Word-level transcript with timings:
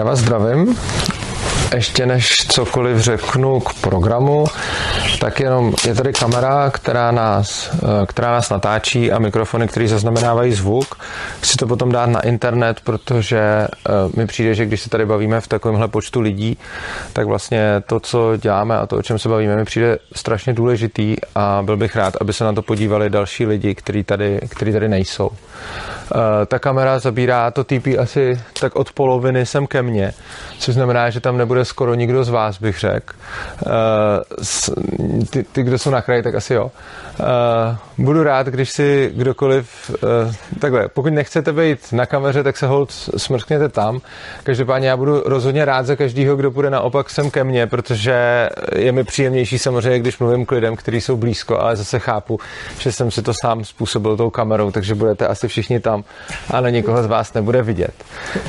Já 0.00 0.04
vás 0.04 0.18
zdravím. 0.18 0.76
Ještě 1.74 2.06
než 2.06 2.34
cokoliv 2.48 2.98
řeknu 2.98 3.60
k 3.60 3.74
programu, 3.74 4.44
tak 5.20 5.40
jenom 5.40 5.74
je 5.86 5.94
tady 5.94 6.12
kamera, 6.12 6.70
která 6.70 7.10
nás, 7.10 7.70
eh, 7.74 8.06
která 8.06 8.32
nás 8.32 8.50
natáčí 8.50 9.12
a 9.12 9.18
mikrofony, 9.18 9.68
které 9.68 9.88
zaznamenávají 9.88 10.52
zvuk. 10.52 10.98
Chci 11.40 11.56
to 11.56 11.66
potom 11.66 11.92
dát 11.92 12.06
na 12.06 12.20
internet, 12.20 12.80
protože 12.84 13.38
eh, 13.38 13.68
mi 14.16 14.26
přijde, 14.26 14.54
že 14.54 14.66
když 14.66 14.80
se 14.80 14.90
tady 14.90 15.06
bavíme 15.06 15.40
v 15.40 15.48
takovémhle 15.48 15.88
počtu 15.88 16.20
lidí, 16.20 16.58
tak 17.12 17.26
vlastně 17.26 17.82
to, 17.86 18.00
co 18.00 18.36
děláme 18.36 18.78
a 18.78 18.86
to, 18.86 18.96
o 18.96 19.02
čem 19.02 19.18
se 19.18 19.28
bavíme, 19.28 19.56
mi 19.56 19.64
přijde 19.64 19.98
strašně 20.14 20.52
důležitý 20.52 21.16
a 21.34 21.62
byl 21.64 21.76
bych 21.76 21.96
rád, 21.96 22.14
aby 22.20 22.32
se 22.32 22.44
na 22.44 22.52
to 22.52 22.62
podívali 22.62 23.10
další 23.10 23.46
lidi, 23.46 23.74
kteří 23.74 24.04
tady, 24.04 24.40
který 24.48 24.72
tady 24.72 24.88
nejsou. 24.88 25.30
Eh, 26.14 26.46
ta 26.46 26.58
kamera 26.58 26.98
zabírá 26.98 27.50
to 27.50 27.64
TP 27.64 27.86
asi 27.98 28.40
tak 28.60 28.76
od 28.76 28.92
poloviny 28.92 29.46
sem 29.46 29.66
ke 29.66 29.82
mně, 29.82 30.12
což 30.58 30.74
znamená, 30.74 31.10
že 31.10 31.20
tam 31.20 31.36
nebude 31.36 31.59
skoro 31.64 31.94
nikdo 31.94 32.24
z 32.24 32.28
vás, 32.28 32.58
bych 32.58 32.78
řekl. 32.80 33.14
Eh, 33.66 35.24
ty, 35.30 35.42
ty, 35.42 35.62
kdo 35.62 35.78
jsou 35.78 35.90
na 35.90 36.02
kraji, 36.02 36.22
tak 36.22 36.34
asi 36.34 36.54
jo. 36.54 36.70
Eh, 38.00 38.04
budu 38.04 38.22
rád, 38.22 38.46
když 38.46 38.70
si 38.70 39.12
kdokoliv, 39.14 39.90
takhle, 40.58 40.88
pokud 40.88 41.12
nechcete 41.12 41.52
být 41.52 41.92
na 41.92 42.06
kameře, 42.06 42.42
tak 42.42 42.56
se 42.56 42.66
hold 42.66 42.90
smrskněte 43.16 43.68
tam. 43.68 44.00
Každopádně 44.42 44.88
já 44.88 44.96
budu 44.96 45.22
rozhodně 45.26 45.64
rád 45.64 45.86
za 45.86 45.96
každého, 45.96 46.36
kdo 46.36 46.50
bude 46.50 46.70
naopak 46.70 47.10
sem 47.10 47.30
ke 47.30 47.44
mně, 47.44 47.66
protože 47.66 48.48
je 48.76 48.92
mi 48.92 49.04
příjemnější 49.04 49.58
samozřejmě, 49.58 49.98
když 49.98 50.18
mluvím 50.18 50.46
k 50.46 50.52
lidem, 50.52 50.76
kteří 50.76 51.00
jsou 51.00 51.16
blízko, 51.16 51.60
ale 51.60 51.76
zase 51.76 51.98
chápu, 51.98 52.40
že 52.78 52.92
jsem 52.92 53.10
si 53.10 53.22
to 53.22 53.32
sám 53.34 53.64
způsobil 53.64 54.16
tou 54.16 54.30
kamerou, 54.30 54.70
takže 54.70 54.94
budete 54.94 55.26
asi 55.26 55.48
všichni 55.48 55.80
tam 55.80 56.04
ale 56.50 56.72
nikoho 56.72 57.02
z 57.02 57.06
vás 57.06 57.34
nebude 57.34 57.62
vidět. 57.62 57.94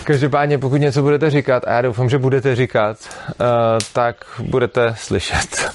Každopádně, 0.03 0.57
pokud 0.57 0.75
něco 0.75 1.01
budete 1.01 1.29
říkat, 1.29 1.63
a 1.67 1.71
já 1.73 1.81
doufám, 1.81 2.09
že 2.09 2.17
budete 2.17 2.55
říkat, 2.55 2.97
uh, 3.27 3.45
tak 3.93 4.15
budete 4.39 4.95
slyšet. 4.97 5.71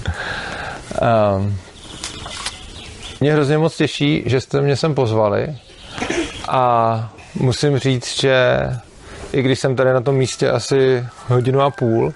Um, 1.36 1.58
mě 3.20 3.32
hrozně 3.32 3.58
moc 3.58 3.76
těší, 3.76 4.22
že 4.26 4.40
jste 4.40 4.60
mě 4.60 4.76
sem 4.76 4.94
pozvali 4.94 5.56
a 6.48 7.12
musím 7.34 7.78
říct, 7.78 8.20
že 8.20 8.58
i 9.32 9.42
když 9.42 9.58
jsem 9.58 9.76
tady 9.76 9.92
na 9.92 10.00
tom 10.00 10.14
místě 10.14 10.50
asi 10.50 11.06
hodinu 11.26 11.60
a 11.60 11.70
půl, 11.70 12.12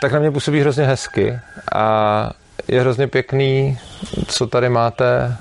tak 0.00 0.12
na 0.12 0.18
mě 0.18 0.30
působí 0.30 0.60
hrozně 0.60 0.84
hezky 0.84 1.38
a 1.74 2.30
je 2.68 2.80
hrozně 2.80 3.06
pěkný, 3.08 3.78
co 4.26 4.46
tady 4.46 4.68
máte, 4.68 5.36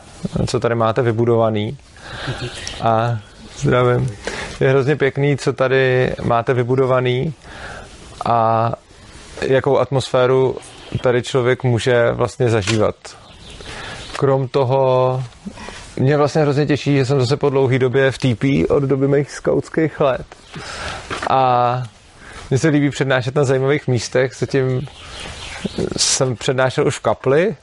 co 0.47 0.59
tady 0.59 0.75
máte 0.75 1.01
vybudovaný. 1.01 1.77
A 2.81 3.19
Zdravím. 3.59 4.09
Je 4.59 4.69
hrozně 4.69 4.95
pěkný, 4.95 5.37
co 5.37 5.53
tady 5.53 6.13
máte 6.23 6.53
vybudovaný 6.53 7.33
a 8.25 8.71
jakou 9.41 9.77
atmosféru 9.77 10.57
tady 11.03 11.21
člověk 11.21 11.63
může 11.63 12.11
vlastně 12.11 12.49
zažívat. 12.49 12.95
Krom 14.19 14.47
toho 14.47 15.23
mě 15.97 16.17
vlastně 16.17 16.41
hrozně 16.41 16.65
těší, 16.65 16.97
že 16.97 17.05
jsem 17.05 17.19
zase 17.19 17.37
po 17.37 17.49
dlouhé 17.49 17.79
době 17.79 18.11
v 18.11 18.17
TP 18.17 18.71
od 18.71 18.83
doby 18.83 19.07
mých 19.07 19.31
skautských 19.31 19.99
let. 19.99 20.25
A 21.29 21.83
mně 22.49 22.59
se 22.59 22.67
líbí 22.67 22.89
přednášet 22.89 23.35
na 23.35 23.43
zajímavých 23.43 23.87
místech, 23.87 24.35
zatím 24.35 24.87
jsem 25.97 26.35
přednášel 26.35 26.87
už 26.87 26.97
v 26.97 27.01
kapli, 27.01 27.55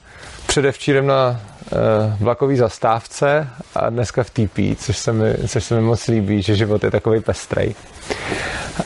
předevčírem 0.46 1.06
na 1.06 1.40
Eh, 1.72 2.16
vlakový 2.20 2.56
zastávce 2.56 3.48
a 3.74 3.90
dneska 3.90 4.22
v 4.24 4.30
TP, 4.30 4.58
což 4.78 4.98
se 4.98 5.12
mi, 5.12 5.34
což 5.48 5.64
se 5.64 5.74
mi 5.74 5.80
moc 5.80 6.06
líbí, 6.06 6.42
že 6.42 6.56
život 6.56 6.84
je 6.84 6.90
takový 6.90 7.20
pestrej. 7.20 7.74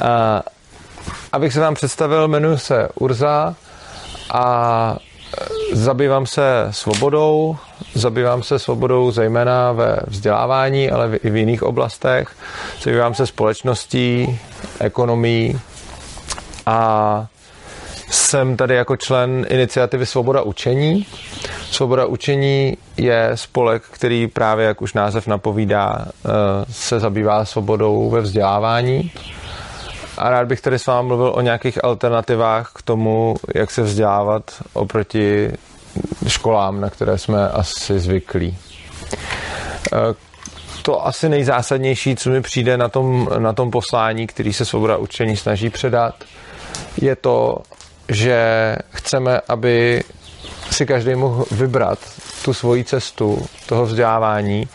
A, 0.01 0.43
abych 1.33 1.53
se 1.53 1.61
vám 1.61 1.75
představil, 1.75 2.29
jmenuji 2.29 2.59
se 2.59 2.89
Urza 2.95 3.55
a 4.33 4.97
zabývám 5.73 6.27
se 6.27 6.69
svobodou, 6.71 7.57
zabývám 7.95 8.43
se 8.43 8.59
svobodou 8.59 9.11
zejména 9.11 9.73
ve 9.73 9.97
vzdělávání, 10.07 10.91
ale 10.91 11.17
i 11.17 11.31
v 11.31 11.37
jiných 11.37 11.63
oblastech. 11.63 12.29
Zabývám 12.83 13.15
se 13.15 13.27
společností, 13.27 14.39
ekonomií 14.81 15.61
a 16.67 17.27
jsem 18.11 18.57
tady 18.57 18.75
jako 18.75 18.97
člen 18.97 19.47
iniciativy 19.49 20.07
Svoboda 20.07 20.43
učení. 20.43 21.07
Svoboda 21.71 22.07
učení 22.07 22.77
je 22.97 23.31
spolek, 23.35 23.83
který 23.91 24.27
právě, 24.27 24.67
jak 24.67 24.83
už 24.83 24.95
název 24.95 25.27
napovídá, 25.27 26.05
eh, 26.07 26.29
se 26.71 27.01
zabývá 27.01 27.45
svobodou 27.45 28.11
ve 28.11 28.21
vzdělávání. 28.21 29.13
A 30.21 30.31
rád 30.31 30.47
bych 30.47 30.61
tady 30.61 30.79
s 30.79 30.87
vámi 30.87 31.09
mluvil 31.09 31.33
o 31.37 31.41
nějakých 31.41 31.85
alternativách 31.85 32.73
k 32.75 32.83
tomu, 32.83 33.37
jak 33.55 33.71
se 33.71 33.83
vzdělávat 33.83 34.43
oproti 34.73 35.53
školám, 36.29 36.81
na 36.81 36.91
které 36.91 37.19
jsme 37.19 37.49
asi 37.49 37.99
zvyklí. 37.99 38.59
Eh, 39.93 40.15
to 40.83 41.07
asi 41.07 41.29
nejzásadnější, 41.29 42.17
co 42.17 42.31
mi 42.31 42.41
přijde 42.41 42.77
na 42.77 42.89
tom, 42.89 43.29
na 43.39 43.53
tom 43.53 43.71
poslání, 43.71 44.27
který 44.27 44.53
se 44.53 44.65
svoboda 44.65 44.97
učení 44.97 45.37
snaží 45.37 45.71
předat, 45.71 46.15
je 46.97 47.17
to, 47.17 47.59
že 48.09 48.77
chceme, 48.91 49.41
aby 49.49 50.03
si 50.71 50.87
každý 50.87 51.15
mohl 51.15 51.45
vybrat 51.51 51.99
tu 52.45 52.55
svoji 52.55 52.85
cestu 52.85 53.47
toho 53.67 53.87
vzdělávání 53.87 54.69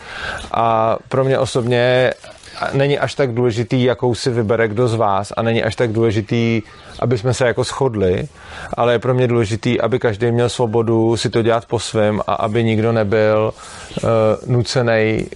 a 0.52 0.96
pro 1.08 1.24
mě 1.24 1.38
osobně 1.38 2.12
není 2.72 2.98
až 2.98 3.14
tak 3.14 3.34
důležitý, 3.34 3.84
jakou 3.84 4.14
si 4.14 4.30
vybere 4.30 4.68
kdo 4.68 4.88
z 4.88 4.94
vás 4.94 5.32
a 5.36 5.42
není 5.42 5.62
až 5.62 5.76
tak 5.76 5.92
důležitý, 5.92 6.62
aby 6.98 7.18
jsme 7.18 7.34
se 7.34 7.46
jako 7.46 7.64
shodli, 7.64 8.28
ale 8.74 8.92
je 8.92 8.98
pro 8.98 9.14
mě 9.14 9.28
důležitý, 9.28 9.80
aby 9.80 9.98
každý 9.98 10.30
měl 10.30 10.48
svobodu 10.48 11.16
si 11.16 11.30
to 11.30 11.42
dělat 11.42 11.66
po 11.66 11.78
svém 11.78 12.20
a 12.26 12.34
aby 12.34 12.64
nikdo 12.64 12.92
nebyl 12.92 13.52
uh, 14.02 14.10
nucený 14.46 15.26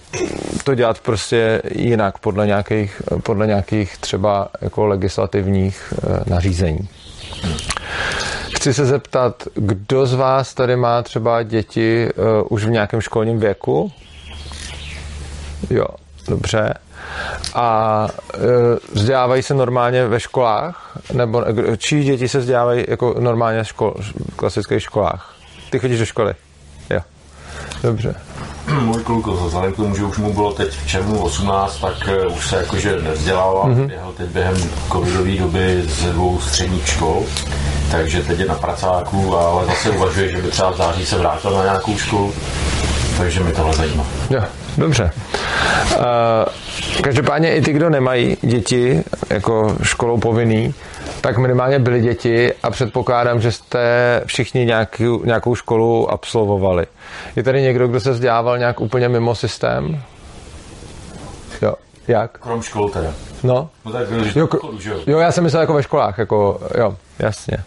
to 0.63 0.75
dělat 0.75 0.99
prostě 0.99 1.61
jinak 1.71 2.17
podle 2.17 2.47
nějakých, 2.47 3.01
podle 3.23 3.47
nějakých 3.47 3.97
třeba 3.97 4.47
jako 4.61 4.85
legislativních 4.85 5.93
uh, 6.03 6.15
nařízení. 6.25 6.89
Chci 8.61 8.73
se 8.73 8.85
zeptat, 8.85 9.43
kdo 9.53 10.05
z 10.05 10.13
vás 10.13 10.53
tady 10.53 10.75
má 10.75 11.01
třeba 11.01 11.43
děti 11.43 12.09
uh, 12.15 12.47
už 12.49 12.65
v 12.65 12.69
nějakém 12.69 13.01
školním 13.01 13.39
věku? 13.39 13.91
Jo, 15.69 15.85
dobře. 16.27 16.73
A 17.53 18.07
uh, 18.35 18.41
vzdělávají 18.93 19.43
se 19.43 19.53
normálně 19.53 20.07
ve 20.07 20.19
školách? 20.19 20.97
Nebo 21.13 21.45
čí 21.77 22.03
děti 22.03 22.29
se 22.29 22.39
vzdělávají 22.39 22.85
jako 22.87 23.15
normálně 23.19 23.63
v 23.63 23.67
škol, 23.67 23.93
v 23.99 24.35
klasických 24.35 24.83
školách? 24.83 25.35
Ty 25.69 25.79
chodíš 25.79 25.99
do 25.99 26.05
školy? 26.05 26.33
Jo. 26.89 26.99
Dobře. 27.83 28.15
Můj 28.81 29.03
kluk, 29.03 29.27
vzhledem 29.27 29.73
k 29.73 29.75
tomu, 29.75 29.95
že 29.95 30.03
už 30.03 30.17
mu 30.17 30.33
bylo 30.33 30.53
teď 30.53 30.69
v 30.69 30.87
červnu 30.87 31.21
18, 31.21 31.81
tak 31.81 31.93
eh, 32.07 32.27
už 32.27 32.47
se 32.47 32.55
jakože 32.55 33.01
nevzdělával. 33.01 33.69
Mm-hmm. 33.69 33.87
Běhal 33.87 34.13
teď 34.17 34.29
během 34.29 34.57
covidové 34.91 35.31
doby 35.31 35.83
ze 35.87 36.09
dvou 36.09 36.39
středních 36.39 36.87
škol 36.87 37.23
takže 37.91 38.23
teď 38.23 38.39
je 38.39 38.45
na 38.45 38.55
pracáku, 38.55 39.35
ale 39.37 39.65
zase 39.65 39.89
uvažuje, 39.89 40.31
že 40.31 40.41
by 40.41 40.47
třeba 40.47 40.71
v 40.71 40.77
září 40.77 41.05
se 41.05 41.17
vrátil 41.17 41.51
na 41.51 41.63
nějakou 41.63 41.97
školu, 41.97 42.33
takže 43.17 43.43
mi 43.43 43.51
tohle 43.51 43.73
zajímá. 43.73 44.05
Jo, 44.29 44.43
dobře. 44.77 45.11
Uh, 45.97 46.03
každopádně 47.01 47.55
i 47.55 47.61
ty, 47.61 47.73
kdo 47.73 47.89
nemají 47.89 48.37
děti 48.41 49.03
jako 49.29 49.75
školou 49.83 50.17
povinný, 50.17 50.73
tak 51.21 51.37
minimálně 51.37 51.79
byly 51.79 52.01
děti 52.01 52.53
a 52.63 52.69
předpokládám, 52.69 53.41
že 53.41 53.51
jste 53.51 54.21
všichni 54.25 54.65
nějakou, 54.65 55.23
nějakou 55.23 55.55
školu 55.55 56.11
absolvovali. 56.11 56.85
Je 57.35 57.43
tady 57.43 57.61
někdo, 57.61 57.87
kdo 57.87 57.99
se 57.99 58.11
vzdělával 58.11 58.57
nějak 58.57 58.81
úplně 58.81 59.09
mimo 59.09 59.35
systém? 59.35 60.03
Jo, 61.61 61.73
jak? 62.07 62.37
Krom 62.37 62.61
škol 62.61 62.89
teda. 62.89 63.13
No. 63.43 63.69
no 63.85 63.91
tak, 63.91 64.07
jo, 64.35 64.47
jo, 64.83 64.99
jo, 65.07 65.19
já 65.19 65.31
jsem 65.31 65.43
myslel 65.43 65.61
jako 65.61 65.73
ve 65.73 65.83
školách, 65.83 66.17
jako, 66.17 66.59
jo, 66.77 66.95
jasně. 67.19 67.57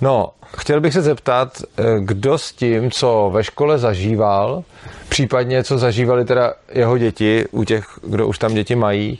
No, 0.00 0.30
chtěl 0.56 0.80
bych 0.80 0.92
se 0.92 1.02
zeptat, 1.02 1.62
eh, 1.78 1.82
kdo 2.00 2.38
s 2.38 2.52
tím, 2.52 2.90
co 2.90 3.30
ve 3.32 3.44
škole 3.44 3.78
zažíval, 3.78 4.64
případně 5.08 5.64
co 5.64 5.78
zažívali 5.78 6.24
teda 6.24 6.54
jeho 6.72 6.98
děti, 6.98 7.44
u 7.50 7.64
těch, 7.64 7.86
kdo 8.02 8.26
už 8.26 8.38
tam 8.38 8.54
děti 8.54 8.74
mají, 8.74 9.18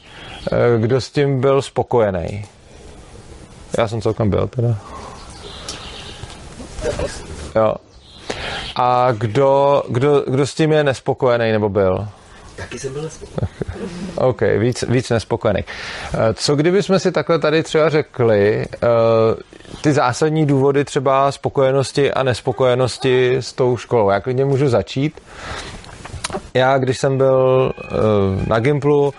eh, 0.52 0.81
kdo 0.81 1.00
s 1.00 1.11
tím 1.11 1.40
byl 1.40 1.62
spokojený? 1.62 2.44
Já 3.78 3.88
jsem 3.88 4.00
celkem 4.00 4.31
byl 4.31 4.46
teda. 4.46 4.76
Jo. 7.55 7.75
A 8.76 9.08
kdo, 9.12 9.82
kdo, 9.88 10.25
kdo 10.26 10.46
s 10.46 10.55
tím 10.55 10.73
je 10.73 10.84
nespokojený 10.84 11.52
nebo 11.52 11.69
byl? 11.69 12.08
Taky 12.56 12.78
jsem 12.78 12.93
byl 12.93 13.02
nespokojený. 13.02 13.52
OK, 14.17 14.40
víc, 14.58 14.84
víc 14.88 15.11
nespokojený. 15.11 15.61
Eh, 16.14 16.34
co 16.34 16.56
kdyby 16.56 16.82
jsme 16.82 16.99
si 16.99 17.12
takhle 17.12 17.38
tady 17.38 17.62
třeba 17.62 17.88
řekli, 17.88 18.67
eh, 18.75 18.87
ty 19.81 19.93
zásadní 19.93 20.46
důvody 20.46 20.84
třeba 20.84 21.32
spokojenosti 21.32 22.12
a 22.12 22.22
nespokojenosti 22.22 23.37
s 23.37 23.52
tou 23.52 23.76
školou? 23.76 24.11
Já 24.11 24.20
klidně 24.20 24.44
můžu 24.44 24.69
začít. 24.69 25.20
Já, 26.55 26.79
když 26.79 26.99
jsem 26.99 27.19
byl 27.19 27.72
eh, 27.84 27.88
na 28.46 28.58
Gimplu, 28.58 29.14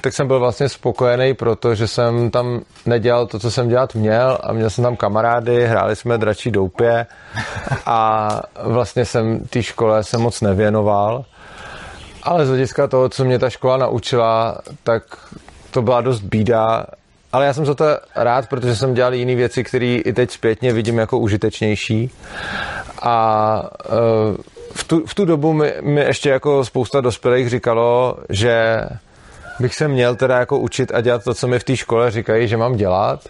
tak 0.00 0.12
jsem 0.14 0.26
byl 0.26 0.38
vlastně 0.38 0.68
spokojený, 0.68 1.34
protože 1.34 1.88
jsem 1.88 2.30
tam 2.30 2.60
nedělal 2.86 3.26
to, 3.26 3.38
co 3.38 3.50
jsem 3.50 3.68
dělat 3.68 3.94
měl 3.94 4.38
a 4.42 4.52
měl 4.52 4.70
jsem 4.70 4.84
tam 4.84 4.96
kamarády, 4.96 5.66
hráli 5.66 5.96
jsme 5.96 6.18
dračí 6.18 6.50
doupě 6.50 7.06
a 7.86 8.28
vlastně 8.64 9.04
jsem 9.04 9.40
té 9.40 9.62
škole 9.62 10.04
se 10.04 10.18
moc 10.18 10.40
nevěnoval. 10.40 11.24
Ale 12.22 12.46
z 12.46 12.48
hlediska 12.48 12.86
toho, 12.86 13.08
co 13.08 13.24
mě 13.24 13.38
ta 13.38 13.50
škola 13.50 13.76
naučila, 13.76 14.58
tak 14.82 15.02
to 15.70 15.82
byla 15.82 16.00
dost 16.00 16.20
bída, 16.20 16.86
ale 17.32 17.46
já 17.46 17.52
jsem 17.52 17.66
za 17.66 17.74
to 17.74 17.84
rád, 18.16 18.48
protože 18.48 18.76
jsem 18.76 18.94
dělal 18.94 19.14
jiné 19.14 19.34
věci, 19.34 19.64
které 19.64 19.86
i 19.86 20.12
teď 20.12 20.30
zpětně 20.30 20.72
vidím 20.72 20.98
jako 20.98 21.18
užitečnější. 21.18 22.10
A 23.02 23.70
uh, 23.90 24.36
v 24.74 24.84
tu, 24.84 25.06
v 25.06 25.14
tu 25.14 25.24
dobu 25.24 25.52
mi, 25.52 25.74
mi 25.80 26.00
ještě 26.00 26.30
jako 26.30 26.64
spousta 26.64 27.00
dospělých 27.00 27.48
říkalo, 27.48 28.16
že 28.28 28.80
bych 29.60 29.74
se 29.74 29.88
měl 29.88 30.16
teda 30.16 30.38
jako 30.38 30.58
učit 30.58 30.92
a 30.94 31.00
dělat 31.00 31.24
to, 31.24 31.34
co 31.34 31.48
mi 31.48 31.58
v 31.58 31.64
té 31.64 31.76
škole 31.76 32.10
říkají, 32.10 32.48
že 32.48 32.56
mám 32.56 32.76
dělat 32.76 33.20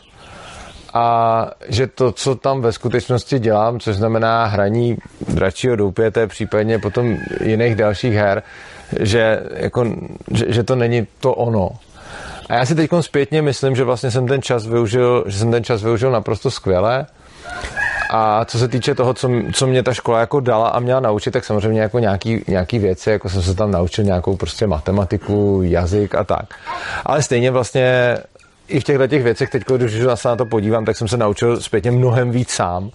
a 0.95 1.47
že 1.69 1.87
to, 1.87 2.13
co 2.13 2.35
tam 2.35 2.61
ve 2.61 2.73
skutečnosti 2.73 3.39
dělám, 3.39 3.81
což 3.81 3.97
znamená 3.97 4.45
hraní 4.45 4.97
dračího 5.29 5.77
doupěte, 5.77 6.27
případně 6.27 6.79
potom 6.79 7.17
jiných 7.45 7.75
dalších 7.75 8.15
her, 8.15 8.43
že, 9.01 9.41
jako, 9.55 9.85
že, 10.31 10.45
že 10.49 10.63
to 10.63 10.77
není 10.77 11.07
to 11.21 11.35
ono. 11.35 11.71
A 12.49 12.55
já 12.55 12.67
si 12.67 12.75
teď 12.75 12.91
zpětně 13.01 13.43
myslím, 13.43 13.77
že 13.77 13.85
vlastně 13.85 14.11
jsem 14.11 14.29
ten 14.29 14.43
čas 14.43 14.67
využil, 14.67 15.25
že 15.27 15.39
jsem 15.39 15.51
ten 15.51 15.65
čas 15.65 15.83
využil 15.83 16.11
naprosto 16.11 16.51
skvěle. 16.51 17.07
A 18.11 18.45
co 18.45 18.59
se 18.59 18.69
týče 18.69 18.95
toho, 18.95 19.15
co, 19.15 19.31
co 19.53 19.67
mě 19.67 19.83
ta 19.83 19.95
škola 19.95 20.21
jako 20.21 20.41
dala 20.41 20.69
a 20.69 20.81
měla 20.81 21.01
naučit, 21.01 21.31
tak 21.31 21.45
samozřejmě 21.45 21.81
jako 21.81 21.99
nějaký, 21.99 22.45
nějaký 22.49 22.79
věci, 22.79 23.11
jako 23.11 23.29
jsem 23.29 23.43
se 23.43 23.55
tam 23.55 23.71
naučil 23.71 24.05
nějakou 24.05 24.37
prostě 24.37 24.67
matematiku, 24.67 25.61
jazyk 25.65 26.15
a 26.15 26.25
tak. 26.25 26.45
Ale 27.07 27.23
stejně 27.23 27.51
vlastně 27.51 28.19
i 28.69 28.81
v 28.81 28.85
těchto 28.85 29.07
těch 29.07 29.23
věcech, 29.23 29.51
teď, 29.51 29.63
když 29.77 29.93
se 30.15 30.29
na 30.29 30.37
to 30.37 30.47
podívám, 30.47 30.85
tak 30.85 30.97
jsem 30.97 31.09
se 31.09 31.17
naučil 31.17 31.61
zpětně 31.61 31.91
mnohem 31.91 32.31
víc 32.31 32.51
sám. 32.51 32.91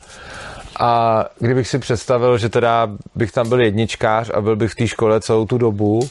A 0.79 1.25
kdybych 1.39 1.67
si 1.67 1.79
představil, 1.79 2.37
že 2.37 2.49
teda 2.49 2.89
bych 3.15 3.31
tam 3.31 3.49
byl 3.49 3.61
jedničkář 3.61 4.29
a 4.33 4.41
byl 4.41 4.55
bych 4.55 4.71
v 4.71 4.75
té 4.75 4.87
škole 4.87 5.21
celou 5.21 5.45
tu 5.45 5.57
dobu, 5.57 6.09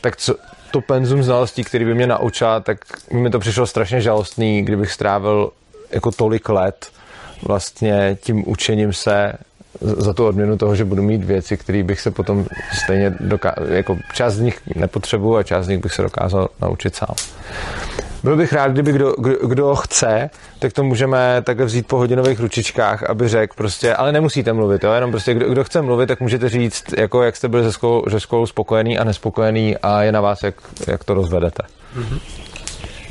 tak 0.00 0.16
co, 0.16 0.34
to 0.70 0.80
penzum 0.80 1.22
znalostí, 1.22 1.64
který 1.64 1.84
by 1.84 1.94
mě 1.94 2.06
naučila, 2.06 2.60
tak 2.60 2.78
mi 3.12 3.30
to 3.30 3.38
přišlo 3.38 3.66
strašně 3.66 4.00
žalostný, 4.00 4.62
kdybych 4.62 4.92
strávil 4.92 5.50
jako 5.90 6.10
tolik 6.10 6.48
let 6.48 6.86
vlastně 7.42 8.16
tím 8.20 8.48
učením 8.48 8.92
se 8.92 9.32
za 9.80 10.12
tu 10.12 10.26
odměnu 10.26 10.58
toho, 10.58 10.76
že 10.76 10.84
budu 10.84 11.02
mít 11.02 11.24
věci, 11.24 11.56
které 11.56 11.82
bych 11.82 12.00
se 12.00 12.10
potom 12.10 12.46
stejně 12.84 13.14
dokázal, 13.20 13.66
jako 13.68 13.98
část 14.14 14.34
z 14.34 14.40
nich 14.40 14.60
nepotřebuju 14.76 15.36
a 15.36 15.42
část 15.42 15.66
z 15.66 15.68
nich 15.68 15.78
bych 15.78 15.92
se 15.92 16.02
dokázal 16.02 16.48
naučit 16.60 16.94
sám. 16.94 17.14
Byl 18.22 18.36
bych 18.36 18.52
rád, 18.52 18.72
kdyby 18.72 18.92
kdo, 18.92 19.14
kdo, 19.18 19.46
kdo 19.46 19.74
chce, 19.74 20.30
tak 20.58 20.72
to 20.72 20.84
můžeme 20.84 21.42
takhle 21.42 21.66
vzít 21.66 21.86
po 21.86 21.96
hodinových 21.96 22.40
ručičkách, 22.40 23.02
aby 23.02 23.28
řekl 23.28 23.54
prostě, 23.56 23.94
ale 23.94 24.12
nemusíte 24.12 24.52
mluvit, 24.52 24.84
jo? 24.84 24.92
jenom 24.92 25.10
prostě 25.10 25.34
kdo, 25.34 25.48
kdo 25.48 25.64
chce 25.64 25.82
mluvit, 25.82 26.06
tak 26.06 26.20
můžete 26.20 26.48
říct, 26.48 26.84
jako 26.98 27.22
jak 27.22 27.36
jste 27.36 27.48
byli 27.48 27.64
se 27.64 27.72
školou, 27.72 28.04
se 28.10 28.20
školou 28.20 28.46
spokojený 28.46 28.98
a 28.98 29.04
nespokojený 29.04 29.76
a 29.76 30.02
je 30.02 30.12
na 30.12 30.20
vás, 30.20 30.42
jak, 30.42 30.54
jak 30.86 31.04
to 31.04 31.14
rozvedete. 31.14 31.62
Mm-hmm. 31.96 32.20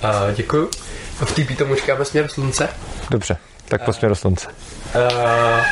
Uh, 0.04 0.36
děkuju. 0.36 0.69
V 1.25 1.36
té 1.36 1.44
pítomučkáme 1.44 2.06
směr 2.06 2.27
slunce. 2.27 2.69
Dobře, 3.10 3.38
tak 3.72 3.86
po 3.86 3.94
směru 3.94 4.16
slunce. 4.16 4.48
Uh, 4.48 5.66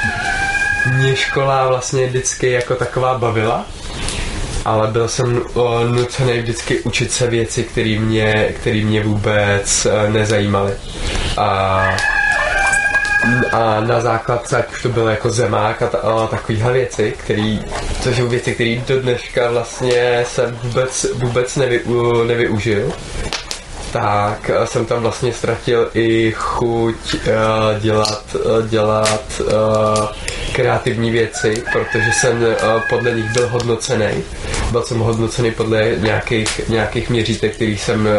mě 0.94 1.16
škola 1.16 1.68
vlastně 1.68 2.08
vždycky 2.08 2.52
jako 2.52 2.76
taková 2.76 3.18
bavila 3.18 3.66
ale 4.66 4.88
byl 4.88 5.08
jsem 5.08 5.42
nucený 5.92 6.40
vždycky 6.40 6.80
učit 6.80 7.12
se 7.12 7.28
věci, 7.28 7.64
které 7.64 8.00
mě, 8.00 8.54
který 8.62 8.86
mě 8.86 9.04
vůbec 9.04 9.86
e, 9.86 10.10
nezajímaly. 10.10 10.74
A 11.38 11.98
a 13.52 13.80
na 13.80 14.02
základce, 14.02 14.58
ať 14.58 14.72
už 14.72 14.82
to 14.82 14.90
bylo 14.90 15.08
jako 15.08 15.30
zemák 15.30 15.82
a, 15.82 15.88
ta, 15.88 15.98
a 15.98 16.28
takovéhle 16.28 16.74
věci, 16.74 17.14
který, 17.18 17.60
to 18.04 18.14
jsou 18.14 18.28
věci, 18.28 18.54
které 18.54 18.76
do 18.88 19.02
dneška 19.02 19.52
vlastně 19.52 20.26
jsem 20.28 20.60
vůbec, 20.64 21.06
vůbec 21.14 21.56
nevy, 21.56 21.82
nevyužil 22.28 22.92
tak 23.92 24.50
eh, 24.50 24.68
jsem 24.68 24.86
tam 24.86 25.02
vlastně 25.02 25.34
ztratil 25.34 25.90
i 25.94 26.32
chuť 26.36 27.14
uh, 27.14 27.22
dělat, 27.80 28.24
uh, 28.36 28.68
dělat 28.68 29.24
uh, 29.40 30.06
kreativní 30.54 31.12
věci, 31.12 31.64
protože 31.74 32.12
jsem 32.14 32.46
podle 32.90 33.12
nich 33.12 33.32
byl 33.32 33.50
hodnocený. 33.50 34.24
Byl 34.72 34.84
jsem 34.84 35.00
hodnocený 35.00 35.52
podle 35.52 35.92
nějakých, 35.98 36.70
nějakých 36.70 37.10
měřítek, 37.10 37.56
který 37.56 37.78
jsem 37.78 38.10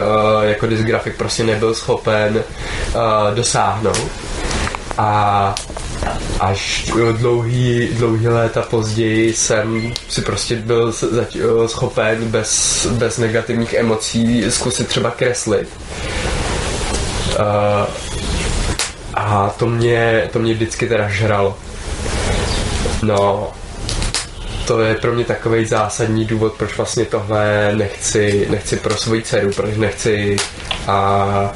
jako 0.42 0.66
dysgrafik 0.66 1.16
prostě 1.16 1.44
nebyl 1.44 1.74
schopen 1.74 2.44
dosáhnout. 3.34 4.10
A 4.98 5.54
až 6.40 6.92
dlouhý, 7.12 7.88
dlouhý 7.92 8.28
léta 8.28 8.62
později 8.62 9.34
jsem 9.34 9.92
si 10.08 10.22
prostě 10.22 10.56
byl 10.56 10.92
schopen 11.66 12.24
bez, 12.24 12.86
bez 12.86 13.18
negativních 13.18 13.74
emocí 13.74 14.44
zkusit 14.50 14.88
třeba 14.88 15.10
kreslit. 15.10 15.68
Uh, 17.38 17.86
a 19.14 19.54
to 19.58 19.66
mě, 19.66 20.28
to 20.32 20.38
mě 20.38 20.54
vždycky 20.54 20.88
teda 20.88 21.08
žralo. 21.08 21.56
No, 23.02 23.52
to 24.70 24.80
je 24.80 24.94
pro 24.94 25.12
mě 25.12 25.24
takový 25.24 25.66
zásadní 25.66 26.24
důvod, 26.24 26.52
proč 26.52 26.76
vlastně 26.76 27.04
tohle 27.04 27.72
nechci, 27.74 28.46
nechci 28.50 28.76
pro 28.76 28.96
svoji 28.96 29.22
dceru, 29.22 29.50
proč 29.56 29.76
nechci 29.76 30.36
a 30.86 31.52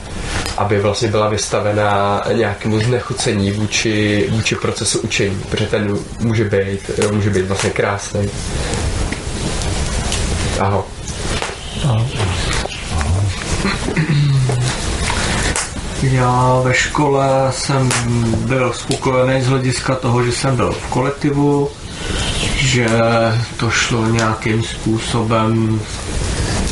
aby 0.56 0.80
vlastně 0.80 1.08
byla 1.08 1.28
vystavená 1.28 2.22
nějakému 2.32 2.80
znechucení 2.80 3.50
vůči, 3.52 4.26
vůči 4.30 4.54
procesu 4.54 4.98
učení, 4.98 5.42
protože 5.50 5.66
ten 5.66 5.98
může 6.20 6.44
být, 6.44 6.90
může 7.10 7.30
být 7.30 7.46
vlastně 7.46 7.70
krásný. 7.70 8.30
Aho. 10.60 10.86
Aho. 11.84 12.06
Já 16.02 16.60
ve 16.64 16.74
škole 16.74 17.48
jsem 17.50 17.90
byl 18.46 18.72
spokojený 18.72 19.42
z 19.42 19.46
hlediska 19.46 19.94
toho, 19.94 20.24
že 20.24 20.32
jsem 20.32 20.56
byl 20.56 20.72
v 20.72 20.86
kolektivu, 20.86 21.70
že 22.74 22.88
to 23.56 23.70
šlo 23.70 24.06
nějakým 24.06 24.62
způsobem 24.62 25.80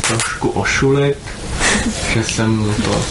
trošku 0.07 0.49
ošulit, 0.49 1.17
že 2.13 2.23
jsem 2.23 2.75
to 2.83 3.01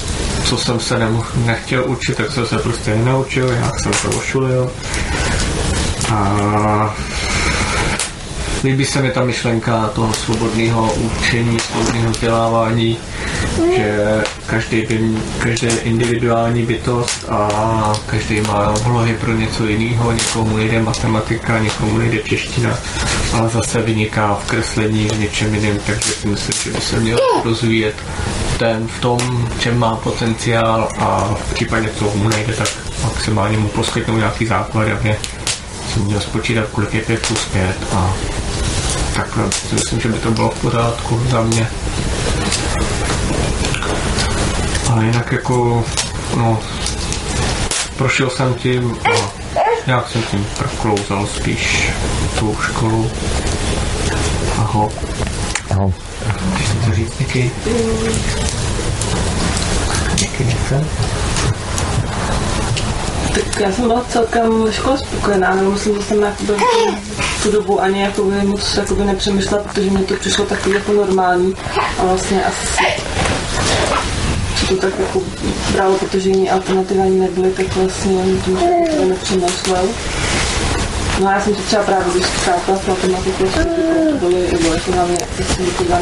co 0.45 0.57
jsem 0.57 0.81
se 0.81 0.99
nemohl, 0.99 1.27
nechtěl 1.37 1.85
učit, 1.87 2.17
tak 2.17 2.33
jsem 2.33 2.47
se 2.47 2.59
prostě 2.59 2.95
nenaučil, 2.95 3.49
já 3.49 3.71
jsem 3.83 3.93
to 3.93 4.19
ošulil. 4.19 4.71
A 6.15 6.95
líbí 8.65 8.85
se 8.85 9.03
mi 9.03 9.11
ta 9.11 9.25
myšlenka 9.25 9.91
toho 9.95 10.15
svobodného 10.15 10.95
učení, 10.95 11.59
svobodného 11.61 12.11
vzdělávání, 12.11 12.99
že 13.77 14.23
každý, 14.47 14.87
každý 15.39 15.67
individuální 15.67 16.63
bytost 16.63 17.25
a 17.29 17.93
každý 18.07 18.41
má 18.41 18.75
vlohy 18.83 19.15
pro 19.15 19.33
něco 19.33 19.67
jiného, 19.67 20.13
někomu 20.13 20.57
nejde 20.57 20.83
matematika, 20.83 21.59
někomu 21.59 21.99
nejde 21.99 22.19
čeština, 22.19 22.79
ale 23.33 23.49
zase 23.49 23.83
vyniká 23.83 24.35
v 24.35 24.47
kreslení 24.47 25.09
v 25.09 25.19
něčem 25.19 25.55
jiném, 25.55 25.79
takže 25.87 26.13
si 26.13 26.29
myslím, 26.29 26.63
že 26.63 26.71
by 26.71 26.81
se 26.81 27.01
měl 27.01 27.19
rozvíjet 27.45 27.95
ten 28.59 28.89
v 28.89 29.01
tom, 29.01 29.49
čem 29.59 29.79
má 29.79 29.97
potenciál 29.97 30.89
a 30.99 31.35
v 31.35 31.55
případě, 31.55 31.91
co 31.99 32.13
mu 32.15 32.29
nejde, 32.29 32.53
tak 32.53 32.69
maximálně 33.05 33.59
mu 33.59 33.69
poskytnout 33.69 34.17
nějaký 34.17 34.47
základ, 34.47 34.89
je 35.05 35.17
jsem 35.93 36.05
měl 36.05 36.21
spočítat, 36.21 36.69
kolik 36.73 36.95
je 36.95 37.01
5 37.01 37.27
plus 37.27 37.45
5 37.45 37.77
a 37.93 38.15
takhle 39.17 39.53
si 39.53 39.75
myslím, 39.75 40.01
že 40.01 40.09
by 40.09 40.19
to 40.19 40.31
bylo 40.31 40.51
v 40.51 40.61
pořádku 40.61 41.23
za 41.31 41.43
mě. 41.43 41.69
Ale 44.91 45.05
jinak 45.05 45.33
jako, 45.33 45.85
no, 46.37 46.59
prošel 47.97 48.31
jsem 48.31 48.55
tím 48.55 48.97
a 49.05 49.33
nějak 49.87 50.09
jsem 50.09 50.23
tím 50.23 50.47
proklouzal 50.59 51.27
spíš 51.27 51.91
tou 52.39 52.57
školu. 52.63 53.11
Aho. 54.59 54.93
Aho. 55.71 55.93
Chceš 56.55 56.69
to 56.87 56.95
říct, 56.95 57.19
Niky? 57.19 57.51
Niky? 60.21 60.57
Tak 63.35 63.61
já 63.61 63.73
jsem 63.73 63.89
byla 63.89 64.05
celkem 64.09 64.65
ve 64.65 64.73
škole 64.73 64.99
spokojená, 64.99 65.55
nebo 65.55 65.71
myslím, 65.71 65.95
že 65.95 66.03
jsem 66.03 66.23
jakoby 66.23 66.53
tu 67.43 67.51
dobu 67.51 67.81
ani 67.81 68.03
jakoby 68.03 68.35
moc 68.47 68.77
jakoby 68.77 69.05
nepřemýšlela, 69.05 69.63
protože 69.63 69.91
mi 69.91 70.05
to 70.05 70.15
přišlo 70.15 70.45
takový 70.45 70.75
jako 70.75 70.93
normální 70.93 71.55
a 71.99 72.05
vlastně 72.05 72.45
asi 72.45 72.83
to 74.69 74.77
tak 74.77 74.99
jako 74.99 75.23
bralo, 75.73 75.99
protože 75.99 76.31
jiný 76.31 76.51
alternativy 76.51 77.01
ani 77.01 77.21
nebyly, 77.21 77.51
tak 77.51 77.77
vlastně 77.77 78.23
tím 78.45 78.59
to 78.97 79.05
nepřemýšlel. 79.05 79.89
No 81.21 81.31
já 81.31 81.41
jsem 81.41 81.55
to 81.55 81.63
třeba 81.63 81.83
právě, 81.83 82.13
když 82.13 82.27
ztrácela 82.27 82.79
s 82.79 82.87
matematikou, 82.87 83.45
jsem 83.51 83.65
to 83.65 84.27
byly, 84.27 84.53
nebo 84.53 84.75
jako 84.75 84.91
na 84.91 85.05
mě, 85.05 85.19
tak 85.37 85.47
jsem 85.47 85.67
to 85.67 85.85
na 85.91 85.99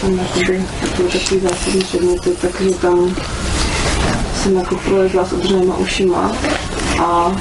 tam 0.00 0.18
jakoby 0.18 0.64
takový 0.80 1.08
takový 1.12 1.40
zásadní 1.40 1.80
předměty, 1.80 2.30
takže 2.40 2.70
tam 2.70 3.16
jsem 4.46 4.56
jako 4.56 4.74
prolezla 4.74 5.24
s 5.24 5.32
odřenýma 5.32 5.76
ušima 5.76 6.32
a 7.00 7.36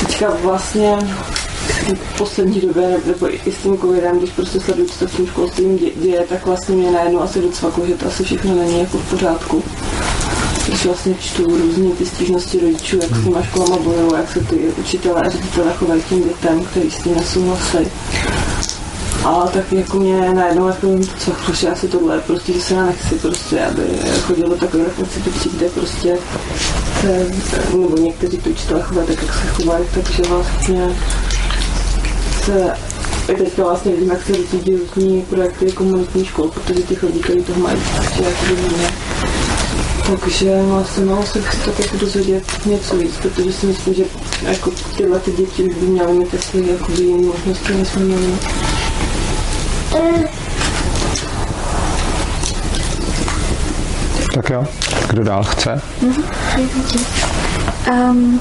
teďka 0.00 0.30
vlastně 0.42 0.96
v 1.94 2.18
poslední 2.18 2.60
době, 2.60 3.00
nebo 3.06 3.34
i 3.34 3.52
s 3.52 3.62
tím 3.62 3.78
covidem, 3.78 4.18
když 4.18 4.30
prostě 4.30 4.60
sleduju, 4.60 4.88
co 4.88 5.08
s 5.08 5.10
tím 5.10 5.26
školstvím 5.26 5.78
děje, 5.78 6.26
tak 6.28 6.46
vlastně 6.46 6.76
mě 6.76 6.90
najednou 6.90 7.20
asi 7.20 7.40
docvaklo, 7.40 7.86
že 7.86 7.94
to 7.94 8.06
asi 8.06 8.24
všechno 8.24 8.54
není 8.54 8.80
jako 8.80 8.98
v 8.98 9.10
pořádku. 9.10 9.62
Když 10.68 10.86
vlastně 10.86 11.14
čtu 11.20 11.44
různé 11.44 11.90
ty 11.90 12.06
stížnosti 12.06 12.60
rodičů, 12.60 12.96
jak 12.96 13.16
s 13.16 13.24
těma 13.24 13.42
školama 13.42 13.76
bojují, 13.76 14.12
jak 14.16 14.30
se 14.32 14.40
ty 14.40 14.56
učitelé 14.56 15.20
a 15.22 15.28
ředitelé 15.28 15.72
chovají 15.72 16.02
těm 16.02 16.22
dětem, 16.22 16.64
který 16.64 16.90
s 16.90 16.98
tím 16.98 17.14
nesouhlasí. 17.14 17.78
A 19.28 19.46
tak 19.52 19.72
jako 19.72 19.96
mě 19.96 20.34
najednou 20.34 20.66
jako, 20.66 20.86
co 21.18 21.30
prostě 21.30 21.68
asi 21.68 21.88
tohle, 21.88 22.20
prostě, 22.20 22.52
že 22.52 22.60
se 22.60 22.74
já 22.74 22.86
nechci 22.86 23.14
prostě, 23.14 23.60
aby 23.60 23.82
chodilo 24.26 24.56
takové 24.56 24.84
institucí, 24.98 25.50
kde 25.56 25.68
prostě 25.68 26.18
se, 27.00 27.26
nebo 27.72 27.96
někteří 27.96 28.38
ty 28.38 28.50
učitelé 28.50 28.82
chovají 28.82 29.06
tak, 29.06 29.22
jak 29.22 29.34
se 29.34 29.46
chovají, 29.46 29.84
takže 29.94 30.22
vlastně 30.22 30.96
se 32.44 32.74
i 33.28 33.36
teďka 33.36 33.62
vlastně 33.62 33.92
vidím, 33.92 34.10
jak 34.10 34.26
se 34.26 34.32
vytýdí 34.32 34.76
různý 34.76 35.22
projekty 35.22 35.72
komunitní 35.72 36.24
škol, 36.24 36.48
protože 36.48 36.82
ty 36.82 36.94
chodíky 36.94 37.42
toho 37.42 37.60
mají 37.60 37.78
prostě 37.96 38.22
jako 38.22 38.62
hodně. 38.62 38.88
Takže 40.10 40.62
vlastně 40.62 41.04
no, 41.04 41.22
se 41.26 41.42
chci 41.42 41.58
tak 41.58 41.78
jako 41.80 41.96
dozvědět 41.96 42.44
něco 42.66 42.96
víc, 42.96 43.12
protože 43.22 43.52
si 43.52 43.66
myslím, 43.66 43.94
že 43.94 44.04
jako 44.42 44.70
tyhle 44.96 45.18
ty 45.18 45.32
děti 45.32 45.64
už 45.64 45.74
by 45.74 45.86
měly 45.86 46.12
mít 46.12 46.34
jako 46.54 46.92
jiné 46.92 47.26
možnosti, 47.26 47.74
než 47.74 47.88
jsme 47.88 48.04
měli. 48.04 48.57
Tak 54.34 54.50
jo, 54.50 54.66
kdo 55.08 55.24
dál 55.24 55.44
chce? 55.44 55.80
Um, 57.90 58.40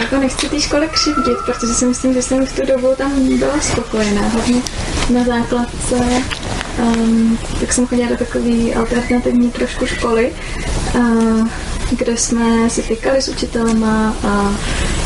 jako 0.00 0.16
nechci 0.16 0.48
té 0.48 0.60
škole 0.60 0.86
křivdit, 0.86 1.36
protože 1.46 1.74
si 1.74 1.86
myslím, 1.86 2.14
že 2.14 2.22
jsem 2.22 2.46
v 2.46 2.52
tu 2.52 2.66
dobu 2.66 2.94
tam 2.96 3.38
byla 3.38 3.60
spokojená, 3.60 4.22
hlavně 4.22 4.62
na 5.10 5.24
základce. 5.24 5.94
Um, 6.78 7.38
tak 7.60 7.72
jsem 7.72 7.86
chodila 7.86 8.08
do 8.08 8.16
takové 8.16 8.74
alternativní 8.74 9.50
trošku 9.50 9.86
školy, 9.86 10.32
uh, 10.94 11.48
kde 11.90 12.16
jsme 12.16 12.70
si 12.70 12.82
tykali 12.82 13.22
s 13.22 13.28
učitelema 13.28 14.16
a 14.26 14.54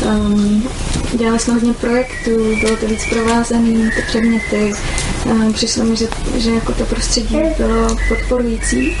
um, 0.05 0.69
dělali 1.13 1.39
jsme 1.39 1.53
hodně 1.53 1.73
projektů, 1.73 2.55
bylo 2.61 2.75
to 2.75 2.87
víc 2.87 3.05
provázané, 3.09 3.91
ty 3.95 4.01
předměty. 4.07 4.73
Um, 5.25 5.53
přišlo 5.53 5.83
mi, 5.83 5.95
že, 5.95 6.07
že 6.35 6.51
jako 6.51 6.73
to 6.73 6.85
prostředí 6.85 7.37
bylo 7.57 7.97
podporující. 8.07 8.97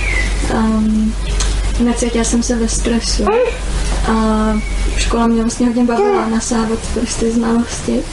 Um, 0.53 1.13
necítila 1.79 2.23
jsem 2.23 2.43
se 2.43 2.55
ve 2.55 2.67
stresu. 2.67 3.25
A 4.07 4.13
škola 4.97 5.27
mě 5.27 5.41
vlastně 5.41 5.67
hodně 5.67 5.83
bavila 5.83 6.29
nasávat 6.29 6.79
prostě 6.93 7.31
znalosti. 7.31 8.03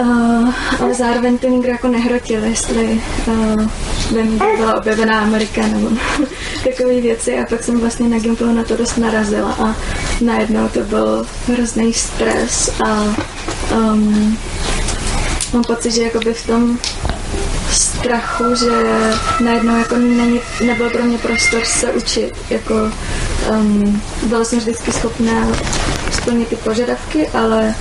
Uh, 0.00 0.54
ale 0.80 0.94
zároveň 0.94 1.38
to 1.38 1.48
nikdo 1.48 1.68
jako 1.68 1.88
nehrotil, 1.88 2.44
jestli 2.44 3.02
uh, 3.26 3.66
by 4.12 4.22
mi 4.22 4.38
byla 4.56 4.74
objevená 4.74 5.20
Amerika 5.20 5.66
nebo 5.66 5.88
takové 6.64 7.00
věci 7.00 7.38
a 7.38 7.46
pak 7.46 7.62
jsem 7.62 7.80
vlastně 7.80 8.08
na 8.08 8.18
Gimplu 8.18 8.52
na 8.52 8.64
to 8.64 8.76
dost 8.76 8.96
narazila 8.96 9.52
a 9.52 9.76
najednou 10.20 10.68
to 10.68 10.80
byl 10.80 11.26
hrozný 11.46 11.92
stres 11.92 12.70
a 12.86 13.16
um, 13.74 14.38
mám 15.52 15.64
pocit, 15.64 15.90
že 15.90 16.02
jakoby 16.02 16.34
v 16.34 16.46
tom 16.46 16.78
strachu, 17.70 18.54
že 18.54 18.70
najednou 19.44 19.78
jako 19.78 19.96
není, 19.96 20.40
nebyl 20.66 20.90
pro 20.90 21.02
mě 21.02 21.18
prostor 21.18 21.64
se 21.64 21.92
učit. 21.92 22.32
Jako, 22.50 22.74
um, 23.50 24.02
byla 24.22 24.44
jsem 24.44 24.58
vždycky 24.58 24.92
schopná 24.92 25.48
splnit 26.12 26.48
ty 26.48 26.56
požadavky, 26.56 27.28
ale 27.28 27.74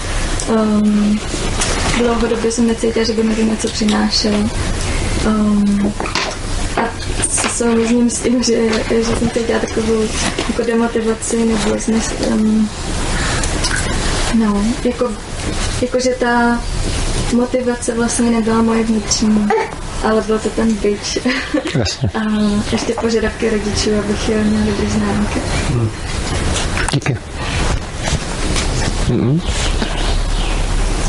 um, 0.49 1.19
dlouhodobě 1.97 2.51
jsem 2.51 2.67
necítila, 2.67 3.05
že 3.05 3.13
by 3.13 3.23
mi 3.23 3.35
to 3.35 3.41
něco 3.41 3.67
přinášelo. 3.67 4.37
Um, 5.27 5.93
a 6.77 6.81
souhlasím 7.55 8.09
s 8.09 8.19
tím, 8.19 8.43
že, 8.43 8.69
že 8.89 9.05
jsem 9.05 9.29
cítila 9.29 9.59
takovou 9.59 10.03
jako 10.47 10.61
demotivaci 10.63 11.45
nebo 11.45 11.77
znes, 11.77 12.13
um, 12.27 12.69
no, 14.33 14.65
jako, 14.83 15.11
jako, 15.81 15.99
že 15.99 16.09
ta 16.09 16.61
motivace 17.33 17.93
vlastně 17.93 18.31
nebyla 18.31 18.61
moje 18.61 18.83
vnitřní, 18.83 19.47
ale 20.03 20.21
byl 20.21 20.39
to 20.39 20.49
ten 20.49 20.73
byč. 20.73 21.19
Jasně. 21.75 22.09
A 22.13 22.21
ještě 22.71 22.93
požadavky 23.01 23.49
rodičů, 23.49 23.89
abych 23.99 24.27
měl 24.27 24.63
dobrý 24.65 24.89
známky. 24.89 25.41
Hmm. 25.69 25.89
Díky. 26.93 27.17
Mm-hmm. 29.09 29.41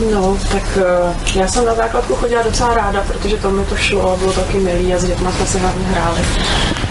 No, 0.01 0.39
tak 0.53 0.63
uh, 0.77 1.37
já 1.37 1.49
jsem 1.49 1.65
na 1.65 1.75
základku 1.75 2.15
chodila 2.15 2.43
docela 2.43 2.75
ráda, 2.75 3.05
protože 3.09 3.37
to 3.37 3.51
mi 3.51 3.65
to 3.65 3.77
šlo 3.77 4.13
a 4.13 4.17
bylo 4.17 4.33
taky 4.33 4.59
milý 4.59 4.95
a 4.95 4.99
s 4.99 5.05
dětma 5.05 5.33
jsme 5.33 5.47
se 5.47 5.59
hlavně 5.59 5.85
hráli. 5.85 6.21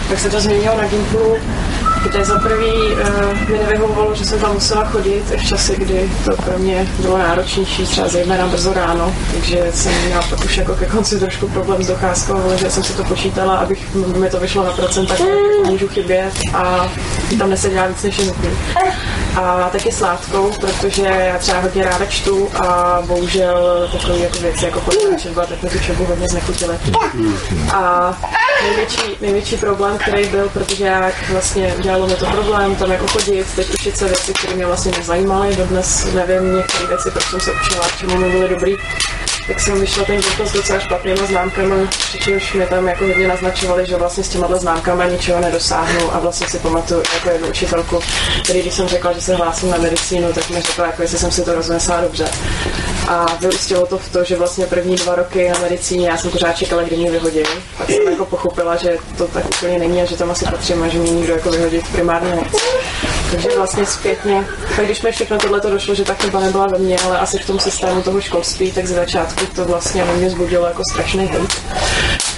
Tak 0.08 0.18
se 0.18 0.30
to 0.30 0.40
změnilo 0.40 0.76
na 0.76 0.88
Gimplu, 0.88 1.36
kde 2.08 2.24
za 2.24 2.38
prvý 2.38 2.72
uh, 2.72 3.50
mi 3.50 3.58
nevyhovovalo, 3.58 4.14
že 4.14 4.24
jsem 4.24 4.40
tam 4.40 4.54
musela 4.54 4.84
chodit 4.84 5.22
v 5.36 5.44
čase, 5.48 5.76
kdy 5.76 6.10
to 6.24 6.36
pro 6.36 6.58
mě 6.58 6.86
bylo 6.98 7.18
náročnější, 7.18 7.82
třeba 7.82 8.08
zejména 8.08 8.46
brzo 8.46 8.72
ráno, 8.72 9.14
takže 9.32 9.66
jsem 9.74 9.92
měla 10.06 10.22
pak 10.30 10.44
už 10.44 10.56
jako 10.56 10.74
ke 10.74 10.86
konci 10.86 11.18
trošku 11.18 11.48
problém 11.48 11.82
s 11.82 11.86
docházkou, 11.86 12.34
ale 12.44 12.58
že 12.58 12.70
jsem 12.70 12.84
si 12.84 12.92
to 12.92 13.04
počítala, 13.04 13.56
abych 13.56 13.94
mi 13.94 14.30
to 14.30 14.40
vyšlo 14.40 14.64
na 14.64 14.70
procenta, 14.70 15.14
tak 15.14 15.26
můžu 15.66 15.88
chybět 15.88 16.32
a 16.54 16.90
tam 17.38 17.50
neseděla 17.50 17.86
víc 17.86 18.02
než 18.02 18.18
nutný. 18.18 18.50
A 19.36 19.68
taky 19.72 19.92
sládkou, 19.92 20.52
protože 20.60 21.02
já 21.02 21.38
třeba 21.38 21.60
hodně 21.60 21.84
ráda 21.84 22.06
čtu 22.06 22.48
a 22.66 23.02
bohužel 23.06 23.88
takové 23.92 24.18
jako 24.18 24.38
věci 24.38 24.64
jako 24.64 24.82
četba, 25.16 25.46
tak 25.46 25.62
mi 25.62 25.68
tu 25.68 26.04
hodně 26.04 26.28
znechutily. 26.28 26.78
A 27.74 28.14
největší, 28.62 29.16
největší 29.20 29.56
problém, 29.56 29.98
který 29.98 30.28
byl, 30.28 30.48
protože 30.48 30.84
já 30.84 31.12
vlastně 31.30 31.74
dělalo 31.82 32.06
mi 32.06 32.14
to 32.14 32.26
problém 32.26 32.76
tam 32.76 32.90
jako 32.92 33.06
chodit, 33.06 33.46
teď 33.56 33.74
učit 33.74 33.96
se 33.96 34.04
věci, 34.04 34.32
které 34.32 34.54
mě 34.54 34.66
vlastně 34.66 34.92
nezajímaly, 34.98 35.56
dodnes 35.56 36.14
nevím 36.14 36.56
některé 36.56 36.86
věci, 36.86 37.10
proč 37.10 37.24
jsem 37.24 37.40
se 37.40 37.52
učila, 37.52 37.88
čemu 37.98 38.16
mi 38.16 38.30
byly 38.30 38.48
dobrý, 38.48 38.76
tak 39.46 39.60
jsem 39.60 39.80
vyšla 39.80 40.04
ten 40.04 40.22
s 40.22 40.52
docela 40.52 40.78
špatnýma 40.78 41.26
známkami, 41.26 41.86
přičemž 41.88 42.52
mi 42.52 42.66
tam 42.66 42.88
jako 42.88 43.04
hodně 43.04 43.28
naznačovali, 43.28 43.86
že 43.86 43.96
vlastně 43.96 44.24
s 44.24 44.28
těma 44.28 44.48
známkami 44.56 45.04
ničeho 45.10 45.40
nedosáhnu 45.40 46.14
a 46.14 46.18
vlastně 46.18 46.48
si 46.48 46.58
pamatuju 46.58 47.02
jako 47.14 47.30
jednu 47.30 47.48
učitelku, 47.48 48.00
který 48.44 48.62
když 48.62 48.74
jsem 48.74 48.88
řekla, 48.88 49.12
že 49.12 49.20
se 49.20 49.34
hlásím 49.34 49.70
na 49.70 49.78
medicínu, 49.78 50.32
tak 50.32 50.50
mi 50.50 50.60
řekla, 50.60 50.86
jako 50.86 51.02
jestli 51.02 51.18
jsem 51.18 51.30
si 51.30 51.42
to 51.44 51.54
roznesla 51.54 52.00
dobře. 52.00 52.28
A 53.08 53.26
vyústilo 53.40 53.86
to 53.86 53.98
v 53.98 54.08
to, 54.08 54.24
že 54.24 54.36
vlastně 54.36 54.66
první 54.66 54.96
dva 54.96 55.14
roky 55.14 55.48
na 55.48 55.58
medicíně 55.58 56.08
já 56.08 56.16
jsem 56.16 56.30
pořád 56.30 56.52
čekala, 56.52 56.82
kdy 56.82 56.96
mě 56.96 57.10
vyhodí. 57.10 57.40
Pak 57.78 57.90
jsem 57.90 58.08
jako 58.10 58.24
pochopila, 58.24 58.76
že 58.76 58.96
to 59.18 59.28
tak 59.28 59.44
úplně 59.46 59.78
není 59.78 60.02
a 60.02 60.04
že 60.04 60.16
tam 60.16 60.30
asi 60.30 60.44
patřím 60.44 60.82
a 60.82 60.88
že 60.88 60.98
mě 60.98 61.10
nikdo 61.10 61.32
jako 61.32 61.50
vyhodit 61.50 61.88
primárně 61.92 62.34
nechce. 62.34 62.58
Takže 63.30 63.48
vlastně 63.56 63.86
zpětně, 63.86 64.44
tak 64.76 64.84
když 64.84 65.02
mi 65.02 65.12
všechno 65.12 65.38
tohle 65.38 65.60
to 65.60 65.70
došlo, 65.70 65.94
že 65.94 66.04
ta 66.04 66.14
chyba 66.14 66.40
nebyla 66.40 66.66
ve 66.66 66.78
mně, 66.78 66.96
ale 67.04 67.18
asi 67.18 67.38
v 67.38 67.46
tom 67.46 67.60
systému 67.60 68.02
toho 68.02 68.20
školství, 68.20 68.72
tak 68.72 68.86
ze 68.86 68.94
začátku 68.94 69.46
to 69.46 69.64
vlastně 69.64 70.04
na 70.04 70.12
mě 70.12 70.30
zbudilo 70.30 70.66
jako 70.66 70.82
strašný 70.90 71.26
hejt. 71.26 71.62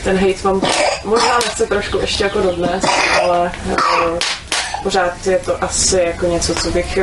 Ten 0.04 0.16
hejt 0.16 0.44
mám 0.44 0.62
možná 1.04 1.38
nechce 1.38 1.66
trošku 1.66 1.98
ještě 1.98 2.24
jako 2.24 2.40
dodnes, 2.40 2.84
ale 3.22 3.52
jako, 3.70 4.18
pořád 4.82 5.26
je 5.26 5.38
to 5.38 5.64
asi 5.64 6.00
jako 6.06 6.26
něco, 6.26 6.54
co 6.54 6.70
bych 6.70 6.98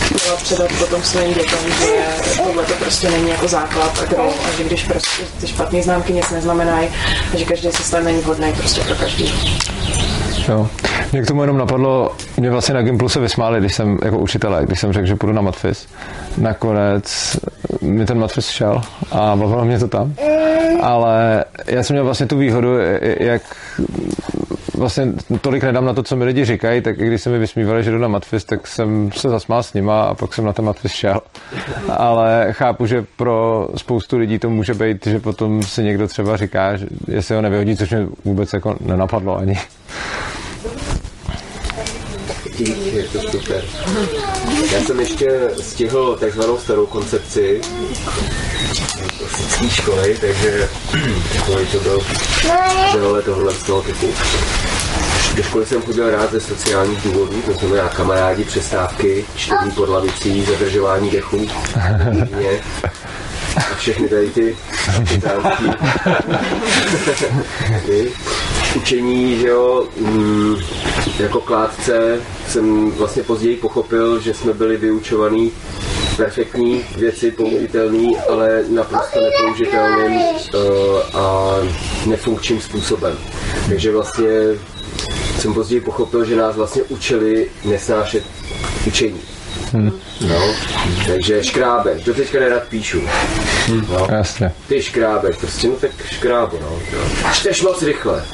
chtěla 0.00 0.36
předat 0.36 0.70
potom 0.78 1.02
svým 1.02 1.34
dětem, 1.34 1.58
že 1.78 2.40
tohle 2.44 2.64
to 2.64 2.72
prostě 2.72 3.10
není 3.10 3.30
jako 3.30 3.48
základ 3.48 3.98
a 4.02 4.04
gro, 4.04 4.34
a 4.48 4.56
že 4.56 4.64
když 4.64 4.84
prostě 4.84 5.22
ty 5.40 5.46
špatné 5.46 5.82
známky 5.82 6.12
nic 6.12 6.30
neznamenají 6.30 6.88
že 7.34 7.44
každý 7.44 7.72
systém 7.72 8.04
není 8.04 8.20
vhodný 8.20 8.52
prostě 8.52 8.80
pro 8.80 8.94
každý. 8.94 9.34
Jo. 10.48 10.68
Mě 11.12 11.22
k 11.22 11.26
tomu 11.26 11.40
jenom 11.40 11.58
napadlo, 11.58 12.12
mě 12.36 12.50
vlastně 12.50 12.74
na 12.74 12.82
Gimplu 12.82 13.08
se 13.08 13.20
vysmáli, 13.20 13.60
když 13.60 13.74
jsem 13.74 13.98
jako 14.04 14.18
učitelé, 14.18 14.66
když 14.66 14.80
jsem 14.80 14.92
řekl, 14.92 15.06
že 15.06 15.16
půjdu 15.16 15.32
na 15.32 15.42
matfis. 15.42 15.88
Nakonec 16.38 17.36
mi 17.82 18.06
ten 18.06 18.18
matfis 18.18 18.48
šel 18.48 18.82
a 19.12 19.36
bavilo 19.36 19.64
mě 19.64 19.78
to 19.78 19.88
tam. 19.88 20.14
Ale 20.82 21.44
já 21.66 21.82
jsem 21.82 21.94
měl 21.94 22.04
vlastně 22.04 22.26
tu 22.26 22.38
výhodu, 22.38 22.68
jak 23.20 23.42
vlastně 24.76 25.06
tolik 25.40 25.62
nedám 25.62 25.84
na 25.84 25.92
to, 25.92 26.02
co 26.02 26.16
mi 26.16 26.24
lidi 26.24 26.44
říkají, 26.44 26.80
tak 26.80 26.98
i 26.98 27.06
když 27.06 27.22
se 27.22 27.30
mi 27.30 27.38
vysmívali, 27.38 27.84
že 27.84 27.90
jdu 27.90 27.98
na 27.98 28.08
matfis, 28.08 28.44
tak 28.44 28.66
jsem 28.66 29.10
se 29.12 29.28
zasmál 29.28 29.62
s 29.62 29.72
nima 29.72 30.02
a 30.02 30.14
pak 30.14 30.34
jsem 30.34 30.44
na 30.44 30.52
ten 30.52 30.64
matfis 30.64 30.92
šel. 30.92 31.20
Ale 31.96 32.46
chápu, 32.50 32.86
že 32.86 33.04
pro 33.16 33.68
spoustu 33.76 34.18
lidí 34.18 34.38
to 34.38 34.50
může 34.50 34.74
být, 34.74 35.06
že 35.06 35.18
potom 35.18 35.62
si 35.62 35.82
někdo 35.82 36.08
třeba 36.08 36.36
říká, 36.36 36.72
jestli 37.08 37.34
ho 37.34 37.42
nevyhodí, 37.42 37.76
což 37.76 37.90
mě 37.90 38.06
vůbec 38.24 38.52
jako 38.52 38.76
nenapadlo 38.80 39.38
ani. 39.38 39.58
Je 42.60 43.02
to 43.02 43.30
super. 43.30 43.64
Já 44.72 44.80
jsem 44.80 45.00
ještě 45.00 45.50
stihl 45.60 46.16
takzvanou 46.20 46.58
starou 46.58 46.86
koncepci, 46.86 47.60
klasické 49.18 49.70
školy, 49.70 50.18
takže 50.20 50.68
takový 51.32 51.66
to 51.66 51.80
byl 51.80 52.00
přehled 52.88 53.24
tohle 53.24 53.54
z 53.54 53.62
toho 53.62 53.82
typu. 53.82 54.14
Do 55.36 55.42
školy 55.42 55.66
jsem 55.66 55.82
chodil 55.82 56.10
rád 56.10 56.32
ze 56.32 56.40
sociálních 56.40 57.02
důvodů, 57.02 57.42
to 57.42 57.52
znamená 57.52 57.88
kamarádi, 57.88 58.44
přestávky, 58.44 59.24
čtení 59.36 59.70
pod 59.74 59.88
lavicí, 59.88 60.44
zadržování 60.44 61.10
dechu, 61.10 61.48
mě, 62.36 62.60
a 63.56 63.74
všechny 63.76 64.08
tady 64.08 64.30
ty 64.30 64.56
ty 67.86 68.12
učení, 68.76 69.38
že 69.38 69.48
jo, 69.48 69.88
mm, 69.96 70.56
jako 71.18 71.40
kládce 71.40 72.20
jsem 72.48 72.90
vlastně 72.90 73.22
později 73.22 73.56
pochopil, 73.56 74.20
že 74.20 74.34
jsme 74.34 74.52
byli 74.52 74.76
vyučovaný 74.76 75.52
perfektní 76.16 76.84
věci, 76.96 77.30
použitelné, 77.30 78.08
ale 78.30 78.64
naprosto 78.68 79.20
nepoužitelným 79.20 80.20
uh, 80.20 81.20
a 81.20 81.54
nefunkčním 82.06 82.60
způsobem. 82.60 83.18
Takže 83.68 83.92
vlastně 83.92 84.28
jsem 85.38 85.54
později 85.54 85.80
pochopil, 85.80 86.24
že 86.24 86.36
nás 86.36 86.56
vlastně 86.56 86.82
učili 86.82 87.50
nesnášet 87.64 88.24
učení. 88.86 89.35
Hmm. 89.72 89.92
No, 90.28 90.54
takže 91.06 91.44
škrábek, 91.44 92.04
do 92.04 92.14
teďka 92.14 92.40
nerad 92.40 92.62
píšu. 92.68 93.02
No. 93.88 94.06
Jasně. 94.10 94.52
Ty 94.68 94.82
škrábek, 94.82 95.38
prostě 95.38 95.68
no 95.68 95.74
tak 95.74 95.90
škrábo, 96.10 96.58
no. 96.60 96.78
Čteš 97.32 97.62
moc 97.62 97.82
rychle, 97.82 98.24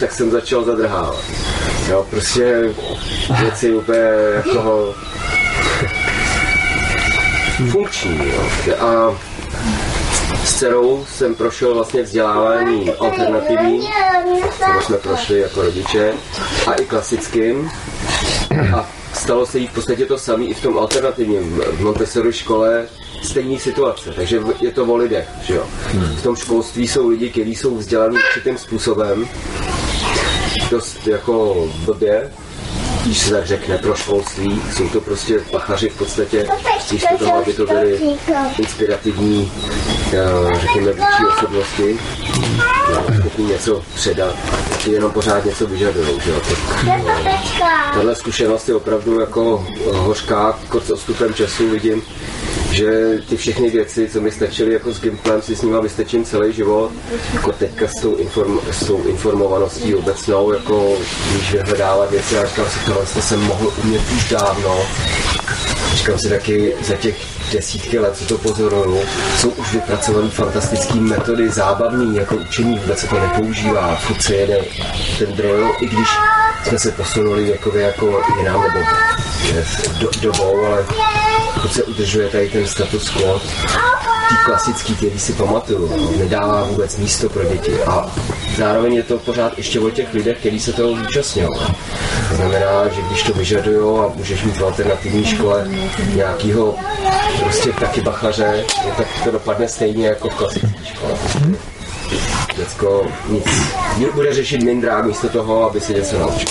tak 0.00 0.12
jsem 0.12 0.30
začal 0.30 0.64
zadrhávat. 0.64 1.24
Jo, 1.88 2.06
prostě 2.10 2.74
věci 3.40 3.72
úplně 3.72 3.98
jako 4.36 4.94
funkční, 7.70 8.18
jo. 8.28 8.74
A 8.80 9.18
s 10.44 10.54
dcerou 10.54 11.04
jsem 11.08 11.34
prošel 11.34 11.74
vlastně 11.74 12.02
vzdělávání 12.02 12.90
alternativní, 12.92 13.88
které 14.54 14.82
jsme 14.82 14.96
prošli 14.96 15.40
jako 15.40 15.62
rodiče, 15.62 16.12
a 16.66 16.72
i 16.72 16.84
klasickým. 16.84 17.70
A 18.76 18.88
stalo 19.18 19.46
se 19.46 19.58
jí 19.58 19.66
v 19.66 19.72
podstatě 19.72 20.06
to 20.06 20.18
samé 20.18 20.44
i 20.44 20.54
v 20.54 20.62
tom 20.62 20.78
alternativním. 20.78 21.60
V 21.72 21.80
Montessori 21.80 22.32
škole 22.32 22.86
stejný 23.22 23.58
situace, 23.58 24.10
takže 24.16 24.40
je 24.60 24.70
to 24.70 24.84
o 24.84 24.96
lidech, 24.96 25.28
že 25.42 25.54
jo. 25.54 25.66
V 26.16 26.22
tom 26.22 26.36
školství 26.36 26.88
jsou 26.88 27.08
lidi, 27.08 27.30
kteří 27.30 27.54
jsou 27.54 27.76
vzdělaní 27.76 28.16
určitým 28.16 28.58
způsobem, 28.58 29.28
dost 30.70 31.06
jako 31.06 31.68
blbě, 31.84 32.32
když 33.04 33.18
se 33.18 33.30
tak 33.30 33.46
řekne, 33.46 33.78
pro 33.78 33.94
školství. 33.94 34.62
Jsou 34.76 34.88
to 34.88 35.00
prostě 35.00 35.40
pachaři 35.50 35.88
v 35.88 35.98
podstatě, 35.98 36.48
místo 36.92 37.18
toho, 37.18 37.34
aby 37.34 37.52
to 37.52 37.66
byly 37.66 38.00
inspirativní, 38.58 39.52
řekněme, 40.60 40.92
vůči 40.92 41.26
osobnosti, 41.36 41.98
no, 42.94 43.16
schopní 43.20 43.46
něco 43.46 43.82
předat, 43.94 44.34
ti 44.78 44.90
jenom 44.90 45.12
pořád 45.12 45.44
něco 45.44 45.66
vyžadují, 45.66 46.20
že 46.24 46.30
jo. 46.30 46.40
Eh, 46.88 47.02
Tahle 47.94 48.14
zkušenost 48.14 48.68
je 48.68 48.74
opravdu 48.74 49.20
jako 49.20 49.66
hořká, 49.92 50.58
jako 50.62 50.80
s 50.80 50.90
odstupem 50.90 51.34
času 51.34 51.70
vidím, 51.70 52.02
že 52.70 53.18
ty 53.28 53.36
všechny 53.36 53.70
věci, 53.70 54.08
co 54.12 54.20
mi 54.20 54.30
stačily 54.30 54.72
jako 54.72 54.92
s 54.92 55.00
Gimplem, 55.00 55.42
si 55.42 55.56
s 55.56 55.62
nima 55.62 55.80
vystačím 55.80 56.24
celý 56.24 56.52
život. 56.52 56.90
Jako 57.34 57.52
teďka 57.52 57.88
s 57.88 57.94
tou, 58.00 58.16
inform, 58.16 58.58
s 58.70 58.86
tou 58.86 59.02
informovaností 59.02 59.94
obecnou, 59.94 60.52
jako 60.52 60.96
když 61.30 61.52
vyhledávat 61.52 62.10
věci 62.10 62.38
a 62.38 62.46
říkám 62.46 62.66
si, 62.70 62.78
tohle 62.86 63.06
jsem 63.06 63.40
mohl 63.40 63.72
umět 63.84 64.02
už 64.16 64.28
dávno. 64.28 64.86
Říkám 65.94 66.18
si 66.18 66.28
taky, 66.28 66.74
za 66.82 66.94
těch 66.94 67.37
desítky 67.52 67.98
let, 67.98 68.16
co 68.16 68.24
to 68.24 68.38
pozoruju, 68.38 69.00
jsou 69.38 69.50
už 69.50 69.72
vypracované 69.72 70.30
fantastické 70.30 70.94
metody, 70.94 71.50
zábavný, 71.50 72.16
jako 72.16 72.36
učení, 72.36 72.78
vůbec 72.78 72.98
se 72.98 73.06
to 73.06 73.20
nepoužívá, 73.20 73.96
furt 73.96 74.22
se 74.22 74.34
jede 74.34 74.64
ten 75.18 75.32
drill, 75.32 75.72
i 75.80 75.86
když 75.86 76.08
jsme 76.64 76.78
se 76.78 76.92
posunuli 76.92 77.48
jako 77.48 77.72
jinam, 78.38 78.62
nebo 78.62 78.86
do, 80.00 80.10
dobou, 80.20 80.66
ale 80.66 80.84
pokud 81.58 81.74
se 81.74 81.82
udržuje 81.82 82.28
tady 82.28 82.48
ten 82.48 82.66
status 82.66 83.10
quo, 83.10 83.40
tý 84.28 84.36
klasický, 84.44 84.94
který 84.94 85.18
si 85.18 85.32
pamatuju, 85.32 85.88
no, 85.88 86.18
nedává 86.18 86.64
vůbec 86.64 86.96
místo 86.96 87.28
pro 87.28 87.44
děti. 87.44 87.82
A 87.82 88.16
zároveň 88.56 88.94
je 88.94 89.02
to 89.02 89.18
pořád 89.18 89.58
ještě 89.58 89.80
o 89.80 89.90
těch 89.90 90.14
lidech, 90.14 90.38
kteří 90.38 90.60
se 90.60 90.72
toho 90.72 90.96
zúčastňují. 90.96 91.48
To 92.28 92.36
znamená, 92.36 92.88
že 92.88 93.02
když 93.02 93.22
to 93.22 93.32
vyžadují 93.32 93.98
a 93.98 94.12
můžeš 94.14 94.44
mít 94.44 94.56
v 94.56 94.64
alternativní 94.64 95.24
škole 95.24 95.68
nějakýho 96.14 96.76
prostě 97.40 97.72
taky 97.72 98.00
bachaře, 98.00 98.64
tak 98.96 99.06
to 99.24 99.30
dopadne 99.30 99.68
stejně 99.68 100.06
jako 100.06 100.30
v 100.30 100.34
klasické 100.34 100.84
škole. 100.84 101.12
Děcko 102.56 103.06
nic 103.28 103.44
bude 104.14 104.34
řešit 104.34 104.62
mindrák 104.62 105.04
místo 105.04 105.28
toho, 105.28 105.70
aby 105.70 105.80
si 105.80 105.94
něco 105.94 106.18
naučil. 106.18 106.48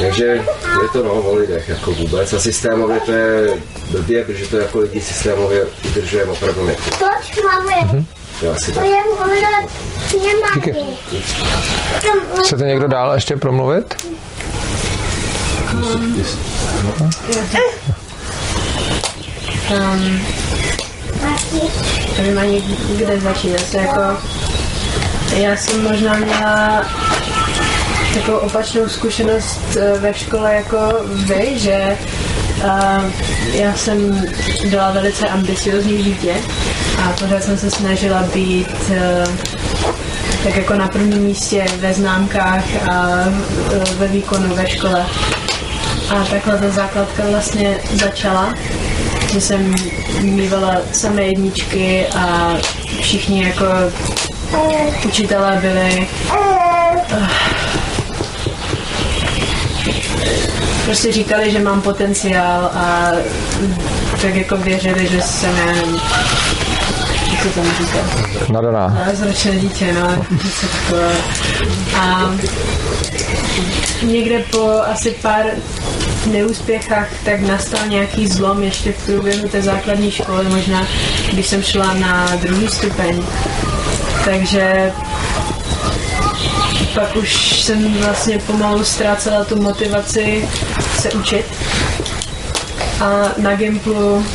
Takže 0.00 0.24
je 0.24 0.88
to 0.92 1.02
no, 1.02 1.12
o 1.12 1.34
lidech 1.34 1.68
jako 1.68 1.92
vůbec 1.92 2.32
a 2.32 2.38
systémově 2.38 3.00
to 3.00 3.12
je 3.12 3.48
blbě, 3.90 4.24
protože 4.24 4.46
to 4.46 4.56
jako 4.56 4.78
lidi 4.78 5.00
systémově 5.00 5.66
udržujeme 5.84 6.32
opravdu 6.32 6.66
ne. 6.66 6.74
Toč 6.74 7.42
máme. 7.44 8.04
To 8.40 8.46
je 8.46 8.52
asi 8.52 8.72
tak. 8.72 8.84
Díky. 10.54 10.74
Chcete 12.44 12.64
někdo 12.64 12.88
dál 12.88 13.14
ještě 13.14 13.36
promluvit? 13.36 13.94
Um, 19.70 20.20
nevím 22.18 22.38
ani 22.38 22.62
kde 22.96 23.20
začít. 23.20 23.74
Jako, 23.74 24.00
já 25.36 25.56
jsem 25.56 25.82
možná 25.82 26.16
měla 26.16 26.84
takovou 28.14 28.38
opačnou 28.38 28.88
zkušenost 28.88 29.60
eh, 29.76 29.98
ve 29.98 30.14
škole 30.14 30.54
jako 30.54 30.78
vy, 31.06 31.58
že 31.58 31.96
uh, 32.64 33.04
já 33.54 33.74
jsem 33.74 34.26
byla 34.70 34.90
velice 34.90 35.28
ambiciozní 35.28 36.02
dítě 36.02 36.34
a 37.04 37.12
pořád 37.12 37.44
jsem 37.44 37.58
se 37.58 37.70
snažila 37.70 38.22
být 38.22 38.74
uh, 38.90 39.34
tak 40.44 40.56
jako 40.56 40.74
na 40.74 40.88
prvním 40.88 41.22
místě 41.22 41.64
ve 41.78 41.94
známkách 41.94 42.64
a 42.90 43.24
uh, 43.26 43.98
ve 43.98 44.08
výkonu 44.08 44.54
ve 44.54 44.68
škole. 44.68 45.06
A 46.10 46.24
takhle 46.24 46.58
ta 46.58 46.70
základka 46.70 47.22
vlastně 47.30 47.78
začala, 47.92 48.54
že 49.32 49.40
jsem 49.40 49.74
mývala 50.20 50.76
samé 50.92 51.22
jedničky 51.22 52.06
a 52.06 52.54
všichni 53.00 53.44
jako 53.44 53.64
učitelé 55.06 55.58
byli 55.60 56.08
prostě 60.84 61.12
říkali, 61.12 61.50
že 61.50 61.58
mám 61.58 61.82
potenciál 61.82 62.70
a 62.74 63.10
tak 64.22 64.34
jako 64.34 64.56
věřili, 64.56 65.08
že 65.08 65.22
jsem, 65.22 65.56
já 65.56 65.66
nevím, 65.66 66.00
se 67.42 67.50
tam 67.50 67.64
říká? 67.64 67.98
Nadaná. 68.52 68.98
Zračné 69.12 69.56
dítě, 69.56 69.92
no, 69.92 70.24
něco 70.30 70.66
takové. 70.66 71.12
A 72.00 72.34
někde 74.02 74.38
po 74.38 74.70
asi 74.92 75.10
pár 75.10 75.46
neúspěchách 76.26 77.08
tak 77.24 77.40
nastal 77.40 77.80
nějaký 77.88 78.28
zlom 78.28 78.62
ještě 78.62 78.92
v 78.92 79.06
průběhu 79.06 79.48
té 79.48 79.62
základní 79.62 80.10
školy, 80.10 80.44
možná 80.48 80.86
když 81.32 81.46
jsem 81.46 81.62
šla 81.62 81.94
na 81.94 82.36
druhý 82.36 82.68
stupeň. 82.68 83.22
Takže 84.24 84.92
pak 86.94 87.16
už 87.16 87.60
jsem 87.60 87.94
vlastně 87.94 88.38
pomalu 88.38 88.84
ztrácela 88.84 89.44
tu 89.44 89.62
motivaci 89.62 90.48
se 91.00 91.10
učit. 91.12 91.46
A 93.00 93.32
na 93.36 93.54
Gimplu 93.54 94.26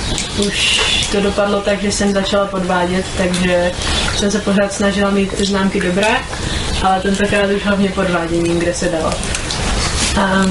už 0.47 0.81
to 1.11 1.21
dopadlo 1.21 1.61
tak, 1.61 1.81
že 1.81 1.91
jsem 1.91 2.13
začala 2.13 2.45
podvádět, 2.45 3.05
takže 3.17 3.71
jsem 4.17 4.31
se 4.31 4.39
pořád 4.39 4.73
snažila 4.73 5.09
mít 5.11 5.33
ty 5.33 5.45
známky 5.45 5.79
dobré, 5.81 6.15
ale 6.83 7.01
tentokrát 7.01 7.49
už 7.55 7.65
hlavně 7.65 7.89
podváděním, 7.89 8.59
kde 8.59 8.73
se 8.73 8.89
dalo. 8.89 9.13
A, 10.19 10.45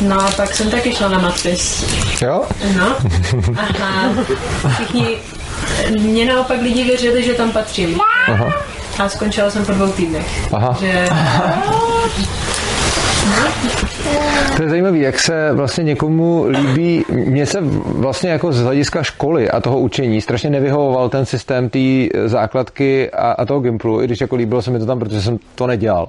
no 0.00 0.20
a 0.20 0.30
pak 0.30 0.54
jsem 0.54 0.70
taky 0.70 0.94
šla 0.94 1.08
na 1.08 1.18
matfis. 1.18 1.84
Jo? 2.22 2.44
No. 2.76 2.96
Aha. 3.56 4.14
Všichni, 4.74 5.06
mě 5.98 6.26
naopak 6.26 6.62
lidi 6.62 6.84
věřili, 6.84 7.22
že 7.22 7.34
tam 7.34 7.50
patřím. 7.50 8.00
Aha. 8.28 8.71
A 8.98 9.08
skončila 9.08 9.50
jsem 9.50 9.64
po 9.64 9.72
dvou 9.72 9.92
týdnech. 9.92 10.52
Aha. 10.52 10.76
Že... 10.80 11.08
No. 11.70 11.92
To 14.56 14.62
je 14.62 14.68
zajímavé, 14.68 14.98
jak 14.98 15.18
se 15.18 15.52
vlastně 15.52 15.84
někomu 15.84 16.44
líbí, 16.48 17.04
mně 17.08 17.46
se 17.46 17.60
vlastně 17.84 18.30
jako 18.30 18.52
z 18.52 18.62
hlediska 18.62 19.02
školy 19.02 19.50
a 19.50 19.60
toho 19.60 19.80
učení 19.80 20.20
strašně 20.20 20.50
nevyhovoval 20.50 21.08
ten 21.08 21.26
systém 21.26 21.68
té 21.68 21.78
základky 22.24 23.10
a, 23.10 23.32
a 23.32 23.44
toho 23.44 23.60
Gimplu, 23.60 24.02
i 24.02 24.04
když 24.04 24.20
jako 24.20 24.36
líbilo 24.36 24.62
se 24.62 24.70
mi 24.70 24.78
to 24.78 24.86
tam, 24.86 24.98
protože 24.98 25.22
jsem 25.22 25.38
to 25.54 25.66
nedělal. 25.66 26.08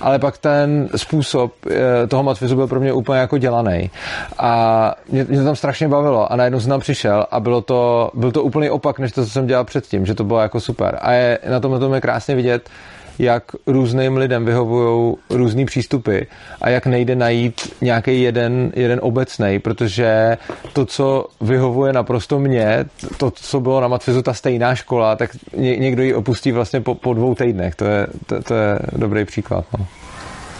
Ale 0.00 0.18
pak 0.18 0.38
ten 0.38 0.88
způsob 0.96 1.52
eh, 1.70 2.06
toho 2.06 2.22
matfizu 2.22 2.56
byl 2.56 2.66
pro 2.66 2.80
mě 2.80 2.92
úplně 2.92 3.18
jako 3.18 3.38
dělaný. 3.38 3.90
A 4.38 4.94
mě, 5.12 5.26
mě 5.28 5.38
to 5.38 5.44
tam 5.44 5.56
strašně 5.56 5.88
bavilo 5.88 6.32
a 6.32 6.36
najednou 6.36 6.60
jsem 6.60 6.70
tam 6.70 6.80
přišel 6.80 7.26
a 7.30 7.40
bylo 7.40 7.60
to, 7.60 8.10
byl 8.14 8.32
to 8.32 8.42
úplný 8.42 8.70
opak, 8.70 8.98
než 8.98 9.12
to, 9.12 9.24
co 9.24 9.30
jsem 9.30 9.46
dělal 9.46 9.64
předtím, 9.64 10.06
že 10.06 10.14
to 10.14 10.24
bylo 10.24 10.40
jako 10.40 10.60
super. 10.60 10.98
A 11.00 11.12
je, 11.12 11.38
na 11.50 11.60
tom, 11.60 11.72
na 11.72 11.78
tom 11.78 11.94
je 11.94 12.00
krásně 12.00 12.34
vidět, 12.34 12.70
jak 13.18 13.44
různým 13.66 14.16
lidem 14.16 14.44
vyhovují 14.44 15.16
různý 15.30 15.66
přístupy 15.66 16.18
a 16.60 16.68
jak 16.68 16.86
nejde 16.86 17.14
najít 17.14 17.74
nějaký 17.80 18.22
jeden, 18.22 18.72
jeden 18.76 18.98
obecný, 19.02 19.58
protože 19.58 20.38
to, 20.72 20.86
co 20.86 21.26
vyhovuje 21.40 21.92
naprosto 21.92 22.38
mě, 22.38 22.84
to, 23.16 23.30
co 23.30 23.60
bylo 23.60 23.80
na 23.80 23.88
Matfizu 23.88 24.22
ta 24.22 24.34
stejná 24.34 24.74
škola, 24.74 25.16
tak 25.16 25.30
ně, 25.56 25.76
někdo 25.76 26.02
ji 26.02 26.14
opustí 26.14 26.52
vlastně 26.52 26.80
po, 26.80 26.94
po 26.94 27.14
dvou 27.14 27.34
týdnech. 27.34 27.74
To 27.74 27.84
je, 27.84 28.06
to, 28.26 28.42
to 28.42 28.54
je 28.54 28.78
dobrý 28.92 29.24
příklad. 29.24 29.64
No. 29.78 29.86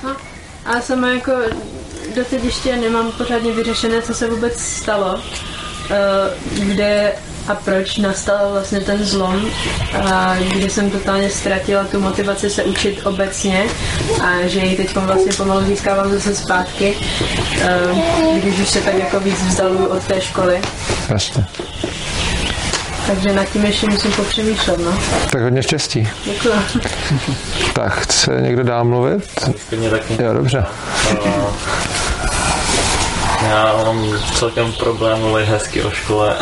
No, 0.05 0.17
a 0.67 0.81
sama 0.81 1.09
jako 1.09 1.33
doteď 2.17 2.45
ještě 2.45 2.77
nemám 2.77 3.13
pořádně 3.13 3.53
vyřešené, 3.53 4.03
co 4.03 4.15
se 4.15 4.31
vůbec 4.31 4.61
stalo, 4.61 5.21
kde 6.59 7.13
a 7.49 7.55
proč 7.55 7.97
nastal 7.99 8.49
vlastně 8.53 8.81
ten 8.81 9.05
zlom, 9.05 9.47
a 10.05 10.37
kdy 10.37 10.71
jsem 10.71 10.91
totálně 10.91 11.31
ztratila 11.31 11.85
tu 11.85 12.01
motivaci 12.01 12.51
se 12.51 12.65
učit 12.65 13.07
obecně 13.07 13.65
a 14.23 14.47
že 14.47 14.61
ji 14.61 14.77
teď 14.77 14.97
vlastně 14.97 15.33
pomalu 15.33 15.67
získávám 15.67 16.13
zase 16.13 16.35
zpátky, 16.35 16.95
eh, 17.61 17.79
když 18.35 18.61
už 18.61 18.69
se 18.69 18.81
tak 18.81 18.95
jako 18.95 19.21
víc 19.21 19.43
vzdaluju 19.43 19.87
od 19.87 20.05
té 20.05 20.21
školy. 20.21 20.61
Jasně. 21.09 21.47
Takže 23.07 23.33
nad 23.33 23.45
tím 23.45 23.65
ještě 23.65 23.87
musím 23.87 24.13
popřemýšlet, 24.13 24.79
no. 24.79 24.99
Tak 25.31 25.43
hodně 25.43 25.63
štěstí. 25.63 26.09
Děkuji. 26.25 26.53
Tak 27.73 27.93
chce 27.93 28.37
někdo 28.41 28.63
dál 28.63 28.85
mluvit? 28.85 29.49
Jo, 30.23 30.33
dobře. 30.33 30.65
Já 33.49 33.73
mám 33.85 34.19
celkem 34.35 34.73
problém 34.73 35.19
mluvit 35.19 35.45
hezky 35.45 35.83
o 35.83 35.91
škole. 35.91 36.37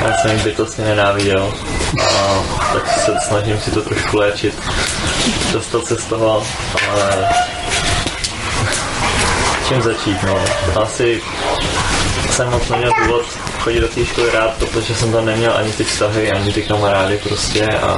Já 0.00 0.18
jsem 0.18 0.36
ji 0.36 0.42
bytostně 0.42 0.84
nenáviděl. 0.84 1.54
A 2.02 2.42
tak 2.72 2.88
se 2.88 3.12
snažím 3.28 3.60
si 3.60 3.70
to 3.70 3.82
trošku 3.82 4.16
léčit. 4.16 4.54
Dostat 5.52 5.86
se 5.86 5.96
z 5.96 6.04
toho, 6.04 6.46
ale 6.90 7.28
čím 9.68 9.82
začít, 9.82 10.22
no. 10.22 10.44
Asi 10.82 11.22
jsem 12.30 12.50
moc 12.50 12.68
neměl 12.68 12.92
důvod 13.04 13.24
chodit 13.60 13.80
do 13.80 13.88
té 13.88 14.06
školy 14.06 14.30
rád, 14.30 14.54
protože 14.58 14.94
jsem 14.94 15.12
tam 15.12 15.26
neměl 15.26 15.52
ani 15.56 15.72
ty 15.72 15.84
vztahy, 15.84 16.32
ani 16.32 16.52
ty 16.52 16.62
kamarády 16.62 17.18
prostě 17.18 17.66
a 17.66 17.96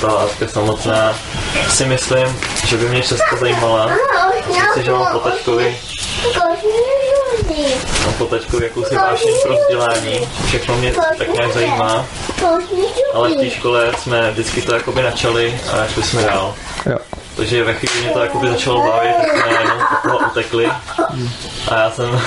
ta 0.00 0.06
látka 0.06 0.48
samotná 0.48 1.14
si 1.68 1.84
myslím, 1.84 2.38
že 2.66 2.76
by 2.76 2.88
mě 2.88 3.02
česko 3.02 3.36
zajímala. 3.36 3.90
Myslím 4.48 4.84
že 4.84 4.90
mám 4.92 5.06
po 5.12 5.18
mám 8.04 8.14
po 8.18 8.24
taťkovi 8.24 8.64
jakousi 8.64 8.96
vášeň 8.96 9.34
pro 9.42 9.56
vzdělání, 9.56 10.28
všechno 10.46 10.76
mě 10.76 10.94
tak 11.18 11.34
nějak 11.34 11.52
zajímá, 11.52 12.06
ale 13.14 13.28
v 13.28 13.36
té 13.36 13.50
škole 13.50 13.92
jsme 13.98 14.30
vždycky 14.30 14.62
to 14.62 14.74
jakoby 14.74 15.02
načali 15.02 15.60
a 15.72 15.86
šli 15.86 16.02
jsme 16.02 16.22
dál. 16.22 16.54
Jo. 16.86 16.98
Takže 17.36 17.64
ve 17.64 17.74
chvíli 17.74 18.00
mě 18.00 18.10
to 18.10 18.18
jakoby 18.18 18.48
začalo 18.48 18.90
bavit, 18.90 19.16
tak 19.16 19.36
jsme 19.36 19.74
od 19.74 20.02
toho 20.02 20.18
utekli 20.30 20.66
a 21.68 21.74
já 21.74 21.90
jsem 21.90 22.20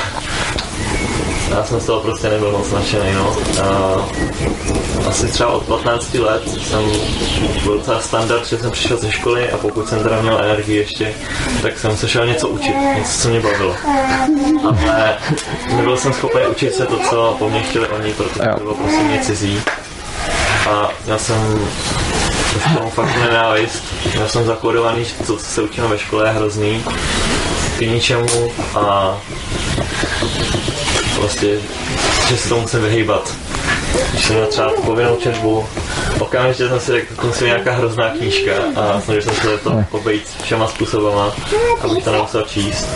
já 1.50 1.64
jsem 1.64 1.80
z 1.80 1.86
toho 1.86 2.02
prostě 2.02 2.30
nebyl 2.30 2.52
moc 2.52 2.72
nadšený, 2.72 3.14
no. 3.14 3.38
A 3.64 4.06
asi 5.08 5.28
třeba 5.28 5.50
od 5.50 5.64
15 5.64 6.14
let 6.14 6.44
jsem 6.50 6.92
byl 7.64 7.78
docela 7.78 8.00
standard, 8.00 8.48
že 8.48 8.58
jsem 8.58 8.72
přišel 8.72 8.98
ze 8.98 9.12
školy 9.12 9.52
a 9.52 9.58
pokud 9.58 9.90
jsem 9.90 10.04
teda 10.04 10.22
měl 10.22 10.44
energii 10.44 10.78
ještě, 10.78 11.14
tak 11.62 11.80
jsem 11.80 11.98
se 11.98 12.10
šel 12.10 12.28
něco 12.28 12.50
učit, 12.50 12.76
něco, 12.98 13.22
co 13.22 13.30
mě 13.30 13.40
bavilo. 13.40 13.76
Ale 14.68 15.18
nebyl 15.76 15.98
jsem 15.98 16.14
schopný 16.14 16.42
učit 16.52 16.74
se 16.74 16.86
to, 16.86 16.98
co 17.10 17.36
po 17.40 17.50
mně 17.50 17.62
chtěli 17.62 17.88
oni, 17.88 18.14
protože 18.14 18.50
to 18.54 18.60
bylo 18.60 18.76
prostě 18.76 19.00
mě 19.00 19.20
cizí. 19.20 19.62
A 20.70 20.90
já 21.06 21.18
jsem 21.18 21.70
už 22.58 22.64
tomu 22.78 22.90
fakt 22.90 23.18
nenávist. 23.20 23.84
Já 24.20 24.28
jsem 24.28 24.46
zakódovaný, 24.46 25.06
že 25.06 25.14
to, 25.28 25.38
co 25.38 25.46
se 25.46 25.62
učíme 25.62 25.88
ve 25.88 25.98
škole, 25.98 26.28
je 26.28 26.32
hrozný 26.32 26.84
k 27.78 27.82
ničemu 27.82 28.52
a 28.76 29.18
prostě, 31.20 31.60
že 32.30 32.38
se 32.38 32.50
tomu 32.50 32.62
musím 32.62 32.82
vyhýbat. 32.82 33.34
Když 34.12 34.26
jsem 34.26 34.36
měl 34.36 34.48
třeba 34.48 34.72
povinnou 34.86 35.16
četbu, 35.16 35.66
okamžitě 36.20 36.70
jsem 36.70 36.80
si 36.80 36.92
řekl, 36.92 37.16
že 37.22 37.28
musím 37.28 37.48
nějaká 37.48 37.72
hrozná 37.72 38.10
knížka 38.10 38.52
a 38.76 39.02
snažil 39.02 39.22
jsem 39.22 39.34
se 39.36 39.58
to 39.58 39.84
obejít 39.92 40.28
všema 40.44 40.68
způsobama, 40.68 41.34
abych 41.82 42.04
to 42.04 42.12
nemusel 42.12 42.42
číst. 42.42 42.88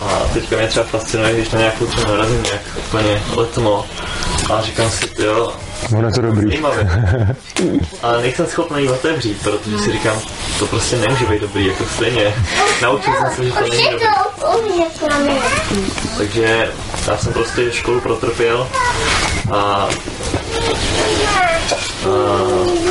A 0.00 0.20
teďka 0.34 0.56
mě 0.56 0.66
třeba 0.66 0.86
fascinuje, 0.86 1.34
když 1.34 1.50
na 1.50 1.58
nějakou 1.58 1.86
třeba 1.86 2.10
narazím 2.10 2.42
nějak 2.42 2.62
úplně 2.88 3.22
letmo 3.36 3.84
a 4.52 4.62
říkám 4.62 4.90
si, 4.90 5.06
jo, 5.18 5.52
Ono 5.92 6.08
je 6.08 6.14
to 6.14 6.20
dobrý. 6.20 6.48
Zajímavé. 6.48 6.88
Ale 8.02 8.22
nejsem 8.22 8.46
schopný 8.46 8.82
ji 8.82 8.88
otevřít, 8.88 9.42
protože 9.42 9.78
si 9.78 9.92
říkám, 9.92 10.20
to 10.58 10.66
prostě 10.66 10.96
nemůže 10.96 11.26
být 11.26 11.40
dobrý, 11.40 11.66
jako 11.66 11.84
stejně. 11.84 12.34
Naučil 12.82 13.12
jsem 13.14 13.30
se, 13.30 13.44
že 13.44 13.52
to 13.52 13.60
není 13.60 13.90
dobrý. 13.90 14.06
Takže 16.18 16.72
já 17.06 17.16
jsem 17.16 17.32
prostě 17.32 17.72
školu 17.72 18.00
protrpěl 18.00 18.68
a, 19.50 19.56
a 19.56 19.88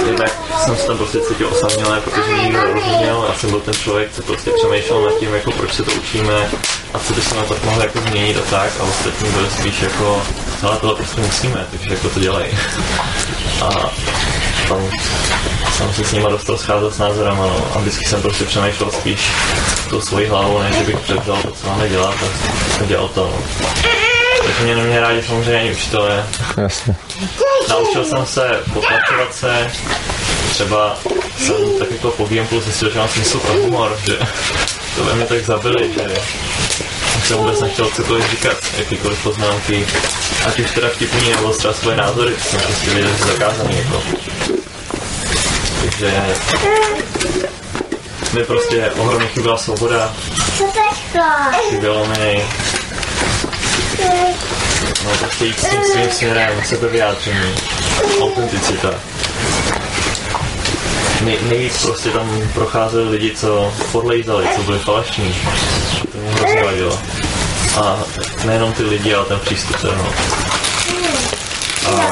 jednak 0.07 0.31
jsem 0.63 0.77
se 0.77 0.87
tam 0.87 0.97
prostě 0.97 1.19
cítil 1.19 1.47
osamělé, 1.47 2.01
protože 2.01 2.31
mi 2.31 2.43
nikdo 2.43 2.61
nerozuměl. 2.61 3.25
Já 3.27 3.33
jsem 3.33 3.49
byl 3.49 3.59
ten 3.59 3.73
člověk, 3.73 4.11
co 4.13 4.21
prostě 4.21 4.51
přemýšlel 4.51 5.01
nad 5.01 5.19
tím, 5.19 5.33
jako 5.33 5.51
proč 5.51 5.73
se 5.73 5.83
to 5.83 5.91
učíme 5.91 6.49
a 6.93 6.99
co 6.99 7.13
by 7.13 7.21
se 7.21 7.35
na 7.35 7.43
to 7.43 7.55
mohlo 7.65 7.81
jako 7.81 7.99
změnit 7.99 8.37
a 8.37 8.41
tak. 8.41 8.71
A 8.79 8.83
ostatní 8.83 9.31
byli 9.31 9.49
spíš 9.49 9.81
jako, 9.81 10.21
ale 10.63 10.77
tohle 10.77 10.95
prostě 10.95 11.21
musíme, 11.21 11.67
takže 11.71 11.89
jako 11.89 12.09
to 12.09 12.19
dělej. 12.19 12.51
A 13.61 13.69
tam 14.69 14.89
jsem 15.77 15.93
se 15.93 16.03
s 16.03 16.11
nima 16.11 16.29
dostal 16.29 16.57
scházet 16.57 16.93
s 16.93 16.99
názorama, 16.99 17.45
no. 17.45 17.67
A 17.75 17.79
vždycky 17.79 18.05
jsem 18.05 18.21
prostě 18.21 18.45
přemýšlel 18.45 18.91
spíš 18.91 19.31
tou 19.89 20.01
svojí 20.01 20.27
hlavou, 20.27 20.59
než 20.59 20.77
bych 20.77 20.99
převzal 20.99 21.37
to, 21.41 21.51
co 21.51 21.67
máme 21.67 21.89
dělat 21.89 22.15
a 22.81 22.85
dělal 22.85 23.07
to, 23.07 23.23
no. 23.23 24.04
Mě 24.63 24.75
neměli 24.75 25.01
rádi 25.01 25.23
samozřejmě 25.23 25.59
ani 25.59 25.71
učitelé. 25.71 26.25
Jasně. 26.57 26.95
Naučil 27.69 28.05
jsem 28.05 28.25
se 28.25 28.59
potlačovat 28.73 29.35
se, 29.35 29.71
třeba 30.51 30.97
jsem 31.37 31.55
tak 31.79 31.91
jako 31.91 32.11
po 32.11 32.25
Gimplu 32.25 32.61
zjistil, 32.61 32.91
že 32.91 32.99
mám 32.99 33.07
smysl 33.07 33.39
pro 33.39 33.53
humor, 33.53 33.97
že 34.05 34.19
to 34.95 35.03
ve 35.03 35.15
mě 35.15 35.25
tak 35.25 35.45
zabili, 35.45 35.91
že 35.93 36.15
jsem 37.27 37.37
vůbec 37.37 37.61
nechtěl 37.61 37.89
cokoliv 37.89 38.31
říkat, 38.31 38.57
jakýkoliv 38.77 39.23
poznámky, 39.23 39.87
ať 40.47 40.59
už 40.59 40.71
teda 40.71 40.89
vtipný 40.89 41.29
nebo 41.29 41.53
třeba 41.53 41.73
svoje 41.73 41.97
názory, 41.97 42.33
to 42.33 42.43
jsem 42.43 42.59
prostě 42.59 42.89
věděl, 42.89 43.11
že 43.17 43.23
zakázaný 43.23 43.77
jako. 43.77 44.03
Takže 45.81 46.23
mi 48.33 48.43
prostě 48.43 48.91
ohromně 48.97 49.27
chyběla 49.27 49.57
svoboda, 49.57 50.13
chybělo 51.69 52.05
mi 52.05 52.45
no 55.05 55.11
prostě 55.19 55.45
jít 55.45 55.59
s 55.59 55.69
tím 55.69 55.79
svým 55.93 56.11
směrem, 56.11 56.63
sebevyjádření, 56.65 57.55
autenticita. 58.21 58.89
Nej, 61.21 61.39
nejvíc 61.49 61.85
prostě 61.85 62.09
tam 62.09 62.41
procházeli 62.53 63.09
lidi, 63.09 63.35
co 63.35 63.73
podlejzali, 63.91 64.47
co 64.55 64.61
byli 64.61 64.79
falešní. 64.79 65.35
To 66.11 66.17
mě 66.17 66.31
hrozně 66.31 66.63
vadilo. 66.63 66.99
A 67.77 67.97
nejenom 68.45 68.73
ty 68.73 68.83
lidi, 68.83 69.13
ale 69.13 69.25
ten 69.25 69.39
přístup 69.39 69.83
no. 69.83 70.13
A 71.89 72.11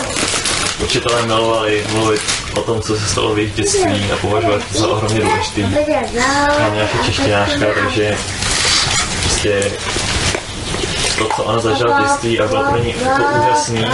učitelé 0.83 1.21
milovali 1.21 1.83
mluvit 1.91 2.21
o 2.53 2.61
tom, 2.61 2.81
co 2.81 2.97
se 2.99 3.07
stalo 3.07 3.33
v 3.33 3.37
jejich 3.37 3.53
dětství 3.53 4.11
a 4.13 4.17
považovat 4.21 4.61
to 4.73 4.79
za 4.79 4.87
ohromně 4.87 5.21
důležitý. 5.21 5.61
Mám 6.59 6.75
nějaký 6.75 6.97
češtinářka, 7.05 7.65
takže 7.75 8.17
prostě 9.23 9.71
to, 11.23 11.35
co 11.35 11.43
ona 11.43 11.59
zažila 11.59 11.99
v 11.99 12.03
dětství 12.03 12.39
a 12.39 12.47
bylo 12.47 12.63
pro 12.63 12.77
ní 12.77 12.95
jako 13.03 13.23
úžasný, 13.39 13.85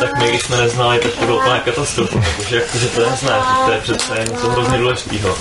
tak 0.00 0.18
my, 0.18 0.28
když 0.28 0.42
jsme 0.42 0.56
neznali, 0.56 0.98
tak 0.98 1.12
to 1.12 1.24
bylo 1.24 1.38
úplná 1.38 1.60
katastrofa, 1.60 2.18
protože 2.36 2.56
jak 2.56 2.72
to, 2.72 2.78
že 2.78 2.88
to 2.88 3.10
neznáš, 3.10 3.44
to 3.66 3.72
je 3.72 3.80
přece 3.80 4.24
něco 4.30 4.50
hrozně 4.50 4.78
důležitého. 4.78 5.36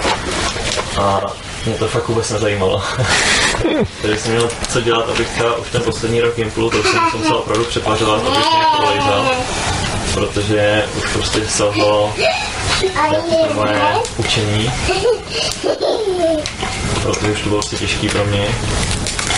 A 0.98 1.22
mě 1.66 1.76
to 1.76 1.88
fakt 1.88 2.08
vůbec 2.08 2.30
nezajímalo. 2.30 2.84
Takže 4.02 4.18
jsem 4.18 4.32
měl 4.32 4.50
co 4.72 4.82
dělat, 4.82 5.10
abych 5.10 5.30
třeba 5.30 5.56
už 5.56 5.70
ten 5.70 5.82
poslední 5.82 6.22
rok 6.22 6.36
Gimplu, 6.36 6.70
to 6.70 6.84
jsem 6.84 7.00
se 7.12 7.18
musel 7.18 7.36
opravdu 7.36 7.66
přepařovat, 7.66 8.22
abych 8.28 8.52
nějak 8.52 8.78
prolejzal, 8.78 9.32
protože 10.14 10.86
už 10.98 11.10
prostě 11.14 11.48
selhalo 11.48 12.14
moje 13.54 13.82
učení, 14.18 14.72
protože 17.04 17.32
už 17.32 17.42
to 17.42 17.50
bylo 17.50 17.62
prostě 17.62 17.76
těžký 17.78 18.10
pro 18.10 18.26
mě. 18.26 18.48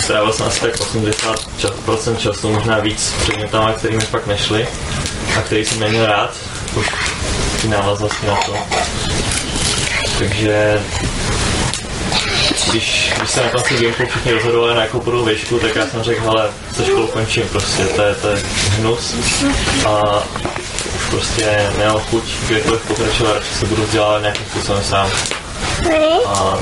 Strávil 0.07 0.33
jsem 0.33 0.45
asi 0.45 0.61
tak 0.61 0.75
80% 0.75 2.17
času, 2.17 2.49
možná 2.51 2.79
víc 2.79 2.99
s 3.03 3.13
předmětama, 3.13 3.73
který 3.73 3.95
mi 3.95 4.05
pak 4.11 4.27
nešly 4.27 4.67
a 5.37 5.41
který 5.41 5.65
jsem 5.65 5.79
neměl 5.79 6.05
rád, 6.05 6.31
už 6.75 6.87
ty 7.61 7.67
návaznosti 7.67 8.27
na 8.27 8.35
to. 8.35 8.55
Takže 10.19 10.81
když, 12.71 13.13
když 13.19 13.31
se 13.31 13.43
na 13.43 13.49
konci 13.49 13.77
Gimplu 13.77 14.05
všichni 14.05 14.33
rozhodovali 14.33 14.75
na 14.75 14.81
jakou 14.81 15.01
budou 15.01 15.25
výšku, 15.25 15.59
tak 15.59 15.75
já 15.75 15.87
jsem 15.87 16.03
řekl, 16.03 16.21
hele, 16.21 16.49
se 16.75 16.85
školu 16.85 17.07
končím 17.07 17.47
prostě, 17.49 17.85
to 17.85 18.01
je, 18.01 18.15
to 18.15 18.29
je 18.29 18.43
hnus 18.69 19.15
a 19.85 20.23
už 20.95 21.09
prostě 21.09 21.71
nemám 21.77 21.99
chuť 21.99 22.23
kdekoliv 22.47 22.81
pokračovat, 22.81 23.33
radši 23.33 23.53
se 23.53 23.65
budu 23.65 23.83
vzdělávat 23.83 24.21
nějakým 24.21 24.45
způsobem 24.45 24.83
sám. 24.83 25.11
A 26.27 26.57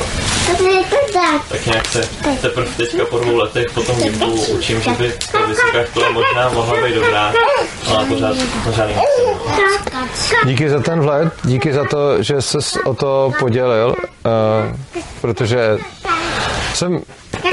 tak 1.49 1.65
nějak 1.65 1.87
se 1.87 2.09
teprve 2.41 2.67
teďka 2.77 3.05
po 3.05 3.19
dvou 3.19 3.35
letech 3.35 3.65
po 3.73 3.83
tom 3.83 3.95
Gimplu 3.95 4.33
učím, 4.33 4.81
že 4.81 4.91
by 4.91 5.13
ta 5.31 5.45
vysoká 5.45 5.83
škola 5.85 6.09
možná 6.09 6.49
mohla 6.49 6.87
být 6.87 6.95
dobrá, 6.95 7.33
ale 7.87 8.05
pořád, 8.05 8.35
pořád 8.63 8.85
nechci. 8.87 9.21
Díky 10.45 10.69
za 10.69 10.79
ten 10.79 10.99
vhled, 10.99 11.33
díky 11.43 11.73
za 11.73 11.85
to, 11.85 12.23
že 12.23 12.41
jsi 12.41 12.79
o 12.85 12.93
to 12.93 13.31
podělil, 13.39 13.87
uh, 13.89 14.75
protože 15.21 15.77
jsem, 16.73 17.01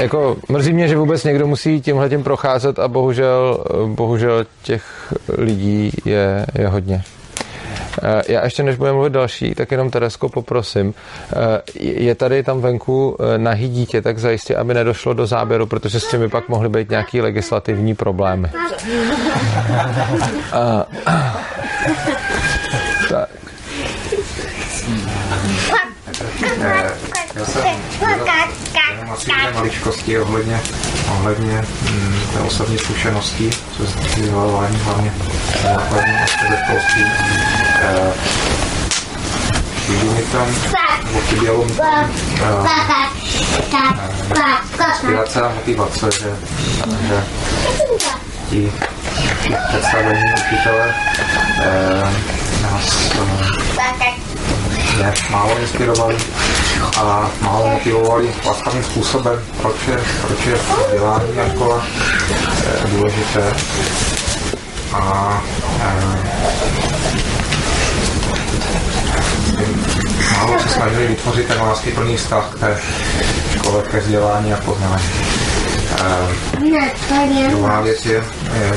jako, 0.01 0.37
mrzí 0.49 0.73
mě, 0.73 0.87
že 0.87 0.97
vůbec 0.97 1.23
někdo 1.23 1.47
musí 1.47 1.81
tímhle 1.81 2.09
tím 2.09 2.23
procházet 2.23 2.79
a 2.79 2.87
bohužel, 2.87 3.63
bohužel 3.85 4.45
těch 4.63 5.13
lidí 5.37 5.91
je, 6.05 6.45
je 6.55 6.67
hodně. 6.67 7.03
Eh, 8.01 8.21
Já 8.33 8.43
ještě 8.43 8.63
než 8.63 8.75
budeme 8.75 8.93
mluvit 8.93 9.13
další, 9.13 9.55
tak 9.55 9.71
jenom 9.71 9.89
Teresko 9.89 10.29
poprosím. 10.29 10.93
Eh, 11.35 11.61
Je 11.79 12.15
tady 12.15 12.43
tam 12.43 12.61
venku 12.61 13.17
eh, 13.19 13.37
nahý 13.37 13.69
dítě, 13.69 14.01
tak 14.01 14.19
zajistě, 14.19 14.55
aby 14.55 14.73
nedošlo 14.73 15.13
do 15.13 15.25
záběru, 15.27 15.65
protože 15.65 15.99
s 15.99 16.07
by 16.19 16.29
pak 16.29 16.49
mohly 16.49 16.69
být 16.69 16.89
nějaký 16.89 17.21
legislativní 17.21 17.95
problémy. 17.95 18.49
Tak. 23.09 23.29
Já 27.35 27.45
jsem 27.45 27.61
ohledně, 30.19 30.59
ohledně 31.11 31.61
mm, 31.91 32.19
té 32.33 32.39
osobní 32.39 32.77
zkušenosti, 32.77 33.49
co 33.77 33.87
se 33.87 33.99
vzdělávání, 33.99 34.77
hlavně 34.77 35.13
základní 35.63 36.13
a. 36.13 37.72
Eh, 37.83 38.13
tam 40.31 40.47
eh, 42.41 42.63
inspirace 44.91 45.41
motivace, 45.55 46.09
že, 46.11 46.31
že 47.07 47.23
ti 48.49 48.71
ti 49.43 49.55
představení 49.69 50.21
učitele 50.33 50.93
eh, 51.61 52.13
nás 52.63 53.11
eh, 53.15 54.23
mě 54.97 55.13
málo 55.31 55.57
inspirovali 55.59 56.17
a 56.97 57.29
málo 57.41 57.67
motivovali 57.67 58.33
vlastním 58.43 58.83
způsobem, 58.83 59.39
proč 59.61 59.75
je, 59.87 59.97
proč 60.27 60.45
je 60.45 60.55
vzdělání 60.55 61.39
a 61.39 61.53
eh, 62.65 62.87
důležité. 62.87 63.53
A 64.93 65.41
eh, 70.43 70.47
málo 70.47 70.59
se 70.59 70.69
snažili 70.69 71.07
vytvořit 71.07 71.47
ten 71.47 71.61
láskyplný 71.61 72.17
vztah 72.17 72.55
k 72.55 72.59
té 72.59 72.77
škole, 73.55 73.83
ke 73.91 73.99
vzdělání 73.99 74.53
a 74.53 74.57
poznání. 74.57 75.03
Eh, 75.99 77.49
druhá 77.49 77.81
věc 77.81 78.05
je, 78.05 78.13
je 78.13 78.73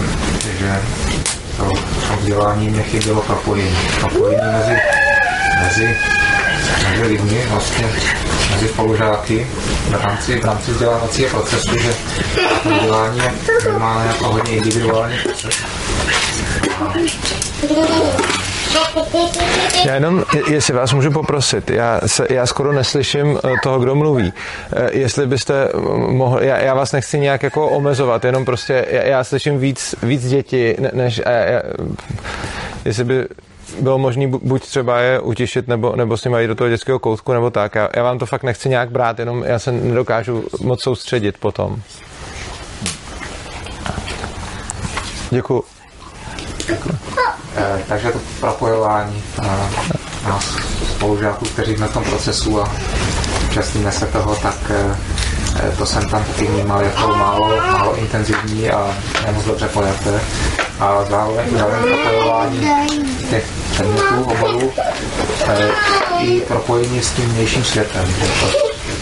že 0.59 0.81
to, 1.57 1.65
to 2.09 2.17
vzdělání 2.21 2.71
mě 2.71 2.83
chybělo 2.83 3.23
propojení. 3.23 3.77
Propojení 4.01 4.43
mezi, 4.53 4.77
mezi, 5.63 5.97
mezi 6.91 7.03
lidmi, 7.03 7.47
vlastně 7.51 7.89
mezi 8.51 8.69
spolužáky 8.69 9.47
v 9.89 9.95
rámci, 9.95 10.41
v 10.41 10.45
rámci 10.45 10.73
vzdělávacího 10.73 11.31
procesu, 11.31 11.79
že 11.79 11.95
vzdělání 12.75 13.19
je 13.19 13.33
vnímáno 13.71 14.05
jako 14.07 14.25
hodně 14.25 14.53
individuální 14.53 15.19
proces. 15.23 15.55
Já 19.87 19.95
jenom, 19.95 20.25
je- 20.35 20.43
jestli 20.55 20.75
vás 20.75 20.93
můžu 20.93 21.11
poprosit, 21.11 21.71
já, 21.71 22.01
se, 22.07 22.27
já 22.31 22.47
skoro 22.47 22.73
neslyším 22.73 23.39
eh, 23.45 23.51
toho, 23.62 23.79
kdo 23.79 23.95
mluví. 23.95 24.33
Eh, 24.77 24.91
Jestli 24.93 25.27
byste 25.27 25.69
mohl, 26.09 26.41
já, 26.43 26.59
já 26.59 26.75
vás 26.75 26.93
nechci 26.93 27.19
nějak 27.19 27.43
jako 27.43 27.69
omezovat, 27.69 28.25
jenom 28.25 28.45
prostě 28.45 28.87
já, 28.91 29.03
já 29.03 29.25
slyším 29.25 29.59
víc, 29.59 29.95
víc 30.03 30.29
děti, 30.29 30.77
ne- 30.79 30.91
než, 30.95 31.17
já, 31.27 31.62
jestli 32.85 33.05
by 33.05 33.27
bylo 33.81 33.99
možné 33.99 34.27
buď 34.27 34.62
třeba 34.67 35.01
je 35.01 35.21
utišit, 35.21 35.69
nebo, 35.69 35.97
nebo 35.97 36.17
s 36.17 36.25
nimi 36.25 36.41
jít 36.43 36.47
do 36.49 36.55
toho 36.55 36.71
dětského 36.71 36.99
koutku, 36.99 37.33
nebo 37.33 37.51
tak. 37.51 37.75
Já, 37.75 37.89
já 37.97 38.03
vám 38.03 38.19
to 38.19 38.27
fakt 38.27 38.43
nechci 38.43 38.69
nějak 38.69 38.91
brát, 38.91 39.19
jenom 39.19 39.45
já 39.47 39.59
se 39.59 39.73
nedokážu 39.73 40.45
moc 40.61 40.83
soustředit 40.83 41.39
potom. 41.39 41.77
Děkuji. 45.31 45.62
Eh, 46.73 46.77
takže 47.88 48.12
to 48.12 48.19
propojování 48.40 49.23
eh, 49.42 49.47
nás 50.29 50.57
spolužáků, 50.97 51.45
kteří 51.45 51.77
jsme 51.77 51.87
v 51.87 51.92
tom 51.92 52.05
procesu 52.05 52.62
a 52.62 52.73
účastníme 53.51 53.92
se 53.92 54.07
toho, 54.07 54.37
tak 54.37 54.57
eh, 54.71 54.97
eh, 55.57 55.77
to 55.79 55.87
jsem 55.87 56.09
tam 56.09 56.25
taky 56.25 56.47
vnímal 56.47 56.83
jako 56.85 57.07
málo, 57.09 57.57
málo 57.57 57.97
intenzivní 57.97 58.71
a 58.71 58.95
nemoc 59.27 59.45
dobře 59.45 59.69
pojaté. 59.69 60.21
A 60.81 61.05
zároveň, 61.11 61.47
zároveň 61.59 61.83
propojování 61.83 62.71
těch 63.31 63.45
předmětů, 63.71 64.23
oborů 64.25 64.73
eh, 65.49 65.69
i 66.21 66.40
propojení 66.40 67.03
s 67.03 67.11
tím 67.11 67.25
vnějším 67.25 67.64
světem. 67.64 68.14
To, 68.40 68.47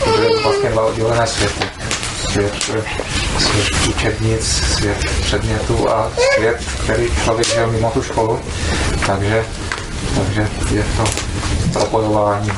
to 0.05 0.11
byly 0.11 0.43
vlastně 0.43 0.71
dva 0.71 0.85
oddělené 0.85 1.27
světy. 1.27 1.84
Svět, 2.35 2.55
svět 3.39 3.69
učebnic, 3.89 4.47
svět 4.47 4.99
předmětů 5.23 5.91
a 5.91 6.11
svět, 6.37 6.57
který 6.85 7.07
člověk 7.25 7.47
žil 7.55 7.67
mimo 7.67 7.91
tu 7.91 8.03
školu. 8.03 8.41
Takže, 9.07 9.45
takže 10.17 10.49
je 10.75 10.85
to 10.97 11.05
propojování. 11.73 12.51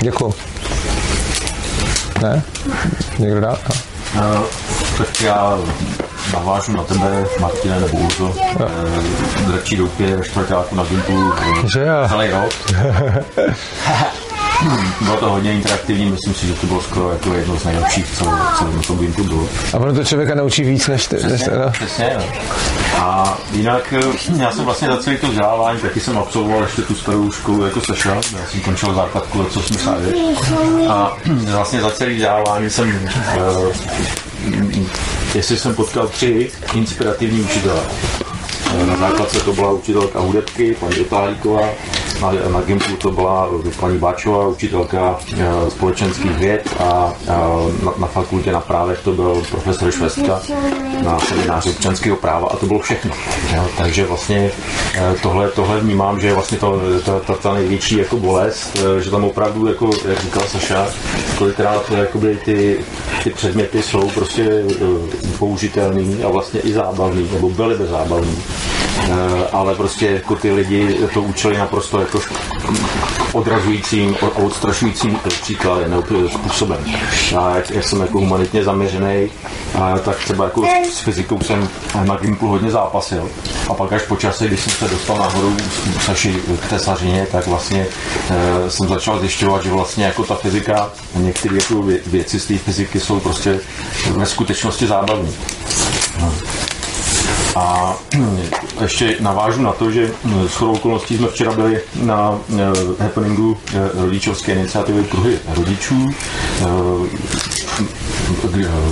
Děkuji. 0.00 0.34
Ne? 2.22 2.42
Někdo 3.18 3.40
dál? 3.40 3.58
No, 4.14 4.44
tak 4.98 5.20
já 5.20 5.58
navážu 6.32 6.72
na 6.72 6.82
tebe, 6.82 7.24
Martine 7.40 7.80
nebo 7.80 7.98
Urzo. 7.98 8.34
Eh, 8.60 9.42
Dračí 9.46 9.76
doupě 9.76 10.18
čtvrtáku 10.24 10.74
na 10.74 10.84
Gimplu 10.84 11.32
eh, 11.40 11.68
Že 11.74 11.80
jo? 11.80 12.08
celý 12.08 12.30
rok. 12.30 12.52
Bylo 15.00 15.16
to 15.16 15.30
hodně 15.30 15.52
interaktivní, 15.52 16.10
myslím 16.10 16.34
si, 16.34 16.46
že 16.46 16.54
to 16.54 16.66
bylo 16.66 16.82
skoro 16.82 17.10
jako 17.10 17.34
jedno 17.34 17.58
z 17.58 17.64
nejlepších, 17.64 18.06
co, 18.18 18.24
co 18.58 18.64
na 18.76 18.82
tom 18.86 18.98
Gimplu 18.98 19.24
bylo. 19.24 19.48
A 19.72 19.76
ono 19.78 19.94
to 19.94 20.04
člověka 20.04 20.34
naučí 20.34 20.64
víc, 20.64 20.88
než 20.88 21.06
ty. 21.06 21.16
Než, 21.30 21.40
no. 21.44 21.70
Přesně, 21.72 22.16
no. 22.18 22.24
A 22.98 23.38
jinak 23.52 23.92
eh, 23.96 24.00
já 24.42 24.50
jsem 24.52 24.64
vlastně 24.64 24.88
za 24.88 24.96
celý 24.96 25.16
to 25.16 25.26
vzdělávání, 25.28 25.80
taky 25.80 26.00
jsem 26.00 26.18
absolvoval 26.18 26.62
ještě 26.62 26.82
tu 26.82 26.94
starou 26.94 27.32
školu 27.32 27.64
jako 27.64 27.80
Saša, 27.80 28.14
já 28.14 28.22
jsem 28.50 28.60
končil 28.60 28.94
základku 28.94 29.38
let 29.38 29.56
89. 29.56 30.14
A 30.88 31.16
vlastně 31.50 31.80
za 31.80 31.90
celý 31.90 32.14
vzdělávání 32.14 32.70
jsem, 32.70 33.08
uh, 33.36 33.76
jestli 35.34 35.56
jsem 35.56 35.74
potkal 35.74 36.08
tři 36.08 36.50
inspirativní 36.74 37.40
učitele. 37.40 37.80
Eh, 38.82 38.86
Na 38.86 38.96
základce 38.96 39.40
to 39.40 39.52
byla 39.52 39.70
učitelka 39.70 40.20
hudebky, 40.20 40.76
paní 40.80 41.00
Otáhlíková, 41.00 41.68
na, 42.20 42.32
na 42.52 42.60
Gimplu 42.60 42.96
to 42.96 43.10
byla 43.10 43.48
paní 43.80 43.98
Báčová, 43.98 44.48
učitelka 44.48 45.18
eh, 45.32 45.70
společenských 45.70 46.38
věd 46.38 46.68
a 46.78 47.12
eh, 47.22 47.84
na, 47.84 47.92
na 47.98 48.06
fakultě 48.06 48.52
na 48.52 48.60
právech 48.60 49.00
to 49.04 49.12
byl 49.12 49.42
profesor 49.50 49.90
Švestka 49.90 50.40
na 51.02 51.18
semináři 51.18 51.70
občanského 51.70 52.16
práva 52.16 52.48
a 52.48 52.56
to 52.56 52.66
bylo 52.66 52.78
všechno. 52.78 53.14
Jo, 53.54 53.66
takže 53.78 54.06
vlastně 54.06 54.50
eh, 54.94 55.14
tohle, 55.22 55.50
tohle 55.50 55.80
vnímám, 55.80 56.20
že 56.20 56.34
vlastně 56.34 56.58
to, 56.58 56.80
ta, 57.04 57.20
ta, 57.20 57.34
ta 57.34 57.54
největší 57.54 57.98
jako 57.98 58.16
bolest, 58.16 58.76
že 59.00 59.10
tam 59.10 59.24
opravdu, 59.24 59.66
jako, 59.66 59.90
jak 60.08 60.20
říkal 60.20 60.42
Saša, 60.46 60.88
kolikrát 61.38 61.90
jakoby 61.90 62.38
ty, 62.44 62.78
ty 63.24 63.30
předměty 63.30 63.82
jsou 63.82 64.10
prostě 64.10 64.64
použitelný 65.38 66.22
a 66.24 66.28
vlastně 66.28 66.60
i 66.60 66.72
zábavný, 66.72 67.28
nebo 67.32 67.50
byly 67.50 67.74
by 67.78 67.86
zábavný. 67.86 68.36
Eh, 69.10 69.46
ale 69.52 69.74
prostě 69.74 70.06
jako 70.06 70.36
ty 70.36 70.52
lidi 70.52 70.98
to 71.14 71.22
učili 71.22 71.58
naprosto 71.58 72.00
jako 72.00 72.20
odrazujícím 73.32 74.16
a 74.22 74.38
odstrašujícím 74.38 75.18
příkladem 75.42 75.90
nebo 75.90 76.28
způsobem. 76.28 76.78
Já, 77.32 77.56
jak, 77.56 77.70
jak 77.70 77.84
jsem 77.84 78.00
jako 78.00 78.18
humanitně 78.18 78.64
zaměřený, 78.64 79.30
a 79.74 79.98
tak 79.98 80.16
třeba 80.16 80.44
jako 80.44 80.62
s 80.92 80.98
fyzikou 81.00 81.40
jsem 81.40 81.68
na 82.04 82.16
Gimplu 82.16 82.48
hodně 82.48 82.70
zápasil. 82.70 83.28
A 83.70 83.74
pak 83.74 83.92
až 83.92 84.02
po 84.02 84.16
čase, 84.16 84.46
když 84.46 84.60
jsem 84.60 84.72
se 84.72 84.88
dostal 84.88 85.18
nahoru 85.18 85.56
Saši 86.04 86.34
k 86.66 86.70
tesařině, 86.70 87.26
tak 87.32 87.46
vlastně 87.46 87.86
e, 88.66 88.70
jsem 88.70 88.88
začal 88.88 89.18
zjišťovat, 89.20 89.62
že 89.62 89.70
vlastně 89.70 90.04
jako 90.04 90.24
ta 90.24 90.34
fyzika, 90.34 90.90
některé 91.14 91.54
jako 91.54 91.74
vě- 91.74 91.98
věci 92.06 92.40
z 92.40 92.46
té 92.46 92.58
fyziky 92.58 93.00
jsou 93.00 93.20
prostě 93.20 93.60
ve 94.10 94.26
skutečnosti 94.26 94.86
zábavní. 94.86 95.34
No. 96.20 96.32
A 97.56 97.94
ještě 98.80 99.16
navážu 99.20 99.62
na 99.62 99.72
to, 99.72 99.90
že 99.90 100.10
s 100.48 100.54
chodou 100.54 100.72
okolností 100.72 101.16
jsme 101.16 101.28
včera 101.28 101.52
byli 101.52 101.80
na 102.02 102.38
eh, 102.50 103.02
happeningu 103.02 103.56
eh, 103.74 103.90
rodičovské 103.94 104.52
iniciativy 104.52 105.04
Kruhy 105.04 105.38
rodičů, 105.54 106.10
eh, 106.60 106.66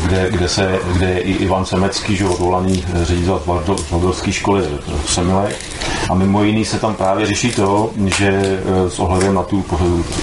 kde, 0.06 0.30
kde, 0.30 0.48
se, 0.48 0.78
kde 0.92 1.06
je 1.06 1.20
i 1.20 1.32
Ivan 1.32 1.64
Semecký, 1.64 2.16
že 2.16 2.24
odvolaný 2.24 2.84
ředitel 3.02 3.42
Valdorské 3.90 4.32
školy 4.32 4.62
v 5.04 5.12
Semilech. 5.12 5.73
A 6.10 6.14
mimo 6.14 6.44
jiný 6.44 6.64
se 6.64 6.78
tam 6.78 6.94
právě 6.94 7.26
řeší 7.26 7.52
to, 7.52 7.90
že 8.18 8.60
s 8.88 8.98
ohledem 8.98 9.34
na 9.34 9.42
tu 9.42 9.64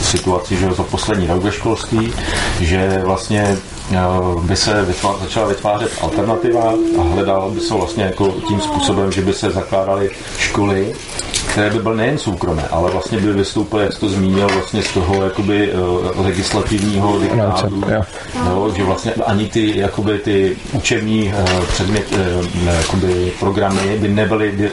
situaci, 0.02 0.56
že 0.56 0.72
za 0.72 0.84
poslední 0.84 1.28
rok 1.28 1.44
ve 1.44 1.52
školství, 1.52 2.14
že 2.60 3.02
vlastně 3.06 3.58
by 4.42 4.56
se 4.56 4.86
vytvá, 4.86 5.16
začala 5.22 5.48
vytvářet 5.48 5.92
alternativa 6.02 6.74
a 7.00 7.02
hledalo 7.14 7.52
by 7.52 7.60
se 7.60 7.74
vlastně 7.74 8.04
jako 8.04 8.32
tím 8.48 8.62
způsobem, 8.62 9.12
že 9.12 9.22
by 9.22 9.34
se 9.34 9.52
zakládaly 9.52 10.12
školy, 10.38 10.96
které 11.52 11.70
by 11.70 11.80
byly 11.80 11.98
nejen 11.98 12.18
soukromé, 12.18 12.64
ale 12.72 12.92
vlastně 12.92 13.20
by 13.20 13.34
vystoupily, 13.34 13.84
jak 13.84 13.94
jsi 13.94 14.00
to 14.00 14.10
zmínil, 14.10 14.48
vlastně 14.48 14.84
z 14.84 14.94
toho 14.94 15.24
jakoby 15.24 15.74
uh, 15.74 16.26
legislativního 16.26 17.20
diktátu, 17.20 17.84
no, 18.46 18.74
že 18.76 18.84
vlastně 18.84 19.14
ani 19.14 19.50
ty, 19.50 19.80
jakoby 19.80 20.18
ty 20.20 20.58
učební 20.74 21.34
uh, 21.34 21.66
předmět, 21.66 22.06
uh, 22.12 22.74
jakoby 22.78 23.32
programy 23.40 23.98
by 23.98 24.08
nebyly 24.08 24.52
di, 24.52 24.72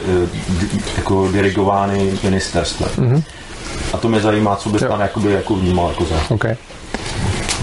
di, 0.49 0.67
jako 0.97 1.29
dirigovány 1.31 2.11
ministerstvem. 2.23 2.89
Mm-hmm. 2.97 3.23
A 3.93 3.97
to 3.97 4.09
mě 4.09 4.19
zajímá, 4.19 4.55
co 4.55 4.69
bys 4.69 4.81
tam 4.81 4.99
jakoby, 4.99 5.31
jako 5.31 5.55
vnímal 5.55 5.89
jako 5.89 6.05
za. 6.05 6.15
Okay. 6.29 6.55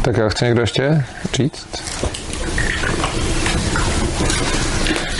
Tak 0.02 0.16
chce 0.32 0.44
někdo 0.44 0.60
ještě 0.60 1.04
říct? 1.34 1.66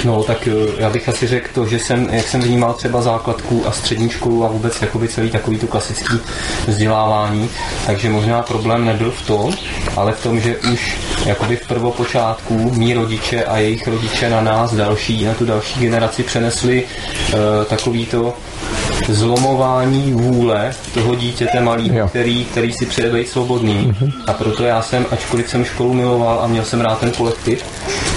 No, 0.06 0.22
tak 0.22 0.48
já 0.78 0.90
bych 0.90 1.08
asi 1.08 1.26
řekl 1.26 1.48
to, 1.54 1.66
že 1.66 1.78
jsem, 1.78 2.08
jak 2.12 2.28
jsem 2.28 2.40
vnímal 2.40 2.72
třeba 2.72 3.02
základku 3.02 3.62
a 3.66 3.72
střední 3.72 4.10
školu 4.10 4.44
a 4.44 4.48
vůbec 4.48 4.82
jakoby 4.82 5.08
celý 5.08 5.30
takový 5.30 5.58
to 5.58 5.66
klasický 5.66 6.20
vzdělávání, 6.66 7.48
takže 7.86 8.10
možná 8.10 8.42
problém 8.42 8.84
nebyl 8.84 9.10
v 9.10 9.26
tom, 9.26 9.54
ale 9.96 10.12
v 10.12 10.22
tom, 10.22 10.40
že 10.40 10.56
už 10.56 10.96
jakoby 11.26 11.56
v 11.56 11.66
prvopočátku 11.68 12.70
mý 12.74 12.94
rodiče 12.94 13.44
a 13.44 13.58
jejich 13.58 13.88
rodiče 13.88 14.30
na 14.30 14.40
nás 14.40 14.74
další, 14.74 15.24
na 15.24 15.34
tu 15.34 15.44
další 15.44 15.80
generaci 15.80 16.22
přenesli 16.22 16.84
uh, 16.84 17.38
takový 17.64 18.06
to 18.06 18.34
zlomování 19.08 20.12
vůle 20.12 20.74
toho 20.94 21.14
dítěte 21.14 21.60
malý, 21.60 21.92
který, 22.08 22.44
který 22.44 22.72
si 22.72 22.86
přeje 22.86 23.12
být 23.12 23.28
svobodný. 23.28 23.92
Mm-hmm. 23.92 24.12
A 24.26 24.32
proto 24.32 24.64
já 24.64 24.82
jsem, 24.82 25.06
ačkoliv 25.10 25.50
jsem 25.50 25.64
školu 25.64 25.94
miloval 25.94 26.40
a 26.42 26.46
měl 26.46 26.64
jsem 26.64 26.80
rád 26.80 27.00
ten 27.00 27.10
kolektiv, 27.10 27.64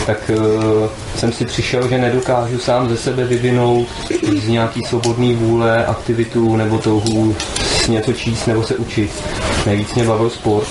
tak 0.09 0.31
uh, 0.35 0.89
jsem 1.15 1.31
si 1.31 1.45
přišel, 1.45 1.89
že 1.89 1.97
nedokážu 1.97 2.59
sám 2.59 2.89
ze 2.89 2.97
sebe 2.97 3.23
vyvinout 3.23 3.87
z 4.41 4.47
nějaký 4.47 4.81
svobodný 4.85 5.33
vůle 5.35 5.85
aktivitu 5.85 6.55
nebo 6.55 6.77
touhu 6.77 7.35
něco 7.87 8.13
číst 8.13 8.45
nebo 8.45 8.63
se 8.63 8.75
učit. 8.75 9.11
Nejvíc 9.65 9.93
mě 9.93 10.03
bavil 10.03 10.29
sport 10.29 10.67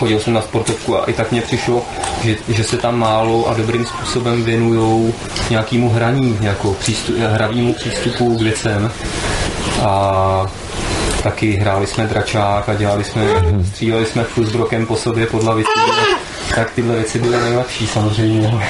chodil 0.00 0.20
jsem 0.20 0.32
na 0.32 0.42
sportovku 0.42 0.96
a 0.96 1.04
i 1.04 1.12
tak 1.12 1.30
mě 1.30 1.40
přišlo, 1.40 1.82
že, 2.22 2.36
že 2.48 2.64
se 2.64 2.76
tam 2.76 2.98
málo 2.98 3.48
a 3.48 3.54
dobrým 3.54 3.86
způsobem 3.86 4.44
věnují 4.44 5.14
nějakému 5.50 5.88
hraní, 5.88 6.38
jako 6.40 6.74
přístup, 6.74 7.16
hravému 7.18 7.74
přístupu 7.74 8.38
k 8.38 8.42
věcem. 8.42 8.90
A 9.82 10.46
taky 11.22 11.52
hráli 11.52 11.86
jsme 11.86 12.06
dračák 12.06 12.68
a 12.68 12.74
dělali 12.74 13.04
jsme, 13.04 13.22
stříleli 13.68 14.06
jsme 14.06 14.24
fuzbrokem 14.24 14.86
po 14.86 14.96
sobě 14.96 15.26
pod 15.26 15.42
lavicí. 15.42 15.70
Tak 16.54 16.70
tyhle 16.70 16.94
věci 16.94 17.18
byly 17.18 17.40
nejlepší 17.40 17.86
samozřejmě. 17.86 18.60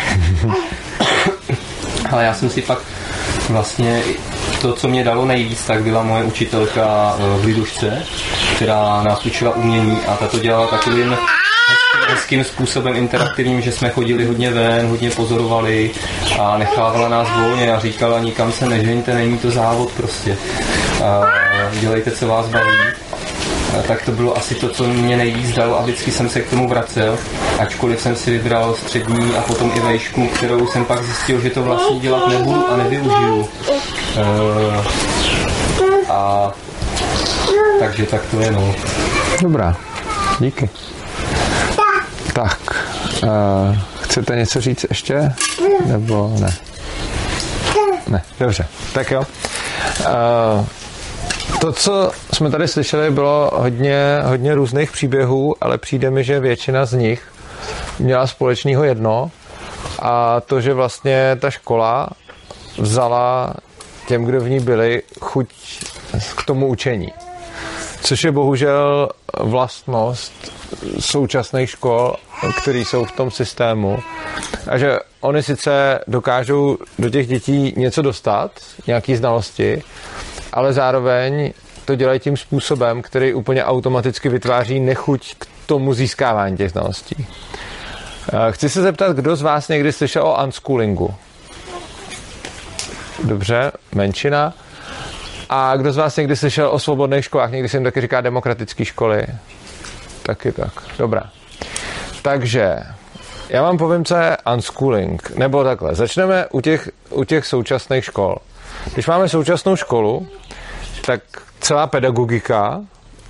Ale 2.11 2.25
já 2.25 2.35
jsem 2.35 2.51
si 2.51 2.63
pak 2.63 2.79
vlastně 3.49 4.03
to, 4.61 4.73
co 4.73 4.89
mě 4.89 5.05
dalo 5.05 5.25
nejvíc, 5.25 5.63
tak 5.63 5.83
byla 5.83 6.03
moje 6.03 6.25
učitelka 6.25 7.17
v 7.19 7.45
Lidušce, 7.45 8.03
která 8.57 9.03
nás 9.03 9.27
učila 9.27 9.55
umění 9.57 9.99
a 10.07 10.17
ta 10.17 10.29
to 10.29 10.39
dělala 10.39 10.67
takovým 10.67 11.17
hezkým 12.09 12.45
způsobem 12.45 12.97
interaktivním, 12.97 13.61
že 13.61 13.73
jsme 13.73 13.91
chodili 13.91 14.25
hodně 14.25 14.51
ven, 14.51 14.87
hodně 14.87 15.11
pozorovali 15.11 15.91
a 16.39 16.59
nechávala 16.59 17.09
nás 17.09 17.29
volně 17.31 17.73
a 17.73 17.81
říkala, 17.81 18.19
nikam 18.21 18.53
se 18.53 18.69
nežeňte, 18.69 19.15
není 19.15 19.39
to 19.39 19.51
závod 19.51 19.93
prostě. 19.93 20.37
A 21.05 21.23
dělejte, 21.81 22.11
co 22.11 22.27
vás 22.27 22.47
baví. 22.47 22.79
Tak 23.89 24.05
to 24.05 24.13
bylo 24.13 24.37
asi 24.37 24.55
to, 24.55 24.69
co 24.69 24.85
mě 24.85 25.17
nejvíc 25.17 25.55
dalo 25.55 25.79
a 25.79 25.83
vždycky 25.83 26.13
jsem 26.13 26.29
se 26.29 26.41
k 26.41 26.51
tomu 26.51 26.69
vracel, 26.69 27.19
ačkoliv 27.59 28.01
jsem 28.01 28.17
si 28.17 28.31
vybral 28.31 28.75
střední 28.75 29.35
a 29.35 29.41
potom 29.41 29.73
i 29.75 29.81
vejšku, 29.81 30.27
kterou 30.27 30.67
jsem 30.67 30.85
pak 30.85 31.05
zjistil, 31.05 31.41
že 31.41 31.51
to 31.51 31.63
vlastně 31.63 31.99
dělat 31.99 32.29
nebudu 32.29 32.73
a 32.73 32.77
nevyužiju. 32.77 33.39
Uh, 33.39 33.49
a 36.09 36.51
takže 37.81 38.07
tak 38.07 38.23
to 38.31 38.41
je, 38.41 38.51
no. 38.51 38.75
Dobrá, 39.43 39.77
díky. 40.41 40.71
Tak, 42.33 42.87
uh, 43.23 43.77
chcete 44.01 44.37
něco 44.37 44.61
říct 44.61 44.87
ještě? 44.89 45.33
Nebo 45.87 46.37
ne? 46.41 46.55
Ne, 48.09 48.23
dobře. 48.41 48.67
Tak 48.93 49.11
jo. 49.11 49.23
Uh, 50.01 50.65
to, 51.61 51.73
co 51.73 52.11
jsme 52.33 52.51
tady 52.51 52.69
slyšeli, 52.69 53.11
bylo 53.11 53.51
hodně, 53.55 54.21
hodně 54.25 54.55
různých 54.55 54.93
příběhů, 54.93 55.55
ale 55.61 55.79
přijde 55.79 56.11
mi, 56.11 56.25
že 56.25 56.41
většina 56.41 56.87
z 56.87 56.93
nich 56.93 57.23
měla 57.99 58.27
společného 58.27 58.85
jedno 58.85 59.31
a 60.03 60.41
to, 60.41 60.61
že 60.61 60.75
vlastně 60.75 61.37
ta 61.41 61.51
škola 61.51 62.09
vzala 62.79 63.55
těm, 64.09 64.25
kdo 64.25 64.41
v 64.41 64.49
ní 64.49 64.61
byli, 64.61 65.03
chuť 65.21 65.49
k 66.37 66.45
tomu 66.45 66.67
učení. 66.67 67.13
Což 68.03 68.25
je 68.25 68.33
bohužel 68.33 69.09
vlastnost 69.39 70.33
současných 71.01 71.71
škol, 71.71 72.17
které 72.63 72.79
jsou 72.79 73.05
v 73.05 73.13
tom 73.13 73.31
systému. 73.31 73.99
A 74.69 74.79
že 74.79 74.99
oni 75.21 75.43
sice 75.43 76.01
dokážou 76.07 76.79
do 76.99 77.11
těch 77.11 77.27
dětí 77.27 77.75
něco 77.77 78.03
dostat, 78.03 78.51
nějaké 78.87 79.17
znalosti, 79.17 79.83
ale 80.53 80.73
zároveň 80.73 81.53
to 81.85 81.95
dělají 81.95 82.21
tím 82.21 82.37
způsobem, 82.37 83.03
který 83.03 83.35
úplně 83.35 83.65
automaticky 83.65 84.29
vytváří 84.29 84.81
nechuť 84.81 85.35
k 85.39 85.47
tomu 85.67 85.95
získávání 85.95 86.57
těch 86.57 86.71
znalostí. 86.71 87.27
Chci 88.51 88.69
se 88.69 88.83
zeptat, 88.83 89.17
kdo 89.17 89.37
z 89.37 89.43
vás 89.43 89.69
někdy 89.69 89.93
slyšel 89.93 90.23
o 90.27 90.45
unschoolingu? 90.45 91.15
Dobře, 93.25 93.73
menšina. 93.95 94.55
A 95.49 95.77
kdo 95.77 95.93
z 95.93 95.97
vás 95.97 96.17
někdy 96.17 96.37
slyšel 96.37 96.69
o 96.69 96.79
svobodných 96.79 97.25
školách? 97.25 97.51
Někdy 97.51 97.69
se 97.69 97.77
jim 97.77 97.85
taky 97.85 98.01
říká 98.01 98.21
demokratické 98.21 98.85
školy. 98.85 99.27
Taky 100.23 100.53
tak. 100.53 100.73
Dobrá. 100.99 101.23
Takže 102.23 102.77
já 103.49 103.63
vám 103.63 103.79
povím, 103.79 104.05
co 104.05 104.17
je 104.17 104.37
unschooling. 104.55 105.31
Nebo 105.31 105.65
takhle. 105.65 105.95
Začneme 105.95 106.47
u 106.47 106.61
těch, 106.61 106.91
u 107.11 107.25
těch 107.25 107.47
současných 107.47 108.05
škol. 108.05 108.37
Když 108.95 109.07
máme 109.07 109.29
současnou 109.29 109.77
školu, 109.77 110.27
tak 111.07 111.21
celá 111.61 111.87
pedagogika 111.87 112.81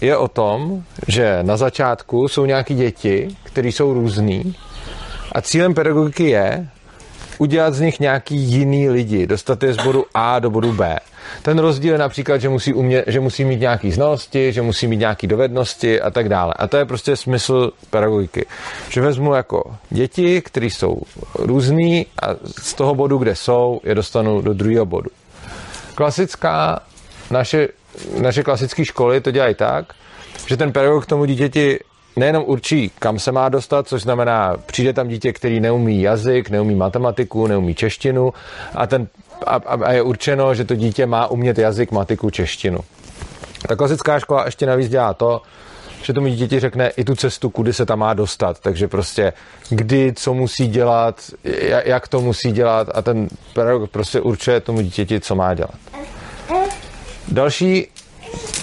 je 0.00 0.16
o 0.16 0.28
tom, 0.28 0.82
že 1.08 1.38
na 1.42 1.56
začátku 1.56 2.28
jsou 2.28 2.44
nějaký 2.44 2.74
děti, 2.74 3.28
které 3.42 3.68
jsou 3.68 3.94
různý 3.94 4.54
a 5.32 5.40
cílem 5.40 5.74
pedagogiky 5.74 6.30
je 6.30 6.68
udělat 7.38 7.74
z 7.74 7.80
nich 7.80 8.00
nějaký 8.00 8.36
jiný 8.36 8.88
lidi, 8.88 9.26
dostat 9.26 9.62
je 9.62 9.72
z 9.72 9.76
bodu 9.76 10.04
A 10.14 10.38
do 10.38 10.50
bodu 10.50 10.72
B. 10.72 10.98
Ten 11.42 11.58
rozdíl 11.58 11.92
je 11.92 11.98
například, 11.98 12.38
že 12.38 12.48
musí, 12.48 12.74
umě, 12.74 13.04
že 13.06 13.20
musí 13.20 13.44
mít 13.44 13.60
nějaké 13.60 13.90
znalosti, 13.90 14.52
že 14.52 14.62
musí 14.62 14.86
mít 14.86 14.96
nějaké 14.96 15.26
dovednosti 15.26 16.00
a 16.00 16.10
tak 16.10 16.28
dále. 16.28 16.54
A 16.56 16.66
to 16.66 16.76
je 16.76 16.84
prostě 16.84 17.16
smysl 17.16 17.70
pedagogiky. 17.90 18.46
Že 18.88 19.00
vezmu 19.00 19.34
jako 19.34 19.76
děti, 19.90 20.42
které 20.42 20.66
jsou 20.66 21.02
různý 21.34 22.06
a 22.22 22.26
z 22.62 22.74
toho 22.74 22.94
bodu, 22.94 23.18
kde 23.18 23.36
jsou, 23.36 23.80
je 23.84 23.94
dostanu 23.94 24.40
do 24.40 24.54
druhého 24.54 24.86
bodu. 24.86 25.10
Klasická, 26.00 26.80
naše, 27.30 27.68
naše 28.20 28.42
klasické 28.42 28.84
školy 28.84 29.20
to 29.20 29.30
dělají 29.30 29.54
tak, 29.54 29.92
že 30.46 30.56
ten 30.56 30.72
pedagog 30.72 31.06
tomu 31.06 31.24
dítěti 31.24 31.78
nejenom 32.16 32.44
určí, 32.46 32.92
kam 32.98 33.18
se 33.18 33.32
má 33.32 33.48
dostat, 33.48 33.88
což 33.88 34.02
znamená, 34.02 34.56
přijde 34.66 34.92
tam 34.92 35.08
dítě, 35.08 35.32
který 35.32 35.60
neumí 35.60 36.02
jazyk, 36.02 36.50
neumí 36.50 36.74
matematiku, 36.74 37.46
neumí 37.46 37.74
češtinu 37.74 38.32
a, 38.74 38.86
ten, 38.86 39.08
a, 39.46 39.60
a 39.84 39.92
je 39.92 40.02
určeno, 40.02 40.54
že 40.54 40.64
to 40.64 40.74
dítě 40.74 41.06
má 41.06 41.26
umět 41.26 41.58
jazyk, 41.58 41.92
matiku, 41.92 42.30
češtinu. 42.30 42.79
Ta 43.68 43.77
klasická 43.77 44.18
škola 44.18 44.44
ještě 44.44 44.66
navíc 44.66 44.88
dělá 44.88 45.14
to, 45.14 45.42
že 46.03 46.13
tomu 46.13 46.27
dítěti 46.27 46.61
řekne 46.61 46.88
i 46.88 47.05
tu 47.05 47.15
cestu, 47.17 47.51
kudy 47.51 47.73
se 47.73 47.87
tam 47.87 47.98
má 47.98 48.15
dostat. 48.15 48.61
Takže 48.61 48.88
prostě 48.88 49.33
kdy, 49.71 50.13
co 50.17 50.35
musí 50.35 50.69
dělat, 50.69 51.21
jak, 51.44 51.87
jak 51.87 52.09
to 52.09 52.21
musí 52.21 52.53
dělat 52.53 52.88
a 52.94 53.03
ten 53.03 53.29
pedagog 53.55 53.90
prostě 53.90 54.21
určuje 54.21 54.61
tomu 54.61 54.81
dítěti, 54.81 55.21
co 55.21 55.35
má 55.35 55.55
dělat. 55.55 55.75
Další 57.29 57.87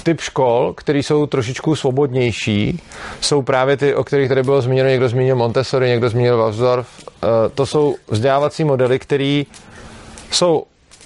typ 0.03 0.21
škol, 0.21 0.73
které 0.77 0.99
jsou 0.99 1.25
trošičku 1.25 1.75
svobodnější, 1.75 2.81
jsou 3.21 3.41
právě 3.41 3.77
ty, 3.77 3.95
o 3.95 4.03
kterých 4.03 4.29
tady 4.29 4.43
bylo 4.43 4.61
zmíněno, 4.61 4.89
někdo 4.89 5.09
zmínil 5.09 5.35
Montessori, 5.35 5.87
někdo 5.87 6.09
zmínil 6.09 6.37
Waldorf. 6.37 6.87
Eh, 7.23 7.27
To 7.55 7.65
jsou 7.65 7.95
vzdělávací 8.07 8.63
modely, 8.63 8.99
které 8.99 9.43
jsou 10.31 10.63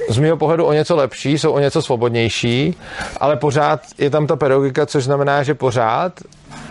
z 0.09 0.17
mého 0.17 0.37
pohledu 0.37 0.65
o 0.65 0.73
něco 0.73 0.95
lepší, 0.95 1.37
jsou 1.37 1.51
o 1.51 1.59
něco 1.59 1.81
svobodnější, 1.81 2.75
ale 3.17 3.35
pořád 3.35 3.81
je 3.97 4.09
tam 4.09 4.27
ta 4.27 4.35
pedagogika, 4.35 4.85
což 4.85 5.03
znamená, 5.03 5.43
že 5.43 5.53
pořád 5.53 6.13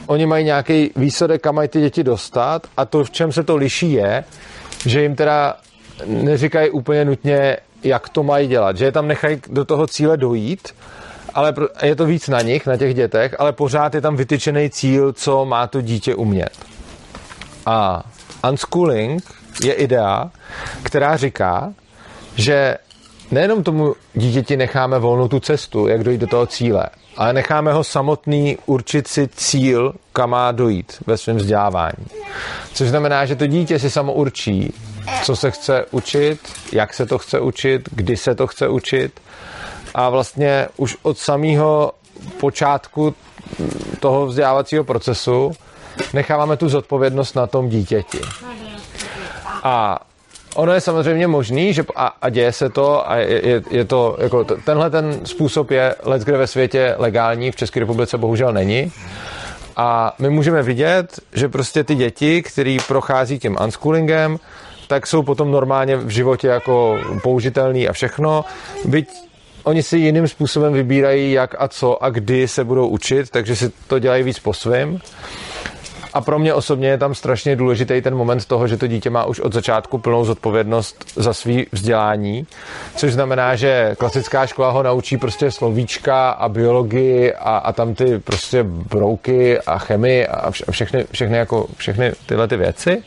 oni 0.07 0.27
mají 0.27 0.45
nějaký 0.45 0.91
výsledek, 0.97 1.43
kam 1.43 1.55
mají 1.55 1.69
ty 1.69 1.81
děti 1.81 2.05
dostat 2.05 2.67
a 2.77 2.85
to, 2.85 3.05
v 3.05 3.11
čem 3.11 3.33
se 3.33 3.43
to 3.43 3.57
liší, 3.57 3.93
je, 3.93 4.25
že 4.87 5.03
jim 5.03 5.17
teda 5.17 5.57
neříkají 6.07 6.71
úplně 6.71 7.05
nutně, 7.05 7.57
jak 7.83 8.09
to 8.09 8.23
mají 8.23 8.49
dělat, 8.49 8.77
že 8.77 8.85
je 8.85 8.93
tam 8.93 9.09
nechají 9.09 9.41
do 9.49 9.65
toho 9.65 9.87
cíle 9.87 10.17
dojít, 10.17 10.69
ale 11.35 11.55
je 11.83 11.97
to 11.97 12.07
víc 12.07 12.29
na 12.29 12.41
nich, 12.41 12.67
na 12.67 12.77
těch 12.77 12.95
dětech, 12.95 13.35
ale 13.39 13.53
pořád 13.53 13.95
je 13.95 14.01
tam 14.01 14.17
vytyčený 14.17 14.71
cíl, 14.71 15.13
co 15.13 15.45
má 15.45 15.67
to 15.67 15.81
dítě 15.81 16.15
umět. 16.15 16.53
A 17.67 18.03
unschooling 18.49 19.23
je 19.65 19.73
idea, 19.73 20.31
která 20.83 21.17
říká, 21.17 21.73
že 22.37 22.77
nejenom 23.31 23.63
tomu 23.63 23.95
dítěti 24.15 24.57
necháme 24.57 24.99
volnou 24.99 25.29
tu 25.29 25.41
cestu, 25.41 25.89
jak 25.89 26.05
dojít 26.05 26.21
do 26.21 26.27
toho 26.27 26.47
cíle, 26.47 26.87
ale 27.17 27.33
necháme 27.33 27.73
ho 27.73 27.85
samotný 27.85 28.59
určit 28.67 29.09
si 29.09 29.29
cíl, 29.29 29.95
kam 30.13 30.31
má 30.31 30.53
dojít 30.53 30.93
ve 31.07 31.17
svém 31.17 31.37
vzdělávání. 31.37 32.07
Což 32.75 32.89
znamená, 32.89 33.25
že 33.27 33.37
to 33.37 33.47
dítě 33.47 33.79
si 33.79 33.91
samo 33.91 34.13
určí, 34.13 34.75
co 35.23 35.37
se 35.37 35.51
chce 35.51 35.85
učit, 35.91 36.41
jak 36.73 36.95
se 36.95 37.07
to 37.07 37.19
chce 37.19 37.41
učit, 37.41 37.89
kdy 37.93 38.17
se 38.17 38.35
to 38.35 38.47
chce 38.47 38.69
učit 38.69 39.21
a 39.95 40.09
vlastně 40.09 40.69
už 40.77 40.97
od 41.03 41.19
samého 41.19 41.93
počátku 42.41 43.15
toho 44.01 44.27
vzdělávacího 44.27 44.85
procesu 44.85 45.53
necháváme 46.13 46.57
tu 46.57 46.69
zodpovědnost 46.69 47.37
na 47.37 47.47
tom 47.47 47.69
dítěti. 47.69 48.21
A 49.63 49.99
ono 50.55 50.73
je 50.73 50.81
samozřejmě 50.81 51.27
možný, 51.27 51.73
že 51.73 51.85
a, 51.97 52.15
a 52.23 52.29
děje 52.29 52.53
se 52.53 52.69
to 52.69 53.11
a 53.11 53.17
je, 53.17 53.49
je, 53.49 53.63
je 53.71 53.85
to, 53.85 54.17
jako 54.21 54.45
t- 54.45 54.55
tenhle 54.65 54.91
ten 54.91 55.21
způsob 55.25 55.71
je 55.71 55.95
let, 56.03 56.23
kde 56.23 56.37
ve 56.37 56.47
světě 56.47 56.95
legální, 56.99 57.51
v 57.51 57.57
České 57.57 57.81
republice 57.81 58.19
bohužel 58.19 58.53
není. 58.53 58.93
A 59.77 60.15
my 60.19 60.31
můžeme 60.31 60.63
vidět, 60.63 61.21
že 61.33 61.49
prostě 61.49 61.85
ty 61.85 61.95
děti, 61.95 62.43
který 62.43 62.79
prochází 62.89 63.39
tím 63.39 63.57
unschoolingem, 63.65 64.39
tak 64.89 65.07
jsou 65.07 65.23
potom 65.23 65.51
normálně 65.51 65.97
v 65.97 66.09
životě 66.09 66.49
jako 66.49 66.99
použitelný 67.23 67.89
a 67.89 67.93
všechno. 67.93 68.45
Byť 68.85 69.09
oni 69.65 69.83
si 69.83 69.99
jiným 69.99 70.29
způsobem 70.29 70.73
vybírají, 70.73 71.33
jak 71.33 71.55
a 71.59 71.69
co 71.69 72.05
a 72.05 72.11
kdy 72.11 72.49
se 72.49 72.65
budou 72.65 72.89
učit, 72.89 73.31
takže 73.31 73.57
si 73.57 73.73
to 73.87 73.99
dělají 73.99 74.23
víc 74.23 74.39
po 74.39 74.55
svém. 74.55 74.99
A 76.13 76.21
pro 76.21 76.39
mě 76.39 76.55
osobně 76.55 76.89
je 76.89 76.99
tam 76.99 77.15
strašně 77.15 77.57
důležitý 77.57 78.01
ten 78.03 78.15
moment 78.15 78.45
toho, 78.45 78.69
že 78.69 78.77
to 78.77 78.87
dítě 78.87 79.11
má 79.11 79.25
už 79.25 79.41
od 79.41 79.53
začátku 79.53 79.99
plnou 79.99 80.25
zodpovědnost 80.25 81.05
za 81.17 81.33
svý 81.33 81.67
vzdělání, 81.73 82.47
což 82.97 83.13
znamená, 83.13 83.57
že 83.57 83.95
klasická 83.99 84.47
škola 84.47 84.71
ho 84.71 84.83
naučí 84.83 85.17
prostě 85.17 85.51
slovíčka 85.51 86.31
a 86.31 86.49
biologii 86.49 87.33
a, 87.35 87.57
a 87.57 87.73
tam 87.73 87.95
ty 87.95 88.19
prostě 88.19 88.63
brouky 88.63 89.61
a 89.61 89.79
chemii 89.79 90.27
a 90.27 90.51
vš- 90.51 90.65
a 90.69 90.73
všechny, 90.73 91.05
všechny, 91.13 91.37
jako, 91.37 91.67
všechny 91.77 92.13
tyhle 92.27 92.49
ty 92.49 92.57
věci. 92.57 93.03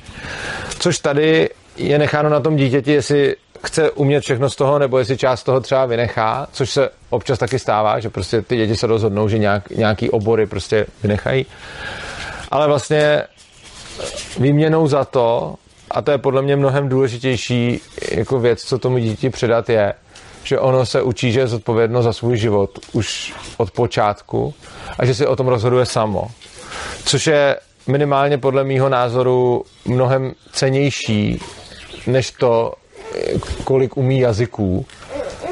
Což 0.80 1.00
tady 1.00 1.50
je 1.78 2.00
necháno 2.00 2.30
na 2.30 2.40
tom 2.40 2.56
dítěti, 2.56 2.92
jestli 2.92 3.36
chce 3.66 3.92
umět 3.92 4.22
všechno 4.22 4.50
z 4.50 4.56
toho, 4.56 4.80
nebo 4.80 5.00
jestli 5.00 5.18
část 5.18 5.44
toho 5.44 5.60
třeba 5.60 5.86
vynechá, 5.86 6.48
což 6.52 6.70
se 6.70 6.90
občas 7.10 7.40
taky 7.40 7.60
stává, 7.60 8.00
že 8.00 8.10
prostě 8.10 8.42
ty 8.42 8.58
děti 8.58 8.76
se 8.76 8.88
rozhodnou, 8.88 9.28
že 9.28 9.38
nějak, 9.38 9.70
nějaký 9.70 10.10
obory 10.10 10.46
prostě 10.46 10.86
vynechají. 11.04 11.46
Ale 12.54 12.68
vlastně 12.68 13.24
výměnou 14.40 14.88
za 14.88 15.06
to, 15.06 15.56
a 15.92 16.02
to 16.02 16.12
je 16.12 16.18
podle 16.18 16.42
mě 16.42 16.56
mnohem 16.56 16.90
důležitější 16.90 17.82
jako 18.12 18.40
věc, 18.40 18.64
co 18.64 18.80
tomu 18.80 18.98
dítě 18.98 19.30
předat 19.30 19.70
je, 19.70 19.94
že 20.44 20.60
ono 20.60 20.86
se 20.86 21.02
učí, 21.02 21.32
že 21.32 21.40
je 21.40 21.48
zodpovědno 21.48 22.04
za 22.04 22.14
svůj 22.14 22.38
život 22.38 22.80
už 22.92 23.34
od 23.58 23.72
počátku 23.72 24.54
a 25.00 25.06
že 25.06 25.16
si 25.16 25.28
o 25.28 25.36
tom 25.36 25.48
rozhoduje 25.48 25.86
samo. 25.86 26.28
Což 27.06 27.28
je 27.28 27.58
minimálně 27.88 28.38
podle 28.38 28.64
mýho 28.64 28.90
názoru 28.90 29.64
mnohem 29.86 30.34
cenější, 30.52 31.42
než 32.08 32.32
to, 32.32 32.74
kolik 33.64 33.98
umí 33.98 34.20
jazyků, 34.20 34.86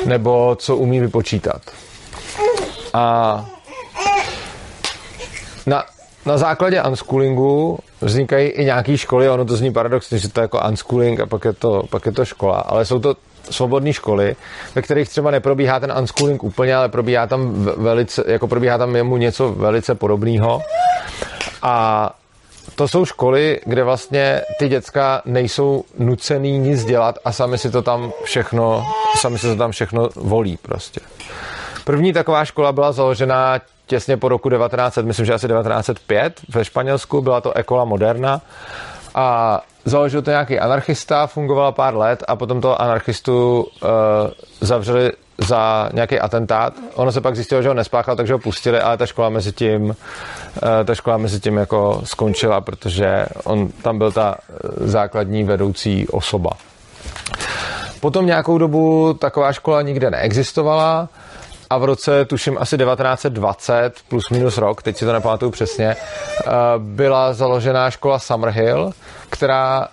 nebo 0.05 0.55
co 0.55 0.75
umí 0.75 0.99
vypočítat. 0.99 1.61
A 2.93 3.45
na, 5.65 5.83
na 6.25 6.37
základě 6.37 6.83
unschoolingu 6.83 7.79
vznikají 8.01 8.49
i 8.49 8.65
nějaké 8.65 8.97
školy, 8.97 9.29
ono 9.29 9.45
to 9.45 9.55
zní 9.55 9.73
paradoxně, 9.73 10.17
že 10.17 10.29
to 10.29 10.39
je 10.39 10.41
jako 10.41 10.59
unschooling 10.69 11.19
a 11.19 11.25
pak 11.25 11.45
je 11.45 11.53
to, 11.53 11.83
pak 11.89 12.05
je 12.05 12.11
to 12.11 12.25
škola, 12.25 12.59
ale 12.59 12.85
jsou 12.85 12.99
to 12.99 13.15
svobodné 13.49 13.93
školy, 13.93 14.35
ve 14.75 14.81
kterých 14.81 15.09
třeba 15.09 15.31
neprobíhá 15.31 15.79
ten 15.79 15.93
unschooling 15.99 16.43
úplně, 16.43 16.75
ale 16.75 16.89
probíhá 16.89 17.27
tam 17.27 17.53
velice, 17.77 18.23
jako 18.27 18.47
probíhá 18.47 18.77
tam 18.77 18.95
jemu 18.95 19.17
něco 19.17 19.51
velice 19.51 19.95
podobného. 19.95 20.61
A 21.61 22.09
to 22.75 22.87
jsou 22.87 23.05
školy, 23.05 23.59
kde 23.65 23.83
vlastně 23.83 24.41
ty 24.59 24.69
děcka 24.69 25.21
nejsou 25.25 25.83
nucený 25.99 26.59
nic 26.59 26.85
dělat 26.85 27.19
a 27.25 27.31
sami 27.31 27.57
si 27.57 27.71
to 27.71 27.81
tam 27.81 28.11
všechno, 28.23 28.85
sami 29.17 29.39
si 29.39 29.47
to 29.47 29.55
tam 29.55 29.71
všechno 29.71 30.09
volí 30.15 30.57
prostě. 30.57 31.01
První 31.83 32.13
taková 32.13 32.45
škola 32.45 32.71
byla 32.71 32.91
založena 32.91 33.59
těsně 33.91 34.17
po 34.17 34.29
roku 34.29 34.49
1900, 34.49 35.05
myslím, 35.05 35.25
že 35.25 35.33
asi 35.33 35.47
1905 35.47 36.41
ve 36.49 36.65
Španělsku, 36.65 37.21
byla 37.21 37.41
to 37.41 37.57
Ecola 37.57 37.85
Moderna 37.85 38.41
a 39.15 39.59
založil 39.85 40.21
to 40.21 40.29
nějaký 40.29 40.59
anarchista, 40.59 41.27
fungovala 41.27 41.71
pár 41.71 41.95
let 41.95 42.23
a 42.27 42.35
potom 42.35 42.61
toho 42.61 42.81
anarchistu 42.81 43.61
uh, 43.63 43.89
zavřeli 44.61 45.11
za 45.37 45.89
nějaký 45.93 46.19
atentát. 46.19 46.73
Ono 46.95 47.11
se 47.11 47.21
pak 47.21 47.35
zjistilo, 47.35 47.61
že 47.61 47.67
ho 47.67 47.73
nespáchal, 47.73 48.15
takže 48.15 48.33
ho 48.33 48.39
pustili, 48.39 48.79
ale 48.79 48.97
ta 48.97 49.05
škola 49.05 49.29
mezi 49.29 49.51
tím, 49.51 49.83
uh, 49.83 49.95
ta 50.85 50.95
škola 50.95 51.17
mezi 51.17 51.39
tím 51.39 51.57
jako 51.57 52.01
skončila, 52.03 52.61
protože 52.61 53.25
on 53.43 53.67
tam 53.83 53.97
byl 53.97 54.11
ta 54.11 54.35
eh, 54.39 54.87
základní 54.87 55.43
vedoucí 55.43 56.07
osoba. 56.07 56.49
Potom 57.99 58.25
nějakou 58.25 58.57
dobu 58.57 59.13
taková 59.13 59.53
škola 59.53 59.81
nikde 59.81 60.11
neexistovala 60.11 61.09
a 61.71 61.77
v 61.77 61.83
roce, 61.83 62.25
tuším, 62.25 62.57
asi 62.59 62.77
1920, 62.77 63.93
plus 64.09 64.29
minus 64.29 64.57
rok, 64.57 64.83
teď 64.83 64.97
si 64.97 65.05
to 65.05 65.13
nepamatuju 65.13 65.51
přesně, 65.51 65.87
eh, 65.87 66.51
byla 66.77 67.33
založená 67.33 67.91
škola 67.91 68.19
Summerhill, 68.19 68.91
která 69.29 69.87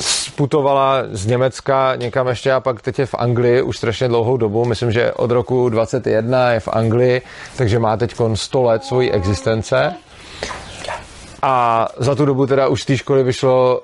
sputovala 0.00 1.02
z 1.10 1.26
Německa 1.26 1.96
někam 1.96 2.28
ještě 2.28 2.52
a 2.52 2.60
pak 2.60 2.82
teď 2.82 2.98
je 2.98 3.06
v 3.06 3.14
Anglii 3.14 3.62
už 3.62 3.76
strašně 3.76 4.08
dlouhou 4.08 4.36
dobu. 4.36 4.64
Myslím, 4.64 4.92
že 4.92 5.12
od 5.12 5.30
roku 5.30 5.68
21 5.68 6.52
je 6.52 6.60
v 6.60 6.68
Anglii, 6.68 7.22
takže 7.56 7.78
má 7.78 7.96
teď 7.96 8.14
100 8.34 8.62
let 8.62 8.84
svojí 8.84 9.12
existence. 9.12 9.94
A 11.42 11.88
za 11.96 12.14
tu 12.14 12.24
dobu 12.24 12.46
teda 12.46 12.68
už 12.68 12.82
z 12.82 12.86
té 12.86 12.96
školy 12.96 13.22
vyšlo, 13.22 13.82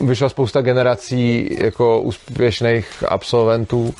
vyšla 0.00 0.28
spousta 0.28 0.60
generací 0.60 1.56
jako 1.60 2.00
úspěšných 2.00 3.04
absolventů. 3.08 3.94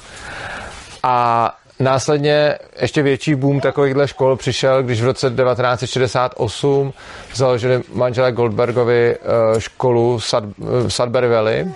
A 1.03 1.55
Následně 1.81 2.59
ještě 2.81 3.03
větší 3.03 3.35
boom 3.35 3.61
takovýchhle 3.61 4.09
škol 4.09 4.37
přišel, 4.37 4.83
když 4.83 5.03
v 5.03 5.05
roce 5.05 5.31
1968 5.31 6.93
založili 7.35 7.83
manželé 7.93 8.33
Goldbergovi 8.33 9.17
eh, 9.17 9.61
školu 9.61 10.19
v 10.59 10.89
Sudbury 10.89 11.29
Valley, 11.29 11.67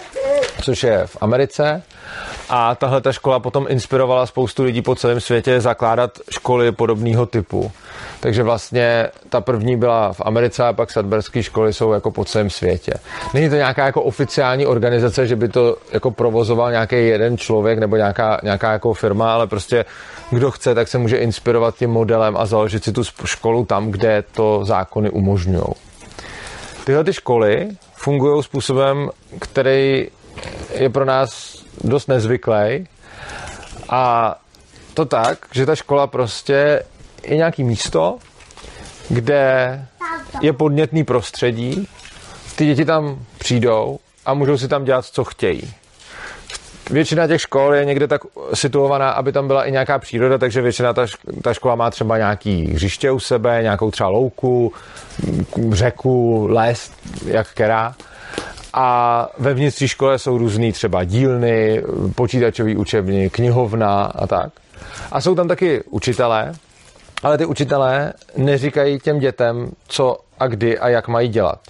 což 0.62 0.82
je 0.82 1.02
v 1.06 1.16
Americe. 1.20 1.82
A 2.54 2.74
tahle 2.74 3.00
ta 3.00 3.12
škola 3.12 3.38
potom 3.38 3.66
inspirovala 3.68 4.26
spoustu 4.26 4.62
lidí 4.62 4.82
po 4.82 4.94
celém 4.94 5.20
světě 5.20 5.60
zakládat 5.60 6.18
školy 6.30 6.72
podobného 6.72 7.26
typu. 7.26 7.72
Takže 8.20 8.42
vlastně 8.42 9.08
ta 9.28 9.40
první 9.40 9.76
byla 9.76 10.12
v 10.12 10.20
Americe 10.20 10.64
a 10.64 10.72
pak 10.72 10.90
Sudburské 10.90 11.42
školy 11.42 11.72
jsou 11.72 11.92
jako 11.92 12.10
po 12.10 12.24
celém 12.24 12.50
světě. 12.50 12.92
Není 13.34 13.50
to 13.50 13.54
nějaká 13.54 13.86
jako 13.86 14.02
oficiální 14.02 14.66
organizace, 14.66 15.26
že 15.26 15.36
by 15.36 15.48
to 15.48 15.76
jako 15.92 16.10
provozoval 16.10 16.70
nějaký 16.70 16.96
jeden 16.96 17.38
člověk 17.38 17.78
nebo 17.78 17.96
nějaká, 17.96 18.40
nějaká 18.42 18.72
jako 18.72 18.94
firma, 18.94 19.34
ale 19.34 19.46
prostě 19.46 19.84
kdo 20.30 20.50
chce, 20.50 20.74
tak 20.74 20.88
se 20.88 20.98
může 20.98 21.16
inspirovat 21.16 21.74
tím 21.76 21.90
modelem 21.90 22.36
a 22.36 22.46
založit 22.46 22.84
si 22.84 22.92
tu 22.92 23.02
školu 23.24 23.64
tam, 23.64 23.90
kde 23.90 24.24
to 24.32 24.64
zákony 24.64 25.10
umožňují. 25.10 25.64
Tyhle 26.84 27.04
ty 27.04 27.12
školy 27.12 27.68
fungují 27.94 28.42
způsobem, 28.42 29.10
který 29.38 30.08
je 30.74 30.90
pro 30.90 31.04
nás 31.04 31.62
dost 31.84 32.06
nezvyklý. 32.06 32.86
A 33.88 34.34
to 34.94 35.04
tak, 35.04 35.38
že 35.52 35.66
ta 35.66 35.74
škola 35.76 36.06
prostě 36.06 36.82
je 37.22 37.36
nějaký 37.36 37.64
místo, 37.64 38.18
kde 39.08 39.86
je 40.40 40.52
podnětný 40.52 41.04
prostředí, 41.04 41.88
ty 42.56 42.66
děti 42.66 42.84
tam 42.84 43.18
přijdou 43.38 43.98
a 44.26 44.34
můžou 44.34 44.58
si 44.58 44.68
tam 44.68 44.84
dělat, 44.84 45.04
co 45.04 45.24
chtějí. 45.24 45.74
Většina 46.90 47.26
těch 47.26 47.40
škol 47.40 47.74
je 47.74 47.84
někde 47.84 48.08
tak 48.08 48.20
situovaná, 48.54 49.10
aby 49.10 49.32
tam 49.32 49.46
byla 49.46 49.64
i 49.64 49.72
nějaká 49.72 49.98
příroda, 49.98 50.38
takže 50.38 50.62
většina 50.62 50.92
ta, 50.92 51.06
ta 51.42 51.54
škola 51.54 51.74
má 51.74 51.90
třeba 51.90 52.18
nějaký 52.18 52.72
hřiště 52.72 53.10
u 53.10 53.20
sebe, 53.20 53.58
nějakou 53.62 53.90
třeba 53.90 54.08
louku, 54.08 54.72
řeku, 55.72 56.46
les, 56.50 56.92
jak 57.26 57.48
která. 57.48 57.94
A 58.74 59.28
ve 59.38 59.54
vnitřní 59.54 59.88
škole 59.88 60.18
jsou 60.18 60.38
různý 60.38 60.72
třeba 60.72 61.04
dílny, 61.04 61.82
počítačový 62.14 62.76
učebny, 62.76 63.30
knihovna 63.30 64.02
a 64.04 64.26
tak. 64.26 64.52
A 65.12 65.20
jsou 65.20 65.34
tam 65.34 65.48
taky 65.48 65.82
učitelé, 65.90 66.52
ale 67.22 67.38
ty 67.38 67.46
učitelé 67.46 68.12
neříkají 68.36 68.98
těm 68.98 69.18
dětem, 69.18 69.70
co 69.88 70.16
a 70.40 70.46
kdy 70.46 70.78
a 70.78 70.88
jak 70.88 71.08
mají 71.08 71.28
dělat. 71.28 71.60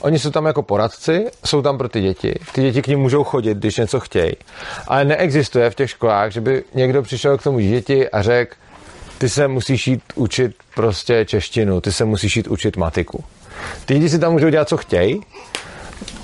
Oni 0.00 0.18
jsou 0.18 0.30
tam 0.30 0.46
jako 0.46 0.62
poradci, 0.62 1.26
jsou 1.44 1.62
tam 1.62 1.78
pro 1.78 1.88
ty 1.88 2.00
děti. 2.00 2.34
Ty 2.52 2.62
děti 2.62 2.82
k 2.82 2.86
ním 2.86 2.98
můžou 2.98 3.24
chodit, 3.24 3.58
když 3.58 3.76
něco 3.76 4.00
chtějí. 4.00 4.32
Ale 4.88 5.04
neexistuje 5.04 5.70
v 5.70 5.74
těch 5.74 5.90
školách, 5.90 6.32
že 6.32 6.40
by 6.40 6.64
někdo 6.74 7.02
přišel 7.02 7.38
k 7.38 7.42
tomu 7.42 7.58
děti 7.58 8.08
a 8.08 8.22
řekl, 8.22 8.54
ty 9.18 9.28
se 9.28 9.48
musíš 9.48 9.86
jít 9.86 10.02
učit 10.14 10.56
prostě 10.74 11.24
češtinu, 11.24 11.80
ty 11.80 11.92
se 11.92 12.04
musíš 12.04 12.36
jít 12.36 12.48
učit 12.48 12.76
matiku. 12.76 13.24
Ty 13.84 13.94
děti 13.94 14.08
si 14.08 14.18
tam 14.18 14.32
můžou 14.32 14.48
dělat, 14.48 14.68
co 14.68 14.76
chtějí, 14.76 15.20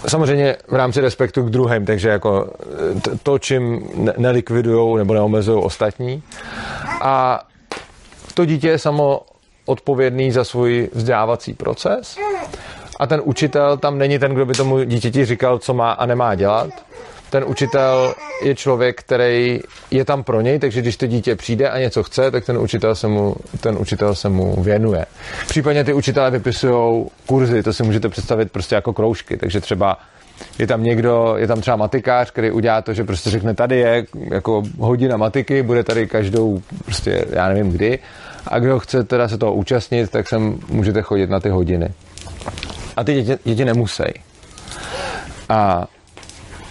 samozřejmě 0.07 0.57
v 0.68 0.74
rámci 0.74 1.00
respektu 1.00 1.42
k 1.42 1.50
druhým, 1.50 1.86
takže 1.86 2.09
jako 2.09 2.50
to, 3.22 3.38
čím 3.38 3.88
nelikvidují 4.16 4.98
nebo 4.98 5.14
neomezují 5.14 5.62
ostatní. 5.62 6.22
A 7.02 7.46
to 8.34 8.44
dítě 8.44 8.68
je 8.68 8.78
samo 8.78 9.20
odpovědný 9.66 10.32
za 10.32 10.44
svůj 10.44 10.90
vzdělávací 10.92 11.55
proces 11.55 12.16
a 13.00 13.07
ten 13.07 13.20
učitel 13.24 13.76
tam 13.76 13.98
není 13.98 14.18
ten, 14.18 14.34
kdo 14.34 14.46
by 14.46 14.55
tomu 14.55 14.84
dítěti 14.84 15.24
říkal, 15.24 15.59
co 15.59 15.74
má 15.74 15.92
a 15.92 16.07
nemá 16.07 16.34
dělat. 16.34 16.70
Ten 17.35 17.45
učitel 17.47 18.14
je 18.43 18.55
člověk, 18.55 19.01
který 19.01 19.61
je 19.91 20.05
tam 20.05 20.22
pro 20.22 20.41
něj, 20.41 20.59
takže 20.59 20.80
když 20.80 20.97
to 20.97 21.07
dítě 21.07 21.37
přijde 21.37 21.68
a 21.68 21.78
něco 21.78 22.03
chce, 22.03 22.30
tak 22.30 22.45
ten 22.45 22.59
učitel 22.59 22.95
se 22.95 23.09
mu, 23.09 23.37
ten 23.61 23.76
učitel 23.78 24.14
se 24.14 24.28
mu 24.28 24.62
věnuje. 24.62 25.07
Případně 25.49 25.85
ty 25.85 25.93
učitelé 25.93 26.30
vypisují 26.30 27.07
kurzy, 27.26 27.62
to 27.62 27.72
si 27.72 27.82
můžete 27.82 28.09
představit 28.09 28.53
prostě 28.53 28.74
jako 28.74 28.93
kroužky, 28.93 29.37
takže 29.37 29.61
třeba 29.61 29.99
je 30.59 30.66
tam 30.66 30.82
někdo, 30.82 31.35
je 31.37 31.47
tam 31.47 31.61
třeba 31.61 31.76
matikář, 31.76 32.30
který 32.30 32.51
udělá 32.51 32.82
to, 32.82 32.95
že 32.95 33.05
prostě 33.05 33.30
řekne, 33.30 33.55
tady 33.55 33.78
je 33.78 34.07
jako 34.30 34.62
hodina 34.78 35.16
matiky, 35.16 35.62
bude 35.62 35.85
tady 35.85 36.07
každou, 36.07 36.62
prostě 36.85 37.24
já 37.30 37.49
nevím 37.49 37.70
kdy, 37.70 37.99
a 38.47 38.59
kdo 38.59 38.78
chce 38.78 39.05
teda 39.05 39.28
se 39.28 39.39
toho 39.39 39.55
účastnit, 39.55 40.11
tak 40.11 40.28
sem 40.28 40.59
můžete 40.68 41.03
chodit 41.03 41.30
na 41.30 41.41
ty 41.41 41.49
hodiny. 41.49 41.89
A 42.97 43.05
ty 43.05 43.14
děti, 43.14 43.43
děti 43.45 43.64
nemusí. 43.64 44.05
A 45.49 45.87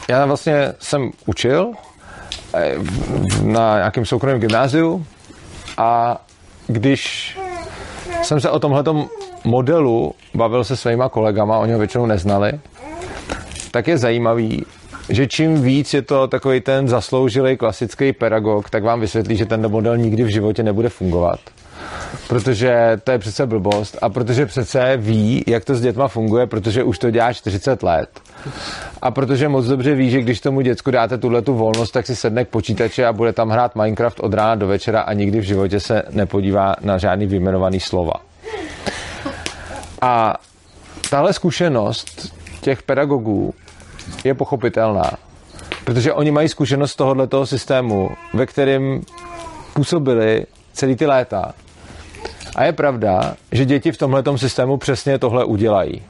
já 0.09 0.25
vlastně 0.25 0.73
jsem 0.79 1.11
učil 1.25 1.71
eh, 2.53 2.75
na 3.43 3.77
nějakém 3.77 4.05
soukromém 4.05 4.39
gymnáziu 4.39 5.05
a 5.77 6.21
když 6.67 7.37
jsem 8.23 8.39
se 8.39 8.49
o 8.49 8.59
tomhle 8.59 8.83
modelu 9.43 10.13
bavil 10.33 10.63
se 10.63 10.77
svýma 10.77 11.09
kolegama, 11.09 11.57
oni 11.57 11.73
ho 11.73 11.79
většinou 11.79 12.05
neznali, 12.05 12.51
tak 13.71 13.87
je 13.87 13.97
zajímavý, 13.97 14.65
že 15.09 15.27
čím 15.27 15.61
víc 15.61 15.93
je 15.93 16.01
to 16.01 16.27
takový 16.27 16.61
ten 16.61 16.87
zasloužilý 16.87 17.57
klasický 17.57 18.13
pedagog, 18.13 18.69
tak 18.69 18.83
vám 18.83 18.99
vysvětlí, 18.99 19.35
že 19.35 19.45
ten 19.45 19.71
model 19.71 19.97
nikdy 19.97 20.23
v 20.23 20.27
životě 20.27 20.63
nebude 20.63 20.89
fungovat. 20.89 21.39
Protože 22.27 22.99
to 23.03 23.11
je 23.11 23.17
přece 23.17 23.45
blbost 23.45 23.97
a 24.01 24.09
protože 24.09 24.45
přece 24.45 24.97
ví, 24.97 25.43
jak 25.47 25.65
to 25.65 25.75
s 25.75 25.81
dětma 25.81 26.07
funguje, 26.07 26.47
protože 26.47 26.83
už 26.83 26.99
to 26.99 27.11
dělá 27.11 27.33
40 27.33 27.83
let. 27.83 28.09
A 29.01 29.11
protože 29.11 29.49
moc 29.49 29.65
dobře 29.65 29.95
ví, 29.95 30.09
že 30.09 30.21
když 30.21 30.41
tomu 30.41 30.61
děcku 30.61 30.91
dáte 30.91 31.17
tuhle 31.17 31.41
tu 31.41 31.53
volnost, 31.53 31.91
tak 31.91 32.05
si 32.05 32.15
sedne 32.15 32.45
k 32.45 32.49
počítači 32.49 33.05
a 33.05 33.13
bude 33.13 33.33
tam 33.33 33.49
hrát 33.49 33.75
Minecraft 33.75 34.19
od 34.19 34.33
rána 34.33 34.55
do 34.55 34.67
večera 34.67 35.01
a 35.01 35.13
nikdy 35.13 35.39
v 35.39 35.43
životě 35.43 35.79
se 35.79 36.03
nepodívá 36.09 36.75
na 36.81 36.97
žádný 36.97 37.25
vyjmenovaný 37.25 37.79
slova. 37.79 38.13
A 40.01 40.33
tahle 41.09 41.33
zkušenost 41.33 42.33
těch 42.61 42.83
pedagogů 42.83 43.53
je 44.23 44.33
pochopitelná, 44.33 45.11
protože 45.85 46.13
oni 46.13 46.31
mají 46.31 46.49
zkušenost 46.49 46.91
z 46.91 46.95
tohoto 46.95 47.45
systému, 47.45 48.09
ve 48.33 48.45
kterém 48.45 49.01
působili 49.73 50.45
celý 50.73 50.95
ty 50.95 51.05
léta. 51.05 51.53
A 52.55 52.63
je 52.63 52.71
pravda, 52.71 53.35
že 53.51 53.65
děti 53.65 53.91
v 53.91 53.97
tomhle 53.97 54.23
systému 54.35 54.77
přesně 54.77 55.19
tohle 55.19 55.45
udělají. 55.45 56.01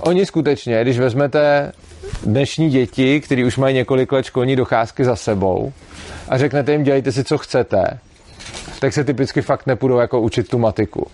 Oni 0.00 0.26
skutečně, 0.26 0.82
když 0.82 0.98
vezmete 0.98 1.72
dnešní 2.22 2.70
děti, 2.70 3.20
kteří 3.20 3.44
už 3.44 3.56
mají 3.56 3.74
několik 3.74 4.12
let 4.12 4.24
školní 4.24 4.56
docházky 4.56 5.04
za 5.04 5.16
sebou 5.16 5.72
a 6.28 6.38
řeknete 6.38 6.72
jim, 6.72 6.82
dělejte 6.82 7.12
si, 7.12 7.24
co 7.24 7.38
chcete, 7.38 7.98
tak 8.80 8.92
se 8.92 9.04
typicky 9.04 9.42
fakt 9.42 9.66
nepůjdou 9.66 9.98
jako 9.98 10.20
učit 10.20 10.48
tu 10.48 10.58
matiku. 10.58 11.06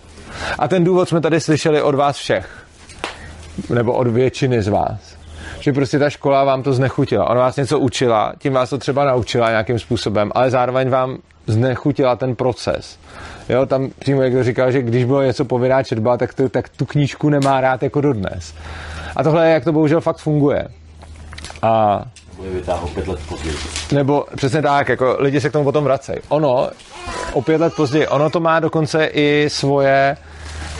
A 0.59 0.67
ten 0.67 0.83
důvod 0.83 1.09
jsme 1.09 1.21
tady 1.21 1.39
slyšeli 1.39 1.81
od 1.81 1.95
vás 1.95 2.17
všech. 2.17 2.65
Nebo 3.69 3.93
od 3.93 4.07
většiny 4.07 4.61
z 4.61 4.67
vás. 4.67 5.15
Že 5.59 5.73
prostě 5.73 5.99
ta 5.99 6.09
škola 6.09 6.43
vám 6.43 6.63
to 6.63 6.73
znechutila. 6.73 7.29
Ona 7.29 7.39
vás 7.39 7.55
něco 7.55 7.79
učila, 7.79 8.33
tím 8.37 8.53
vás 8.53 8.69
to 8.69 8.77
třeba 8.77 9.05
naučila 9.05 9.49
nějakým 9.49 9.79
způsobem, 9.79 10.31
ale 10.35 10.49
zároveň 10.49 10.89
vám 10.89 11.17
znechutila 11.47 12.15
ten 12.15 12.35
proces. 12.35 12.99
Jo, 13.49 13.65
tam 13.65 13.89
přímo 13.99 14.21
někdo 14.21 14.43
říkal, 14.43 14.71
že 14.71 14.81
když 14.81 15.05
bylo 15.05 15.21
něco 15.21 15.45
povinná 15.45 15.83
četba, 15.83 16.17
tak, 16.17 16.33
to, 16.33 16.49
tak 16.49 16.69
tu 16.69 16.85
knížku 16.85 17.29
nemá 17.29 17.61
rád 17.61 17.83
jako 17.83 18.01
dodnes. 18.01 18.53
A 19.15 19.23
tohle 19.23 19.47
je, 19.47 19.53
jak 19.53 19.63
to 19.63 19.71
bohužel 19.71 20.01
fakt 20.01 20.17
funguje. 20.17 20.67
A 21.61 22.01
pět 22.93 23.07
let 23.07 23.19
později. 23.29 23.55
Nebo 23.91 24.25
přesně 24.35 24.61
tak, 24.61 24.89
jako 24.89 25.15
lidi 25.19 25.41
se 25.41 25.49
k 25.49 25.51
tomu 25.51 25.63
potom 25.63 25.83
vracejí. 25.83 26.19
Ono, 26.29 26.69
o 27.33 27.41
pět 27.41 27.61
let 27.61 27.73
později, 27.75 28.07
ono 28.07 28.29
to 28.29 28.39
má 28.39 28.59
dokonce 28.59 29.05
i 29.05 29.45
svoje... 29.49 30.17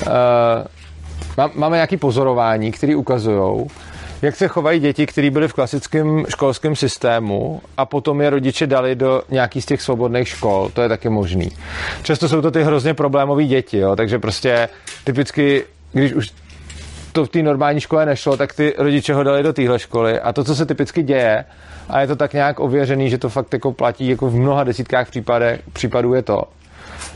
Uh, 0.07 1.49
máme 1.55 1.77
nějaké 1.77 1.97
pozorování, 1.97 2.71
které 2.71 2.95
ukazují, 2.95 3.67
jak 4.23 4.35
se 4.35 4.47
chovají 4.47 4.79
děti, 4.79 5.05
které 5.05 5.31
byly 5.31 5.47
v 5.47 5.53
klasickém 5.53 6.25
školském 6.29 6.75
systému 6.75 7.61
a 7.77 7.85
potom 7.85 8.21
je 8.21 8.29
rodiče 8.29 8.67
dali 8.67 8.95
do 8.95 9.21
nějakých 9.29 9.63
z 9.63 9.65
těch 9.65 9.81
svobodných 9.81 10.27
škol. 10.27 10.71
To 10.73 10.81
je 10.81 10.89
taky 10.89 11.09
možný. 11.09 11.51
Často 12.03 12.29
jsou 12.29 12.41
to 12.41 12.51
ty 12.51 12.63
hrozně 12.63 12.93
problémové 12.93 13.43
děti, 13.43 13.77
jo? 13.77 13.95
takže 13.95 14.19
prostě 14.19 14.69
typicky, 15.03 15.65
když 15.91 16.13
už 16.13 16.31
to 17.11 17.25
v 17.25 17.29
té 17.29 17.43
normální 17.43 17.79
škole 17.79 18.05
nešlo, 18.05 18.37
tak 18.37 18.53
ty 18.53 18.73
rodiče 18.77 19.13
ho 19.13 19.23
dali 19.23 19.43
do 19.43 19.53
téhle 19.53 19.79
školy. 19.79 20.19
A 20.19 20.33
to, 20.33 20.43
co 20.43 20.55
se 20.55 20.65
typicky 20.65 21.03
děje, 21.03 21.45
a 21.89 22.01
je 22.01 22.07
to 22.07 22.15
tak 22.15 22.33
nějak 22.33 22.59
ověřený, 22.59 23.09
že 23.09 23.17
to 23.17 23.29
fakt 23.29 23.53
jako 23.53 23.71
platí 23.71 24.07
jako 24.07 24.29
v 24.29 24.35
mnoha 24.35 24.63
desítkách 24.63 25.09
případech, 25.09 25.61
případů 25.73 26.13
je 26.13 26.21
to, 26.21 26.43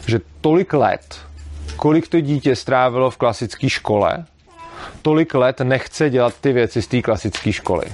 že 0.07 0.19
tolik 0.41 0.73
let, 0.73 1.19
kolik 1.75 2.07
to 2.07 2.21
dítě 2.21 2.55
strávilo 2.55 3.09
v 3.09 3.17
klasické 3.17 3.69
škole, 3.69 4.25
tolik 5.01 5.33
let 5.33 5.59
nechce 5.59 6.09
dělat 6.09 6.33
ty 6.41 6.53
věci 6.53 6.81
z 6.81 6.87
té 6.87 7.01
klasické 7.01 7.53
školy. 7.53 7.85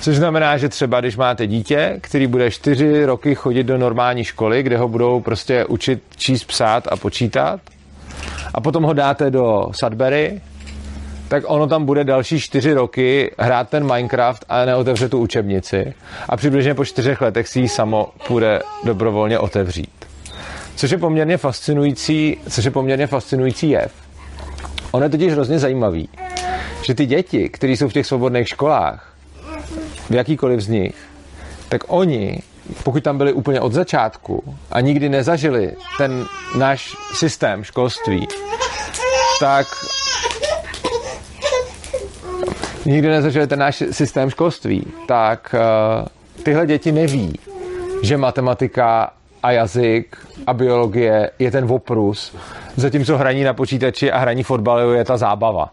Což 0.00 0.16
znamená, 0.16 0.56
že 0.56 0.68
třeba 0.68 1.00
když 1.00 1.16
máte 1.16 1.46
dítě, 1.46 1.98
který 2.00 2.26
bude 2.26 2.50
čtyři 2.50 3.04
roky 3.04 3.34
chodit 3.34 3.64
do 3.64 3.78
normální 3.78 4.24
školy, 4.24 4.62
kde 4.62 4.78
ho 4.78 4.88
budou 4.88 5.20
prostě 5.20 5.64
učit 5.64 6.02
číst, 6.16 6.44
psát 6.44 6.88
a 6.90 6.96
počítat, 6.96 7.60
a 8.54 8.60
potom 8.60 8.82
ho 8.82 8.92
dáte 8.92 9.30
do 9.30 9.66
Sudbury, 9.72 10.40
tak 11.28 11.44
ono 11.46 11.66
tam 11.66 11.84
bude 11.84 12.04
další 12.04 12.40
čtyři 12.40 12.72
roky 12.72 13.34
hrát 13.38 13.68
ten 13.68 13.94
Minecraft 13.94 14.44
a 14.48 14.64
neotevře 14.64 15.08
tu 15.08 15.18
učebnici. 15.18 15.94
A 16.28 16.36
přibližně 16.36 16.74
po 16.74 16.84
čtyřech 16.84 17.20
letech 17.20 17.48
si 17.48 17.60
ji 17.60 17.68
samo 17.68 18.08
půjde 18.26 18.60
dobrovolně 18.84 19.38
otevřít. 19.38 20.06
Což 20.76 20.90
je 20.90 20.98
poměrně 20.98 21.36
fascinující, 21.36 22.36
což 22.48 22.64
je 22.64 22.70
poměrně 22.70 23.06
fascinující 23.06 23.70
jev. 23.70 23.92
Ono 24.92 25.04
je 25.04 25.10
totiž 25.10 25.32
hrozně 25.32 25.58
zajímavý, 25.58 26.08
že 26.82 26.94
ty 26.94 27.06
děti, 27.06 27.48
které 27.48 27.72
jsou 27.72 27.88
v 27.88 27.92
těch 27.92 28.06
svobodných 28.06 28.48
školách, 28.48 29.14
v 30.10 30.14
jakýkoliv 30.14 30.60
z 30.60 30.68
nich, 30.68 30.94
tak 31.68 31.84
oni, 31.86 32.42
pokud 32.84 33.02
tam 33.02 33.18
byli 33.18 33.32
úplně 33.32 33.60
od 33.60 33.72
začátku 33.72 34.56
a 34.70 34.80
nikdy 34.80 35.08
nezažili 35.08 35.76
ten 35.98 36.26
náš 36.58 36.96
systém 37.14 37.64
školství, 37.64 38.28
tak 39.40 39.66
nikdy 42.84 43.08
nezažili 43.08 43.46
ten 43.46 43.58
náš 43.58 43.82
systém 43.90 44.30
školství, 44.30 44.86
tak 45.08 45.54
uh, 45.54 46.42
tyhle 46.42 46.66
děti 46.66 46.92
neví, 46.92 47.38
že 48.02 48.16
matematika 48.16 49.12
a 49.42 49.50
jazyk 49.50 50.16
a 50.46 50.54
biologie 50.54 51.30
je 51.38 51.50
ten 51.50 51.64
oprus, 51.72 52.36
zatímco 52.76 53.18
hraní 53.18 53.44
na 53.44 53.54
počítači 53.54 54.12
a 54.12 54.18
hraní 54.18 54.42
fotbalu 54.42 54.92
je 54.92 55.04
ta 55.04 55.16
zábava. 55.16 55.70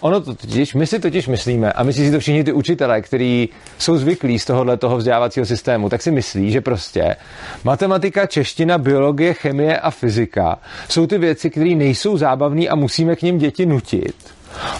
Ono 0.00 0.20
to 0.20 0.34
totiž, 0.34 0.74
my 0.74 0.86
si 0.86 1.00
totiž 1.00 1.28
myslíme, 1.28 1.72
a 1.72 1.82
myslí 1.82 2.04
si 2.04 2.10
to 2.10 2.18
všichni 2.18 2.44
ty 2.44 2.52
učitelé, 2.52 3.02
kteří 3.02 3.48
jsou 3.78 3.96
zvyklí 3.96 4.38
z 4.38 4.44
tohohle 4.44 4.76
toho 4.76 4.96
vzdělávacího 4.96 5.46
systému, 5.46 5.88
tak 5.88 6.02
si 6.02 6.10
myslí, 6.10 6.50
že 6.50 6.60
prostě 6.60 7.16
matematika, 7.64 8.26
čeština, 8.26 8.78
biologie, 8.78 9.34
chemie 9.34 9.80
a 9.80 9.90
fyzika 9.90 10.58
jsou 10.88 11.06
ty 11.06 11.18
věci, 11.18 11.50
které 11.50 11.74
nejsou 11.74 12.16
zábavné 12.16 12.66
a 12.66 12.74
musíme 12.74 13.16
k 13.16 13.22
nim 13.22 13.38
děti 13.38 13.66
nutit. 13.66 14.14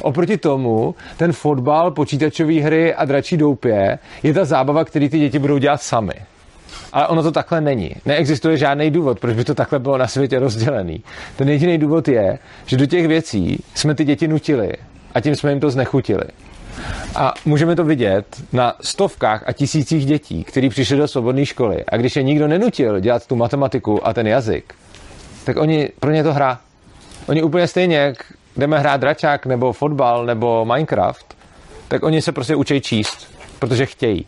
Oproti 0.02 0.36
tomu, 0.36 0.94
ten 1.16 1.32
fotbal, 1.32 1.90
počítačové 1.90 2.60
hry 2.60 2.94
a 2.94 3.04
dračí 3.04 3.36
doupě 3.36 3.98
je 4.22 4.34
ta 4.34 4.44
zábava, 4.44 4.84
který 4.84 5.08
ty 5.08 5.18
děti 5.18 5.38
budou 5.38 5.58
dělat 5.58 5.82
sami. 5.82 6.14
Ale 6.92 7.08
ono 7.08 7.22
to 7.22 7.30
takhle 7.32 7.60
není. 7.60 7.90
Neexistuje 8.06 8.56
žádný 8.56 8.90
důvod, 8.90 9.20
proč 9.20 9.36
by 9.36 9.44
to 9.44 9.54
takhle 9.54 9.78
bylo 9.78 9.98
na 9.98 10.06
světě 10.06 10.38
rozdělený. 10.38 11.02
Ten 11.36 11.48
jediný 11.48 11.78
důvod 11.78 12.08
je, 12.08 12.38
že 12.66 12.76
do 12.76 12.86
těch 12.86 13.06
věcí 13.08 13.64
jsme 13.74 13.94
ty 13.94 14.04
děti 14.04 14.28
nutili 14.28 14.72
a 15.14 15.20
tím 15.20 15.36
jsme 15.36 15.50
jim 15.50 15.60
to 15.60 15.70
znechutili. 15.70 16.24
A 17.16 17.34
můžeme 17.44 17.76
to 17.76 17.84
vidět 17.84 18.26
na 18.52 18.74
stovkách 18.80 19.44
a 19.46 19.52
tisících 19.52 20.06
dětí, 20.06 20.44
kteří 20.44 20.68
přišli 20.68 20.96
do 20.96 21.08
svobodné 21.08 21.46
školy 21.46 21.84
a 21.88 21.96
když 21.96 22.16
je 22.16 22.22
nikdo 22.22 22.48
nenutil 22.48 23.00
dělat 23.00 23.26
tu 23.26 23.36
matematiku 23.36 24.06
a 24.06 24.12
ten 24.12 24.26
jazyk, 24.26 24.74
tak 25.44 25.56
oni, 25.56 25.88
pro 26.00 26.10
ně 26.10 26.22
to 26.22 26.32
hra. 26.32 26.60
Oni 27.28 27.42
úplně 27.42 27.66
stejně, 27.66 27.96
jak 27.96 28.16
jdeme 28.56 28.78
hrát 28.78 29.00
dračák 29.00 29.46
nebo 29.46 29.72
fotbal 29.72 30.26
nebo 30.26 30.64
Minecraft, 30.64 31.36
tak 31.88 32.02
oni 32.02 32.22
se 32.22 32.32
prostě 32.32 32.56
učí 32.56 32.80
číst, 32.80 33.32
protože 33.58 33.86
chtějí. 33.86 34.26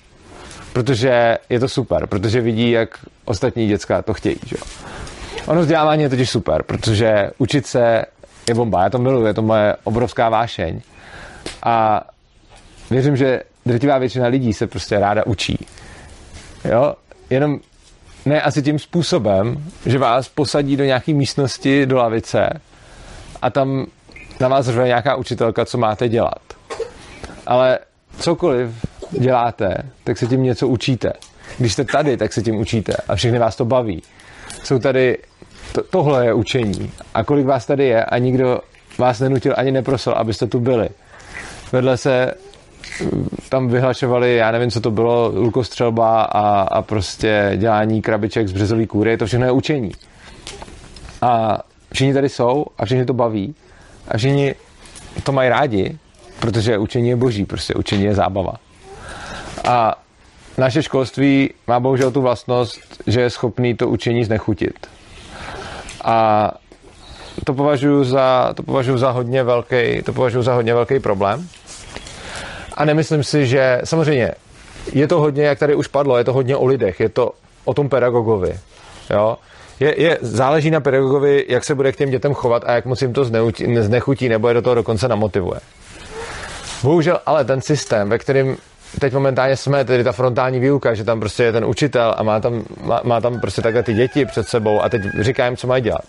Protože 0.75 1.39
je 1.49 1.61
to 1.61 1.68
super, 1.68 2.07
protože 2.07 2.41
vidí, 2.41 2.70
jak 2.70 2.99
ostatní 3.25 3.68
děcka 3.68 4.03
to 4.03 4.14
chtějí. 4.14 4.37
Že? 4.47 4.57
Ono 5.47 5.61
vzdělávání 5.61 6.03
je 6.03 6.09
totiž 6.09 6.31
super, 6.31 6.62
protože 6.62 7.31
učit 7.39 7.66
se 7.66 8.05
je 8.49 8.55
bomba. 8.55 8.83
Já 8.83 8.91
to 8.91 8.99
miluji, 8.99 9.27
je 9.27 9.35
to 9.35 9.43
moje 9.43 9.77
obrovská 9.85 10.29
vášeň. 10.29 10.81
A 11.62 12.05
věřím, 12.91 13.16
že 13.16 13.41
drtivá 13.66 13.99
většina 13.99 14.27
lidí 14.27 14.53
se 14.53 14.66
prostě 14.66 14.99
ráda 14.99 15.27
učí. 15.27 15.66
Jo? 16.64 16.95
Jenom 17.31 17.59
ne 18.27 18.43
asi 18.43 18.62
tím 18.62 18.79
způsobem, 18.79 19.64
že 19.87 19.99
vás 19.99 20.29
posadí 20.29 20.77
do 20.77 20.85
nějaké 20.85 21.12
místnosti, 21.12 21.87
do 21.87 21.97
lavice 21.97 22.61
a 23.43 23.51
tam 23.51 23.87
na 24.41 24.49
vás 24.49 24.66
řve 24.66 24.87
nějaká 24.87 25.16
učitelka, 25.16 25.64
co 25.64 25.79
máte 25.79 26.09
dělat. 26.09 26.43
Ale 27.47 27.79
cokoliv 28.18 28.70
děláte, 29.11 29.77
tak 30.05 30.19
se 30.19 30.27
tím 30.27 30.43
něco 30.43 30.69
učíte. 30.69 31.13
Když 31.59 31.73
jste 31.73 31.85
tady, 31.85 32.17
tak 32.17 32.33
se 32.33 32.43
tím 32.43 32.57
učíte 32.57 32.93
a 33.09 33.17
všechny 33.17 33.39
vás 33.39 33.57
to 33.57 33.65
baví. 33.65 34.03
Jsou 34.65 34.79
tady, 34.79 35.19
to, 35.73 35.83
tohle 35.83 36.27
je 36.27 36.35
učení. 36.35 36.93
A 37.15 37.25
kolik 37.25 37.47
vás 37.47 37.67
tady 37.67 37.85
je 37.85 38.05
a 38.05 38.19
nikdo 38.19 38.61
vás 38.99 39.21
nenutil 39.21 39.55
ani 39.57 39.73
neprosil, 39.73 40.13
abyste 40.13 40.47
tu 40.47 40.61
byli. 40.61 40.89
Vedle 41.73 41.97
se 41.97 42.35
mm, 43.01 43.29
tam 43.49 43.69
vyhlašovali, 43.69 44.37
já 44.37 44.51
nevím, 44.51 44.71
co 44.71 44.81
to 44.81 44.91
bylo, 44.91 45.33
lukostřelba 45.35 46.23
a, 46.23 46.61
a 46.61 46.83
prostě 46.83 47.53
dělání 47.57 48.03
krabiček 48.03 48.49
z 48.49 48.53
březový 48.53 48.87
kůry, 48.87 49.17
to 49.17 49.27
všechno 49.27 49.47
je 49.47 49.53
učení. 49.53 49.93
A 51.23 51.59
všichni 51.93 52.15
tady 52.15 52.29
jsou 52.29 52.65
a 52.79 52.85
všichni 52.85 53.05
to 53.05 53.15
baví 53.15 53.55
a 54.09 54.17
všichni 54.19 54.55
to 55.23 55.33
mají 55.33 55.49
rádi, 55.49 55.99
protože 56.41 56.79
učení 56.79 57.09
je 57.09 57.17
boží, 57.17 57.45
prostě 57.45 57.75
učení 57.75 58.05
je 58.05 58.15
zábava. 58.15 58.53
A 59.65 59.95
naše 60.59 60.83
školství 60.83 61.51
má 61.67 61.81
bohužel 61.81 62.11
tu 62.11 62.23
vlastnost, 62.23 62.81
že 63.07 63.21
je 63.21 63.31
schopný 63.31 63.75
to 63.75 63.89
učení 63.89 64.25
znechutit. 64.25 64.87
A 66.05 66.51
to 67.45 67.55
považuji 67.55 68.05
za, 68.05 68.53
to 68.55 68.62
považuji 68.62 68.99
za 68.99 69.11
hodně 69.11 69.43
velký, 69.43 70.03
to 70.03 70.12
považuji 70.12 70.43
za 70.43 70.55
hodně 70.55 70.75
velký 70.75 71.01
problém. 71.01 71.49
A 72.75 72.85
nemyslím 72.85 73.25
si, 73.25 73.47
že 73.47 73.81
samozřejmě 73.85 74.33
je 74.93 75.09
to 75.09 75.21
hodně, 75.21 75.45
jak 75.45 75.59
tady 75.59 75.75
už 75.75 75.87
padlo, 75.87 76.19
je 76.19 76.25
to 76.25 76.33
hodně 76.33 76.57
o 76.57 76.67
lidech, 76.67 77.01
je 77.01 77.09
to 77.09 77.33
o 77.65 77.75
tom 77.75 77.89
pedagogovi. 77.89 78.59
Jo? 79.11 79.37
Je, 79.81 80.03
je, 80.03 80.19
záleží 80.21 80.71
na 80.71 80.81
pedagogovi, 80.81 81.45
jak 81.49 81.65
se 81.65 81.75
bude 81.75 81.93
k 81.93 81.97
těm 81.97 82.11
dětem 82.11 82.35
chovat 82.35 82.62
a 82.67 82.73
jak 82.75 82.87
moc 82.87 83.03
jim 83.03 83.12
to 83.12 83.25
zneutí, 83.25 83.77
znechutí 83.77 84.29
nebo 84.29 84.49
je 84.49 84.55
do 84.55 84.62
toho 84.62 84.75
dokonce 84.75 85.09
namotivuje. 85.09 85.61
Bohužel 86.83 87.21
ale 87.27 87.45
ten 87.45 87.61
systém, 87.61 88.09
ve 88.09 88.19
kterém 88.19 88.57
teď 89.01 89.13
momentálně 89.13 89.57
jsme, 89.57 89.85
tedy 89.85 90.05
ta 90.05 90.13
frontální 90.13 90.61
výuka, 90.61 90.95
že 90.95 91.05
tam 91.05 91.21
prostě 91.21 91.43
je 91.43 91.53
ten 91.53 91.65
učitel 91.65 92.15
a 92.17 92.23
má 92.23 92.41
tam, 92.41 92.63
má, 92.85 93.01
má 93.05 93.21
tam 93.21 93.41
prostě 93.41 93.63
takhle 93.63 93.83
ty 93.83 93.95
děti 93.95 94.25
před 94.25 94.49
sebou 94.49 94.83
a 94.83 94.89
teď 94.89 95.03
říká 95.21 95.47
jim, 95.47 95.57
co 95.57 95.67
mají 95.67 95.83
dělat. 95.83 96.05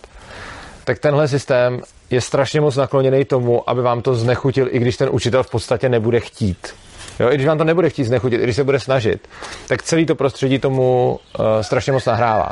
Tak 0.83 0.99
tenhle 0.99 1.27
systém 1.27 1.81
je 2.09 2.21
strašně 2.21 2.61
moc 2.61 2.75
nakloněný 2.75 3.25
tomu, 3.25 3.69
aby 3.69 3.81
vám 3.81 4.01
to 4.01 4.15
znechutil, 4.15 4.67
i 4.71 4.79
když 4.79 4.97
ten 4.97 5.09
učitel 5.11 5.43
v 5.43 5.49
podstatě 5.49 5.89
nebude 5.89 6.19
chtít. 6.19 6.75
Jo, 7.19 7.31
i 7.31 7.35
když 7.35 7.47
vám 7.47 7.57
to 7.57 7.63
nebude 7.63 7.89
chtít 7.89 8.03
znechutit, 8.03 8.39
i 8.39 8.43
když 8.43 8.55
se 8.55 8.63
bude 8.63 8.79
snažit, 8.79 9.27
tak 9.67 9.83
celý 9.83 10.05
to 10.05 10.15
prostředí 10.15 10.59
tomu 10.59 11.19
uh, 11.39 11.45
strašně 11.61 11.93
moc 11.93 12.05
nahrává. 12.05 12.51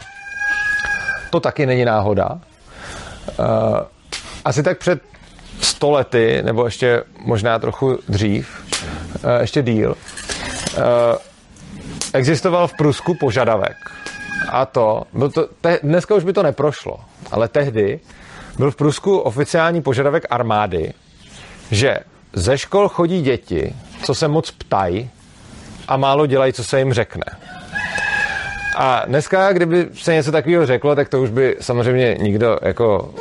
To 1.29 1.39
taky 1.39 1.65
není 1.65 1.85
náhoda. 1.85 2.29
Uh, 3.39 3.45
asi 4.45 4.63
tak 4.63 4.77
před 4.77 5.01
stolety, 5.63 6.41
nebo 6.43 6.65
ještě 6.65 7.03
možná 7.17 7.59
trochu 7.59 7.99
dřív, 8.09 8.63
uh, 9.23 9.41
ještě 9.41 9.61
díl, 9.61 9.95
uh, 10.77 10.83
existoval 12.13 12.67
v 12.67 12.73
Prusku 12.77 13.15
požadavek. 13.19 13.77
A 14.49 14.65
to, 14.65 15.03
byl 15.13 15.29
to 15.29 15.47
te, 15.61 15.79
dneska 15.83 16.15
už 16.15 16.23
by 16.23 16.33
to 16.33 16.43
neprošlo, 16.43 16.99
ale 17.31 17.47
tehdy 17.47 17.99
byl 18.57 18.71
v 18.71 18.75
Prusku 18.75 19.17
oficiální 19.17 19.81
požadavek 19.81 20.25
armády, 20.29 20.93
že 21.71 21.97
ze 22.33 22.57
škol 22.57 22.89
chodí 22.89 23.21
děti, 23.21 23.75
co 24.03 24.15
se 24.15 24.27
moc 24.27 24.51
ptají 24.51 25.09
a 25.87 25.97
málo 25.97 26.25
dělají, 26.25 26.53
co 26.53 26.63
se 26.63 26.79
jim 26.79 26.93
řekne. 26.93 27.25
A 28.75 29.03
dneska, 29.05 29.53
kdyby 29.53 29.87
se 29.93 30.13
něco 30.13 30.31
takového 30.31 30.65
řeklo, 30.65 30.95
tak 30.95 31.09
to 31.09 31.21
už 31.21 31.29
by 31.29 31.57
samozřejmě 31.59 32.17
nikdo 32.19 32.59
jako 32.61 33.13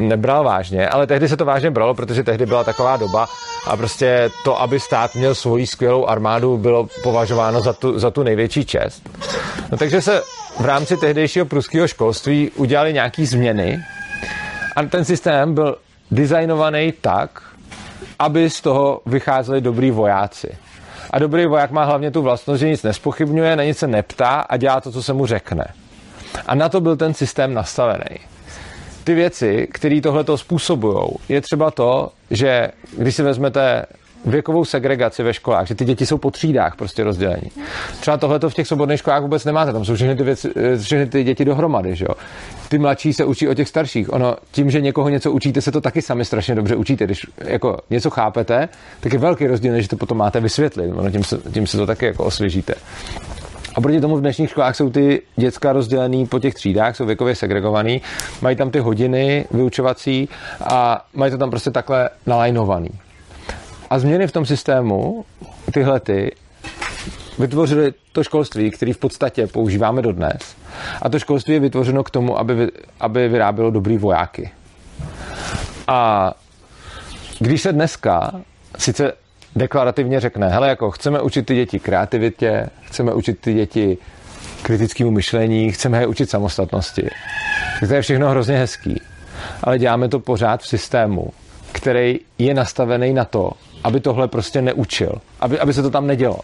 nebral 0.00 0.44
vážně, 0.44 0.88
ale 0.88 1.06
tehdy 1.06 1.28
se 1.28 1.36
to 1.36 1.44
vážně 1.44 1.70
bralo, 1.70 1.94
protože 1.94 2.22
tehdy 2.22 2.46
byla 2.46 2.64
taková 2.64 2.96
doba 2.96 3.28
a 3.66 3.76
prostě 3.76 4.30
to, 4.44 4.60
aby 4.60 4.80
stát 4.80 5.14
měl 5.14 5.34
svoji 5.34 5.66
skvělou 5.66 6.06
armádu, 6.06 6.56
bylo 6.58 6.88
považováno 7.02 7.60
za 7.60 7.72
tu, 7.72 7.98
za 7.98 8.10
tu 8.10 8.22
největší 8.22 8.64
čest. 8.64 9.08
No, 9.72 9.78
takže 9.78 10.00
se 10.00 10.22
v 10.60 10.64
rámci 10.64 10.96
tehdejšího 10.96 11.46
pruského 11.46 11.88
školství 11.88 12.50
udělali 12.50 12.92
nějaké 12.92 13.26
změny 13.26 13.78
a 14.76 14.82
ten 14.82 15.04
systém 15.04 15.54
byl 15.54 15.76
designovaný 16.10 16.92
tak, 17.00 17.42
aby 18.18 18.50
z 18.50 18.60
toho 18.60 19.00
vycházeli 19.06 19.60
dobrý 19.60 19.90
vojáci. 19.90 20.56
A 21.10 21.18
dobrý 21.18 21.46
voják 21.46 21.70
má 21.70 21.84
hlavně 21.84 22.10
tu 22.10 22.22
vlastnost, 22.22 22.60
že 22.60 22.68
nic 22.68 22.82
nespochybňuje, 22.82 23.56
na 23.56 23.64
nic 23.64 23.78
se 23.78 23.86
neptá 23.86 24.40
a 24.40 24.56
dělá 24.56 24.80
to, 24.80 24.92
co 24.92 25.02
se 25.02 25.12
mu 25.12 25.26
řekne. 25.26 25.64
A 26.46 26.54
na 26.54 26.68
to 26.68 26.80
byl 26.80 26.96
ten 26.96 27.14
systém 27.14 27.54
nastavený. 27.54 28.31
Ty 29.04 29.14
věci, 29.14 29.68
které 29.72 30.00
tohle 30.00 30.24
způsobují, 30.36 31.08
je 31.28 31.40
třeba 31.40 31.70
to, 31.70 32.12
že 32.30 32.68
když 32.98 33.14
si 33.14 33.22
vezmete 33.22 33.84
věkovou 34.24 34.64
segregaci 34.64 35.22
ve 35.22 35.34
školách, 35.34 35.66
že 35.66 35.74
ty 35.74 35.84
děti 35.84 36.06
jsou 36.06 36.18
po 36.18 36.30
třídách 36.30 36.76
prostě 36.76 37.04
rozdělení. 37.04 37.50
Třeba 38.00 38.16
tohle 38.16 38.38
v 38.48 38.54
těch 38.54 38.66
svobodných 38.66 38.98
školách 38.98 39.22
vůbec 39.22 39.44
nemáte, 39.44 39.72
tam 39.72 39.84
jsou 39.84 39.94
všechny 39.94 40.16
ty, 40.16 40.22
věci, 40.22 40.50
všechny 40.82 41.06
ty 41.06 41.24
děti 41.24 41.44
dohromady, 41.44 41.96
že 41.96 42.04
jo. 42.08 42.14
Ty 42.68 42.78
mladší 42.78 43.12
se 43.12 43.24
učí 43.24 43.48
o 43.48 43.54
těch 43.54 43.68
starších. 43.68 44.12
Ono, 44.12 44.36
tím, 44.50 44.70
že 44.70 44.80
někoho 44.80 45.08
něco 45.08 45.32
učíte, 45.32 45.60
se 45.60 45.72
to 45.72 45.80
taky 45.80 46.02
sami 46.02 46.24
strašně 46.24 46.54
dobře 46.54 46.76
učíte. 46.76 47.04
Když 47.04 47.26
jako 47.38 47.78
něco 47.90 48.10
chápete, 48.10 48.68
tak 49.00 49.12
je 49.12 49.18
velký 49.18 49.46
rozdíl, 49.46 49.80
že 49.80 49.88
to 49.88 49.96
potom 49.96 50.18
máte 50.18 50.40
vysvětlit. 50.40 50.92
Ono, 50.94 51.10
tím, 51.10 51.24
se, 51.24 51.38
tím 51.52 51.66
se 51.66 51.76
to 51.76 51.86
taky 51.86 52.06
jako 52.06 52.24
osvěžíte. 52.24 52.74
A 53.74 53.80
proti 53.80 54.00
tomu 54.00 54.16
v 54.16 54.20
dnešních 54.20 54.50
školách 54.50 54.76
jsou 54.76 54.90
ty 54.90 55.22
děcka 55.36 55.72
rozdělený 55.72 56.26
po 56.26 56.38
těch 56.38 56.54
třídách, 56.54 56.96
jsou 56.96 57.06
věkově 57.06 57.34
segregovaný, 57.34 58.02
mají 58.42 58.56
tam 58.56 58.70
ty 58.70 58.78
hodiny 58.78 59.44
vyučovací 59.50 60.28
a 60.60 61.06
mají 61.14 61.32
to 61.32 61.38
tam 61.38 61.50
prostě 61.50 61.70
takhle 61.70 62.10
nalajnovaný. 62.26 62.90
A 63.90 63.98
změny 63.98 64.26
v 64.26 64.32
tom 64.32 64.46
systému, 64.46 65.24
tyhle 65.72 66.00
ty, 66.00 66.32
vytvořily 67.38 67.92
to 68.12 68.24
školství, 68.24 68.70
který 68.70 68.92
v 68.92 68.98
podstatě 68.98 69.46
používáme 69.46 70.02
dodnes. 70.02 70.56
A 71.02 71.08
to 71.08 71.18
školství 71.18 71.54
je 71.54 71.60
vytvořeno 71.60 72.04
k 72.04 72.10
tomu, 72.10 72.38
aby, 72.38 72.70
aby 73.00 73.28
vyrábělo 73.28 73.70
dobrý 73.70 73.98
vojáky. 73.98 74.50
A 75.88 76.32
když 77.38 77.62
se 77.62 77.72
dneska 77.72 78.32
sice 78.78 79.12
deklarativně 79.56 80.20
řekne, 80.20 80.48
hele, 80.48 80.68
jako 80.68 80.90
chceme 80.90 81.20
učit 81.20 81.46
ty 81.46 81.54
děti 81.54 81.78
kreativitě, 81.78 82.66
chceme 82.82 83.14
učit 83.14 83.40
ty 83.40 83.54
děti 83.54 83.98
kritickému 84.62 85.10
myšlení, 85.10 85.72
chceme 85.72 86.00
je 86.00 86.06
učit 86.06 86.30
samostatnosti. 86.30 87.10
Tak 87.80 87.88
to 87.88 87.94
je 87.94 88.02
všechno 88.02 88.28
hrozně 88.28 88.56
hezký. 88.56 89.00
Ale 89.64 89.78
děláme 89.78 90.08
to 90.08 90.20
pořád 90.20 90.60
v 90.60 90.68
systému, 90.68 91.30
který 91.72 92.20
je 92.38 92.54
nastavený 92.54 93.12
na 93.12 93.24
to, 93.24 93.50
aby 93.84 94.00
tohle 94.00 94.28
prostě 94.28 94.62
neučil, 94.62 95.12
aby, 95.40 95.60
aby 95.60 95.72
se 95.72 95.82
to 95.82 95.90
tam 95.90 96.06
nedělo. 96.06 96.38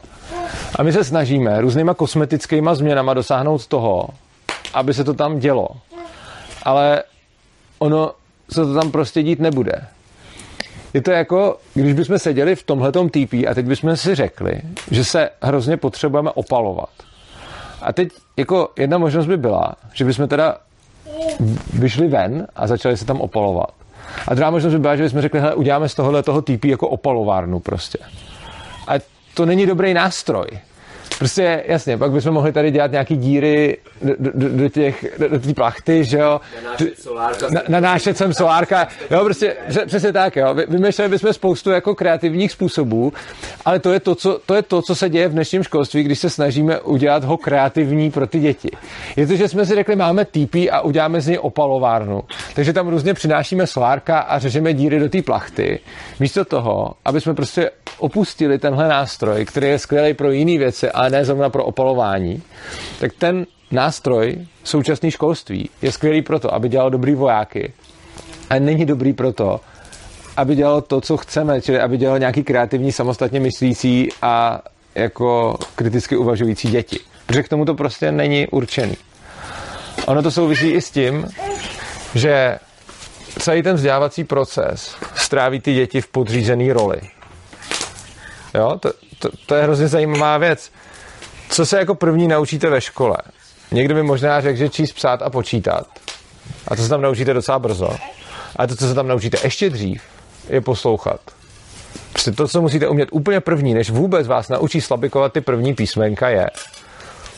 A 0.76 0.82
my 0.82 0.92
se 0.92 1.04
snažíme 1.04 1.60
různýma 1.60 1.94
kosmetickýma 1.94 2.74
změnama 2.74 3.14
dosáhnout 3.14 3.66
toho, 3.66 4.08
aby 4.74 4.94
se 4.94 5.04
to 5.04 5.14
tam 5.14 5.38
dělo. 5.38 5.68
Ale 6.62 7.02
ono 7.78 8.12
se 8.50 8.64
to 8.64 8.74
tam 8.74 8.90
prostě 8.90 9.22
dít 9.22 9.40
nebude. 9.40 9.72
Je 10.94 11.02
to 11.02 11.10
jako, 11.10 11.56
když 11.74 11.92
bychom 11.92 12.18
seděli 12.18 12.56
v 12.56 12.62
tomhletom 12.62 13.08
TP 13.08 13.34
a 13.50 13.54
teď 13.54 13.66
bychom 13.66 13.96
si 13.96 14.14
řekli, 14.14 14.60
že 14.90 15.04
se 15.04 15.30
hrozně 15.42 15.76
potřebujeme 15.76 16.30
opalovat. 16.30 16.90
A 17.82 17.92
teď 17.92 18.08
jako 18.36 18.68
jedna 18.78 18.98
možnost 18.98 19.26
by 19.26 19.36
byla, 19.36 19.72
že 19.92 20.04
bychom 20.04 20.28
teda 20.28 20.56
vyšli 21.72 22.08
ven 22.08 22.46
a 22.56 22.66
začali 22.66 22.96
se 22.96 23.04
tam 23.04 23.20
opalovat. 23.20 23.70
A 24.28 24.34
druhá 24.34 24.50
možnost 24.50 24.72
by 24.72 24.78
byla, 24.78 24.96
že 24.96 25.02
bychom 25.02 25.20
řekli, 25.20 25.40
hele, 25.40 25.54
uděláme 25.54 25.88
z 25.88 25.94
tohohle 25.94 26.22
toho 26.22 26.42
TP 26.42 26.64
jako 26.64 26.88
opalovárnu 26.88 27.60
prostě. 27.60 27.98
A 28.88 28.92
to 29.34 29.46
není 29.46 29.66
dobrý 29.66 29.94
nástroj. 29.94 30.46
Prostě 31.18 31.64
jasně, 31.66 31.98
pak 31.98 32.10
bychom 32.12 32.34
mohli 32.34 32.52
tady 32.52 32.70
dělat 32.70 32.92
nějaký 32.92 33.16
díry 33.16 33.76
do, 34.02 34.14
do, 34.18 34.48
do 34.48 34.68
těch, 34.68 35.06
do, 35.18 35.28
do 35.28 35.38
té 35.38 35.54
plachty, 35.54 36.04
že 36.04 36.18
jo. 36.18 36.40
Na, 37.50 37.60
nanášet 37.68 38.16
sem 38.16 38.34
solárka. 38.34 38.88
Jo, 39.10 39.24
prostě 39.24 39.56
přesně 39.86 40.12
tak, 40.12 40.36
jo. 40.36 40.54
Vy- 40.54 40.66
Vymýšleli 40.68 41.08
bychom 41.10 41.32
spoustu 41.32 41.70
jako 41.70 41.94
kreativních 41.94 42.52
způsobů, 42.52 43.12
ale 43.64 43.78
to 43.78 43.92
je 43.92 44.00
to, 44.00 44.14
co, 44.14 44.40
to 44.46 44.54
je 44.54 44.62
to, 44.62 44.82
co 44.82 44.94
se 44.94 45.08
děje 45.08 45.28
v 45.28 45.32
dnešním 45.32 45.62
školství, 45.62 46.02
když 46.02 46.18
se 46.18 46.30
snažíme 46.30 46.80
udělat 46.80 47.24
ho 47.24 47.36
kreativní 47.36 48.10
pro 48.10 48.26
ty 48.26 48.38
děti. 48.38 48.70
Je 49.16 49.26
to, 49.26 49.36
že 49.36 49.48
jsme 49.48 49.66
si 49.66 49.74
řekli, 49.74 49.96
máme 49.96 50.24
TP 50.24 50.54
a 50.70 50.80
uděláme 50.80 51.20
z 51.20 51.26
něj 51.26 51.38
opalovárnu. 51.42 52.22
Takže 52.54 52.72
tam 52.72 52.88
různě 52.88 53.14
přinášíme 53.14 53.66
solárka 53.66 54.18
a 54.18 54.38
řežeme 54.38 54.72
díry 54.74 54.98
do 54.98 55.08
té 55.08 55.22
plachty. 55.22 55.80
Místo 56.20 56.44
toho, 56.44 56.94
aby 57.04 57.20
jsme 57.20 57.34
prostě 57.34 57.70
opustili 57.98 58.58
tenhle 58.58 58.88
nástroj, 58.88 59.44
který 59.44 59.66
je 59.68 59.78
skvělý 59.78 60.14
pro 60.14 60.30
jiné 60.30 60.58
věci, 60.58 60.90
ale 60.90 61.07
ne 61.08 61.24
zrovna 61.24 61.50
pro 61.50 61.64
opalování, 61.64 62.42
tak 63.00 63.12
ten 63.18 63.46
nástroj 63.70 64.46
současný 64.64 65.10
školství 65.10 65.70
je 65.82 65.92
skvělý 65.92 66.22
proto, 66.22 66.54
aby 66.54 66.68
dělal 66.68 66.90
dobrý 66.90 67.14
vojáky. 67.14 67.72
A 68.50 68.58
není 68.58 68.84
dobrý 68.84 69.12
proto, 69.12 69.60
aby 70.36 70.54
dělal 70.54 70.80
to, 70.80 71.00
co 71.00 71.16
chceme, 71.16 71.60
čili 71.60 71.80
aby 71.80 71.96
dělal 71.96 72.18
nějaký 72.18 72.44
kreativní, 72.44 72.92
samostatně 72.92 73.40
myslící 73.40 74.08
a 74.22 74.62
jako 74.94 75.58
kriticky 75.74 76.16
uvažující 76.16 76.70
děti. 76.70 77.00
Protože 77.26 77.42
k 77.42 77.48
tomu 77.48 77.64
to 77.64 77.74
prostě 77.74 78.12
není 78.12 78.46
určený. 78.48 78.96
Ono 80.06 80.22
to 80.22 80.30
souvisí 80.30 80.70
i 80.70 80.80
s 80.80 80.90
tím, 80.90 81.26
že 82.14 82.58
celý 83.38 83.62
ten 83.62 83.76
vzdělávací 83.76 84.24
proces 84.24 84.96
stráví 85.14 85.60
ty 85.60 85.74
děti 85.74 86.00
v 86.00 86.08
podřízený 86.08 86.72
roli. 86.72 87.00
Jo, 88.54 88.78
to, 88.80 88.92
to, 89.18 89.28
to 89.46 89.54
je 89.54 89.62
hrozně 89.62 89.88
zajímavá 89.88 90.38
věc. 90.38 90.70
Co 91.50 91.66
se 91.66 91.78
jako 91.78 91.94
první 91.94 92.28
naučíte 92.28 92.70
ve 92.70 92.80
škole? 92.80 93.16
Někdo 93.70 93.94
by 93.94 94.02
možná 94.02 94.40
řekl, 94.40 94.58
že 94.58 94.68
číst, 94.68 94.92
psát 94.92 95.22
a 95.22 95.30
počítat. 95.30 95.86
A 96.68 96.76
to 96.76 96.82
se 96.82 96.88
tam 96.88 97.02
naučíte 97.02 97.34
docela 97.34 97.58
brzo. 97.58 97.90
A 98.56 98.66
to, 98.66 98.76
co 98.76 98.88
se 98.88 98.94
tam 98.94 99.08
naučíte 99.08 99.38
ještě 99.44 99.70
dřív, 99.70 100.02
je 100.48 100.60
poslouchat. 100.60 101.20
Prostě 102.12 102.32
to, 102.32 102.48
co 102.48 102.62
musíte 102.62 102.88
umět 102.88 103.08
úplně 103.12 103.40
první, 103.40 103.74
než 103.74 103.90
vůbec 103.90 104.26
vás 104.26 104.48
naučí 104.48 104.80
slabikovat 104.80 105.32
ty 105.32 105.40
první 105.40 105.74
písmenka, 105.74 106.28
je 106.28 106.50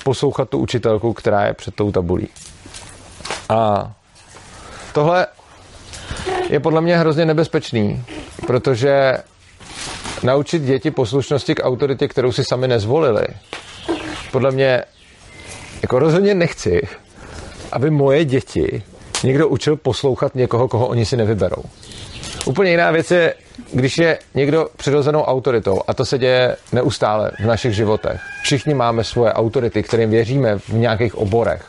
poslouchat 0.04 0.48
tu 0.48 0.58
učitelku, 0.58 1.12
která 1.12 1.46
je 1.46 1.54
před 1.54 1.74
tou 1.74 1.92
tabulí. 1.92 2.28
A 3.48 3.92
tohle 4.92 5.26
je 6.48 6.60
podle 6.60 6.80
mě 6.80 6.98
hrozně 6.98 7.24
nebezpečný, 7.24 8.04
protože 8.46 9.16
naučit 10.22 10.62
děti 10.62 10.90
poslušnosti 10.90 11.54
k 11.54 11.64
autoritě, 11.64 12.08
kterou 12.08 12.32
si 12.32 12.44
sami 12.44 12.68
nezvolili, 12.68 13.26
podle 14.32 14.50
mě 14.50 14.82
jako 15.82 15.98
rozhodně 15.98 16.34
nechci, 16.34 16.88
aby 17.72 17.90
moje 17.90 18.24
děti 18.24 18.82
někdo 19.24 19.48
učil 19.48 19.76
poslouchat 19.76 20.34
někoho, 20.34 20.68
koho 20.68 20.86
oni 20.86 21.06
si 21.06 21.16
nevyberou. 21.16 21.62
Úplně 22.46 22.70
jiná 22.70 22.90
věc 22.90 23.10
je, 23.10 23.34
když 23.72 23.98
je 23.98 24.18
někdo 24.34 24.68
přirozenou 24.76 25.22
autoritou 25.22 25.80
a 25.88 25.94
to 25.94 26.04
se 26.04 26.18
děje 26.18 26.56
neustále 26.72 27.30
v 27.40 27.46
našich 27.46 27.74
životech. 27.74 28.20
Všichni 28.42 28.74
máme 28.74 29.04
svoje 29.04 29.32
autority, 29.32 29.82
kterým 29.82 30.10
věříme 30.10 30.58
v 30.58 30.72
nějakých 30.72 31.14
oborech. 31.14 31.64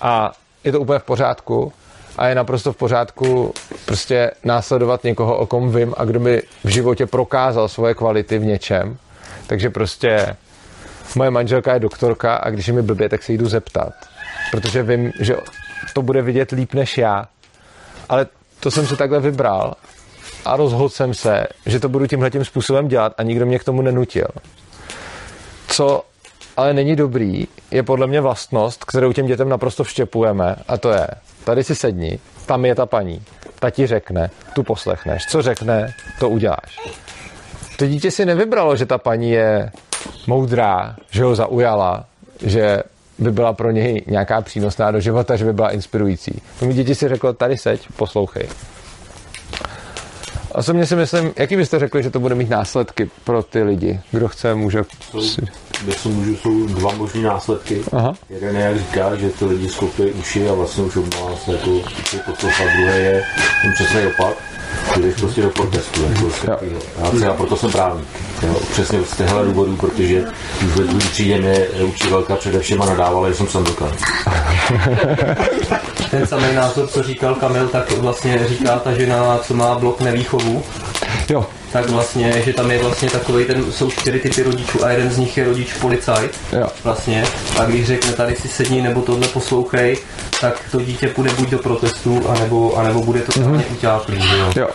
A 0.00 0.32
je 0.64 0.72
to 0.72 0.80
úplně 0.80 0.98
v 0.98 1.04
pořádku 1.04 1.72
a 2.16 2.28
je 2.28 2.34
naprosto 2.34 2.72
v 2.72 2.76
pořádku 2.76 3.54
prostě 3.84 4.30
následovat 4.44 5.04
někoho, 5.04 5.36
o 5.36 5.46
kom 5.46 5.76
vím 5.76 5.94
a 5.96 6.04
kdo 6.04 6.20
mi 6.20 6.42
v 6.64 6.68
životě 6.68 7.06
prokázal 7.06 7.68
svoje 7.68 7.94
kvality 7.94 8.38
v 8.38 8.44
něčem. 8.44 8.96
Takže 9.46 9.70
prostě 9.70 10.36
moje 11.16 11.30
manželka 11.30 11.74
je 11.74 11.80
doktorka 11.80 12.36
a 12.36 12.50
když 12.50 12.68
je 12.68 12.74
mi 12.74 12.82
blbě, 12.82 13.08
tak 13.08 13.22
se 13.22 13.32
jdu 13.32 13.48
zeptat. 13.48 13.92
Protože 14.50 14.82
vím, 14.82 15.12
že 15.20 15.36
to 15.94 16.02
bude 16.02 16.22
vidět 16.22 16.50
líp 16.50 16.74
než 16.74 16.98
já. 16.98 17.28
Ale 18.08 18.26
to 18.60 18.70
jsem 18.70 18.86
si 18.86 18.96
takhle 18.96 19.20
vybral 19.20 19.74
a 20.44 20.56
rozhodl 20.56 20.88
jsem 20.88 21.14
se, 21.14 21.46
že 21.66 21.80
to 21.80 21.88
budu 21.88 22.06
tímhle 22.06 22.30
způsobem 22.42 22.88
dělat 22.88 23.12
a 23.18 23.22
nikdo 23.22 23.46
mě 23.46 23.58
k 23.58 23.64
tomu 23.64 23.82
nenutil. 23.82 24.28
Co 25.68 26.04
ale 26.56 26.74
není 26.74 26.96
dobrý, 26.96 27.46
je 27.70 27.82
podle 27.82 28.06
mě 28.06 28.20
vlastnost, 28.20 28.84
kterou 28.84 29.12
těm 29.12 29.26
dětem 29.26 29.48
naprosto 29.48 29.84
vštěpujeme 29.84 30.56
a 30.68 30.76
to 30.76 30.90
je, 30.90 31.06
tady 31.44 31.64
si 31.64 31.74
sedni, 31.74 32.18
tam 32.46 32.64
je 32.64 32.74
ta 32.74 32.86
paní, 32.86 33.22
ta 33.58 33.70
ti 33.70 33.86
řekne, 33.86 34.30
tu 34.54 34.62
poslechneš, 34.62 35.26
co 35.26 35.42
řekne, 35.42 35.94
to 36.20 36.28
uděláš. 36.28 36.78
To 37.76 37.86
dítě 37.86 38.10
si 38.10 38.26
nevybralo, 38.26 38.76
že 38.76 38.86
ta 38.86 38.98
paní 38.98 39.30
je 39.30 39.70
moudrá, 40.26 40.96
že 41.10 41.24
ho 41.24 41.34
zaujala, 41.34 42.04
že 42.42 42.82
by 43.18 43.32
byla 43.32 43.52
pro 43.52 43.70
něj 43.70 44.02
nějaká 44.06 44.40
přínosná 44.40 44.90
do 44.90 45.00
života, 45.00 45.36
že 45.36 45.44
by 45.44 45.52
byla 45.52 45.70
inspirující. 45.70 46.42
To 46.58 46.66
mi 46.66 46.74
děti 46.74 46.94
si 46.94 47.08
řeklo, 47.08 47.32
tady 47.32 47.56
seď, 47.56 47.88
poslouchej. 47.96 48.48
Osobně 50.54 50.86
si 50.86 50.96
myslím, 50.96 51.32
jaký 51.36 51.56
byste 51.56 51.78
řekli, 51.78 52.02
že 52.02 52.10
to 52.10 52.20
bude 52.20 52.34
mít 52.34 52.50
následky 52.50 53.10
pro 53.24 53.42
ty 53.42 53.62
lidi? 53.62 54.00
Kdo 54.10 54.28
chce, 54.28 54.54
může... 54.54 54.82
Jestli 55.86 56.10
můžu, 56.10 56.36
jsou 56.36 56.66
dva 56.66 56.92
možný 56.92 57.22
následky. 57.22 57.80
Aha. 57.92 58.14
Jeden 58.30 58.56
je, 58.56 58.62
jak 58.62 58.78
říká, 58.78 59.16
že 59.16 59.30
ty 59.30 59.44
lidi 59.44 59.68
sklopí 59.68 60.02
uši 60.02 60.48
a 60.48 60.54
vlastně 60.54 60.84
už 60.84 60.96
obmá 60.96 61.36
se 61.36 61.52
jako 61.52 61.70
poslouchat. 62.26 62.64
Druhé 62.76 62.98
je 62.98 63.24
ten 63.62 63.72
přesný 63.72 64.00
opak, 64.06 64.36
že 64.94 65.00
jdeš 65.02 65.14
prostě 65.14 65.42
do 65.42 65.50
protestu. 65.50 66.02
Jako, 66.02 66.30
já, 67.02 67.10
třeba 67.10 67.34
proto 67.34 67.56
jsem 67.56 67.72
právník. 67.72 68.06
Jo, 68.42 68.54
přesně 68.72 68.98
z 69.04 69.16
těchto 69.16 69.44
důvodů, 69.44 69.76
protože 69.76 70.24
už 70.66 70.76
ve 70.76 70.84
druhé 70.84 71.04
třídě 71.10 71.38
mě 71.38 71.66
učitelka 71.84 72.36
především 72.36 72.82
a 72.82 72.86
nadávala, 72.86 73.28
že 73.28 73.34
jsem 73.34 73.48
samdokan. 73.48 73.90
Ten 76.10 76.26
samý 76.26 76.54
názor, 76.54 76.86
co 76.86 77.02
říkal 77.02 77.34
Kamil, 77.34 77.68
tak 77.68 77.92
vlastně 77.92 78.46
říká 78.48 78.78
ta 78.78 78.92
žena, 78.92 79.38
co 79.38 79.54
má 79.54 79.78
blok 79.78 80.00
nevýchovu. 80.00 80.62
Jo. 81.30 81.46
Tak 81.74 81.90
vlastně, 81.90 82.42
že 82.42 82.52
tam 82.52 82.70
je 82.70 82.78
vlastně 82.78 83.10
takový 83.10 83.44
ten, 83.44 83.72
jsou 83.72 83.90
čtyři 83.90 84.18
typy 84.18 84.42
rodičů 84.42 84.84
a 84.84 84.90
jeden 84.90 85.10
z 85.10 85.18
nich 85.18 85.36
je 85.36 85.44
rodič 85.44 85.72
policajt. 85.72 86.38
Jo. 86.52 86.68
Vlastně. 86.84 87.24
A 87.60 87.64
když 87.64 87.86
řekne 87.86 88.12
tady 88.12 88.36
si 88.36 88.48
sedni 88.48 88.82
nebo 88.82 89.02
tohle 89.02 89.28
poslouchej, 89.28 89.96
tak 90.40 90.60
to 90.70 90.80
dítě 90.80 91.08
půjde 91.08 91.30
buď 91.32 91.50
do 91.50 91.58
protestu, 91.58 92.28
anebo, 92.28 92.76
anebo 92.76 93.02
bude 93.02 93.20
to 93.20 93.32
mm-hmm. 93.32 93.62
utáplý, 93.72 94.20
že 94.20 94.36
jo. 94.38 94.52
Jo. 94.56 94.68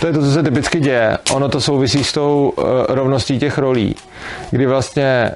To 0.00 0.06
je 0.06 0.12
to, 0.12 0.20
co 0.20 0.32
se 0.32 0.42
typicky 0.42 0.80
děje. 0.80 1.18
Ono 1.32 1.48
to 1.48 1.60
souvisí 1.60 2.04
s 2.04 2.12
tou 2.12 2.52
uh, 2.56 2.64
rovností 2.88 3.38
těch 3.38 3.58
rolí, 3.58 3.94
kdy 4.50 4.66
vlastně 4.66 5.30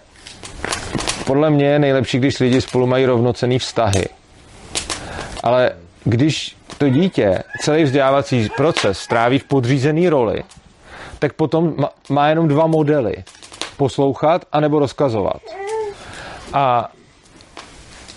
podle 1.24 1.50
mě 1.50 1.66
je 1.66 1.78
nejlepší, 1.78 2.18
když 2.18 2.40
lidi 2.40 2.60
spolu 2.60 2.86
mají 2.86 3.06
rovnocený 3.06 3.58
vztahy. 3.58 4.04
Ale 5.42 5.70
když 6.04 6.56
to 6.78 6.88
dítě 6.88 7.42
celý 7.62 7.84
vzdělávací 7.84 8.48
proces 8.56 8.98
stráví 8.98 9.38
v 9.38 9.44
podřízený 9.44 10.08
roli, 10.08 10.42
tak 11.18 11.32
potom 11.32 11.74
má, 12.08 12.28
jenom 12.28 12.48
dva 12.48 12.66
modely. 12.66 13.14
Poslouchat 13.76 14.44
anebo 14.52 14.78
rozkazovat. 14.78 15.40
A 16.52 16.88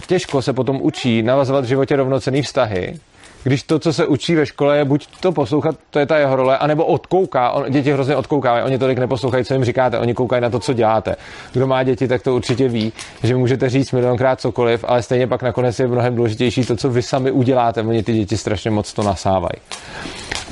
těžko 0.07 0.41
se 0.41 0.53
potom 0.53 0.81
učí 0.81 1.23
navazovat 1.23 1.65
v 1.65 1.67
životě 1.67 1.95
rovnocený 1.95 2.41
vztahy, 2.41 2.99
když 3.43 3.63
to, 3.63 3.79
co 3.79 3.93
se 3.93 4.05
učí 4.05 4.35
ve 4.35 4.45
škole, 4.45 4.77
je 4.77 4.85
buď 4.85 5.07
to 5.19 5.31
poslouchat, 5.31 5.75
to 5.89 5.99
je 5.99 6.05
ta 6.05 6.17
jeho 6.17 6.35
role, 6.35 6.57
anebo 6.57 6.85
odkouká. 6.85 7.51
On, 7.51 7.71
děti 7.71 7.93
hrozně 7.93 8.15
odkoukávají, 8.15 8.63
oni 8.63 8.77
tolik 8.77 8.99
neposlouchají, 8.99 9.45
co 9.45 9.53
jim 9.53 9.63
říkáte, 9.63 9.99
oni 9.99 10.13
koukají 10.13 10.41
na 10.41 10.49
to, 10.49 10.59
co 10.59 10.73
děláte. 10.73 11.15
Kdo 11.53 11.67
má 11.67 11.83
děti, 11.83 12.07
tak 12.07 12.21
to 12.21 12.35
určitě 12.35 12.67
ví, 12.67 12.93
že 13.23 13.35
můžete 13.35 13.69
říct 13.69 13.91
milionkrát 13.91 14.41
cokoliv, 14.41 14.85
ale 14.87 15.03
stejně 15.03 15.27
pak 15.27 15.43
nakonec 15.43 15.79
je 15.79 15.87
mnohem 15.87 16.15
důležitější 16.15 16.65
to, 16.65 16.75
co 16.75 16.89
vy 16.89 17.01
sami 17.01 17.31
uděláte. 17.31 17.81
Oni 17.81 18.03
ty 18.03 18.13
děti 18.13 18.37
strašně 18.37 18.71
moc 18.71 18.93
to 18.93 19.03
nasávají. 19.03 19.61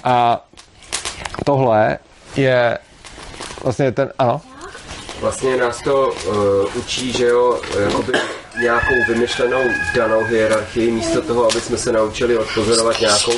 A 0.03 0.45
tohle 1.45 1.97
je 2.35 2.77
vlastně 3.63 3.91
ten, 3.91 4.11
ano, 4.17 4.41
Vlastně 5.21 5.57
nás 5.57 5.81
to 5.83 6.07
uh, 6.07 6.35
učí, 6.75 7.11
že 7.11 7.25
jo, 7.25 7.61
jakoby 7.79 8.13
nějakou 8.61 8.95
vymyšlenou 9.07 9.63
danou 9.95 10.23
hierarchii, 10.23 10.91
místo 10.91 11.21
toho, 11.21 11.51
aby 11.51 11.61
jsme 11.61 11.77
se 11.77 11.91
naučili 11.91 12.37
odpozorovat 12.37 12.99
nějakou 12.99 13.33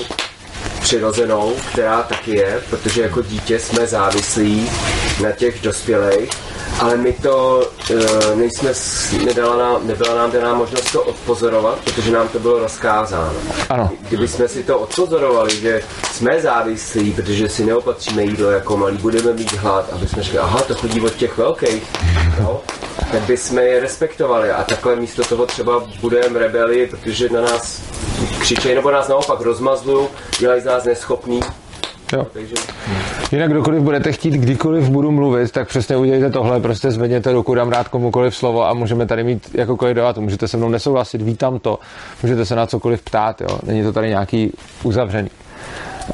přirozenou, 0.81 1.55
která 1.71 2.03
taky 2.03 2.37
je, 2.37 2.61
protože 2.69 3.01
jako 3.01 3.21
dítě 3.21 3.59
jsme 3.59 3.87
závislí 3.87 4.69
na 5.23 5.31
těch 5.31 5.61
dospělých 5.61 6.29
ale 6.79 6.97
my 6.97 7.13
to 7.13 7.63
uh, 7.91 8.35
nejsme, 8.35 8.71
nedala 9.25 9.57
nám, 9.57 9.87
nebyla 9.87 10.15
nám 10.15 10.31
daná 10.31 10.53
možnost 10.53 10.91
to 10.91 11.03
odpozorovat, 11.03 11.79
protože 11.79 12.11
nám 12.11 12.27
to 12.27 12.39
bylo 12.39 12.59
rozkázáno. 12.59 13.39
Ano. 13.69 13.89
Kdyby 14.07 14.27
jsme 14.27 14.47
si 14.47 14.63
to 14.63 14.79
odpozorovali, 14.79 15.55
že 15.55 15.81
jsme 16.13 16.41
závislí, 16.41 17.11
protože 17.11 17.49
si 17.49 17.65
neopatříme 17.65 18.23
jídlo 18.23 18.51
jako 18.51 18.77
malí, 18.77 18.97
budeme 18.97 19.33
mít 19.33 19.53
hlad, 19.53 19.93
aby 19.93 20.07
jsme 20.07 20.23
řekli, 20.23 20.39
aha, 20.39 20.61
to 20.61 20.75
chodí 20.75 21.01
od 21.01 21.15
těch 21.15 21.37
velkých, 21.37 21.83
no, 22.39 22.61
tak 23.11 23.21
bychom 23.21 23.59
je 23.59 23.79
respektovali 23.79 24.51
a 24.51 24.63
takhle 24.63 24.95
místo 24.95 25.23
toho 25.23 25.45
třeba 25.45 25.83
budeme 26.01 26.39
rebeli, 26.39 26.87
protože 26.87 27.29
na 27.29 27.41
nás 27.41 27.81
křičejí, 28.39 28.75
nebo 28.75 28.91
nás 28.91 29.07
naopak 29.07 29.41
rozmazlují, 29.41 30.07
dělají 30.39 30.61
z 30.61 30.65
nás 30.65 30.83
neschopný. 30.83 31.39
Jo. 32.13 32.27
Takže 32.33 32.55
Jinak 33.31 33.51
kdokoliv 33.51 33.81
budete 33.81 34.11
chtít, 34.11 34.33
kdykoliv 34.33 34.89
budu 34.89 35.11
mluvit, 35.11 35.51
tak 35.51 35.67
přesně 35.67 35.97
udělejte 35.97 36.29
tohle, 36.29 36.59
prostě 36.59 36.91
zvedněte 36.91 37.31
ruku, 37.31 37.55
dám 37.55 37.69
rád 37.69 37.87
komukoliv 37.87 38.35
slovo 38.35 38.67
a 38.67 38.73
můžeme 38.73 39.05
tady 39.05 39.23
mít 39.23 39.49
jakoukoliv 39.53 39.95
debatu. 39.95 40.21
Můžete 40.21 40.47
se 40.47 40.57
mnou 40.57 40.69
nesouhlasit, 40.69 41.21
vítám 41.21 41.59
to, 41.59 41.79
můžete 42.23 42.45
se 42.45 42.55
na 42.55 42.65
cokoliv 42.65 43.01
ptát, 43.01 43.41
jo. 43.41 43.59
Není 43.63 43.83
to 43.83 43.93
tady 43.93 44.09
nějaký 44.09 44.53
uzavřený. 44.83 45.29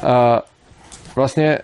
Uh, 0.02 0.08
vlastně 1.16 1.58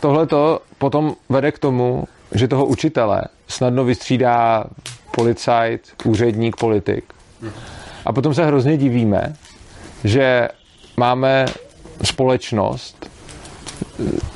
tohleto 0.00 0.60
potom 0.78 1.14
vede 1.28 1.52
k 1.52 1.58
tomu, 1.58 2.04
že 2.32 2.48
toho 2.48 2.66
učitele 2.66 3.22
snadno 3.48 3.84
vystřídá 3.84 4.64
policajt, 5.10 5.80
úředník, 6.04 6.56
politik. 6.56 7.04
A 8.04 8.12
potom 8.12 8.34
se 8.34 8.44
hrozně 8.46 8.76
divíme, 8.76 9.34
že 10.04 10.48
máme 10.96 11.46
společnost 12.02 13.10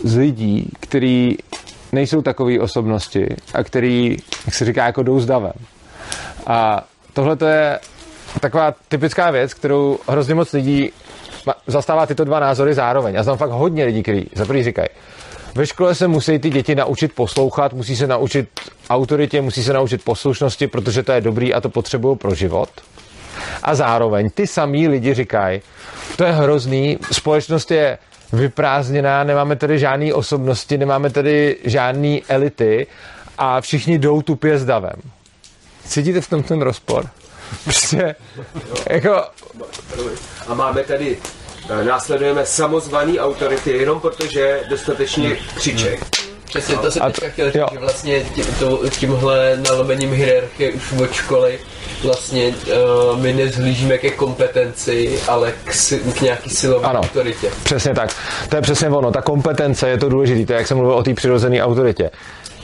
z 0.05 0.17
lidí, 0.17 0.71
který 0.81 1.37
nejsou 1.93 2.23
takové 2.23 2.61
osobnosti 2.61 3.27
a 3.55 3.65
který, 3.65 4.17
jak 4.47 4.55
se 4.55 4.65
říká, 4.65 4.87
jako 4.87 5.03
jdou 5.03 5.21
s 5.21 5.27
davem. 5.27 5.53
A 6.47 6.85
tohle 7.13 7.37
to 7.37 7.47
je 7.47 7.79
taková 8.41 8.75
typická 8.89 9.31
věc, 9.31 9.55
kterou 9.55 9.99
hrozně 10.09 10.35
moc 10.35 10.53
lidí 10.53 10.91
zastává 11.67 12.07
tyto 12.07 12.25
dva 12.25 12.41
názory 12.41 12.75
zároveň. 12.75 13.15
Já 13.15 13.23
znám 13.23 13.37
fakt 13.37 13.51
hodně 13.51 13.85
lidí, 13.85 14.03
kteří 14.03 14.31
za 14.35 14.45
prvý 14.45 14.63
říkají, 14.63 14.89
ve 15.55 15.67
škole 15.67 15.95
se 15.95 16.09
musí 16.09 16.39
ty 16.39 16.51
děti 16.51 16.75
naučit 16.75 17.13
poslouchat, 17.13 17.73
musí 17.73 17.97
se 17.97 18.07
naučit 18.07 18.49
autoritě, 18.91 19.41
musí 19.41 19.63
se 19.65 19.73
naučit 19.73 20.05
poslušnosti, 20.05 20.67
protože 20.67 21.03
to 21.03 21.13
je 21.13 21.21
dobrý 21.21 21.55
a 21.55 21.61
to 21.61 21.69
potřebují 21.69 22.17
pro 22.17 22.35
život. 22.35 22.69
A 23.63 23.75
zároveň 23.75 24.31
ty 24.31 24.47
samý 24.47 24.89
lidi 24.89 25.15
říkají, 25.15 25.63
to 26.17 26.25
je 26.25 26.33
hrozný, 26.33 26.99
společnost 27.13 27.71
je 27.71 27.99
vyprázdněná, 28.33 29.25
nemáme 29.25 29.57
tady 29.57 29.79
žádné 29.79 30.15
osobnosti, 30.15 30.79
nemáme 30.79 31.11
tady 31.11 31.57
žádné 31.65 32.19
elity 32.29 32.87
a 33.39 33.61
všichni 33.61 33.99
jdou 33.99 34.23
tupě 34.23 34.59
s 34.59 34.65
davem. 34.65 34.97
Cítíte 35.87 36.21
v 36.21 36.29
tom 36.31 36.43
ten 36.43 36.63
rozpor? 36.63 37.09
Prostě, 37.65 38.15
jako, 38.91 39.25
A 40.47 40.55
máme 40.55 40.83
tady, 40.83 41.19
eh, 41.71 41.85
následujeme 41.85 42.47
samozvaný 42.47 43.21
autority 43.21 43.71
jenom 43.71 44.01
protože 44.01 44.61
dostatečně 44.69 45.37
křičej. 45.57 45.99
Přesně 46.49 46.77
to 46.77 46.91
jsem 46.91 47.03
A 47.03 47.07
teďka 47.11 47.29
chtěl 47.29 47.47
říct, 47.47 47.55
jo. 47.55 47.67
že 47.73 47.79
vlastně 47.79 48.21
tím, 48.35 48.45
to, 48.59 48.81
tímhle 48.91 49.57
nalomením 49.71 50.13
hierarchie 50.13 50.71
už 50.73 50.93
od 50.93 51.13
školy 51.13 51.59
vlastně 52.05 52.49
uh, 53.13 53.19
my 53.21 53.33
nezhlížíme 53.33 53.99
ke 53.99 54.11
kompetenci, 54.11 55.19
ale 55.29 55.53
k, 55.65 55.73
si, 55.75 55.99
k 55.99 56.21
nějaký 56.21 56.51
silové 56.51 56.89
Ano. 56.89 57.01
autoritě. 57.01 57.51
Přesně 57.63 57.95
tak. 57.95 58.11
To 58.49 58.57
je 58.57 58.63
přesně 58.63 58.89
ono. 58.89 59.11
Ta 59.11 59.23
kompetence 59.23 59.89
je 59.89 59.99
to 59.99 60.09
důležité. 60.09 60.55
Jak 60.55 60.67
jsem 60.67 60.77
mluvil 60.77 60.95
o 60.97 61.03
té 61.03 61.15
přirozené 61.15 61.63
autoritě. 61.63 62.11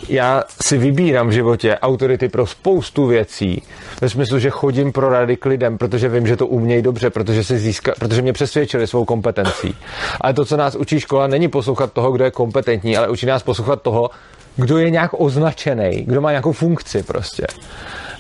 Já 0.09 0.45
si 0.63 0.79
vybírám 0.79 1.29
v 1.29 1.33
životě 1.33 1.79
autority 1.79 2.29
pro 2.29 2.47
spoustu 2.47 3.07
věcí, 3.07 3.63
ve 4.01 4.09
smyslu, 4.09 4.39
že 4.39 4.51
chodím 4.51 4.93
pro 4.93 5.09
rady 5.09 5.37
k 5.37 5.47
lidem, 5.47 5.79
protože 5.79 6.09
vím, 6.09 6.27
že 6.27 6.37
to 6.37 6.47
umějí 6.47 6.83
dobře, 6.83 7.11
protože, 7.11 7.45
si 7.45 7.59
získa, 7.59 7.93
protože 7.99 8.23
mě 8.23 8.33
přesvědčili 8.33 8.87
svou 8.87 9.05
kompetencí. 9.05 9.77
Ale 10.21 10.35
to, 10.35 10.45
co 10.45 10.57
nás 10.57 10.75
učí 10.75 11.01
škola, 11.01 11.27
není 11.27 11.49
poslouchat 11.49 11.93
toho, 11.93 12.13
kdo 12.13 12.25
je 12.25 12.31
kompetentní, 12.31 12.97
ale 12.97 13.09
učí 13.09 13.27
nás 13.27 13.43
poslouchat 13.43 13.83
toho, 13.83 14.11
kdo 14.57 14.79
je 14.79 14.91
nějak 14.91 15.11
označený, 15.21 16.05
kdo 16.07 16.21
má 16.21 16.31
nějakou 16.31 16.53
funkci 16.53 17.03
prostě. 17.03 17.47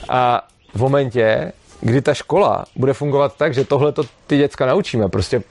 A 0.08 0.48
v 0.74 0.80
momentě, 0.80 1.52
kdy 1.80 2.02
ta 2.02 2.14
škola 2.14 2.64
bude 2.76 2.92
fungovat 2.92 3.36
tak, 3.36 3.54
že 3.54 3.64
tohle 3.64 3.92
to 3.92 4.02
ty 4.26 4.38
děcka 4.38 4.66
naučíme, 4.66 5.08
prostě 5.08 5.42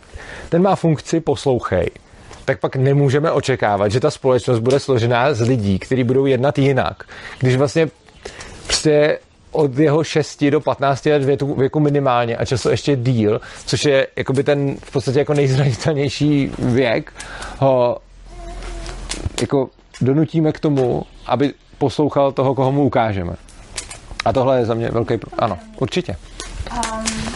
ten 0.50 0.62
má 0.62 0.76
funkci, 0.76 1.20
poslouchej, 1.20 1.90
tak 2.46 2.60
pak 2.60 2.76
nemůžeme 2.76 3.32
očekávat, 3.32 3.92
že 3.92 4.00
ta 4.00 4.12
společnost 4.12 4.60
bude 4.60 4.80
složená 4.80 5.34
z 5.34 5.42
lidí, 5.42 5.80
kteří 5.80 6.04
budou 6.04 6.26
jednat 6.26 6.58
jinak. 6.58 7.04
Když 7.40 7.56
vlastně 7.56 7.88
prostě 8.66 9.20
od 9.52 9.78
jeho 9.78 10.04
6 10.04 10.44
do 10.44 10.62
15 10.62 11.06
let 11.06 11.24
věku, 11.24 11.56
věku 11.56 11.80
minimálně 11.80 12.38
a 12.38 12.46
často 12.46 12.70
ještě 12.70 12.96
díl, 12.96 13.42
což 13.66 13.86
je 13.86 14.08
jakoby 14.16 14.44
ten 14.44 14.76
v 14.84 14.92
podstatě 14.92 15.20
jako 15.20 15.34
nejzranitelnější 15.34 16.52
věk, 16.60 17.14
ho 17.60 17.98
jako 19.42 19.70
donutíme 20.02 20.52
k 20.52 20.60
tomu, 20.60 21.04
aby 21.26 21.54
poslouchal 21.78 22.32
toho, 22.32 22.56
koho 22.56 22.72
mu 22.72 22.84
ukážeme. 22.84 23.34
A 24.26 24.34
tohle 24.34 24.60
je 24.60 24.66
za 24.66 24.74
mě 24.74 24.90
velký... 24.90 25.14
Ano, 25.40 25.60
určitě. 25.80 26.16
Um, 26.72 27.33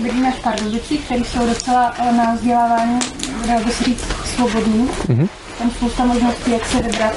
vidíme 0.00 0.32
v 0.32 0.42
Pardubicích, 0.42 1.04
které 1.04 1.20
jsou 1.20 1.46
docela 1.46 1.94
eh, 1.98 2.12
na 2.12 2.34
vzdělávání, 2.34 2.98
dalo 3.46 3.64
by 3.64 3.72
se 3.72 3.84
říct, 3.84 4.04
svobodný. 4.34 4.88
Mhm. 5.08 5.28
Tam 5.58 5.70
spousta 5.70 6.04
možností, 6.04 6.50
jak 6.50 6.66
se 6.66 6.82
vybrat. 6.82 7.14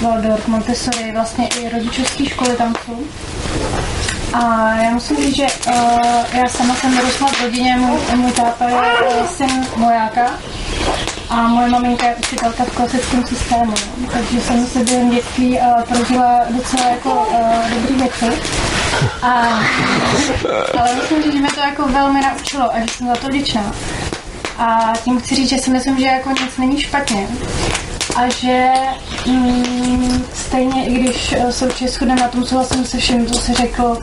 Waldorf, 0.00 0.48
Montessori, 0.48 1.12
vlastně 1.12 1.48
i 1.48 1.68
rodičovské 1.68 2.26
školy 2.26 2.56
tam 2.56 2.74
jsou. 2.84 3.04
A 4.34 4.74
já 4.74 4.90
musím 4.90 5.16
říct, 5.16 5.36
že 5.36 5.46
uh, 5.68 5.72
já 6.32 6.48
sama 6.48 6.74
jsem 6.74 6.96
vyrostla 6.96 7.28
v 7.28 7.42
rodině, 7.42 7.76
můj, 7.76 7.98
můj 8.16 8.32
táta 8.32 8.68
je 8.68 8.74
uh, 8.74 9.26
syn 9.26 9.66
vojáka 9.76 10.30
a 11.30 11.36
moje 11.48 11.68
maminka 11.68 12.06
je 12.06 12.16
učitelka 12.16 12.64
v 12.64 12.76
klasickém 12.76 13.26
systému, 13.26 13.74
takže 14.12 14.40
jsem 14.40 14.66
se 14.66 14.78
během 14.84 15.10
dětství 15.10 15.58
uh, 15.58 15.82
prožila 15.82 16.40
docela 16.50 16.88
jako 16.88 17.10
uh, 17.12 17.70
dobrý 17.70 17.94
věci. 17.94 18.26
A, 19.22 19.28
ale 20.78 20.94
musím 20.94 21.22
říct, 21.22 21.32
že 21.32 21.38
mě 21.38 21.50
to 21.54 21.60
jako 21.60 21.88
velmi 21.88 22.20
naučilo 22.20 22.74
a 22.74 22.80
že 22.80 22.86
jsem 22.88 23.06
za 23.06 23.14
to 23.14 23.28
vděčná. 23.28 23.72
A 24.58 24.92
tím 25.04 25.20
chci 25.20 25.34
říct, 25.34 25.48
že 25.48 25.58
si 25.58 25.70
myslím, 25.70 25.98
že 25.98 26.06
jako 26.06 26.30
nic 26.30 26.58
není 26.58 26.80
špatně. 26.80 27.28
A 28.16 28.28
že 28.28 28.70
mm, 29.26 30.23
stejně, 30.54 30.86
i 30.86 30.94
když 30.94 31.32
eh, 31.32 31.52
se 31.52 31.66
určitě 31.66 31.90
shodneme 31.90 32.20
na 32.20 32.28
tom, 32.28 32.44
souhlasím 32.44 32.84
se 32.84 32.98
vším, 32.98 33.26
co 33.26 33.34
se 33.34 33.54
řekl, 33.54 33.98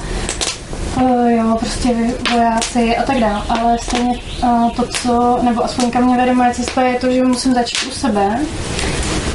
uh, 0.95 1.31
jo, 1.31 1.57
prostě 1.59 1.89
vojáci 2.31 2.97
a 2.97 3.03
tak 3.03 3.19
dále, 3.19 3.41
ale 3.49 3.77
stejně 3.77 4.19
uh, 4.43 4.71
to, 4.71 4.87
co, 4.87 5.39
nebo 5.41 5.63
aspoň 5.63 5.91
kam 5.91 6.03
mě 6.03 6.17
vede 6.17 6.33
moje 6.33 6.53
cesta, 6.53 6.81
je 6.81 6.99
to, 6.99 7.11
že 7.11 7.23
musím 7.23 7.53
začít 7.53 7.87
u 7.87 7.91
sebe. 7.91 8.39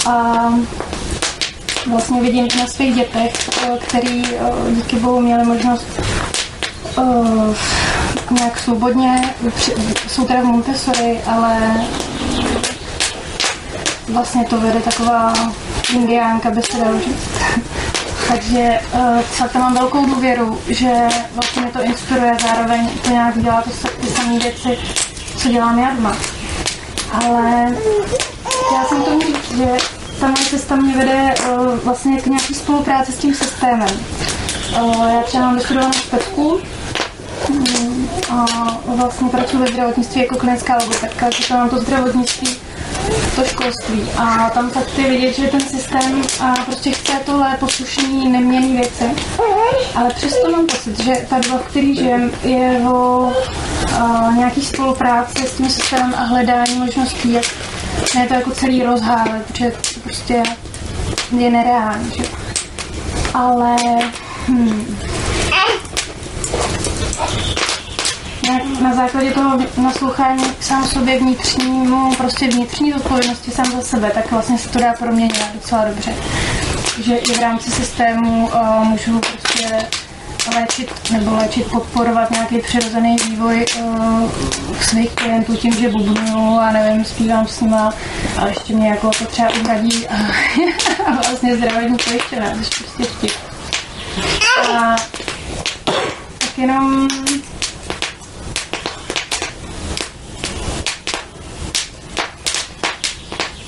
A 0.09 0.45
vlastně 1.91 2.21
vidím 2.21 2.49
na 2.59 2.67
svých 2.67 2.95
dětech, 2.95 3.33
eh, 3.63 3.79
který 3.87 4.25
eh, 4.27 4.75
díky 4.75 4.97
bohu 4.97 5.21
měli 5.21 5.45
možnost 5.45 5.87
eh, 6.99 8.35
nějak 8.35 8.59
svobodně, 8.59 9.35
při- 9.55 9.75
jsou 10.09 10.25
teda 10.25 10.41
v 10.41 10.45
Montessori, 10.45 11.21
ale 11.27 11.57
vlastně 14.09 14.45
to 14.45 14.61
vede 14.61 14.81
taková 14.81 15.33
indiánka, 15.95 16.51
by 16.51 16.63
se 16.63 16.79
dalo 16.79 17.01
říct. 17.01 17.29
Takže 18.29 18.81
uh, 18.95 19.21
celkem 19.37 19.61
mám 19.61 19.75
velkou 19.75 20.07
důvěru, 20.07 20.61
že 20.69 21.09
vlastně 21.35 21.63
mě 21.63 21.71
to 21.71 21.83
inspiruje, 21.83 22.37
zároveň 22.43 22.89
to 23.05 23.11
nějak 23.11 23.39
dělá 23.39 23.63
to 23.63 23.71
ty 24.01 24.07
samé 24.07 24.39
věci, 24.39 24.79
co 25.37 25.49
dělám 25.49 25.79
já 25.79 25.91
doma. 25.91 26.17
Ale 27.13 27.77
já 28.73 28.85
jsem 28.85 29.03
to 29.03 29.21
říct, 29.21 29.57
že 29.57 29.67
ta 30.21 30.27
moje 30.27 30.45
cesta 30.51 30.77
mě 30.77 30.97
vede 30.97 31.35
uh, 31.41 31.79
vlastně 31.85 32.21
k 32.21 32.27
nějaký 32.27 32.55
spolupráci 32.55 33.13
s 33.13 33.19
tím 33.19 33.35
systémem. 33.35 33.89
Uh, 34.83 35.07
já 35.13 35.23
třeba 35.23 35.45
mám 35.45 35.55
vystudovanou 35.55 35.93
špetku, 35.93 36.61
a 38.31 38.47
vlastně 38.87 39.29
pracuji 39.29 39.59
ve 39.59 39.67
zdravotnictví 39.67 40.21
jako 40.21 40.37
klinická 40.37 40.79
logopedka, 40.79 41.27
to 41.49 41.55
mám 41.55 41.69
to 41.69 41.81
zdravotnictví, 41.81 42.57
to 43.37 43.45
školství. 43.45 44.09
A 44.19 44.51
tam 44.51 44.71
fakt 44.71 44.99
je 44.99 45.11
vidět, 45.11 45.37
že 45.37 45.49
ten 45.49 45.61
systém 45.61 46.23
a 46.41 46.55
prostě 46.65 46.91
chce 46.91 47.13
tohle 47.27 47.57
poslušný, 47.57 48.29
neměný 48.29 48.77
věci. 48.77 49.05
Ale 49.95 50.11
přesto 50.11 50.51
mám 50.51 50.67
pocit, 50.67 51.03
že 51.03 51.27
ta 51.31 51.39
doba, 51.39 51.59
v 51.59 51.71
který 51.71 51.97
žijem, 51.97 52.31
je 52.43 52.81
o 52.89 53.33
nějaký 54.37 54.65
spolupráci 54.65 55.47
s 55.47 55.53
tím 55.53 55.71
systémem 55.71 56.15
a 56.17 56.25
hledání 56.25 56.75
možností, 56.75 57.33
jak 57.33 57.45
ne 58.15 58.27
to 58.27 58.35
jako 58.35 58.51
celý 58.51 58.83
rozhálet, 58.83 59.47
protože 59.47 59.71
to 59.71 60.01
prostě 60.01 60.43
je 61.39 61.51
nereální. 61.51 62.11
Že? 62.17 62.25
Ale 63.35 63.77
hmm, 64.47 64.99
na 68.81 68.95
základě 68.95 69.31
toho 69.31 69.59
naslouchání 69.77 70.45
sám 70.61 70.85
sobě 70.85 71.19
vnitřnímu, 71.19 72.15
prostě 72.15 72.49
vnitřní 72.49 72.93
zodpovědnosti 72.93 73.51
sám 73.51 73.73
za 73.73 73.83
sebe, 73.83 74.11
tak 74.15 74.31
vlastně 74.31 74.59
se 74.59 74.69
to 74.69 74.79
dá 74.79 74.93
proměnit 74.93 75.45
docela 75.55 75.85
dobře. 75.85 76.15
Že 77.01 77.17
i 77.17 77.33
v 77.33 77.41
rámci 77.41 77.71
systému 77.71 78.47
uh, 78.47 78.85
můžu 78.85 79.21
prostě 79.21 79.87
léčit 80.55 81.11
nebo 81.13 81.35
léčit, 81.37 81.67
podporovat 81.67 82.31
nějaký 82.31 82.59
přirozený 82.59 83.17
vývoj 83.29 83.67
uh, 83.81 84.31
svých 84.81 85.11
klientů 85.11 85.57
tím, 85.57 85.75
že 85.75 85.89
bubnuju 85.89 86.59
a 86.59 86.73
nevím, 86.73 87.05
zpívám 87.05 87.47
s 87.47 87.61
nima 87.61 87.95
a 88.39 88.47
ještě 88.47 88.75
mě 88.75 88.89
jako 88.89 89.11
to 89.19 89.25
třeba 89.25 89.49
uhradí 89.61 90.09
a, 90.09 90.15
a 91.07 91.13
vlastně 91.29 91.57
zdravotní 91.57 91.97
pojištěná, 92.05 92.47
což 92.57 92.79
prostě 92.79 93.05
vtip. 93.05 93.33
A 94.73 94.97
tak 96.39 96.59
jenom 96.59 97.09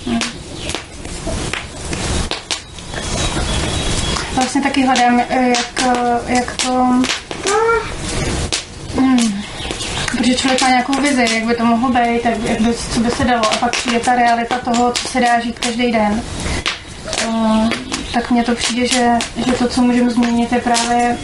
Hm. 0.09 0.19
Vlastně 4.35 4.63
taky 4.79 4.87
hledám, 4.87 5.21
eh, 5.29 5.49
jak, 5.49 5.83
eh, 5.83 6.35
jak 6.35 6.57
to... 6.57 6.73
Hmm. 8.97 9.43
Protože 10.11 10.35
člověk 10.35 10.63
má 10.63 10.69
nějakou 10.69 10.93
vizi, 10.93 11.27
jak 11.35 11.45
by 11.45 11.55
to 11.55 11.65
mohlo 11.65 11.89
být, 11.89 12.25
jak, 12.25 12.43
jak 12.45 12.61
by, 12.61 12.75
co 12.75 13.01
by 13.01 13.11
se 13.11 13.25
dalo. 13.25 13.53
A 13.53 13.57
pak 13.57 13.77
přijde 13.77 14.01
ta 14.01 14.15
realita 14.15 14.59
toho, 14.59 14.93
co 14.93 15.09
se 15.09 15.21
dá 15.21 15.41
žít 15.41 15.59
každý 15.59 15.93
den. 15.93 16.23
Uh, 17.27 17.69
tak 18.13 18.31
mně 18.31 18.45
to 18.45 18.55
přijde, 18.55 18.87
že, 18.87 19.11
že 19.47 19.53
to, 19.53 19.69
co 19.69 19.83
můžeme 19.83 20.11
změnit, 20.11 20.53
je 20.53 20.61
právě 20.61 21.19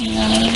já 0.00 0.28
nevím, 0.28 0.54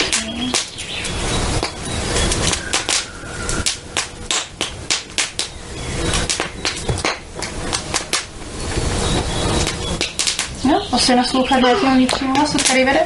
prostě 11.09 11.17
naslouchat 11.17 11.61
nějakému 11.63 11.95
vnitřnímu 11.97 12.35
hlasu, 12.35 12.59
který 12.59 12.85
vede. 12.85 13.01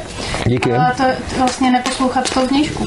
Díky. 0.47 0.73
A 0.73 0.91
to, 0.97 1.03
to 1.31 1.37
vlastně 1.37 1.71
neposlouchat 1.71 2.31
to 2.35 2.47
vnějšku. 2.47 2.87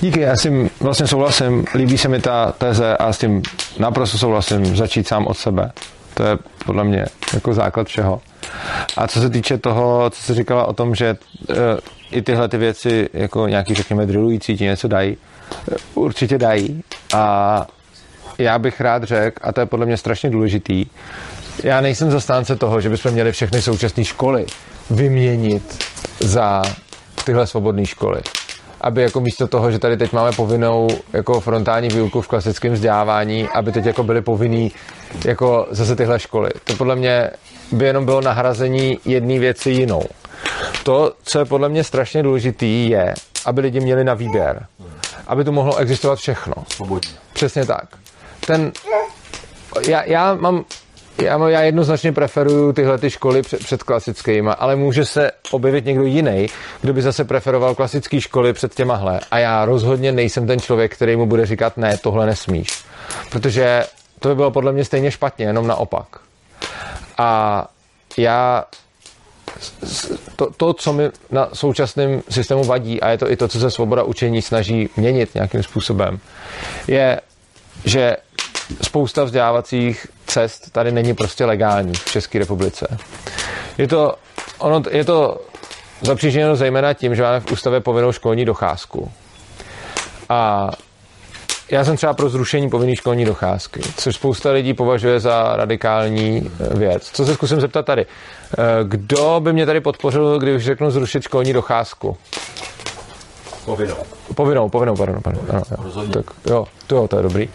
Díky, 0.00 0.20
já 0.20 0.36
s 0.36 0.42
tím 0.42 0.70
vlastně 0.80 1.06
souhlasím, 1.06 1.64
líbí 1.74 1.98
se 1.98 2.08
mi 2.08 2.20
ta 2.20 2.52
teze 2.52 2.96
a 2.96 3.12
s 3.12 3.18
tím 3.18 3.42
naprosto 3.78 4.18
souhlasím, 4.18 4.76
začít 4.76 5.08
sám 5.08 5.26
od 5.26 5.38
sebe. 5.38 5.72
To 6.14 6.22
je 6.22 6.38
podle 6.66 6.84
mě 6.84 7.06
jako 7.34 7.54
základ 7.54 7.86
všeho. 7.86 8.20
A 8.96 9.08
co 9.08 9.20
se 9.20 9.30
týče 9.30 9.58
toho, 9.58 10.10
co 10.10 10.22
jsi 10.22 10.34
říkala 10.34 10.68
o 10.68 10.72
tom, 10.72 10.94
že 10.94 11.16
uh, 11.48 11.56
i 12.10 12.22
tyhle 12.22 12.48
ty 12.48 12.58
věci, 12.58 13.08
jako 13.12 13.46
nějaký, 13.46 13.74
řekněme, 13.74 14.06
drillující 14.06 14.56
ti 14.56 14.64
něco 14.64 14.88
dají, 14.88 15.16
eh, 15.72 15.74
určitě 15.94 16.38
dají. 16.38 16.82
A 17.14 17.66
já 18.38 18.58
bych 18.58 18.80
rád 18.80 19.02
řekl, 19.02 19.40
a 19.42 19.52
to 19.52 19.60
je 19.60 19.66
podle 19.66 19.86
mě 19.86 19.96
strašně 19.96 20.30
důležitý, 20.30 20.86
já 21.62 21.80
nejsem 21.80 22.10
zastánce 22.10 22.56
toho, 22.56 22.80
že 22.80 22.88
bychom 22.88 23.12
měli 23.12 23.32
všechny 23.32 23.62
současné 23.62 24.04
školy 24.04 24.46
vyměnit 24.90 25.84
za 26.20 26.62
tyhle 27.24 27.46
svobodné 27.46 27.86
školy. 27.86 28.20
Aby 28.80 29.02
jako 29.02 29.20
místo 29.20 29.46
toho, 29.46 29.70
že 29.70 29.78
tady 29.78 29.96
teď 29.96 30.12
máme 30.12 30.32
povinnou 30.32 30.88
jako 31.12 31.40
frontální 31.40 31.88
výuku 31.88 32.20
v 32.20 32.28
klasickém 32.28 32.72
vzdělávání, 32.72 33.48
aby 33.48 33.72
teď 33.72 33.84
jako 33.84 34.02
byly 34.02 34.22
povinný 34.22 34.72
jako 35.24 35.66
zase 35.70 35.96
tyhle 35.96 36.20
školy. 36.20 36.50
To 36.64 36.76
podle 36.76 36.96
mě 36.96 37.30
by 37.72 37.84
jenom 37.84 38.04
bylo 38.04 38.20
nahrazení 38.20 38.98
jedné 39.04 39.38
věci 39.38 39.70
jinou. 39.70 40.02
To, 40.82 41.12
co 41.22 41.38
je 41.38 41.44
podle 41.44 41.68
mě 41.68 41.84
strašně 41.84 42.22
důležitý, 42.22 42.90
je, 42.90 43.14
aby 43.44 43.60
lidi 43.60 43.80
měli 43.80 44.04
na 44.04 44.14
výběr. 44.14 44.66
Aby 45.26 45.44
tu 45.44 45.52
mohlo 45.52 45.76
existovat 45.76 46.18
všechno. 46.18 46.54
Svobodně. 46.68 47.10
Přesně 47.32 47.66
tak. 47.66 47.84
Ten, 48.46 48.72
já, 49.88 50.02
já 50.02 50.34
mám 50.34 50.64
já, 51.22 51.48
já 51.48 51.62
jednoznačně 51.62 52.12
preferuju 52.12 52.72
tyhle 52.72 52.98
ty 52.98 53.10
školy 53.10 53.42
před, 53.42 53.60
před 53.60 53.82
klasickými, 53.82 54.50
ale 54.58 54.76
může 54.76 55.04
se 55.04 55.30
objevit 55.50 55.84
někdo 55.84 56.04
jiný, 56.04 56.46
kdo 56.80 56.92
by 56.92 57.02
zase 57.02 57.24
preferoval 57.24 57.74
klasické 57.74 58.20
školy 58.20 58.52
před 58.52 58.74
těmahle. 58.74 59.20
A 59.30 59.38
já 59.38 59.64
rozhodně 59.64 60.12
nejsem 60.12 60.46
ten 60.46 60.60
člověk, 60.60 60.94
který 60.94 61.16
mu 61.16 61.26
bude 61.26 61.46
říkat, 61.46 61.76
ne, 61.76 61.98
tohle 61.98 62.26
nesmíš. 62.26 62.84
Protože 63.30 63.84
to 64.20 64.28
by 64.28 64.34
bylo 64.34 64.50
podle 64.50 64.72
mě 64.72 64.84
stejně 64.84 65.10
špatně, 65.10 65.46
jenom 65.46 65.66
naopak. 65.66 66.06
A 67.18 67.68
já 68.16 68.64
to, 70.36 70.50
to, 70.56 70.72
co 70.72 70.92
mi 70.92 71.10
na 71.30 71.48
současném 71.52 72.22
systému 72.28 72.64
vadí, 72.64 73.00
a 73.00 73.10
je 73.10 73.18
to 73.18 73.30
i 73.30 73.36
to, 73.36 73.48
co 73.48 73.60
se 73.60 73.70
svoboda 73.70 74.02
učení 74.02 74.42
snaží 74.42 74.88
měnit 74.96 75.34
nějakým 75.34 75.62
způsobem, 75.62 76.18
je, 76.88 77.20
že 77.84 78.16
spousta 78.82 79.24
vzdělávacích 79.24 80.06
cest 80.26 80.72
tady 80.72 80.92
není 80.92 81.14
prostě 81.14 81.44
legální 81.44 81.94
v 81.94 82.04
České 82.04 82.38
republice. 82.38 82.98
Je 83.78 83.88
to, 83.88 84.14
ono, 84.58 84.82
je 84.90 85.04
to 85.04 85.40
zapříčiněno 86.02 86.56
zejména 86.56 86.94
tím, 86.94 87.14
že 87.14 87.22
máme 87.22 87.40
v 87.40 87.52
ústavě 87.52 87.80
povinnou 87.80 88.12
školní 88.12 88.44
docházku. 88.44 89.10
A 90.28 90.70
já 91.70 91.84
jsem 91.84 91.96
třeba 91.96 92.14
pro 92.14 92.28
zrušení 92.28 92.70
povinné 92.70 92.96
školní 92.96 93.24
docházky, 93.24 93.80
což 93.96 94.14
spousta 94.14 94.50
lidí 94.50 94.74
považuje 94.74 95.20
za 95.20 95.56
radikální 95.56 96.50
eh, 96.60 96.78
věc. 96.78 97.10
Co 97.12 97.26
se 97.26 97.34
zkusím 97.34 97.60
zeptat 97.60 97.86
tady? 97.86 98.06
Eh, 98.06 98.84
Kdo 98.84 99.40
by 99.44 99.52
mě 99.52 99.66
tady 99.66 99.80
podpořil, 99.80 100.38
když 100.38 100.64
řeknu 100.64 100.90
zrušit 100.90 101.22
školní 101.22 101.52
docházku? 101.52 102.16
Povinnou. 103.66 103.96
Povinnou, 104.34 104.68
povinnou, 104.68 104.96
pardon, 104.96 105.20
pardon. 105.22 105.44
Ano, 105.50 105.62
jo. 105.70 106.02
Tak 106.12 106.24
jo, 106.46 106.66
to, 106.86 106.94
jo, 106.96 107.08
to 107.08 107.16
je 107.16 107.22
dobrý. 107.22 107.48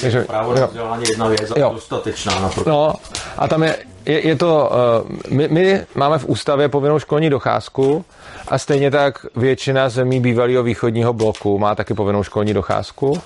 Takže, 0.00 0.24
právo 0.24 0.54
na 0.54 0.66
vzdělání 0.66 1.02
je 1.02 1.10
jedna 1.10 1.28
věc 1.28 1.50
a 1.50 1.58
Jo. 1.58 1.70
dostatečná 1.74 2.40
na 2.40 2.48
pro... 2.48 2.64
No, 2.66 2.94
a 3.38 3.48
tam 3.48 3.62
je, 3.62 3.76
je, 4.06 4.26
je 4.26 4.36
to, 4.36 4.70
uh, 5.02 5.36
my, 5.36 5.48
my 5.48 5.86
máme 5.94 6.18
v 6.18 6.24
ústavě 6.28 6.68
povinnou 6.68 6.98
školní 6.98 7.30
docházku 7.30 8.04
a 8.48 8.58
stejně 8.58 8.90
tak 8.90 9.26
většina 9.36 9.88
zemí 9.88 10.20
bývalého 10.20 10.62
východního 10.62 11.12
bloku 11.12 11.58
má 11.58 11.74
taky 11.74 11.94
povinnou 11.94 12.22
školní 12.22 12.54
docházku. 12.54 13.22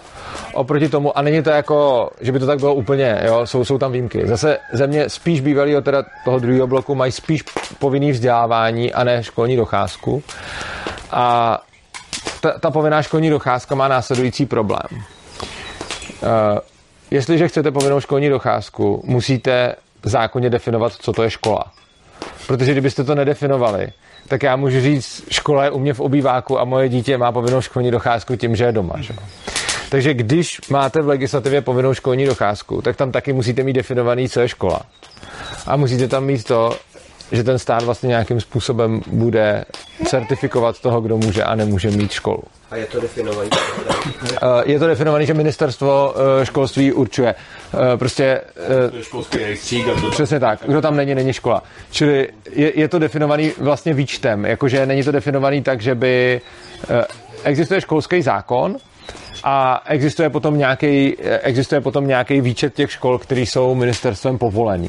Oproti 0.55 0.89
tomu, 0.89 1.18
a 1.18 1.22
není 1.22 1.43
to 1.43 1.51
jako, 1.51 2.11
že 2.20 2.32
by 2.32 2.39
to 2.39 2.47
tak 2.47 2.59
bylo 2.59 2.74
úplně, 2.74 3.22
jo, 3.26 3.47
jsou, 3.47 3.64
jsou 3.64 3.78
tam 3.78 3.93
výjimky. 3.93 4.26
Zase 4.26 4.59
země 4.72 5.09
spíš 5.09 5.41
bývalého, 5.41 5.80
teda 5.80 6.03
toho 6.24 6.39
druhého 6.39 6.66
bloku, 6.66 6.95
mají 6.95 7.12
spíš 7.12 7.45
povinný 7.78 8.12
vzdělávání 8.12 8.93
a 8.93 9.05
ne 9.05 9.22
školní 9.22 9.57
docházku. 9.57 10.22
A 11.11 11.59
ta, 12.41 12.59
ta 12.59 12.70
povinná 12.70 13.03
školní 13.03 13.30
docházka 13.30 13.74
má 13.74 13.89
následující 13.89 14.47
problém. 14.47 14.89
Uh, 14.93 14.99
jestliže 17.11 17.49
chcete 17.49 17.70
povinnou 17.70 18.01
školní 18.01 18.28
docházku, 18.28 19.03
musíte 19.05 19.74
zákonně 20.03 20.51
definovat, 20.51 20.93
co 20.93 21.12
to 21.12 21.22
je 21.22 21.30
škola. 21.30 21.64
Protože 22.47 22.72
kdybyste 22.72 23.05
to 23.05 23.14
nedefinovali, 23.14 23.89
tak 24.28 24.43
já 24.43 24.57
můžu 24.57 24.80
říct, 24.80 25.24
škola 25.30 25.64
je 25.64 25.70
u 25.70 25.78
mě 25.78 25.95
v 25.95 26.01
obýváku 26.01 26.61
a 26.61 26.64
moje 26.64 26.89
dítě 26.89 27.18
má 27.18 27.32
povinnou 27.32 27.61
školní 27.61 27.91
docházku 27.91 28.36
tím, 28.36 28.57
že 28.57 28.64
je 28.64 28.72
doma. 28.72 28.95
Že? 29.01 29.14
Takže 29.91 30.14
když 30.14 30.61
máte 30.70 31.03
v 31.03 31.09
legislativě 31.09 31.61
povinnou 31.61 31.95
školní 31.95 32.26
docházku, 32.26 32.82
tak 32.82 32.97
tam 32.97 33.12
taky 33.12 33.32
musíte 33.32 33.62
mít 33.62 33.72
definovaný, 33.72 34.28
co 34.28 34.41
je 34.41 34.49
škola. 34.49 34.80
A 35.66 35.76
musíte 35.76 36.09
tam 36.09 36.24
mít 36.24 36.45
to, 36.45 36.76
že 37.32 37.44
ten 37.44 37.58
stát 37.58 37.82
vlastně 37.82 38.06
nějakým 38.08 38.40
způsobem 38.40 39.00
bude 39.06 39.64
certifikovat 40.06 40.80
toho, 40.80 41.00
kdo 41.00 41.16
může 41.16 41.44
a 41.44 41.54
nemůže 41.54 41.90
mít 41.90 42.12
školu. 42.12 42.42
A 42.70 42.76
je 42.76 42.86
to 42.86 43.00
definovaný? 43.00 43.50
Eh, 44.42 44.62
Je 44.64 44.78
to 44.78 44.86
definované, 44.86 45.26
že 45.26 45.34
ministerstvo 45.34 46.14
eh, 46.42 46.46
školství 46.46 46.92
určuje. 46.92 47.34
Eh, 47.34 47.96
Prostě 47.96 48.40
Školský 49.02 49.38
rejstřík 49.38 49.86
Přesně 50.10 50.40
tak. 50.40 50.58
Kdo 50.66 50.80
tam 50.80 50.96
není, 50.96 51.14
není 51.14 51.32
škola. 51.32 51.62
Čili 51.90 52.28
je, 52.50 52.80
je 52.80 52.88
to 52.88 52.98
definovaný 52.98 53.52
vlastně 53.58 53.94
výčtem. 53.94 54.44
Jakože 54.44 54.86
není 54.86 55.02
to 55.02 55.12
definovaný 55.12 55.62
tak, 55.62 55.80
že 55.80 55.94
by 55.94 56.40
existuje 57.44 57.80
školský 57.80 58.22
zákon 58.22 58.76
a 59.44 59.82
existuje 59.86 60.30
potom 60.30 60.58
nějaký, 60.58 61.16
existuje 61.42 61.80
potom 61.80 62.06
nějaký 62.06 62.40
výčet 62.40 62.74
těch 62.74 62.92
škol, 62.92 63.18
které 63.18 63.40
jsou 63.40 63.74
ministerstvem 63.74 64.38
povolený. 64.38 64.88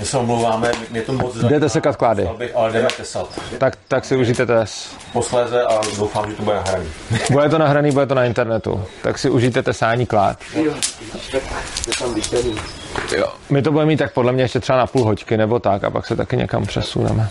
My 0.00 0.06
se 0.06 0.18
omlouváme, 0.18 0.72
mě 0.90 1.02
to 1.02 1.12
moc 1.12 1.36
Jdete 1.36 1.68
sekat 1.68 1.96
klády. 1.96 2.28
Bych, 2.36 2.56
ale 2.56 2.72
jdeme 2.72 2.88
tesat. 2.96 3.40
Tak, 3.58 3.78
tak 3.88 4.04
si 4.04 4.16
užijte 4.16 4.46
tes. 4.46 4.96
Posléze 5.12 5.62
a 5.62 5.80
doufám, 5.96 6.30
že 6.30 6.36
to 6.36 6.42
bude 6.42 6.56
nahraný. 6.56 6.86
Bude 7.30 7.48
to 7.48 7.58
nahraný, 7.58 7.90
bude 7.90 8.06
to 8.06 8.14
na 8.14 8.24
internetu. 8.24 8.84
Tak 9.02 9.18
si 9.18 9.30
užijte 9.30 9.62
tesání 9.62 10.06
klád. 10.06 10.38
Jo, 10.54 10.72
tak 11.32 11.42
to 11.84 12.04
tam 12.04 12.14
vyšlený. 12.14 12.54
Jo. 13.16 13.26
My 13.50 13.62
to 13.62 13.72
budeme 13.72 13.88
mít 13.88 13.96
tak 13.96 14.12
podle 14.12 14.32
mě 14.32 14.44
ještě 14.44 14.60
třeba 14.60 14.78
na 14.78 14.86
půl 14.86 15.04
hoďky 15.04 15.36
nebo 15.36 15.58
tak 15.58 15.84
a 15.84 15.90
pak 15.90 16.06
se 16.06 16.16
taky 16.16 16.36
někam 16.36 16.66
přesuneme. 16.66 17.28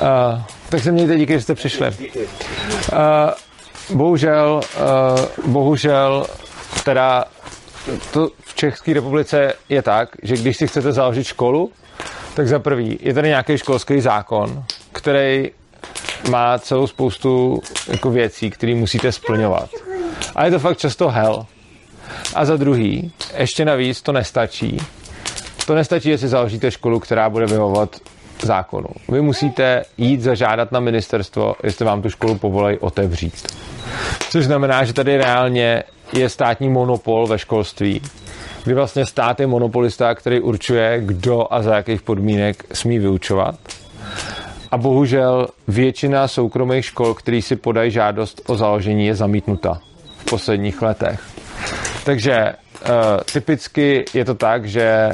Uh, 0.00 0.42
tak 0.68 0.80
se 0.80 0.92
mějte 0.92 1.16
díky, 1.16 1.32
že 1.32 1.40
jste 1.40 1.54
přišli. 1.54 1.88
Uh, 1.88 3.96
bohužel, 3.96 4.60
uh, 5.44 5.52
bohužel, 5.52 6.26
teda 6.84 7.24
to 8.12 8.30
v 8.40 8.54
České 8.54 8.92
republice 8.92 9.52
je 9.68 9.82
tak, 9.82 10.08
že 10.22 10.36
když 10.36 10.56
si 10.56 10.66
chcete 10.66 10.92
založit 10.92 11.24
školu, 11.24 11.72
tak 12.34 12.48
za 12.48 12.58
prvý 12.58 12.98
je 13.00 13.14
tady 13.14 13.28
nějaký 13.28 13.58
školský 13.58 14.00
zákon, 14.00 14.64
který 14.92 15.50
má 16.30 16.58
celou 16.58 16.86
spoustu 16.86 17.60
jako 17.88 18.10
věcí, 18.10 18.50
které 18.50 18.74
musíte 18.74 19.12
splňovat. 19.12 19.70
A 20.34 20.44
je 20.44 20.50
to 20.50 20.58
fakt 20.58 20.78
často 20.78 21.08
hell. 21.08 21.46
A 22.34 22.44
za 22.44 22.56
druhý, 22.56 23.12
ještě 23.36 23.64
navíc 23.64 24.02
to 24.02 24.12
nestačí. 24.12 24.78
To 25.66 25.74
nestačí, 25.74 26.08
že 26.08 26.18
si 26.18 26.28
založíte 26.28 26.70
školu, 26.70 27.00
která 27.00 27.30
bude 27.30 27.46
vyhovovat 27.46 27.96
zákonu. 28.42 28.88
Vy 29.08 29.20
musíte 29.20 29.82
jít 29.98 30.20
zažádat 30.20 30.72
na 30.72 30.80
ministerstvo, 30.80 31.54
jestli 31.62 31.84
vám 31.84 32.02
tu 32.02 32.10
školu 32.10 32.38
povolej 32.38 32.78
otevřít. 32.80 33.46
Což 34.30 34.44
znamená, 34.44 34.84
že 34.84 34.92
tady 34.92 35.16
reálně 35.16 35.82
je 36.12 36.28
státní 36.28 36.68
monopol 36.68 37.26
ve 37.26 37.38
školství, 37.38 38.02
kdy 38.64 38.74
vlastně 38.74 39.06
stát 39.06 39.40
je 39.40 39.46
monopolista, 39.46 40.14
který 40.14 40.40
určuje, 40.40 41.00
kdo 41.00 41.46
a 41.50 41.62
za 41.62 41.76
jakých 41.76 42.02
podmínek 42.02 42.64
smí 42.72 42.98
vyučovat. 42.98 43.54
A 44.70 44.76
bohužel 44.78 45.48
většina 45.68 46.28
soukromých 46.28 46.84
škol, 46.84 47.14
který 47.14 47.42
si 47.42 47.56
podají 47.56 47.90
žádost 47.90 48.42
o 48.46 48.56
založení, 48.56 49.06
je 49.06 49.14
zamítnuta 49.14 49.80
v 50.18 50.24
posledních 50.24 50.82
letech. 50.82 51.20
Takže 52.04 52.52
uh, 52.52 52.88
typicky 53.32 54.04
je 54.14 54.24
to 54.24 54.34
tak, 54.34 54.64
že 54.64 55.12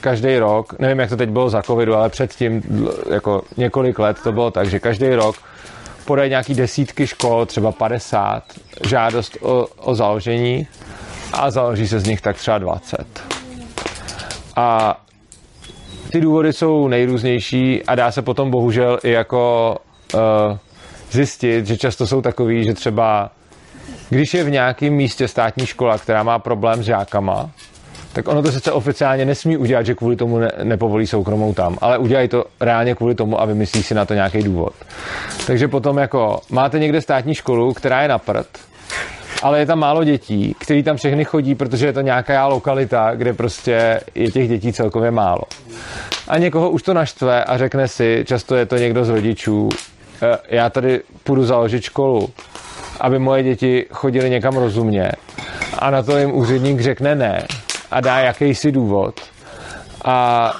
každý 0.00 0.38
rok, 0.38 0.78
nevím, 0.78 0.98
jak 0.98 1.08
to 1.08 1.16
teď 1.16 1.28
bylo 1.28 1.50
za 1.50 1.62
covidu, 1.62 1.94
ale 1.94 2.08
předtím 2.08 2.62
jako 3.10 3.42
několik 3.56 3.98
let 3.98 4.16
to 4.22 4.32
bylo 4.32 4.50
tak, 4.50 4.70
že 4.70 4.80
každý 4.80 5.14
rok 5.14 5.36
podají 6.04 6.30
nějaký 6.30 6.54
desítky 6.54 7.06
škol, 7.06 7.46
třeba 7.46 7.72
50, 7.72 8.42
žádost 8.86 9.36
o, 9.40 9.66
o 9.76 9.94
založení 9.94 10.66
a 11.32 11.50
založí 11.50 11.88
se 11.88 12.00
z 12.00 12.04
nich 12.04 12.20
tak 12.20 12.36
třeba 12.36 12.58
20. 12.58 13.22
A 14.56 15.00
ty 16.12 16.20
důvody 16.20 16.52
jsou 16.52 16.88
nejrůznější 16.88 17.82
a 17.84 17.94
dá 17.94 18.12
se 18.12 18.22
potom 18.22 18.50
bohužel 18.50 18.98
i 19.02 19.10
jako 19.10 19.76
uh, 20.14 20.20
zjistit, 21.10 21.66
že 21.66 21.76
často 21.76 22.06
jsou 22.06 22.20
takový, 22.20 22.64
že 22.64 22.74
třeba 22.74 23.30
když 24.10 24.34
je 24.34 24.44
v 24.44 24.50
nějakém 24.50 24.92
místě 24.92 25.28
státní 25.28 25.66
škola, 25.66 25.98
která 25.98 26.22
má 26.22 26.38
problém 26.38 26.82
s 26.82 26.86
žákama, 26.86 27.50
tak 28.12 28.28
ono 28.28 28.42
to 28.42 28.52
sice 28.52 28.72
oficiálně 28.72 29.24
nesmí 29.24 29.56
udělat, 29.56 29.86
že 29.86 29.94
kvůli 29.94 30.16
tomu 30.16 30.38
ne, 30.38 30.52
nepovolí 30.62 31.06
soukromou 31.06 31.54
tam, 31.54 31.78
ale 31.80 31.98
udělají 31.98 32.28
to 32.28 32.44
reálně 32.60 32.94
kvůli 32.94 33.14
tomu 33.14 33.40
a 33.40 33.44
vymyslí 33.44 33.82
si 33.82 33.94
na 33.94 34.04
to 34.04 34.14
nějaký 34.14 34.42
důvod. 34.42 34.72
Takže 35.46 35.68
potom 35.68 35.98
jako 35.98 36.40
máte 36.50 36.78
někde 36.78 37.00
státní 37.00 37.34
školu, 37.34 37.72
která 37.72 38.02
je 38.02 38.08
na 38.08 38.18
prd, 38.18 38.46
ale 39.42 39.58
je 39.58 39.66
tam 39.66 39.78
málo 39.78 40.04
dětí, 40.04 40.56
který 40.58 40.82
tam 40.82 40.96
všechny 40.96 41.24
chodí, 41.24 41.54
protože 41.54 41.86
je 41.86 41.92
to 41.92 42.00
nějaká 42.00 42.46
lokalita, 42.46 43.14
kde 43.14 43.32
prostě 43.32 44.00
je 44.14 44.30
těch 44.30 44.48
dětí 44.48 44.72
celkově 44.72 45.10
málo. 45.10 45.42
A 46.28 46.38
někoho 46.38 46.70
už 46.70 46.82
to 46.82 46.94
naštve 46.94 47.44
a 47.44 47.58
řekne 47.58 47.88
si, 47.88 48.24
často 48.28 48.56
je 48.56 48.66
to 48.66 48.76
někdo 48.76 49.04
z 49.04 49.08
rodičů, 49.08 49.68
"E, 50.22 50.56
já 50.56 50.70
tady 50.70 51.00
půjdu 51.24 51.44
založit 51.44 51.82
školu, 51.82 52.30
aby 53.00 53.18
moje 53.18 53.42
děti 53.42 53.86
chodily 53.92 54.30
někam 54.30 54.56
rozumně. 54.56 55.12
A 55.78 55.90
na 55.90 56.02
to 56.02 56.18
jim 56.18 56.34
úředník 56.34 56.80
řekne 56.80 57.14
ne 57.14 57.46
a 57.92 58.00
dá 58.00 58.18
jakýsi 58.18 58.72
důvod. 58.72 59.20
A, 60.04 60.52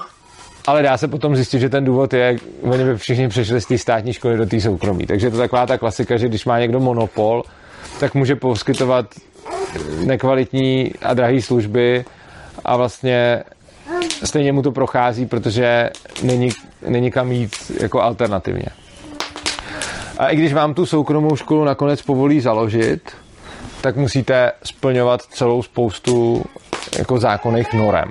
ale 0.67 0.83
dá 0.83 0.97
se 0.97 1.09
potom 1.09 1.37
zjistit, 1.37 1.61
že 1.61 1.69
ten 1.69 1.85
důvod 1.85 2.13
je, 2.13 2.37
oni 2.63 2.85
by 2.85 2.97
všichni 2.97 3.29
přešli 3.29 3.61
z 3.61 3.67
té 3.67 3.79
státní 3.79 4.13
školy 4.13 4.37
do 4.37 4.47
té 4.47 4.61
soukromí. 4.61 5.07
Takže 5.07 5.27
je 5.27 5.31
to 5.31 5.37
taková 5.37 5.67
ta 5.67 5.79
klasika, 5.79 6.17
že 6.17 6.29
když 6.29 6.45
má 6.45 6.59
někdo 6.59 6.81
monopol, 6.81 7.43
tak 8.01 8.15
může 8.15 8.37
poskytovat 8.37 9.07
nekvalitní 10.05 10.93
a 11.03 11.15
drahé 11.15 11.43
služby 11.43 12.05
a 12.65 12.77
vlastně 12.77 13.43
stejně 14.25 14.53
mu 14.53 14.63
to 14.63 14.73
prochází, 14.73 15.27
protože 15.27 15.91
není, 16.23 16.49
není 16.89 17.11
kam 17.11 17.33
jít 17.33 17.57
jako 17.81 18.03
alternativně. 18.03 18.67
A 20.19 20.29
i 20.29 20.37
když 20.37 20.53
vám 20.53 20.75
tu 20.75 20.87
soukromou 20.87 21.37
školu 21.37 21.65
nakonec 21.65 22.03
povolí 22.03 22.41
založit, 22.41 23.11
tak 23.81 23.97
musíte 23.97 24.53
splňovat 24.65 25.23
celou 25.23 25.63
spoustu 25.63 26.45
jako 26.99 27.19
zákonných 27.19 27.73
norem. 27.73 28.11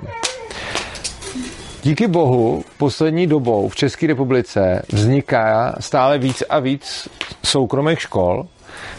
Díky 1.82 2.06
bohu 2.06 2.64
poslední 2.78 3.26
dobou 3.26 3.68
v 3.68 3.76
České 3.76 4.06
republice 4.06 4.82
vzniká 4.92 5.74
stále 5.80 6.18
víc 6.18 6.42
a 6.48 6.58
víc 6.58 7.08
soukromých 7.44 8.00
škol, 8.00 8.46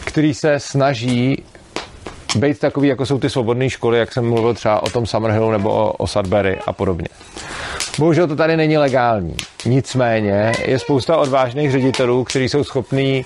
který 0.04 0.34
se 0.34 0.60
snaží 0.60 1.42
být 2.36 2.58
takový, 2.58 2.88
jako 2.88 3.06
jsou 3.06 3.18
ty 3.18 3.30
svobodné 3.30 3.70
školy, 3.70 3.98
jak 3.98 4.12
jsem 4.12 4.28
mluvil 4.28 4.54
třeba 4.54 4.82
o 4.82 4.90
tom 4.90 5.06
Summerhillu 5.06 5.50
nebo 5.50 5.70
o, 5.70 5.92
o 5.92 6.06
Sudbury 6.06 6.58
a 6.66 6.72
podobně. 6.72 7.08
Bohužel 7.98 8.26
to 8.26 8.36
tady 8.36 8.56
není 8.56 8.78
legální. 8.78 9.36
Nicméně 9.64 10.52
je 10.64 10.78
spousta 10.78 11.16
odvážných 11.16 11.72
ředitelů, 11.72 12.24
kteří 12.24 12.48
jsou 12.48 12.64
schopní 12.64 13.24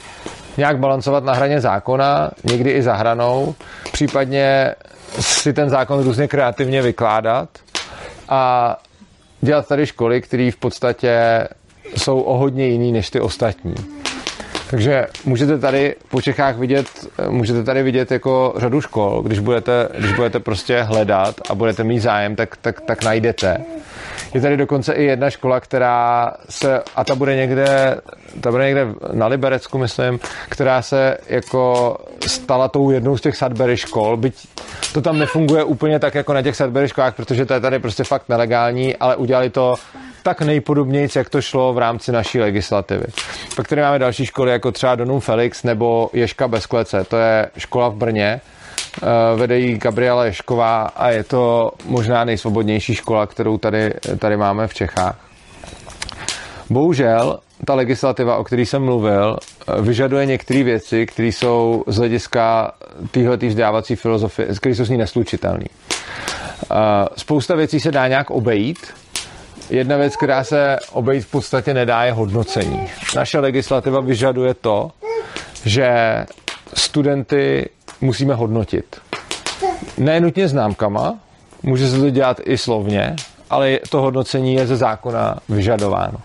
nějak 0.57 0.79
balancovat 0.79 1.25
na 1.25 1.33
hraně 1.33 1.61
zákona, 1.61 2.31
někdy 2.45 2.71
i 2.71 2.83
za 2.83 2.95
hranou, 2.95 3.55
případně 3.93 4.75
si 5.21 5.53
ten 5.53 5.71
zákon 5.71 6.05
různě 6.05 6.29
kreativně 6.29 6.83
vykládat 6.83 7.49
a 8.29 8.77
dělat 9.41 9.69
tady 9.69 9.87
školy, 9.87 10.21
které 10.21 10.51
v 10.51 10.57
podstatě 10.57 11.19
jsou 11.97 12.21
o 12.21 12.37
hodně 12.39 12.67
jiný 12.67 12.93
než 12.93 13.11
ty 13.11 13.21
ostatní. 13.21 13.75
Takže 14.71 15.07
můžete 15.25 15.59
tady 15.59 15.95
po 16.09 16.23
Čechách 16.23 16.57
vidět, 16.57 16.87
můžete 17.29 17.65
tady 17.65 17.83
vidět 17.83 18.11
jako 18.11 18.55
řadu 18.57 18.81
škol, 18.81 19.23
když 19.23 19.39
budete, 19.39 19.89
když 19.99 20.13
budete 20.13 20.41
prostě 20.41 20.83
hledat 20.83 21.41
a 21.51 21.55
budete 21.55 21.85
mít 21.85 22.01
zájem, 22.01 22.37
tak, 22.37 22.57
tak, 22.57 22.81
tak 22.81 23.05
najdete. 23.05 23.59
Je 24.35 24.41
tady 24.41 24.57
dokonce 24.57 24.93
i 24.93 25.05
jedna 25.05 25.31
škola, 25.31 25.61
která 25.61 26.33
se, 26.49 26.83
a 26.97 27.05
ta 27.05 27.15
bude 27.15 27.37
někde, 27.37 28.01
ta 28.41 28.51
bude 28.51 28.65
někde 28.65 28.87
na 29.13 29.27
Liberecku, 29.27 29.79
myslím, 29.79 30.21
která 30.49 30.83
se 30.83 31.19
jako 31.27 31.97
stala 32.27 32.69
tou 32.69 32.91
jednou 32.91 33.17
z 33.17 33.21
těch 33.21 33.37
Sudbury 33.37 33.77
škol, 33.77 34.17
byť 34.17 34.49
to 34.93 35.01
tam 35.01 35.19
nefunguje 35.19 35.65
úplně 35.65 35.99
tak 35.99 36.15
jako 36.15 36.33
na 36.33 36.43
těch 36.43 36.57
Sudbury 36.57 36.89
školách, 36.89 37.15
protože 37.15 37.47
to 37.47 37.55
je 37.55 37.61
tady 37.61 37.79
prostě 37.79 38.05
fakt 38.05 38.29
nelegální, 38.29 38.97
ale 38.97 39.17
udělali 39.17 39.51
to 39.51 39.75
tak 40.23 40.43
nejpodobněji, 40.43 41.09
jak 41.17 41.31
to 41.31 41.41
šlo 41.41 41.73
v 41.73 41.79
rámci 41.79 42.13
naší 42.13 42.41
legislativy. 42.41 43.05
Pak 43.57 43.69
tady 43.69 43.83
máme 43.83 43.99
další 43.99 44.27
školy, 44.27 44.51
jako 44.51 44.73
třeba 44.73 44.95
Donum 44.95 45.21
Felix 45.21 45.63
nebo 45.63 46.11
Ješka 46.13 46.49
bez 46.49 46.67
klece. 46.67 47.05
To 47.05 47.17
je 47.17 47.49
škola 47.59 47.89
v 47.89 47.95
Brně, 47.95 48.41
vede 49.37 49.59
jí 49.59 49.79
Gabriela 49.79 50.25
Ješková 50.25 50.83
a 50.83 51.11
je 51.11 51.25
to 51.25 51.71
možná 51.85 52.25
nejsvobodnější 52.25 52.95
škola, 52.95 53.27
kterou 53.27 53.59
tady, 53.59 53.95
tady 54.19 54.37
máme 54.37 54.67
v 54.67 54.75
Čechách. 54.75 55.19
Bohužel 56.71 57.39
ta 57.65 57.75
legislativa, 57.75 58.37
o 58.37 58.45
které 58.45 58.63
jsem 58.63 58.83
mluvil, 58.83 59.37
vyžaduje 59.81 60.27
některé 60.27 60.63
věci, 60.63 61.07
které 61.07 61.29
jsou 61.29 61.85
z 61.87 61.97
hlediska 61.97 62.73
téhle 63.11 63.37
vzdělávací 63.37 63.97
filozofie, 63.97 64.49
které 64.57 64.75
jsou 64.75 64.85
s 64.85 64.91
ní 64.91 64.97
neslučitelné. 64.97 65.65
Spousta 67.17 67.55
věcí 67.55 67.81
se 67.81 67.93
dá 67.93 68.09
nějak 68.09 68.31
obejít, 68.31 68.79
Jedna 69.71 69.97
věc, 69.97 70.17
která 70.17 70.45
se 70.45 70.77
obejít 70.93 71.25
v 71.25 71.31
podstatě 71.31 71.75
nedá, 71.75 72.05
je 72.05 72.13
hodnocení. 72.13 72.89
Naše 73.17 73.39
legislativa 73.39 74.01
vyžaduje 74.01 74.55
to, 74.55 74.91
že 75.65 75.89
studenty 76.75 77.69
musíme 78.01 78.35
hodnotit. 78.35 79.01
Ne 79.99 80.21
nutně 80.21 80.49
známkama, 80.49 81.19
může 81.63 81.89
se 81.89 81.99
to 81.99 82.11
dělat 82.11 82.41
i 82.45 82.59
slovně, 82.59 83.17
ale 83.51 83.79
to 83.91 84.01
hodnocení 84.01 84.55
je 84.55 84.67
ze 84.67 84.77
zákona 84.77 85.39
vyžadováno. 85.49 86.19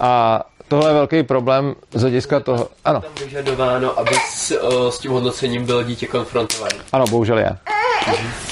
A 0.00 0.42
tohle 0.68 0.90
je 0.90 0.94
velký 0.94 1.22
problém 1.22 1.74
z 1.94 2.00
hlediska 2.00 2.40
toho... 2.40 2.68
Ano. 2.84 3.00
Tam 3.00 3.10
vyžadováno, 3.24 3.98
aby 3.98 4.14
s, 4.30 4.60
o, 4.60 4.90
s 4.90 4.98
tím 4.98 5.10
hodnocením 5.10 5.66
bylo 5.66 5.82
dítě 5.82 6.06
konfrontované. 6.06 6.74
Ano, 6.92 7.04
bohužel 7.10 7.38
je. 7.38 7.56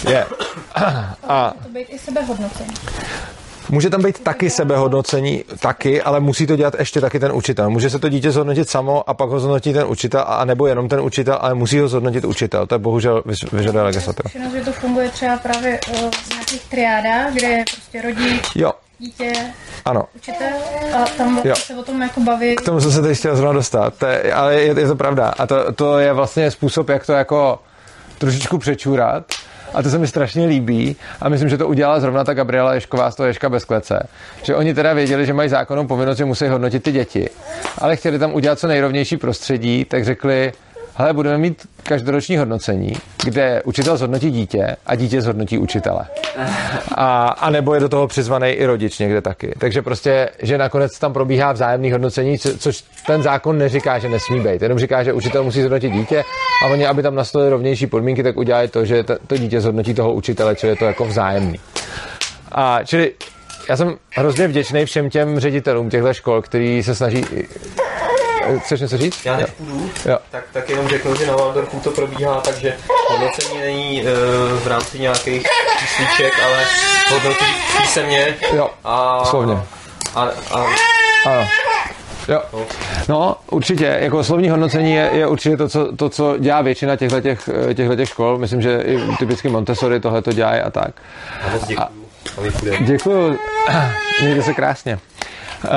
Je. 0.09 0.27
A 1.29 1.53
To 1.62 1.69
být 1.69 1.87
i 1.89 1.99
sebehodnocení. 1.99 2.75
Může 3.71 3.91
tam 3.91 4.03
být 4.03 4.19
taky 4.23 4.51
sebehodnocení, 4.51 5.45
taky, 5.61 6.03
ale 6.03 6.21
musí 6.21 6.47
to 6.47 6.57
dělat 6.57 6.75
ještě 6.79 7.01
taky 7.01 7.21
ten 7.21 7.33
učitel. 7.33 7.71
Může 7.71 7.91
se 7.91 7.99
to 7.99 8.09
dítě 8.09 8.31
zhodnotit 8.31 8.69
samo 8.69 9.11
a 9.11 9.14
pak 9.14 9.29
ho 9.31 9.41
zhodnotí 9.41 9.73
ten 9.73 9.85
učitel, 9.89 10.25
a 10.27 10.45
nebo 10.45 10.66
jenom 10.66 10.89
ten 10.89 11.01
učitel, 11.01 11.39
ale 11.41 11.55
musí 11.55 11.79
ho 11.79 11.89
zhodnotit 11.89 12.25
učitel. 12.25 12.66
To 12.66 12.75
je 12.75 12.79
bohužel 12.79 13.23
vyž- 13.27 13.57
vyžaduje 13.57 13.85
legislativa. 13.85 14.29
Zkušenost, 14.29 14.53
že 14.53 14.61
to 14.64 14.73
funguje 14.73 15.09
třeba 15.11 15.37
právě 15.37 15.81
o, 15.91 16.11
v 16.11 16.31
nějakých 16.31 16.64
triádách, 16.71 17.33
kde 17.33 17.47
je 17.49 17.64
prostě 17.75 18.03
rodič, 18.03 18.43
Jo, 18.55 18.73
dítě, 18.99 19.33
ano. 19.85 20.05
učitel 20.16 20.49
a 20.95 21.05
tam 21.16 21.41
Jo. 21.45 21.55
se 21.57 21.75
o 21.77 21.83
tom 21.83 22.03
jako 22.03 22.21
baví. 22.21 22.57
K 22.57 22.61
tomu 22.64 22.81
jsem 22.81 22.93
se 22.93 23.03
tady 23.03 23.14
chtěl 23.14 23.37
zrovna 23.37 23.53
dostat, 23.53 23.95
to 23.99 24.07
je, 24.07 24.33
ale 24.35 24.55
je, 24.55 24.81
je 24.81 24.87
to 24.89 24.97
pravda. 24.97 25.29
A 25.39 25.47
to, 25.47 25.73
to 25.73 25.99
je 25.99 26.12
vlastně 26.12 26.51
způsob, 26.51 26.89
jak 26.89 27.07
to 27.07 27.12
jako 27.12 27.59
trošičku 28.19 28.59
přečůrat. 28.59 29.25
A 29.75 29.83
to 29.83 29.91
se 29.91 29.99
mi 29.99 30.07
strašně 30.07 30.47
líbí 30.47 30.97
a 31.21 31.29
myslím, 31.29 31.49
že 31.49 31.59
to 31.59 31.69
udělala 31.69 32.01
zrovna 32.01 32.25
ta 32.25 32.35
Gabriela 32.35 32.74
Ješková 32.74 33.11
z 33.11 33.15
toho 33.15 33.27
Ješka 33.27 33.49
bez 33.49 33.65
klece. 33.65 34.09
Že 34.43 34.55
oni 34.55 34.74
teda 34.74 34.93
věděli, 34.93 35.27
že 35.27 35.32
mají 35.32 35.49
zákonnou 35.49 35.86
povinnost, 35.86 36.19
že 36.19 36.24
musí 36.24 36.47
hodnotit 36.47 36.82
ty 36.82 36.93
děti, 36.93 37.28
ale 37.78 37.97
chtěli 37.97 38.19
tam 38.19 38.35
udělat 38.35 38.59
co 38.59 38.66
nejrovnější 38.66 39.16
prostředí, 39.16 39.85
tak 39.85 40.05
řekli, 40.05 40.53
hele, 40.99 41.12
budeme 41.12 41.39
mít 41.39 41.66
každoroční 41.83 42.37
hodnocení, 42.37 42.93
kde 43.25 43.62
učitel 43.65 43.97
zhodnotí 43.97 44.31
dítě 44.31 44.77
a 44.87 44.95
dítě 44.95 45.20
zhodnotí 45.20 45.59
učitele. 45.59 46.07
A, 46.95 47.29
a 47.29 47.51
nebo 47.51 47.75
je 47.75 47.81
do 47.81 47.89
toho 47.89 48.07
přizvaný 48.07 48.49
i 48.49 48.66
rodič 48.66 48.99
někde 48.99 49.20
taky. 49.20 49.55
Takže 49.59 49.83
prostě, 49.83 50.29
že 50.43 50.59
nakonec 50.59 50.99
tam 50.99 51.12
probíhá 51.12 51.53
vzájemný 51.53 51.93
hodnocení, 51.93 52.39
co, 52.39 52.59
což 52.59 52.85
ten 53.07 53.23
zákon 53.23 53.59
neříká, 53.59 53.99
že 53.99 54.09
nesmí 54.09 54.41
být. 54.41 54.62
Jenom 54.62 54.79
říká, 54.79 55.03
že 55.03 55.12
učitel 55.12 55.45
musí 55.45 55.61
zhodnotit 55.61 55.91
dítě 55.91 56.25
a 56.65 56.66
oni, 56.66 56.87
aby 56.87 57.03
tam 57.03 57.15
nastavili 57.15 57.51
rovnější 57.51 57.87
podmínky, 57.87 58.23
tak 58.23 58.37
udělají 58.37 58.69
to, 58.69 58.85
že 58.85 59.05
to, 59.27 59.37
dítě 59.37 59.61
zhodnotí 59.61 59.95
toho 59.95 60.12
učitele, 60.12 60.57
čili 60.57 60.73
je 60.73 60.77
to 60.77 60.85
jako 60.85 61.05
vzájemný. 61.05 61.61
A 62.53 62.85
čili 62.85 63.12
já 63.69 63.77
jsem 63.77 63.97
hrozně 64.15 64.49
vděčný 64.49 64.85
všem 64.85 65.11
těm 65.11 65.41
ředitelům 65.41 65.91
těchto 65.91 66.15
škol, 66.15 66.43
který 66.43 66.83
se 66.83 66.95
snaží... 66.95 67.25
Chceš 68.59 68.81
něco 68.81 68.99
říct? 68.99 69.25
Já 69.25 69.37
než 69.37 69.47
Jo. 69.47 69.55
půjdu, 69.59 69.91
Jo. 70.07 70.19
tak, 70.31 70.45
tak 70.53 70.69
jenom 70.70 70.89
řeknu, 70.89 71.15
že 71.16 71.27
na 71.27 71.37
Waldorfu 71.37 71.81
to 71.81 71.91
probíhá, 71.91 72.41
takže 72.41 72.77
hodnocení 73.09 73.61
není 73.61 74.01
e, 74.03 74.05
v 74.65 74.66
rámci 74.66 74.99
nějakých 74.99 75.47
čísliček, 75.79 76.33
ale 76.45 76.65
hodnotí 77.11 77.45
písemně. 77.81 78.37
Jo, 78.55 78.70
a, 78.85 79.25
slovně. 79.25 79.62
A, 80.15 80.23
a, 80.51 80.65
Ano. 81.27 81.49
Jo. 82.29 82.43
No, 83.09 83.37
určitě, 83.51 83.97
jako 84.01 84.25
slovní 84.25 84.49
hodnocení 84.51 84.95
je, 84.95 85.11
je 85.12 85.27
určitě 85.27 85.57
to 85.57 85.69
co, 85.69 85.97
to, 85.97 86.09
co 86.09 86.39
dělá 86.39 86.62
většina 86.62 86.97
těchto 86.97 87.20
těch, 87.20 87.49
těch 87.97 88.09
škol. 88.09 88.39
Myslím, 88.39 88.62
že 88.62 88.83
i 88.83 88.99
typicky 89.19 89.49
Montessori 89.49 90.01
tohle 90.01 90.23
to 90.23 90.33
dělají 90.33 90.61
a 90.61 90.70
tak. 90.70 90.91
a 91.47 91.51
moc 91.53 91.66
děkuju. 91.66 91.89
A. 92.77 92.83
Děkuju, 92.85 93.39
mějte 94.23 94.43
se 94.43 94.55
krásně. 94.55 94.99
Uh, 95.65 95.70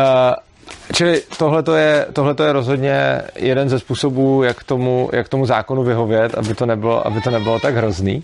čili 0.93 1.21
tohle 1.37 1.63
je, 1.79 2.05
je 2.43 2.53
rozhodně 2.53 3.21
jeden 3.35 3.69
ze 3.69 3.79
způsobů, 3.79 4.43
jak 4.43 4.63
tomu, 4.63 5.09
jak 5.13 5.29
tomu 5.29 5.45
zákonu 5.45 5.83
vyhovět, 5.83 6.35
aby 6.35 6.55
to 6.55 6.65
nebylo, 6.65 7.07
aby 7.07 7.21
to 7.21 7.31
nebylo 7.31 7.59
tak 7.59 7.75
hrozný. 7.75 8.23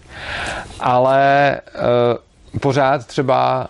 Ale 0.79 1.61
uh, 1.75 2.59
pořád 2.59 3.05
třeba 3.05 3.67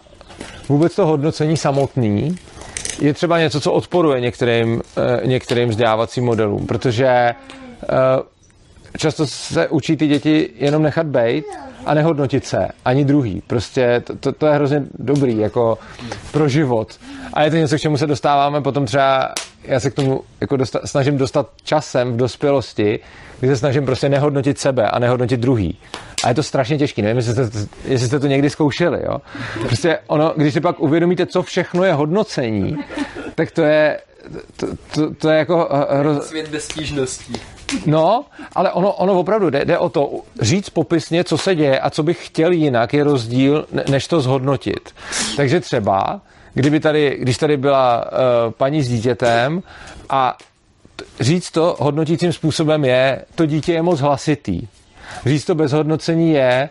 vůbec 0.70 0.96
to 0.96 1.06
hodnocení 1.06 1.58
samotný 1.58 2.38
je 3.02 3.14
třeba 3.14 3.40
něco, 3.40 3.62
co 3.62 3.74
odporuje 3.74 4.22
některým, 4.22 4.74
uh, 4.74 5.28
některým 5.28 5.70
vzdělávacím 5.70 6.26
modelům, 6.26 6.68
protože 6.68 7.36
uh, 7.90 7.98
často 8.98 9.28
se 9.28 9.68
učí 9.68 9.98
ty 9.98 10.08
děti 10.08 10.50
jenom 10.56 10.84
nechat 10.84 11.06
bejt 11.06 11.46
a 11.88 11.94
nehodnotit 11.94 12.46
se, 12.46 12.68
ani 12.86 13.06
druhý. 13.06 13.42
Prostě 13.48 14.02
to, 14.04 14.16
to, 14.16 14.32
to 14.32 14.48
je 14.48 14.54
hrozně 14.54 14.84
dobrý, 15.00 15.38
jako 15.38 15.78
pro 16.32 16.50
život. 16.50 16.96
A 17.34 17.44
je 17.44 17.50
to 17.50 17.58
něco, 17.58 17.76
k 17.76 17.80
čemu 17.80 17.98
se 17.98 18.08
dostáváme 18.08 18.62
potom 18.62 18.86
třeba, 18.86 19.34
já 19.64 19.80
se 19.80 19.92
k 19.92 19.94
tomu 19.94 20.22
jako 20.42 20.58
dosta, 20.58 20.80
snažím 20.86 21.18
dostat 21.18 21.50
časem 21.64 22.14
v 22.14 22.18
dospělosti, 22.18 23.00
kdy 23.40 23.50
se 23.50 23.58
snažím 23.58 23.86
prostě 23.86 24.10
nehodnotit 24.10 24.60
sebe 24.60 24.90
a 24.90 25.00
nehodnotit 25.00 25.40
druhý. 25.40 25.78
A 26.24 26.30
je 26.30 26.36
to 26.36 26.44
strašně 26.44 26.78
těžké. 26.78 27.02
Nevím, 27.02 27.18
jestli 27.18 27.34
jste, 27.34 27.68
jestli 27.86 28.08
jste 28.08 28.20
to 28.20 28.28
někdy 28.28 28.50
zkoušeli. 28.50 29.00
Jo? 29.06 29.18
Prostě 29.62 30.00
ono, 30.08 30.34
když 30.36 30.54
si 30.54 30.62
pak 30.62 30.80
uvědomíte, 30.80 31.26
co 31.26 31.44
všechno 31.44 31.84
je 31.84 31.94
hodnocení, 31.94 32.78
tak 33.36 33.52
to 33.52 33.62
je, 33.62 34.00
to, 34.58 34.68
to, 34.94 35.14
to 35.14 35.30
je 35.30 35.38
jako 35.38 35.70
hroz, 35.90 36.28
Svět 36.28 36.48
bez 36.48 36.64
stížností. 36.64 37.34
No, 37.86 38.26
ale 38.56 38.72
ono, 38.72 38.94
ono 38.94 39.20
opravdu 39.20 39.50
jde, 39.50 39.66
jde 39.66 39.78
o 39.78 39.90
to 39.90 40.10
říct 40.42 40.70
popisně, 40.70 41.24
co 41.24 41.38
se 41.38 41.56
děje 41.56 41.80
a 41.80 41.90
co 41.90 42.04
bych 42.04 42.26
chtěl 42.26 42.52
jinak, 42.52 42.94
je 42.94 43.04
rozdíl, 43.04 43.66
ne- 43.72 43.84
než 43.90 44.08
to 44.08 44.22
zhodnotit. 44.22 44.90
Takže 45.38 45.60
třeba, 45.60 46.22
kdyby 46.54 46.80
tady, 46.80 47.18
když 47.20 47.38
tady 47.38 47.58
byla 47.58 48.06
uh, 48.06 48.52
paní 48.52 48.82
s 48.82 48.90
dítětem 48.90 49.64
a 50.10 50.38
říct 51.20 51.52
to 51.52 51.76
hodnotícím 51.80 52.34
způsobem 52.34 52.86
je, 52.86 53.26
to 53.36 53.46
dítě 53.46 53.74
je 53.74 53.82
moc 53.82 54.00
hlasitý. 54.00 54.68
Říct 55.26 55.46
to 55.46 55.56
bez 55.56 55.72
hodnocení 55.72 56.32
je, 56.32 56.70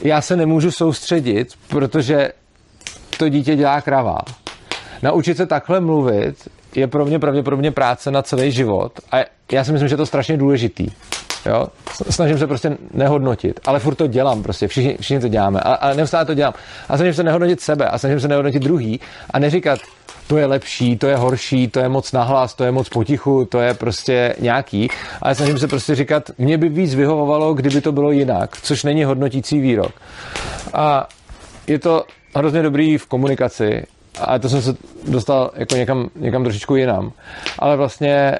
já 0.00 0.20
se 0.20 0.36
nemůžu 0.36 0.70
soustředit, 0.70 1.48
protože 1.68 2.32
to 3.18 3.28
dítě 3.28 3.56
dělá 3.56 3.80
kravá. 3.80 4.18
Naučit 5.02 5.36
se 5.36 5.46
takhle 5.46 5.80
mluvit 5.80 6.48
je 6.74 6.86
pro 6.86 7.04
mě 7.04 7.18
pravděpodobně 7.18 7.70
práce 7.70 8.10
na 8.10 8.22
celý 8.22 8.52
život 8.52 8.92
a 9.12 9.24
já 9.52 9.64
si 9.64 9.72
myslím, 9.72 9.88
že 9.88 9.92
je 9.92 9.96
to 9.96 10.06
strašně 10.06 10.36
důležitý. 10.36 10.86
Jo? 11.46 11.66
Snažím 12.10 12.38
se 12.38 12.46
prostě 12.46 12.76
nehodnotit, 12.94 13.60
ale 13.64 13.78
furt 13.78 13.94
to 13.94 14.06
dělám 14.06 14.42
prostě, 14.42 14.68
všichni, 14.68 14.96
všichni 15.00 15.20
to 15.20 15.28
děláme, 15.28 15.60
ale, 15.60 15.76
ale 15.76 15.94
neustále 15.94 16.24
to 16.24 16.34
dělám. 16.34 16.54
A 16.88 16.96
snažím 16.96 17.14
se 17.14 17.22
nehodnotit 17.22 17.60
sebe 17.60 17.88
a 17.88 17.98
snažím 17.98 18.20
se 18.20 18.28
nehodnotit 18.28 18.62
druhý 18.62 19.00
a 19.30 19.38
neříkat, 19.38 19.78
to 20.26 20.36
je 20.36 20.46
lepší, 20.46 20.96
to 20.96 21.06
je 21.06 21.16
horší, 21.16 21.68
to 21.68 21.80
je 21.80 21.88
moc 21.88 22.12
nahlas, 22.12 22.54
to 22.54 22.64
je 22.64 22.72
moc 22.72 22.88
potichu, 22.88 23.44
to 23.44 23.60
je 23.60 23.74
prostě 23.74 24.36
nějaký. 24.40 24.88
Ale 25.22 25.34
snažím 25.34 25.58
se 25.58 25.68
prostě 25.68 25.94
říkat, 25.94 26.30
mě 26.38 26.58
by 26.58 26.68
víc 26.68 26.94
vyhovovalo, 26.94 27.54
kdyby 27.54 27.80
to 27.80 27.92
bylo 27.92 28.10
jinak, 28.10 28.56
což 28.62 28.84
není 28.84 29.04
hodnotící 29.04 29.60
výrok. 29.60 29.92
A 30.74 31.08
je 31.66 31.78
to 31.78 32.04
hrozně 32.36 32.62
dobrý 32.62 32.98
v 32.98 33.06
komunikaci, 33.06 33.86
a 34.20 34.38
to 34.38 34.48
jsem 34.48 34.62
se 34.62 34.76
dostal 35.08 35.50
jako 35.54 35.76
někam, 35.76 36.08
někam 36.16 36.42
trošičku 36.42 36.76
jinam. 36.76 37.12
Ale 37.58 37.76
vlastně 37.76 38.38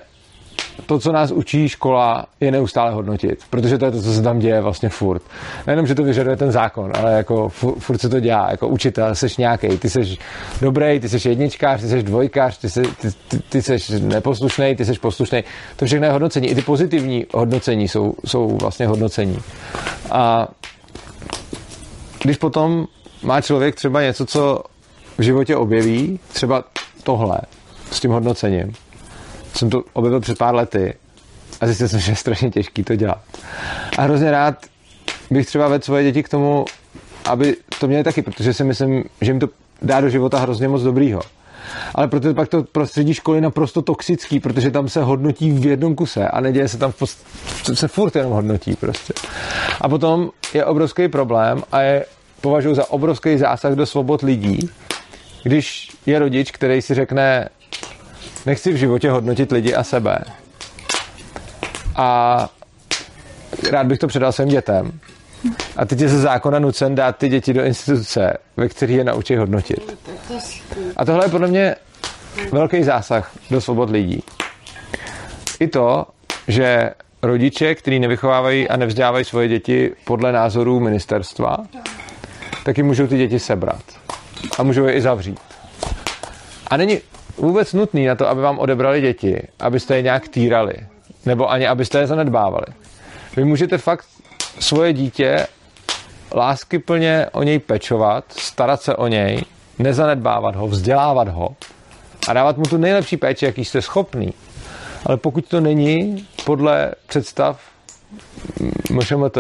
to, 0.87 0.99
co 0.99 1.13
nás 1.13 1.31
učí 1.31 1.69
škola, 1.69 2.27
je 2.41 2.51
neustále 2.51 2.91
hodnotit, 2.93 3.39
protože 3.51 3.79
to 3.79 3.85
je 3.85 3.91
to, 3.91 4.03
co 4.03 4.13
se 4.13 4.23
tam 4.23 4.39
děje 4.39 4.61
vlastně 4.61 4.89
furt. 4.89 5.23
Nejenom, 5.67 5.87
že 5.87 5.95
to 5.95 6.03
vyžaduje 6.03 6.37
ten 6.37 6.53
zákon, 6.53 6.93
ale 6.95 7.13
jako 7.13 7.49
furt, 7.49 7.79
furt 7.79 7.99
se 7.99 8.09
to 8.09 8.21
dělá, 8.21 8.51
jako 8.51 8.69
učitel, 8.69 9.15
jsi 9.15 9.27
nějaký, 9.39 9.69
ty 9.69 9.91
jsi 9.91 10.17
dobrý, 10.61 11.01
ty 11.01 11.09
jsi 11.09 11.29
jedničkář, 11.29 11.81
ty 11.81 11.89
jsi 11.89 12.03
dvojkář, 12.03 12.59
ty 12.59 12.71
jsi, 12.71 12.83
ty, 12.83 13.09
ty, 13.29 13.63
ty 13.63 13.63
jsi 13.63 14.01
neposlušný, 14.01 14.77
ty 14.77 14.85
jsi 14.85 14.93
poslušný. 14.93 15.45
To 15.77 15.87
všechno 15.87 16.07
je 16.07 16.13
hodnocení. 16.13 16.49
I 16.49 16.55
ty 16.55 16.63
pozitivní 16.63 17.27
hodnocení 17.35 17.89
jsou, 17.89 18.15
jsou 18.27 18.59
vlastně 18.59 18.87
hodnocení. 18.87 19.39
A 20.11 20.49
když 22.23 22.37
potom 22.37 22.87
má 23.23 23.41
člověk 23.41 23.75
třeba 23.75 24.03
něco, 24.03 24.27
co 24.27 24.63
v 25.19 25.23
životě 25.23 25.57
objeví, 25.57 26.21
třeba 26.33 26.65
tohle 27.03 27.39
s 27.91 28.01
tím 28.01 28.11
hodnocením. 28.11 28.73
Jsem 29.57 29.71
to 29.71 29.83
objevil 29.93 30.21
před 30.21 30.39
pár 30.39 30.55
lety 30.55 30.95
a 31.61 31.67
zjistil 31.67 31.89
jsem, 31.89 32.01
že 32.01 32.13
je 32.13 32.17
strašně 32.17 32.51
těžký 32.51 32.85
to 32.85 32.97
dělat. 32.97 33.19
A 33.99 34.03
hrozně 34.03 34.31
rád 34.31 34.67
bych 35.31 35.47
třeba 35.47 35.69
vedl 35.69 35.85
svoje 35.85 36.05
děti 36.05 36.23
k 36.23 36.29
tomu, 36.29 36.65
aby 37.25 37.57
to 37.81 37.87
měli 37.87 38.05
taky, 38.05 38.23
protože 38.23 38.55
si 38.55 38.65
myslím, 38.65 39.05
že 39.21 39.31
jim 39.31 39.41
to 39.41 39.49
dá 39.83 40.01
do 40.01 40.09
života 40.09 40.39
hrozně 40.39 40.69
moc 40.69 40.83
dobrýho. 40.83 41.21
Ale 41.95 42.09
proto 42.09 42.35
pak 42.35 42.49
to 42.49 42.63
prostředí 42.63 43.15
školy 43.15 43.39
je 43.39 43.43
naprosto 43.43 43.83
toxický, 43.83 44.41
protože 44.41 44.71
tam 44.71 44.89
se 44.89 45.03
hodnotí 45.03 45.53
v 45.53 45.67
jednom 45.67 45.95
kuse 45.95 46.29
a 46.29 46.41
neděje 46.41 46.69
se 46.69 46.79
tam 46.79 46.93
v 46.93 46.99
post... 46.99 47.27
se 47.75 47.89
furt 47.89 48.17
jenom 48.17 48.33
hodnotí 48.33 48.77
prostě. 48.77 49.13
A 49.81 49.89
potom 49.89 50.31
je 50.55 50.65
obrovský 50.65 51.09
problém 51.09 51.63
a 51.73 51.81
je 51.81 52.07
považuji 52.41 52.75
za 52.75 52.91
obrovský 52.91 53.39
zásah 53.39 53.73
do 53.73 53.87
svobod 53.87 54.23
lidí, 54.23 54.71
když 55.43 55.91
je 56.07 56.19
rodič, 56.19 56.51
který 56.51 56.83
si 56.83 56.95
řekne, 56.95 57.49
nechci 58.47 58.73
v 58.73 58.77
životě 58.77 59.11
hodnotit 59.11 59.53
lidi 59.53 59.75
a 59.75 59.85
sebe. 59.85 60.19
A 61.97 62.49
rád 63.71 63.87
bych 63.87 63.99
to 63.99 64.07
předal 64.07 64.33
svým 64.33 64.49
dětem. 64.49 65.01
A 65.77 65.85
teď 65.85 66.01
je 66.01 66.09
ze 66.09 66.19
zákona 66.19 66.59
nucen 66.59 66.95
dát 66.95 67.17
ty 67.17 67.29
děti 67.29 67.53
do 67.53 67.65
instituce, 67.65 68.37
ve 68.57 68.69
které 68.69 68.93
je 68.93 69.05
naučí 69.05 69.37
hodnotit. 69.37 69.99
A 70.97 71.05
tohle 71.05 71.25
je 71.25 71.31
podle 71.31 71.49
mě 71.49 71.77
velký 72.53 72.85
zásah 72.85 73.31
do 73.51 73.61
svobod 73.61 73.91
lidí. 73.91 74.23
I 75.61 75.67
to, 75.69 76.07
že 76.49 76.91
rodiče, 77.23 77.75
kteří 77.75 77.99
nevychovávají 77.99 78.69
a 78.69 78.77
nevzdělávají 78.77 79.25
svoje 79.25 79.49
děti 79.49 79.93
podle 80.05 80.33
názorů 80.33 80.81
ministerstva, 80.81 81.57
taky 82.65 82.83
můžou 82.83 83.07
ty 83.07 83.17
děti 83.17 83.39
sebrat. 83.39 83.83
A 84.59 84.63
můžou 84.63 84.85
je 84.85 84.93
i 84.93 85.01
zavřít. 85.01 85.41
A 86.67 86.77
není 86.77 87.01
vůbec 87.37 87.73
nutný 87.73 88.07
na 88.07 88.15
to, 88.15 88.29
aby 88.29 88.41
vám 88.41 88.59
odebrali 88.59 89.01
děti, 89.01 89.43
abyste 89.61 89.97
je 89.97 90.03
nějak 90.03 90.29
týrali, 90.29 90.75
nebo 91.27 91.51
ani 91.51 91.67
abyste 91.67 91.99
je 91.99 92.07
zanedbávali. 92.07 92.67
Vy 93.37 93.45
můžete 93.45 93.79
fakt 93.79 94.07
svoje 94.61 94.93
dítě 94.93 95.47
láskyplně 96.35 97.27
o 97.33 97.43
něj 97.43 97.59
pečovat, 97.59 98.25
starat 98.37 98.83
se 98.83 98.97
o 98.97 99.07
něj, 99.07 99.43
nezanedbávat 99.79 100.57
ho, 100.57 100.69
vzdělávat 100.69 101.29
ho 101.29 101.57
a 102.29 102.33
dávat 102.33 102.57
mu 102.57 102.65
tu 102.65 102.77
nejlepší 102.77 103.17
péči, 103.17 103.45
jaký 103.45 103.65
jste 103.65 103.83
schopný. 103.83 104.35
Ale 105.07 105.17
pokud 105.17 105.49
to 105.49 105.61
není 105.61 106.29
podle 106.45 106.93
představ 107.07 107.61
MŠMT, 108.91 109.39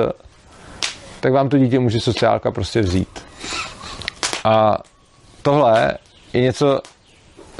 tak 1.20 1.32
vám 1.32 1.48
to 1.48 1.58
dítě 1.58 1.78
může 1.78 2.00
sociálka 2.00 2.50
prostě 2.50 2.80
vzít. 2.80 3.26
A 4.44 4.78
tohle 5.42 5.98
je 6.32 6.40
něco, 6.40 6.80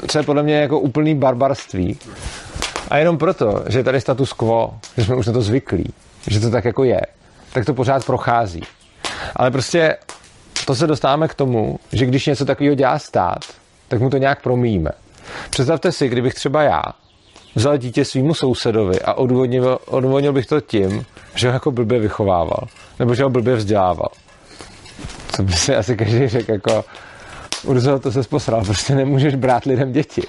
co 0.07 0.17
je 0.17 0.23
podle 0.23 0.43
mě 0.43 0.55
jako 0.55 0.79
úplný 0.79 1.15
barbarství. 1.15 1.97
A 2.89 2.97
jenom 2.97 3.17
proto, 3.17 3.63
že 3.67 3.83
tady 3.83 4.01
status 4.01 4.33
quo, 4.33 4.73
že 4.97 5.05
jsme 5.05 5.15
už 5.15 5.27
na 5.27 5.33
to 5.33 5.41
zvyklí, 5.41 5.93
že 6.27 6.39
to 6.39 6.49
tak 6.49 6.65
jako 6.65 6.83
je, 6.83 7.01
tak 7.53 7.65
to 7.65 7.73
pořád 7.73 8.05
prochází. 8.05 8.61
Ale 9.35 9.51
prostě 9.51 9.97
to 10.65 10.75
se 10.75 10.87
dostáváme 10.87 11.27
k 11.27 11.33
tomu, 11.33 11.79
že 11.91 12.05
když 12.05 12.25
něco 12.25 12.45
takového 12.45 12.75
dělá 12.75 12.99
stát, 12.99 13.39
tak 13.87 13.99
mu 13.99 14.09
to 14.09 14.17
nějak 14.17 14.41
promíjíme. 14.41 14.91
Představte 15.49 15.91
si, 15.91 16.09
kdybych 16.09 16.33
třeba 16.33 16.63
já 16.63 16.81
vzal 17.55 17.77
dítě 17.77 18.05
svýmu 18.05 18.33
sousedovi 18.33 19.01
a 19.01 19.13
odvodnil, 19.13 19.79
odvodnil 19.85 20.33
bych 20.33 20.45
to 20.45 20.61
tím, 20.61 21.05
že 21.35 21.47
ho 21.47 21.53
jako 21.53 21.71
blbě 21.71 21.99
vychovával, 21.99 22.67
nebo 22.99 23.15
že 23.15 23.23
ho 23.23 23.29
blbě 23.29 23.55
vzdělával. 23.55 24.09
To 25.37 25.43
by 25.43 25.53
si 25.53 25.75
asi 25.75 25.97
každý 25.97 26.27
řekl 26.27 26.51
jako, 26.51 26.85
Urzo, 27.65 27.99
to 27.99 28.11
se 28.11 28.23
posral, 28.23 28.65
prostě 28.65 28.95
nemůžeš 28.95 29.35
brát 29.35 29.65
lidem 29.65 29.91
děti. 29.91 30.21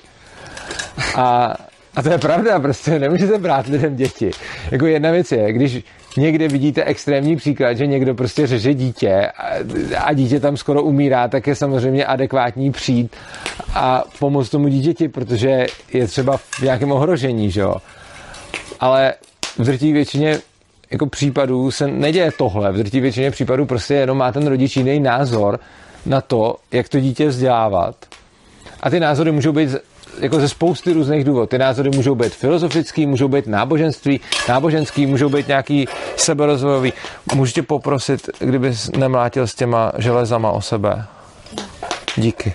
A, 1.14 1.54
a 1.96 2.02
to 2.02 2.08
je 2.08 2.18
pravda, 2.18 2.60
prostě 2.60 2.98
nemůžete 2.98 3.38
brát 3.38 3.66
lidem 3.66 3.96
děti. 3.96 4.30
Jako 4.70 4.86
jedna 4.86 5.10
věc 5.10 5.32
je, 5.32 5.52
když 5.52 5.84
někde 6.16 6.48
vidíte 6.48 6.84
extrémní 6.84 7.36
příklad, 7.36 7.74
že 7.74 7.86
někdo 7.86 8.14
prostě 8.14 8.46
řeže 8.46 8.74
dítě 8.74 9.26
a, 9.26 9.48
a 10.04 10.12
dítě 10.12 10.40
tam 10.40 10.56
skoro 10.56 10.82
umírá, 10.82 11.28
tak 11.28 11.46
je 11.46 11.54
samozřejmě 11.54 12.06
adekvátní 12.06 12.72
přijít 12.72 13.16
a 13.74 14.04
pomoct 14.18 14.48
tomu 14.48 14.68
dítěti, 14.68 15.08
protože 15.08 15.66
je 15.92 16.06
třeba 16.06 16.36
v 16.36 16.62
nějakém 16.62 16.92
ohrožení, 16.92 17.50
že 17.50 17.60
jo. 17.60 17.74
Ale 18.80 19.14
v 19.58 19.64
drtí 19.64 19.92
většině 19.92 20.38
jako 20.90 21.06
případů 21.06 21.70
se 21.70 21.86
neděje 21.86 22.32
tohle. 22.38 22.72
V 22.72 22.76
drtí 22.76 23.00
většině 23.00 23.30
případů 23.30 23.66
prostě 23.66 23.94
jenom 23.94 24.18
má 24.18 24.32
ten 24.32 24.46
rodič 24.46 24.76
jiný 24.76 25.00
názor 25.00 25.60
na 26.06 26.20
to, 26.20 26.56
jak 26.72 26.88
to 26.88 27.00
dítě 27.00 27.28
vzdělávat. 27.28 27.96
A 28.80 28.90
ty 28.90 29.00
názory 29.00 29.32
můžou 29.32 29.52
být 29.52 29.70
jako 30.20 30.40
ze 30.40 30.48
spousty 30.48 30.92
různých 30.92 31.24
důvodů. 31.24 31.46
Ty 31.46 31.58
názory 31.58 31.90
můžou 31.90 32.14
být 32.14 32.34
filozofický, 32.34 33.06
můžou 33.06 33.28
být 33.28 33.46
náboženství, 33.46 34.20
náboženský, 34.48 35.06
můžou 35.06 35.28
být 35.28 35.48
nějaký 35.48 35.88
seberozvojový. 36.16 36.92
Můžete 37.34 37.62
poprosit, 37.62 38.30
kdyby 38.38 38.74
nemlátil 38.96 39.46
s 39.46 39.54
těma 39.54 39.92
železama 39.98 40.50
o 40.50 40.62
sebe. 40.62 41.04
Díky. 42.16 42.54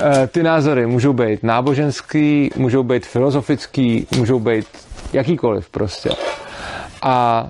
E, 0.00 0.26
ty 0.26 0.42
názory 0.42 0.86
můžou 0.86 1.12
být 1.12 1.42
náboženský, 1.42 2.50
můžou 2.56 2.82
být 2.82 3.06
filozofický, 3.06 4.06
můžou 4.16 4.38
být 4.38 4.66
jakýkoliv 5.12 5.68
prostě. 5.68 6.10
A 7.02 7.48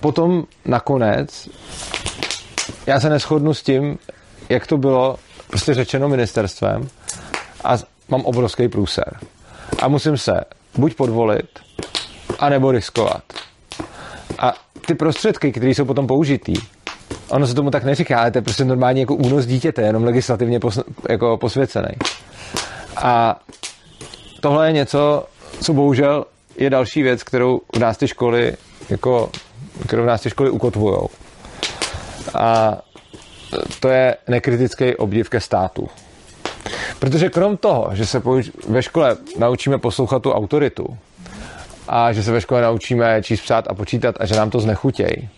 potom 0.00 0.44
nakonec 0.64 1.48
já 2.88 3.00
se 3.00 3.10
neschodnu 3.10 3.54
s 3.54 3.62
tím, 3.62 3.98
jak 4.48 4.66
to 4.66 4.76
bylo 4.76 5.16
prostě 5.46 5.74
řečeno 5.74 6.08
ministerstvem 6.08 6.88
a 7.64 7.78
mám 8.08 8.24
obrovský 8.24 8.68
průser. 8.68 9.16
A 9.82 9.88
musím 9.88 10.16
se 10.16 10.40
buď 10.78 10.94
podvolit, 10.94 11.48
anebo 12.38 12.72
riskovat. 12.72 13.22
A 14.38 14.52
ty 14.86 14.94
prostředky, 14.94 15.52
které 15.52 15.70
jsou 15.70 15.84
potom 15.84 16.06
použitý, 16.06 16.52
ono 17.28 17.46
se 17.46 17.54
tomu 17.54 17.70
tak 17.70 17.84
neříká, 17.84 18.20
ale 18.20 18.30
to 18.30 18.38
je 18.38 18.42
prostě 18.42 18.64
normálně 18.64 19.00
jako 19.00 19.14
únos 19.14 19.46
dítěte, 19.46 19.82
jenom 19.82 20.04
legislativně 20.04 20.60
pos, 20.60 20.80
jako 21.08 21.36
posvěcený. 21.36 21.88
A 22.96 23.40
tohle 24.40 24.68
je 24.68 24.72
něco, 24.72 25.24
co 25.62 25.72
bohužel 25.72 26.24
je 26.56 26.70
další 26.70 27.02
věc, 27.02 27.22
kterou 27.22 27.60
v 27.74 27.78
nás 27.78 27.96
ty 27.96 28.08
školy 28.08 28.56
jako, 28.88 29.30
kterou 29.86 30.02
v 30.02 30.06
nás 30.06 30.20
ty 30.20 30.30
školy 30.30 30.50
ukotvujou. 30.50 31.08
A 32.34 32.78
to 33.80 33.88
je 33.88 34.16
nekritický 34.28 34.96
obdiv 34.96 35.28
ke 35.28 35.40
státu. 35.40 35.88
Protože 36.98 37.28
krom 37.28 37.56
toho, 37.56 37.90
že 37.92 38.06
se 38.06 38.22
ve 38.68 38.82
škole 38.82 39.16
naučíme 39.38 39.78
poslouchat 39.78 40.22
tu 40.22 40.32
autoritu 40.32 40.98
a 41.88 42.12
že 42.12 42.22
se 42.22 42.32
ve 42.32 42.40
škole 42.40 42.62
naučíme 42.62 43.22
číst, 43.22 43.40
psát 43.40 43.64
a 43.68 43.74
počítat 43.74 44.14
a 44.20 44.26
že 44.26 44.36
nám 44.36 44.50
to 44.50 44.60
znechutějí, 44.60 45.28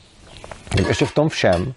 ještě 0.89 1.07
v 1.07 1.15
tom 1.15 1.29
všem 1.29 1.75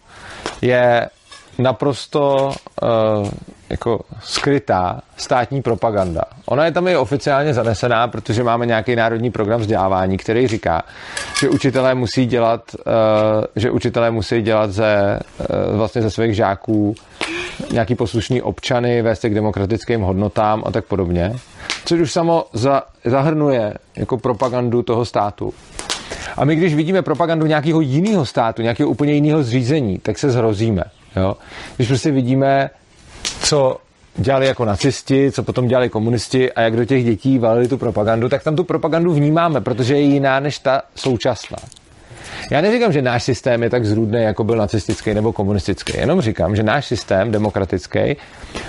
je 0.61 1.09
naprosto 1.57 2.51
uh, 2.81 3.29
jako 3.69 3.99
skrytá 4.23 5.01
státní 5.17 5.61
propaganda. 5.61 6.21
Ona 6.45 6.65
je 6.65 6.71
tam 6.71 6.87
i 6.87 6.97
oficiálně 6.97 7.53
zanesená, 7.53 8.07
protože 8.07 8.43
máme 8.43 8.65
nějaký 8.65 8.95
národní 8.95 9.31
program 9.31 9.61
vzdělávání, 9.61 10.17
který 10.17 10.47
říká, 10.47 10.83
že 11.39 11.49
učitelé 11.49 11.95
musí 11.95 12.25
dělat, 12.25 12.61
uh, 12.75 12.91
že 13.55 13.71
učitelé 13.71 14.11
musí 14.11 14.41
dělat 14.41 14.71
ze, 14.71 15.19
uh, 15.39 15.77
vlastně 15.77 16.01
ze 16.01 16.11
svých 16.11 16.35
žáků 16.35 16.95
nějaký 17.71 17.95
poslušní 17.95 18.41
občany, 18.41 19.01
vést 19.01 19.21
k 19.21 19.33
demokratickým 19.33 20.01
hodnotám 20.01 20.63
a 20.65 20.71
tak 20.71 20.85
podobně. 20.85 21.35
Což 21.85 21.99
už 21.99 22.11
samo 22.11 22.45
za, 22.53 22.83
zahrnuje 23.05 23.73
jako 23.95 24.17
propagandu 24.17 24.81
toho 24.81 25.05
státu. 25.05 25.53
A 26.37 26.45
my, 26.45 26.55
když 26.55 26.75
vidíme 26.75 27.01
propagandu 27.01 27.45
nějakého 27.45 27.81
jiného 27.81 28.25
státu, 28.25 28.61
nějakého 28.61 28.89
úplně 28.89 29.13
jiného 29.13 29.43
zřízení, 29.43 29.99
tak 29.99 30.19
se 30.19 30.29
zhrozíme. 30.29 30.83
Jo? 31.15 31.37
Když 31.75 31.87
prostě 31.87 32.11
vidíme, 32.11 32.69
co 33.43 33.77
dělali 34.15 34.47
jako 34.47 34.65
nacisti, 34.65 35.31
co 35.31 35.43
potom 35.43 35.67
dělali 35.67 35.89
komunisti 35.89 36.51
a 36.51 36.61
jak 36.61 36.75
do 36.75 36.85
těch 36.85 37.05
dětí 37.05 37.39
valili 37.39 37.67
tu 37.67 37.77
propagandu, 37.77 38.29
tak 38.29 38.43
tam 38.43 38.55
tu 38.55 38.63
propagandu 38.63 39.13
vnímáme, 39.13 39.61
protože 39.61 39.93
je 39.93 40.01
jiná 40.01 40.39
než 40.39 40.59
ta 40.59 40.81
současná. 40.95 41.57
Já 42.51 42.61
neříkám, 42.61 42.91
že 42.91 43.01
náš 43.01 43.23
systém 43.23 43.63
je 43.63 43.69
tak 43.69 43.85
zrůdný, 43.85 44.23
jako 44.23 44.43
byl 44.43 44.57
nacistický 44.57 45.13
nebo 45.13 45.33
komunistický. 45.33 45.97
Jenom 45.97 46.21
říkám, 46.21 46.55
že 46.55 46.63
náš 46.63 46.85
systém 46.85 47.31
demokratický 47.31 47.99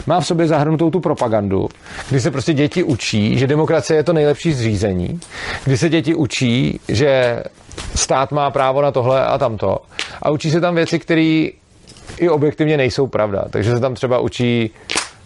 má 0.06 0.20
v 0.20 0.26
sobě 0.26 0.46
zahrnutou 0.46 0.90
tu 0.90 1.00
propagandu, 1.00 1.68
kdy 2.10 2.20
se 2.20 2.30
prostě 2.30 2.52
děti 2.52 2.82
učí, 2.82 3.38
že 3.38 3.46
demokracie 3.46 3.96
je 3.96 4.04
to 4.04 4.12
nejlepší 4.12 4.52
zřízení, 4.52 5.20
kdy 5.64 5.78
se 5.78 5.88
děti 5.88 6.14
učí, 6.14 6.80
že 6.88 7.42
stát 7.94 8.32
má 8.32 8.50
právo 8.50 8.82
na 8.82 8.90
tohle 8.90 9.26
a 9.26 9.38
tamto. 9.38 9.78
A 10.22 10.30
učí 10.30 10.50
se 10.50 10.60
tam 10.60 10.74
věci, 10.74 10.98
které 10.98 11.48
i 12.16 12.28
objektivně 12.28 12.76
nejsou 12.76 13.06
pravda. 13.06 13.44
Takže 13.50 13.70
se 13.70 13.80
tam 13.80 13.94
třeba 13.94 14.18
učí, 14.18 14.70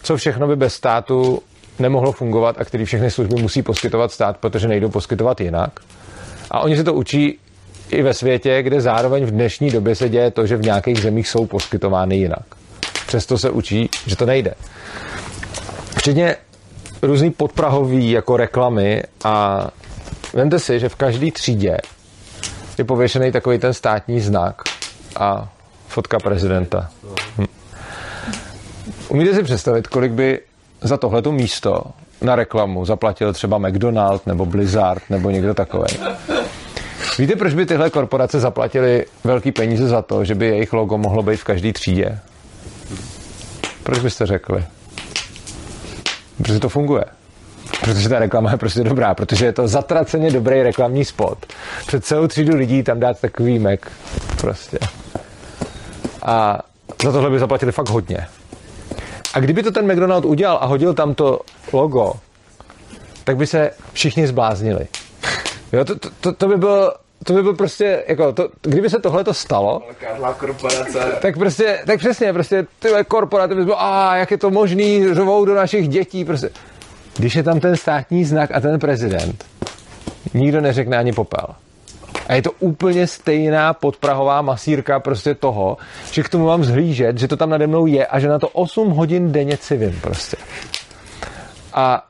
co 0.02 0.16
všechno 0.16 0.46
by 0.46 0.56
bez 0.56 0.74
státu 0.74 1.42
nemohlo 1.78 2.12
fungovat 2.12 2.56
a 2.58 2.64
který 2.64 2.84
všechny 2.84 3.10
služby 3.10 3.42
musí 3.42 3.62
poskytovat 3.62 4.12
stát, 4.12 4.36
protože 4.36 4.68
nejdou 4.68 4.88
poskytovat 4.88 5.40
jinak. 5.40 5.80
A 6.50 6.60
oni 6.60 6.76
se 6.76 6.84
to 6.84 6.94
učí 6.94 7.38
i 7.90 8.02
ve 8.02 8.14
světě, 8.14 8.62
kde 8.62 8.80
zároveň 8.80 9.24
v 9.24 9.30
dnešní 9.30 9.70
době 9.70 9.94
se 9.94 10.08
děje 10.08 10.30
to, 10.30 10.46
že 10.46 10.56
v 10.56 10.62
nějakých 10.62 10.98
zemích 10.98 11.28
jsou 11.28 11.46
poskytovány 11.46 12.16
jinak. 12.16 12.44
Přesto 13.06 13.38
se 13.38 13.50
učí, 13.50 13.90
že 14.06 14.16
to 14.16 14.26
nejde. 14.26 14.54
Včetně 15.98 16.36
různý 17.02 17.30
podprahový 17.30 18.10
jako 18.10 18.36
reklamy 18.36 19.02
a 19.24 19.66
vemte 20.34 20.58
si, 20.58 20.80
že 20.80 20.88
v 20.88 20.94
každé 20.94 21.30
třídě 21.30 21.76
je 22.78 22.84
pověšený 22.84 23.32
takový 23.32 23.58
ten 23.58 23.74
státní 23.74 24.20
znak 24.20 24.62
a 25.16 25.52
fotka 25.88 26.18
prezidenta. 26.18 26.90
Hm. 27.38 27.46
Umíte 29.08 29.34
si 29.34 29.42
představit, 29.42 29.86
kolik 29.86 30.12
by 30.12 30.40
za 30.80 30.96
tohleto 30.96 31.32
místo 31.32 31.84
na 32.22 32.36
reklamu 32.36 32.84
zaplatil 32.84 33.32
třeba 33.32 33.58
McDonald 33.58 34.26
nebo 34.26 34.46
Blizzard 34.46 35.02
nebo 35.10 35.30
někdo 35.30 35.54
takový? 35.54 35.88
Víte, 37.18 37.36
proč 37.36 37.54
by 37.54 37.66
tyhle 37.66 37.90
korporace 37.90 38.40
zaplatily 38.40 39.06
velký 39.24 39.52
peníze 39.52 39.88
za 39.88 40.02
to, 40.02 40.24
že 40.24 40.34
by 40.34 40.46
jejich 40.46 40.72
logo 40.72 40.98
mohlo 40.98 41.22
být 41.22 41.36
v 41.36 41.44
každé 41.44 41.72
třídě? 41.72 42.18
Proč 43.82 43.98
byste 43.98 44.26
řekli? 44.26 44.64
Protože 46.36 46.60
to 46.60 46.68
funguje. 46.68 47.04
Protože 47.80 48.08
ta 48.08 48.18
reklama 48.18 48.50
je 48.50 48.56
prostě 48.56 48.84
dobrá, 48.84 49.14
protože 49.14 49.46
je 49.46 49.52
to 49.52 49.68
zatraceně 49.68 50.30
dobrý 50.30 50.62
reklamní 50.62 51.04
spot. 51.04 51.46
Před 51.86 52.04
celou 52.04 52.26
třídu 52.26 52.56
lidí 52.56 52.82
tam 52.82 53.00
dát 53.00 53.20
takový 53.20 53.58
Mac. 53.58 53.80
Prostě. 54.40 54.78
A 56.28 56.58
za 57.04 57.12
tohle 57.12 57.30
by 57.30 57.38
zaplatili 57.38 57.72
fakt 57.72 57.88
hodně. 57.88 58.26
A 59.34 59.40
kdyby 59.40 59.62
to 59.62 59.70
ten 59.70 59.92
McDonald 59.92 60.24
udělal 60.24 60.58
a 60.60 60.66
hodil 60.66 60.94
tam 60.94 61.14
to 61.14 61.40
logo, 61.72 62.12
tak 63.24 63.36
by 63.36 63.46
se 63.46 63.70
všichni 63.92 64.26
zbláznili. 64.26 64.86
Jo, 65.72 65.84
to, 65.84 65.98
to, 65.98 66.08
to, 66.20 66.32
to 66.32 66.48
by 66.48 66.56
bylo 66.56 66.92
to 67.24 67.32
by 67.32 67.42
byl 67.42 67.54
prostě, 67.54 68.04
jako, 68.08 68.32
to, 68.32 68.48
kdyby 68.62 68.90
se 68.90 68.98
tohle 68.98 69.24
to 69.24 69.34
stalo, 69.34 69.82
korporace. 70.38 71.18
tak 71.22 71.38
prostě, 71.38 71.78
tak 71.86 71.98
přesně, 71.98 72.32
prostě 72.32 72.66
tyhle 72.78 73.04
korporace 73.04 73.54
by 73.54 73.64
bylo, 73.64 73.82
a 73.82 74.16
jak 74.16 74.30
je 74.30 74.38
to 74.38 74.50
možný, 74.50 75.14
řovou 75.14 75.44
do 75.44 75.54
našich 75.54 75.88
dětí, 75.88 76.24
prostě. 76.24 76.50
Když 77.16 77.34
je 77.34 77.42
tam 77.42 77.60
ten 77.60 77.76
státní 77.76 78.24
znak 78.24 78.50
a 78.54 78.60
ten 78.60 78.78
prezident, 78.78 79.44
nikdo 80.34 80.60
neřekne 80.60 80.98
ani 80.98 81.12
popel. 81.12 81.46
A 82.28 82.34
je 82.34 82.42
to 82.42 82.50
úplně 82.52 83.06
stejná 83.06 83.72
podprahová 83.72 84.42
masírka 84.42 85.00
prostě 85.00 85.34
toho, 85.34 85.76
že 86.12 86.22
k 86.22 86.28
tomu 86.28 86.46
mám 86.46 86.64
zhlížet, 86.64 87.18
že 87.18 87.28
to 87.28 87.36
tam 87.36 87.50
nade 87.50 87.66
mnou 87.66 87.86
je 87.86 88.06
a 88.06 88.20
že 88.20 88.28
na 88.28 88.38
to 88.38 88.48
8 88.48 88.90
hodin 88.90 89.32
denně 89.32 89.56
civím 89.56 90.00
prostě. 90.00 90.36
A 91.74 92.04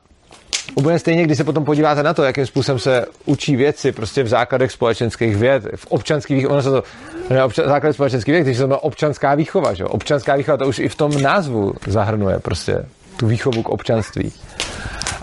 Úplně 0.75 0.99
stejně, 0.99 1.25
když 1.25 1.39
se 1.39 1.45
potom 1.45 1.65
podíváte 1.65 2.03
na 2.03 2.15
to, 2.15 2.23
jakým 2.23 2.47
způsobem 2.47 2.79
se 2.79 3.07
učí 3.25 3.57
věci 3.57 3.93
prostě 3.93 4.23
v 4.23 4.29
základech 4.29 4.73
společenských 4.73 5.37
věd, 5.37 5.63
v 5.77 5.87
občanských, 5.87 6.51
ono 6.51 6.63
se 6.63 6.71
to 6.71 6.83
ne 7.31 7.45
občan, 7.45 7.65
základ 7.69 7.93
společenských 7.93 8.33
věd, 8.33 8.43
když 8.43 8.57
se 8.57 8.69
to 8.69 8.81
občanská 8.81 9.35
výchova, 9.35 9.75
že? 9.75 9.85
Občanská 9.85 10.37
výchova 10.37 10.57
to 10.57 10.67
už 10.67 10.79
i 10.79 10.89
v 10.89 10.95
tom 10.95 11.23
názvu 11.23 11.73
zahrnuje 11.87 12.39
prostě 12.39 12.85
tu 13.17 13.27
výchovu 13.27 13.63
k 13.63 13.69
občanství. 13.69 14.33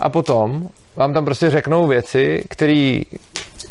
A 0.00 0.08
potom 0.08 0.68
vám 0.96 1.14
tam 1.14 1.24
prostě 1.24 1.50
řeknou 1.50 1.86
věci, 1.86 2.44
které 2.48 3.00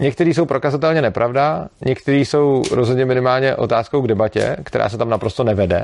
Některý 0.02 0.34
jsou 0.34 0.46
prokazatelně 0.46 1.02
nepravda, 1.02 1.68
některý 1.86 2.26
jsou 2.26 2.64
rozhodně 2.72 3.06
minimálně 3.06 3.56
otázkou 3.56 4.02
k 4.02 4.08
debatě, 4.08 4.58
která 4.64 4.90
se 4.90 4.98
tam 4.98 5.10
naprosto 5.10 5.44
nevede. 5.44 5.84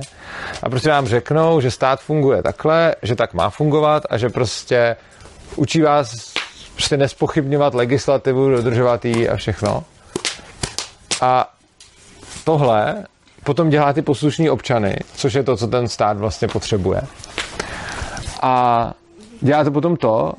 A 0.63 0.69
prostě 0.69 0.89
vám 0.89 1.07
řeknou, 1.07 1.61
že 1.61 1.71
stát 1.71 2.01
funguje 2.01 2.43
takhle, 2.43 2.95
že 3.01 3.15
tak 3.15 3.33
má 3.33 3.49
fungovat 3.49 4.03
a 4.09 4.17
že 4.17 4.29
prostě 4.29 4.95
učí 5.55 5.81
vás 5.81 6.33
prostě 6.73 6.97
nespochybňovat 6.97 7.73
legislativu, 7.73 8.49
dodržovat 8.49 9.05
ji 9.05 9.29
a 9.29 9.35
všechno. 9.35 9.83
A 11.21 11.53
tohle 12.43 13.03
potom 13.43 13.69
dělá 13.69 13.93
ty 13.93 14.01
poslušní 14.01 14.49
občany, 14.49 14.95
což 15.15 15.33
je 15.33 15.43
to, 15.43 15.57
co 15.57 15.67
ten 15.67 15.87
stát 15.87 16.17
vlastně 16.17 16.47
potřebuje. 16.47 17.01
A 18.41 18.93
dělá 19.41 19.63
to 19.63 19.71
potom 19.71 19.95
to, 19.95 20.33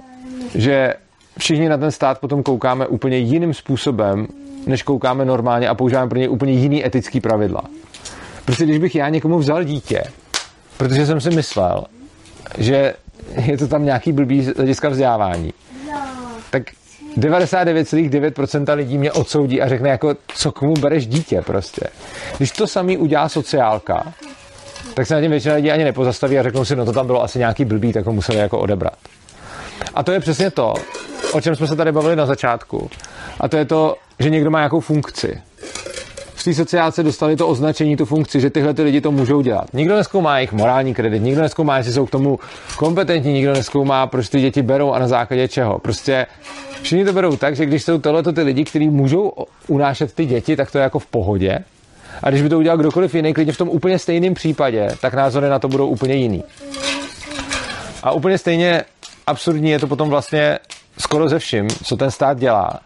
že 0.54 0.94
všichni 1.38 1.68
na 1.68 1.76
ten 1.76 1.90
stát 1.90 2.18
potom 2.18 2.42
koukáme 2.42 2.86
úplně 2.86 3.16
jiným 3.16 3.54
způsobem, 3.54 4.26
než 4.66 4.82
koukáme 4.82 5.24
normálně 5.24 5.68
a 5.68 5.74
používáme 5.74 6.08
pro 6.08 6.18
něj 6.18 6.28
úplně 6.28 6.52
jiný 6.52 6.86
etický 6.86 7.20
pravidla. 7.20 7.62
Prostě 8.44 8.64
když 8.64 8.78
bych 8.78 8.94
já 8.94 9.08
někomu 9.08 9.38
vzal 9.38 9.64
dítě, 9.64 10.02
protože 10.76 11.06
jsem 11.06 11.20
si 11.20 11.30
myslel, 11.30 11.84
že 12.58 12.94
je 13.44 13.58
to 13.58 13.68
tam 13.68 13.84
nějaký 13.84 14.12
blbý 14.12 14.48
hlediska 14.56 14.88
vzdělávání, 14.88 15.52
tak 16.50 16.62
99,9% 17.16 18.74
lidí 18.74 18.98
mě 18.98 19.12
odsoudí 19.12 19.62
a 19.62 19.68
řekne 19.68 19.88
jako, 19.88 20.14
co 20.34 20.52
komu 20.52 20.74
bereš 20.74 21.06
dítě 21.06 21.42
prostě. 21.42 21.82
Když 22.36 22.50
to 22.50 22.66
samý 22.66 22.98
udělá 22.98 23.28
sociálka, 23.28 24.12
tak 24.94 25.06
se 25.06 25.14
na 25.14 25.20
tím 25.20 25.30
většina 25.30 25.54
lidí 25.54 25.70
ani 25.70 25.84
nepozastaví 25.84 26.38
a 26.38 26.42
řeknou 26.42 26.64
si, 26.64 26.76
no 26.76 26.84
to 26.84 26.92
tam 26.92 27.06
bylo 27.06 27.22
asi 27.22 27.38
nějaký 27.38 27.64
blbý, 27.64 27.92
tak 27.92 28.06
ho 28.06 28.12
museli 28.12 28.38
jako 28.38 28.58
odebrat. 28.58 28.98
A 29.94 30.02
to 30.02 30.12
je 30.12 30.20
přesně 30.20 30.50
to, 30.50 30.74
o 31.32 31.40
čem 31.40 31.56
jsme 31.56 31.66
se 31.66 31.76
tady 31.76 31.92
bavili 31.92 32.16
na 32.16 32.26
začátku. 32.26 32.90
A 33.40 33.48
to 33.48 33.56
je 33.56 33.64
to, 33.64 33.96
že 34.18 34.30
někdo 34.30 34.50
má 34.50 34.58
nějakou 34.58 34.80
funkci. 34.80 35.40
V 36.34 36.44
té 36.44 36.54
sociálce 36.54 37.02
dostali 37.02 37.36
to 37.36 37.48
označení, 37.48 37.96
tu 37.96 38.04
funkci, 38.04 38.40
že 38.40 38.50
tyhle 38.50 38.74
ty 38.74 38.82
lidi 38.82 39.00
to 39.00 39.12
můžou 39.12 39.42
dělat. 39.42 39.64
Nikdo 39.72 39.96
neskoumá 39.96 40.38
jejich 40.38 40.52
morální 40.52 40.94
kredit, 40.94 41.22
nikdo 41.22 41.42
neskoumá, 41.42 41.76
jestli 41.76 41.92
jsou 41.92 42.06
k 42.06 42.10
tomu 42.10 42.38
kompetentní, 42.76 43.32
nikdo 43.32 43.52
neskoumá, 43.52 44.06
proč 44.06 44.28
ty 44.28 44.40
děti 44.40 44.62
berou 44.62 44.92
a 44.92 44.98
na 44.98 45.08
základě 45.08 45.48
čeho. 45.48 45.78
Prostě 45.78 46.26
všichni 46.82 47.04
to 47.04 47.12
berou 47.12 47.36
tak, 47.36 47.56
že 47.56 47.66
když 47.66 47.84
jsou 47.84 47.98
tohleto 47.98 48.32
ty 48.32 48.42
lidi, 48.42 48.64
kteří 48.64 48.88
můžou 48.88 49.32
unášet 49.68 50.14
ty 50.14 50.26
děti, 50.26 50.56
tak 50.56 50.70
to 50.70 50.78
je 50.78 50.82
jako 50.82 50.98
v 50.98 51.06
pohodě. 51.06 51.58
A 52.22 52.30
když 52.30 52.42
by 52.42 52.48
to 52.48 52.58
udělal 52.58 52.78
kdokoliv 52.78 53.14
jiný, 53.14 53.34
klidně 53.34 53.52
v 53.52 53.58
tom 53.58 53.68
úplně 53.68 53.98
stejném 53.98 54.34
případě, 54.34 54.88
tak 55.00 55.14
názory 55.14 55.48
na 55.48 55.58
to 55.58 55.68
budou 55.68 55.86
úplně 55.86 56.14
jiný. 56.14 56.44
A 58.02 58.12
úplně 58.12 58.38
stejně 58.38 58.84
absurdní 59.26 59.70
je 59.70 59.78
to 59.78 59.86
potom 59.86 60.10
vlastně 60.10 60.58
skoro 60.98 61.28
ze 61.28 61.38
vším, 61.38 61.68
co 61.68 61.96
ten 61.96 62.10
stát 62.10 62.38
dělá. 62.38 62.80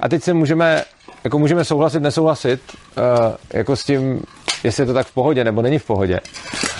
A 0.00 0.08
teď 0.08 0.22
se 0.22 0.34
můžeme, 0.34 0.84
jako 1.24 1.38
můžeme 1.38 1.64
souhlasit, 1.64 2.00
nesouhlasit, 2.00 2.60
uh, 2.98 3.34
jako 3.52 3.76
s 3.76 3.84
tím, 3.84 4.22
jestli 4.64 4.82
je 4.82 4.86
to 4.86 4.94
tak 4.94 5.06
v 5.06 5.14
pohodě 5.14 5.44
nebo 5.44 5.62
není 5.62 5.78
v 5.78 5.84
pohodě. 5.84 6.20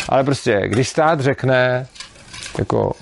Ale 0.08 0.24
prostě, 0.24 0.62
když 0.66 0.88
stát 0.88 1.20
řekne, 1.20 1.86
jako 2.58 2.92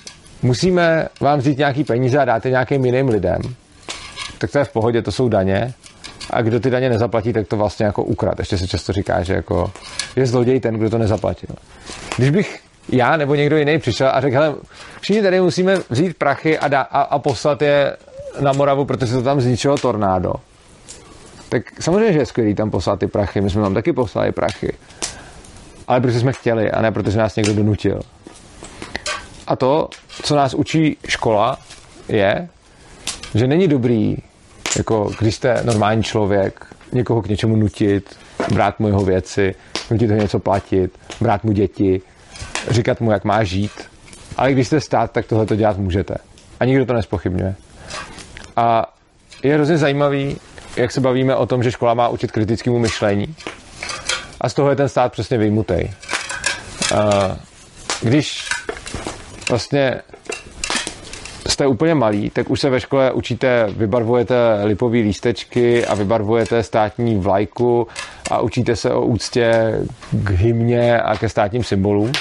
musíme 0.41 1.07
vám 1.21 1.39
vzít 1.39 1.57
nějaký 1.57 1.83
peníze 1.83 2.19
a 2.19 2.25
dát 2.25 2.45
je 2.45 2.51
nějakým 2.51 2.85
jiným 2.85 3.09
lidem, 3.09 3.41
tak 4.37 4.51
to 4.51 4.57
je 4.57 4.63
v 4.63 4.71
pohodě, 4.71 5.01
to 5.01 5.11
jsou 5.11 5.29
daně. 5.29 5.73
A 6.29 6.41
kdo 6.41 6.59
ty 6.59 6.69
daně 6.69 6.89
nezaplatí, 6.89 7.33
tak 7.33 7.47
to 7.47 7.57
vlastně 7.57 7.85
jako 7.85 8.03
ukrad. 8.03 8.39
Ještě 8.39 8.57
se 8.57 8.67
často 8.67 8.93
říká, 8.93 9.23
že 9.23 9.33
jako 9.33 9.71
je 10.15 10.25
zloděj 10.25 10.59
ten, 10.59 10.75
kdo 10.75 10.89
to 10.89 10.97
nezaplatil. 10.97 11.55
Když 12.17 12.29
bych 12.29 12.59
já 12.89 13.17
nebo 13.17 13.35
někdo 13.35 13.57
jiný 13.57 13.79
přišel 13.79 14.09
a 14.13 14.21
řekl, 14.21 14.35
hele, 14.35 14.55
všichni 15.01 15.21
tady 15.21 15.41
musíme 15.41 15.75
vzít 15.89 16.17
prachy 16.17 16.59
a, 16.59 16.81
a, 16.81 17.01
a 17.01 17.19
poslat 17.19 17.61
je 17.61 17.97
na 18.39 18.53
Moravu, 18.53 18.85
protože 18.85 19.13
to 19.13 19.21
tam 19.21 19.41
zničilo 19.41 19.77
tornádo. 19.77 20.33
Tak 21.49 21.81
samozřejmě, 21.81 22.13
že 22.13 22.19
je 22.19 22.25
skvělý 22.25 22.55
tam 22.55 22.71
poslat 22.71 22.99
ty 22.99 23.07
prachy. 23.07 23.41
My 23.41 23.49
jsme 23.49 23.61
tam 23.61 23.73
taky 23.73 23.93
poslali 23.93 24.31
prachy. 24.31 24.73
Ale 25.87 26.01
protože 26.01 26.19
jsme 26.19 26.33
chtěli 26.33 26.71
a 26.71 26.81
ne 26.81 26.91
protože 26.91 27.17
nás 27.17 27.35
někdo 27.35 27.53
donutil. 27.53 27.99
A 29.47 29.55
to, 29.55 29.89
co 30.23 30.35
nás 30.35 30.53
učí 30.53 30.97
škola, 31.07 31.57
je, 32.07 32.49
že 33.35 33.47
není 33.47 33.67
dobrý, 33.67 34.17
jako 34.77 35.11
když 35.19 35.35
jste 35.35 35.63
normální 35.63 36.03
člověk, 36.03 36.65
někoho 36.91 37.21
k 37.21 37.27
něčemu 37.27 37.55
nutit, 37.55 38.15
brát 38.53 38.79
mu 38.79 38.87
jeho 38.87 39.01
věci, 39.01 39.55
nutit 39.91 40.11
ho 40.11 40.17
něco 40.17 40.39
platit, 40.39 40.91
brát 41.21 41.43
mu 41.43 41.51
děti, 41.51 42.01
říkat 42.69 43.01
mu, 43.01 43.11
jak 43.11 43.23
má 43.23 43.43
žít. 43.43 43.71
Ale 44.37 44.51
když 44.51 44.67
jste 44.67 44.81
stát, 44.81 45.11
tak 45.11 45.25
tohle 45.25 45.45
to 45.45 45.55
dělat 45.55 45.77
můžete. 45.77 46.15
A 46.59 46.65
nikdo 46.65 46.85
to 46.85 46.93
nespochybňuje. 46.93 47.55
A 48.55 48.93
je 49.43 49.53
hrozně 49.53 49.77
zajímavý, 49.77 50.37
jak 50.77 50.91
se 50.91 51.01
bavíme 51.01 51.35
o 51.35 51.45
tom, 51.45 51.63
že 51.63 51.71
škola 51.71 51.93
má 51.93 52.07
učit 52.07 52.31
kritickému 52.31 52.79
myšlení. 52.79 53.35
A 54.41 54.49
z 54.49 54.53
toho 54.53 54.69
je 54.69 54.75
ten 54.75 54.89
stát 54.89 55.11
přesně 55.11 55.37
vyjmutý. 55.37 55.75
Když 58.01 58.49
vlastně 59.49 60.01
jste 61.47 61.67
úplně 61.67 61.95
malí, 61.95 62.29
tak 62.29 62.49
už 62.49 62.59
se 62.59 62.69
ve 62.69 62.79
škole 62.79 63.11
učíte, 63.11 63.67
vybarvujete 63.77 64.35
lipové 64.63 64.97
lístečky 64.97 65.85
a 65.85 65.95
vybarvujete 65.95 66.63
státní 66.63 67.17
vlajku 67.17 67.87
a 68.31 68.39
učíte 68.39 68.75
se 68.75 68.91
o 68.91 69.01
úctě 69.01 69.73
k 70.11 70.29
hymně 70.29 71.01
a 71.01 71.17
ke 71.17 71.29
státním 71.29 71.63
symbolům. 71.63 72.11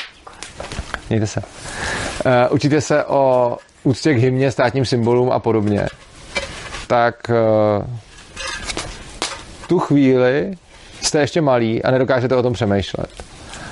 Mějte 1.09 1.27
se. 1.27 1.41
Uh, 1.41 2.33
učíte 2.51 2.81
se 2.81 3.05
o 3.05 3.57
úctě 3.83 4.15
k 4.15 4.19
hymně, 4.19 4.51
státním 4.51 4.85
symbolům 4.85 5.31
a 5.31 5.39
podobně. 5.39 5.87
Tak 6.87 7.31
uh, 7.31 7.85
v 9.63 9.69
tu 9.69 9.79
chvíli 9.79 10.55
jste 11.01 11.21
ještě 11.21 11.41
malí 11.41 11.83
a 11.83 11.91
nedokážete 11.91 12.37
o 12.37 12.43
tom 12.43 12.53
přemýšlet. 12.53 13.11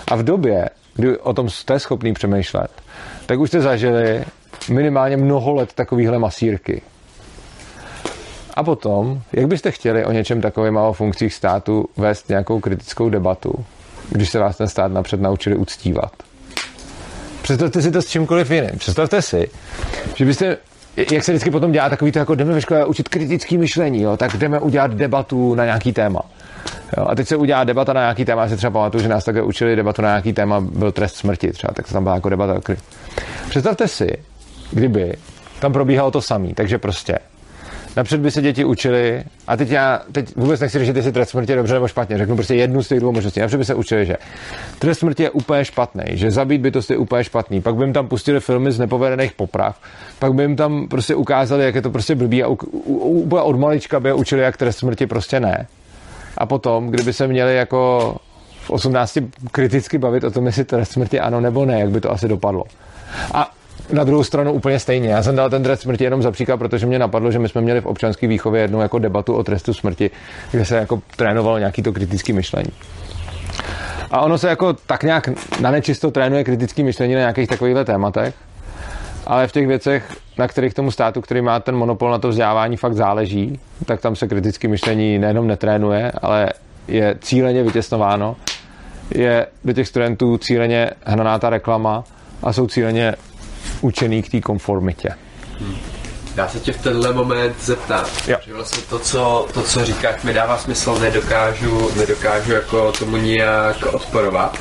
A 0.09 0.17
v 0.17 0.23
době, 0.23 0.69
kdy 0.95 1.19
o 1.19 1.33
tom 1.33 1.51
jste 1.51 1.79
schopný 1.79 2.13
přemýšlet, 2.13 2.71
tak 3.27 3.39
už 3.39 3.49
jste 3.49 3.61
zažili 3.61 4.25
minimálně 4.71 5.17
mnoho 5.17 5.55
let 5.55 5.73
takovýhle 5.75 6.19
masírky. 6.19 6.83
A 8.55 8.63
potom, 8.63 9.23
jak 9.33 9.47
byste 9.47 9.71
chtěli 9.71 10.05
o 10.05 10.13
něčem 10.13 10.41
takovém 10.41 10.79
a 10.79 10.83
o 10.83 10.93
funkcích 10.93 11.35
státu 11.35 11.89
vést 11.97 12.29
nějakou 12.29 12.61
kritickou 12.61 13.09
debatu, 13.09 13.65
když 14.11 14.31
se 14.31 14.39
vás 14.39 14.57
ten 14.57 14.69
stát 14.69 14.93
napřed 14.93 15.21
naučili 15.21 15.57
uctívat? 15.57 16.13
Představte 17.43 17.82
si 17.82 17.90
to 17.90 18.02
s 18.02 18.06
čímkoliv 18.06 18.51
jiným. 18.51 18.78
Představte 18.78 19.23
si, 19.23 19.51
že 20.14 20.24
byste 20.24 20.56
jak 20.97 21.24
se 21.24 21.32
vždycky 21.32 21.51
potom 21.51 21.73
dělá 21.73 21.89
takový 21.90 22.12
to, 22.12 22.19
jako 22.19 22.35
jdeme 22.35 22.52
ve 22.52 22.60
škole 22.60 22.86
učit 22.86 23.09
kritický 23.09 23.59
myšlení, 23.59 24.02
jo, 24.02 24.16
tak 24.16 24.36
jdeme 24.36 24.59
udělat 24.59 24.90
debatu 24.94 25.55
na 25.55 25.64
nějaký 25.64 25.93
téma. 25.93 26.20
Jo, 26.97 27.06
a 27.09 27.14
teď 27.14 27.28
se 27.28 27.36
udělá 27.36 27.64
debata 27.64 27.93
na 27.93 28.01
nějaký 28.01 28.24
téma, 28.24 28.43
já 28.43 28.48
si 28.48 28.56
třeba 28.56 28.70
pamatuju, 28.70 29.02
že 29.02 29.09
nás 29.09 29.24
také 29.24 29.43
učili 29.43 29.77
debatu 29.77 30.02
na 30.02 30.09
nějaký 30.09 30.32
téma, 30.32 30.60
byl 30.60 30.93
trest 30.93 31.16
smrti 31.16 31.52
třeba, 31.52 31.73
tak 31.74 31.89
tam 31.89 32.02
byla 32.02 32.14
jako 32.14 32.28
debata. 32.28 32.60
Představte 33.48 33.89
si, 33.89 34.09
kdyby 34.70 35.14
tam 35.60 35.73
probíhalo 35.73 36.10
to 36.10 36.23
samé, 36.23 36.48
takže 36.55 36.78
prostě 36.78 37.19
Napřed 37.97 38.20
by 38.20 38.31
se 38.31 38.43
děti 38.43 38.64
učili, 38.64 39.24
a 39.47 39.56
teď 39.56 39.70
já 39.70 40.01
teď 40.12 40.36
vůbec 40.36 40.60
nechci 40.60 40.78
řešit, 40.78 40.97
jestli 40.97 41.12
trest 41.12 41.28
smrti 41.28 41.52
je 41.52 41.56
dobře 41.56 41.74
nebo 41.74 41.89
špatně, 41.89 42.19
řeknu 42.19 42.35
prostě 42.35 42.55
jednu 42.55 42.82
z 42.82 42.89
těch 42.89 43.01
dvou 43.01 43.12
možností. 43.12 43.40
Napřed 43.40 43.59
by 43.59 43.64
se 43.64 43.74
učili, 43.74 44.06
že 44.06 44.16
trest 44.78 44.98
smrti 44.98 45.23
je 45.23 45.31
úplně 45.31 45.64
špatný, 45.64 46.05
že 46.12 46.31
zabít 46.31 46.60
bytost 46.60 46.90
je 46.90 46.97
úplně 46.97 47.24
špatný, 47.24 47.60
pak 47.60 47.77
by 47.77 47.85
jim 47.85 47.93
tam 47.93 48.09
pustili 48.09 48.40
filmy 48.40 48.73
z 48.73 48.78
nepovedených 48.78 49.32
poprav, 49.32 49.81
pak 50.19 50.32
by 50.32 50.43
jim 50.43 50.56
tam 50.56 50.89
prostě 50.89 51.14
ukázali, 51.14 51.64
jak 51.64 51.74
je 51.74 51.82
to 51.82 51.90
prostě 51.90 52.14
blbý 52.14 52.43
a 52.43 52.48
úplně 52.48 53.43
od 53.43 53.59
malička 53.59 54.01
by 54.01 54.09
je 54.09 54.14
učili, 54.14 54.43
jak 54.43 54.56
trest 54.56 54.78
smrti 54.78 55.06
prostě 55.06 55.40
ne. 55.40 55.66
A 56.39 56.47
potom, 56.47 56.89
kdyby 56.89 57.12
se 57.12 57.27
měli 57.27 57.56
jako 57.56 58.14
v 58.60 58.70
18 58.70 59.19
kriticky 59.52 59.98
bavit 59.98 60.24
o 60.24 60.31
tom, 60.31 60.47
jestli 60.47 60.64
trest 60.64 60.93
smrti 60.93 61.20
ano 61.20 61.40
nebo 61.40 61.64
ne, 61.64 61.81
jak 61.81 61.90
by 61.90 62.01
to 62.01 62.12
asi 62.12 62.28
dopadlo. 62.28 62.64
A 63.35 63.51
na 63.93 64.05
druhou 64.05 64.24
stranu 64.24 64.52
úplně 64.52 64.78
stejně. 64.78 65.09
Já 65.09 65.23
jsem 65.23 65.36
dal 65.36 65.51
ten 65.51 65.62
trest 65.62 65.81
smrti 65.81 66.05
jenom 66.05 66.23
za 66.23 66.31
příklad, 66.31 66.56
protože 66.56 66.86
mě 66.86 66.98
napadlo, 66.98 67.31
že 67.31 67.39
my 67.39 67.48
jsme 67.48 67.60
měli 67.60 67.81
v 67.81 67.86
občanské 67.86 68.27
výchově 68.27 68.62
jednu 68.62 68.81
jako 68.81 68.98
debatu 68.98 69.35
o 69.35 69.44
trestu 69.44 69.74
smrti, 69.74 70.10
kde 70.51 70.64
se 70.64 70.77
jako 70.77 71.02
trénovalo 71.16 71.59
nějaký 71.59 71.82
to 71.82 71.93
kritický 71.93 72.32
myšlení. 72.32 72.70
A 74.10 74.20
ono 74.20 74.39
se 74.39 74.48
jako 74.48 74.73
tak 74.73 75.02
nějak 75.02 75.28
na 75.60 75.70
nečisto 75.70 76.10
trénuje 76.10 76.44
kritický 76.44 76.82
myšlení 76.82 77.14
na 77.14 77.20
nějakých 77.20 77.48
takovýchhle 77.48 77.85
tématech, 77.85 78.35
ale 79.27 79.47
v 79.48 79.52
těch 79.52 79.66
věcech, 79.66 80.16
na 80.39 80.48
kterých 80.48 80.74
tomu 80.74 80.90
státu, 80.90 81.20
který 81.20 81.40
má 81.40 81.60
ten 81.60 81.77
monopol 81.77 82.10
na 82.10 82.19
to 82.19 82.28
vzdělávání, 82.28 82.77
fakt 82.77 82.94
záleží, 82.94 83.60
tak 83.86 84.01
tam 84.01 84.16
se 84.16 84.28
kritické 84.28 84.69
myšlení 84.69 85.19
nejenom 85.19 85.47
netrénuje, 85.47 86.12
ale 86.23 86.48
je 86.89 87.16
cíleně 87.20 87.62
vytěsnováno, 87.62 88.36
je 89.14 89.47
do 89.64 89.73
těch 89.73 89.89
studentů 89.89 90.39
cíleně 90.39 90.90
hnaná 91.05 91.39
ta 91.39 91.51
reklama 91.51 92.05
a 92.43 92.52
jsou 92.52 92.66
cíleně 92.66 93.14
učený 93.80 94.22
k 94.22 94.30
té 94.30 94.40
konformitě. 94.40 95.09
Hmm. 95.60 95.76
Já 96.36 96.48
se 96.48 96.60
tě 96.60 96.72
v 96.72 96.82
tenhle 96.82 97.12
moment 97.12 97.55
zeptám, 97.60 98.05
jo. 98.28 98.36
že 98.47 98.55
vlastně 98.55 98.82
to 98.89 98.98
co, 98.98 99.47
to, 99.55 99.62
co 99.62 99.84
říkáš, 99.84 100.22
mi 100.22 100.34
dává 100.34 100.59
smysl, 100.59 100.98
nedokážu, 100.98 101.90
nedokážu 101.97 102.52
jako 102.52 102.93
tomu 102.93 103.16
nijak 103.16 103.76
odporovat. 103.93 104.59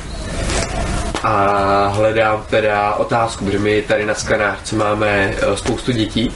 A 1.22 1.86
hledám 1.86 2.44
teda 2.50 2.94
otázku, 2.94 3.44
protože 3.44 3.58
my 3.58 3.82
tady 3.82 4.06
na 4.06 4.14
skanářce 4.14 4.76
máme 4.76 5.08
eh, 5.08 5.56
spoustu 5.56 5.92
dětí 5.92 6.30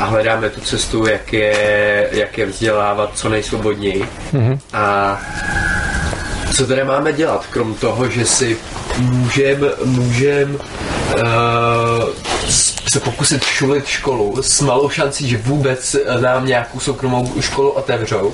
a 0.00 0.04
hledáme 0.04 0.50
tu 0.50 0.60
cestu, 0.60 1.06
jak 1.06 1.32
je, 1.32 2.08
jak 2.12 2.38
je 2.38 2.46
vzdělávat 2.46 3.10
co 3.14 3.28
nejsvobodněji. 3.28 4.08
Mm-hmm. 4.32 4.58
A 4.72 5.20
co 6.56 6.66
teda 6.66 6.84
máme 6.84 7.12
dělat, 7.12 7.46
krom 7.46 7.74
toho, 7.74 8.10
že 8.10 8.26
si 8.26 8.56
můžem, 8.98 9.70
můžem 9.84 10.54
uh, 10.54 10.60
se 12.88 13.00
pokusit 13.00 13.44
šulit 13.44 13.86
školu 13.86 14.42
s 14.42 14.60
malou 14.60 14.88
šancí, 14.88 15.28
že 15.28 15.36
vůbec 15.38 15.96
nám 16.20 16.46
nějakou 16.46 16.80
soukromou 16.80 17.40
školu 17.40 17.70
otevřou, 17.70 18.32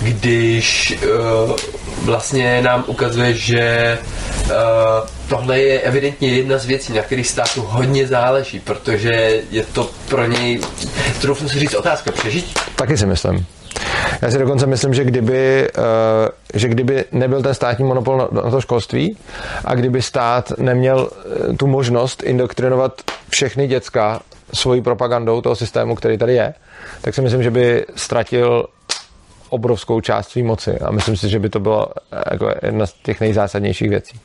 když 0.00 0.98
uh, 1.02 1.56
vlastně 2.02 2.62
nám 2.62 2.84
ukazuje, 2.86 3.34
že 3.34 3.98
uh, 4.44 4.50
tohle 5.28 5.60
je 5.60 5.80
evidentně 5.80 6.28
jedna 6.28 6.58
z 6.58 6.66
věcí, 6.66 6.92
na 6.92 7.02
kterých 7.02 7.28
státu 7.28 7.62
hodně 7.62 8.06
záleží, 8.06 8.60
protože 8.60 9.42
je 9.50 9.64
to 9.72 9.90
pro 10.08 10.26
něj, 10.26 10.60
troufnu 11.20 11.48
si 11.48 11.58
říct, 11.58 11.74
otázka 11.74 12.12
přežít. 12.12 12.58
Taky 12.76 12.96
si 12.96 13.06
myslím. 13.06 13.46
Já 14.22 14.30
si 14.30 14.38
dokonce 14.38 14.66
myslím, 14.66 14.94
že 14.94 15.04
kdyby, 15.04 15.68
uh, 15.78 15.84
že 16.54 16.68
kdyby 16.68 17.04
nebyl 17.12 17.42
ten 17.42 17.54
státní 17.54 17.84
monopol 17.84 18.28
na, 18.32 18.50
to 18.50 18.60
školství 18.60 19.16
a 19.64 19.74
kdyby 19.74 20.02
stát 20.02 20.52
neměl 20.58 21.10
uh, 21.48 21.56
tu 21.56 21.66
možnost 21.66 22.22
indoktrinovat 22.22 23.00
všechny 23.28 23.68
děcka 23.68 24.20
svojí 24.52 24.82
propagandou 24.82 25.40
toho 25.40 25.56
systému, 25.56 25.94
který 25.94 26.18
tady 26.18 26.34
je, 26.34 26.54
tak 27.00 27.14
si 27.14 27.20
myslím, 27.20 27.42
že 27.42 27.50
by 27.50 27.86
ztratil 27.96 28.66
obrovskou 29.48 30.00
část 30.00 30.28
své 30.28 30.42
moci 30.42 30.78
a 30.78 30.90
myslím 30.90 31.16
si, 31.16 31.28
že 31.28 31.38
by 31.38 31.48
to 31.48 31.60
bylo 31.60 31.88
jako 32.30 32.50
jedna 32.62 32.86
z 32.86 32.92
těch 32.92 33.20
nejzásadnějších 33.20 33.88
věcí. 33.88 34.20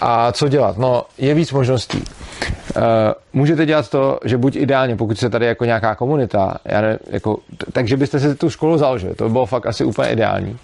A 0.00 0.32
co 0.32 0.48
dělat? 0.48 0.78
No, 0.78 1.04
je 1.18 1.34
víc 1.34 1.52
možností. 1.52 2.04
Uh, 2.76 2.82
můžete 3.32 3.66
dělat 3.66 3.90
to, 3.90 4.18
že 4.24 4.38
buď 4.38 4.56
ideálně, 4.56 4.96
pokud 4.96 5.18
se 5.18 5.30
tady 5.30 5.46
jako 5.46 5.64
nějaká 5.64 5.94
komunita, 5.94 6.56
já 6.64 6.80
ne, 6.80 6.98
jako, 7.10 7.38
takže 7.72 7.96
byste 7.96 8.20
si 8.20 8.34
tu 8.34 8.50
školu 8.50 8.78
založili, 8.78 9.14
to 9.14 9.24
by 9.24 9.30
bylo 9.30 9.46
fakt 9.46 9.66
asi 9.66 9.84
úplně 9.84 10.08
ideální. 10.08 10.58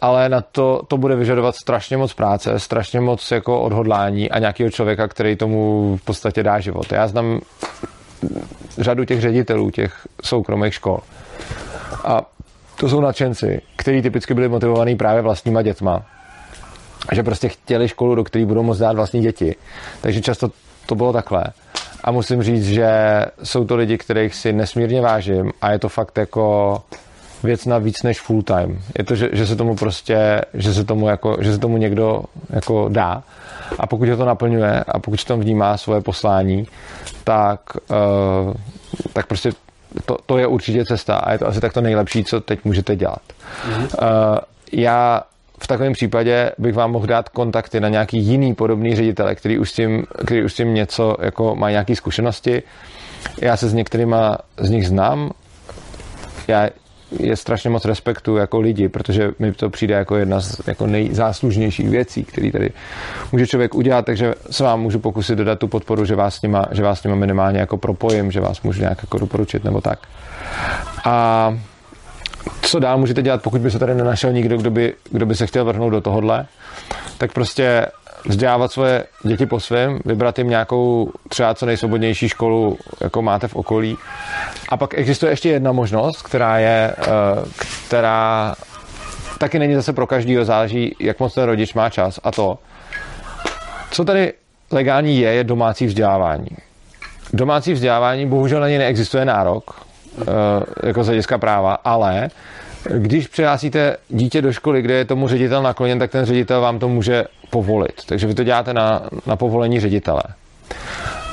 Ale 0.00 0.28
na 0.28 0.40
to, 0.40 0.82
to 0.88 0.96
bude 0.96 1.16
vyžadovat 1.16 1.56
strašně 1.56 1.96
moc 1.96 2.14
práce, 2.14 2.58
strašně 2.58 3.00
moc 3.00 3.30
jako 3.30 3.60
odhodlání 3.60 4.30
a 4.30 4.38
nějakého 4.38 4.70
člověka, 4.70 5.08
který 5.08 5.36
tomu 5.36 5.96
v 5.96 6.04
podstatě 6.04 6.42
dá 6.42 6.60
život. 6.60 6.92
Já 6.92 7.08
znám 7.08 7.40
řadu 8.78 9.04
těch 9.04 9.20
ředitelů 9.20 9.70
těch 9.70 10.06
soukromých 10.22 10.74
škol. 10.74 11.00
A 12.04 12.22
to 12.76 12.88
jsou 12.88 13.00
nadšenci, 13.00 13.60
kteří 13.76 14.02
typicky 14.02 14.34
byli 14.34 14.48
motivovaní 14.48 14.96
právě 14.96 15.22
vlastníma 15.22 15.62
dětma. 15.62 16.02
Že 17.12 17.22
prostě 17.22 17.48
chtěli 17.48 17.88
školu, 17.88 18.14
do 18.14 18.24
které 18.24 18.46
budou 18.46 18.62
moct 18.62 18.78
dát 18.78 18.96
vlastní 18.96 19.20
děti. 19.20 19.56
Takže 20.00 20.20
často 20.20 20.50
to 20.86 20.94
bylo 20.94 21.12
takhle. 21.12 21.44
A 22.04 22.10
musím 22.10 22.42
říct, 22.42 22.68
že 22.68 22.88
jsou 23.42 23.64
to 23.64 23.76
lidi, 23.76 23.98
kterých 23.98 24.34
si 24.34 24.52
nesmírně 24.52 25.00
vážím 25.00 25.52
a 25.62 25.72
je 25.72 25.78
to 25.78 25.88
fakt 25.88 26.18
jako 26.18 26.82
věc 27.42 27.66
na 27.66 27.78
víc 27.78 28.02
než 28.02 28.20
full 28.20 28.42
time. 28.42 28.78
Je 28.98 29.04
to, 29.04 29.14
že, 29.14 29.28
že 29.32 29.46
se 29.46 29.56
tomu 29.56 29.76
prostě, 29.76 30.40
že 30.54 30.74
se 30.74 30.84
tomu, 30.84 31.08
jako, 31.08 31.36
že 31.40 31.52
se 31.52 31.58
tomu 31.58 31.76
někdo 31.76 32.22
jako 32.50 32.88
dá 32.88 33.22
a 33.78 33.86
pokud 33.86 34.08
ho 34.08 34.16
to 34.16 34.24
naplňuje 34.24 34.84
a 34.88 34.98
pokud 34.98 35.24
tam 35.24 35.40
vnímá 35.40 35.76
svoje 35.76 36.00
poslání, 36.00 36.66
tak, 37.24 37.60
uh, 38.46 38.54
tak 39.12 39.26
prostě 39.26 39.52
to, 40.04 40.16
to 40.26 40.38
je 40.38 40.46
určitě 40.46 40.84
cesta 40.84 41.16
a 41.16 41.32
je 41.32 41.38
to 41.38 41.46
asi 41.46 41.60
tak 41.60 41.72
to 41.72 41.80
nejlepší, 41.80 42.24
co 42.24 42.40
teď 42.40 42.64
můžete 42.64 42.96
dělat. 42.96 43.22
Mm-hmm. 43.68 43.82
Uh, 43.82 44.38
já 44.72 45.22
v 45.58 45.66
takovém 45.66 45.92
případě 45.92 46.50
bych 46.58 46.74
vám 46.74 46.92
mohl 46.92 47.06
dát 47.06 47.28
kontakty 47.28 47.80
na 47.80 47.88
nějaký 47.88 48.18
jiný 48.18 48.54
podobný 48.54 48.96
ředitele, 48.96 49.34
který 49.34 49.58
už 49.58 49.70
s 49.70 49.72
tím, 49.72 50.06
který 50.24 50.44
už 50.44 50.52
s 50.52 50.56
tím 50.56 50.74
něco 50.74 51.16
jako 51.20 51.54
má 51.54 51.70
nějaké 51.70 51.96
zkušenosti. 51.96 52.62
Já 53.40 53.56
se 53.56 53.68
s 53.68 53.74
některýma 53.74 54.38
z 54.58 54.70
nich 54.70 54.88
znám. 54.88 55.30
Já 56.48 56.68
je 57.18 57.36
strašně 57.36 57.70
moc 57.70 57.84
respektu 57.84 58.36
jako 58.36 58.60
lidi, 58.60 58.88
protože 58.88 59.30
mi 59.38 59.52
to 59.52 59.70
přijde 59.70 59.94
jako 59.94 60.16
jedna 60.16 60.40
z 60.40 60.60
jako 60.66 60.86
nejzáslužnějších 60.86 61.88
věcí, 61.88 62.24
které 62.24 62.52
tady 62.52 62.70
může 63.32 63.46
člověk 63.46 63.74
udělat, 63.74 64.04
takže 64.04 64.34
se 64.50 64.64
vám 64.64 64.80
můžu 64.80 64.98
pokusit 64.98 65.38
dodat 65.38 65.58
tu 65.58 65.68
podporu, 65.68 66.04
že 66.04 66.16
vás 66.16 66.34
s 66.34 66.42
nima, 66.42 66.66
že 66.72 66.82
vás 66.82 67.00
s 67.00 67.04
nima 67.04 67.16
minimálně 67.16 67.58
jako 67.58 67.76
propojím, 67.76 68.30
že 68.30 68.40
vás 68.40 68.62
můžu 68.62 68.80
nějak 68.80 68.98
jako 69.02 69.18
doporučit 69.18 69.64
nebo 69.64 69.80
tak. 69.80 69.98
A 71.04 71.58
co 72.62 72.78
dál 72.78 72.98
můžete 72.98 73.22
dělat, 73.22 73.42
pokud 73.42 73.60
by 73.60 73.70
se 73.70 73.78
tady 73.78 73.94
nenašel 73.94 74.32
nikdo, 74.32 74.56
kdo 74.56 74.70
by, 74.70 74.94
kdo 75.10 75.26
by 75.26 75.34
se 75.34 75.46
chtěl 75.46 75.64
vrhnout 75.64 75.92
do 75.92 76.00
tohohle, 76.00 76.46
tak 77.18 77.32
prostě 77.32 77.86
vzdělávat 78.26 78.72
svoje 78.72 79.04
děti 79.22 79.46
po 79.46 79.60
svém, 79.60 79.98
vybrat 80.04 80.38
jim 80.38 80.48
nějakou 80.48 81.12
třeba 81.28 81.54
co 81.54 81.66
nejsvobodnější 81.66 82.28
školu, 82.28 82.78
jako 83.00 83.22
máte 83.22 83.48
v 83.48 83.56
okolí. 83.56 83.96
A 84.68 84.76
pak 84.76 84.94
existuje 84.94 85.32
ještě 85.32 85.48
jedna 85.48 85.72
možnost, 85.72 86.22
která 86.22 86.58
je, 86.58 86.94
eh, 86.98 87.04
která 87.86 88.54
taky 89.38 89.58
není 89.58 89.74
zase 89.74 89.92
pro 89.92 90.06
každýho, 90.06 90.44
záleží, 90.44 90.96
jak 91.00 91.20
moc 91.20 91.34
ten 91.34 91.44
rodič 91.44 91.74
má 91.74 91.90
čas. 91.90 92.20
A 92.24 92.30
to, 92.30 92.58
co 93.90 94.04
tady 94.04 94.32
legální 94.70 95.18
je, 95.18 95.32
je 95.32 95.44
domácí 95.44 95.86
vzdělávání. 95.86 96.48
Domácí 97.32 97.72
vzdělávání, 97.72 98.26
bohužel 98.26 98.60
na 98.60 98.68
ně 98.68 98.78
neexistuje 98.78 99.24
nárok, 99.24 99.80
jako 100.82 101.04
z 101.04 101.06
hlediska 101.06 101.38
práva, 101.38 101.74
ale 101.84 102.28
když 102.90 103.26
přihlásíte 103.26 103.96
dítě 104.08 104.42
do 104.42 104.52
školy, 104.52 104.82
kde 104.82 104.94
je 104.94 105.04
tomu 105.04 105.28
ředitel 105.28 105.62
nakloněn, 105.62 105.98
tak 105.98 106.10
ten 106.10 106.24
ředitel 106.24 106.60
vám 106.60 106.78
to 106.78 106.88
může 106.88 107.24
povolit. 107.50 108.02
Takže 108.06 108.26
vy 108.26 108.34
to 108.34 108.44
děláte 108.44 108.74
na, 108.74 109.02
na 109.26 109.36
povolení 109.36 109.80
ředitele. 109.80 110.22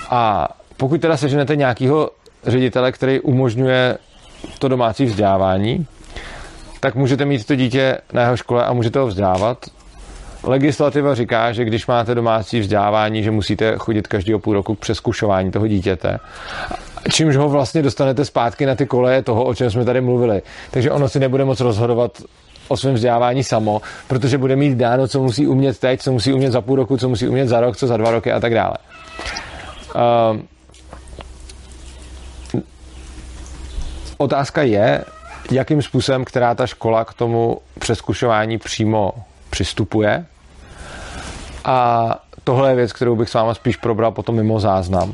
A 0.10 0.48
pokud 0.78 1.02
teda 1.02 1.18
seženete 1.18 1.56
nějakého 1.56 2.10
ředitele, 2.46 2.92
který 2.92 3.20
umožňuje 3.20 3.98
to 4.60 4.68
domácí 4.68 5.06
vzdělávání, 5.06 5.86
tak 6.80 6.96
můžete 6.96 7.26
mít 7.26 7.48
to 7.48 7.56
dítě 7.56 7.98
na 8.14 8.22
jeho 8.22 8.38
škole 8.38 8.66
a 8.66 8.74
můžete 8.74 9.00
ho 9.00 9.08
vzdělávat. 9.08 9.58
Legislativa 10.44 11.16
říká, 11.16 11.52
že 11.52 11.66
když 11.66 11.88
máte 11.88 12.16
domácí 12.16 12.60
vzdělávání, 12.60 13.24
že 13.24 13.32
musíte 13.32 13.74
chodit 13.78 14.08
každého 14.08 14.40
půl 14.40 14.54
roku 14.54 14.76
k 14.76 14.80
přeskušování 14.80 15.52
toho 15.52 15.68
dítěte 15.68 16.20
čímž 17.10 17.36
ho 17.36 17.50
vlastně 17.50 17.82
dostanete 17.82 18.26
zpátky 18.26 18.66
na 18.66 18.76
ty 18.76 18.86
koleje 18.86 19.22
toho, 19.22 19.44
o 19.44 19.56
čem 19.56 19.72
jsme 19.72 19.86
tady 19.86 20.02
mluvili. 20.02 20.42
Takže 20.72 20.92
ono 20.92 21.10
si 21.10 21.20
nebude 21.20 21.46
moc 21.46 21.60
rozhodovat 21.60 22.22
o 22.68 22.78
svém 22.78 22.94
vzdělávání 22.94 23.44
samo, 23.44 23.82
protože 24.08 24.38
bude 24.38 24.56
mít 24.56 24.78
dáno, 24.78 25.08
co 25.08 25.22
musí 25.24 25.48
umět 25.48 25.80
teď, 25.80 26.02
co 26.02 26.12
musí 26.12 26.34
umět 26.34 26.52
za 26.52 26.62
půl 26.62 26.76
roku, 26.76 26.98
co 26.98 27.10
musí 27.10 27.28
umět 27.28 27.48
za 27.48 27.60
rok, 27.60 27.78
co 27.78 27.88
za 27.88 27.98
dva 27.98 28.12
roky 28.12 28.32
a 28.32 28.40
tak 28.40 28.54
dále. 28.54 28.78
Uh, 29.96 30.40
otázka 34.18 34.62
je, 34.62 35.04
jakým 35.52 35.82
způsobem, 35.82 36.26
která 36.26 36.56
ta 36.56 36.68
škola 36.68 37.06
k 37.06 37.14
tomu 37.14 37.58
přeskušování 37.80 38.58
přímo 38.58 39.14
přistupuje. 39.50 40.26
A 41.66 42.10
tohle 42.44 42.70
je 42.70 42.76
věc, 42.76 42.94
kterou 42.94 43.16
bych 43.16 43.30
s 43.30 43.34
váma 43.34 43.54
spíš 43.54 43.78
probral 43.78 44.12
potom 44.12 44.36
mimo 44.36 44.60
záznam. 44.60 45.14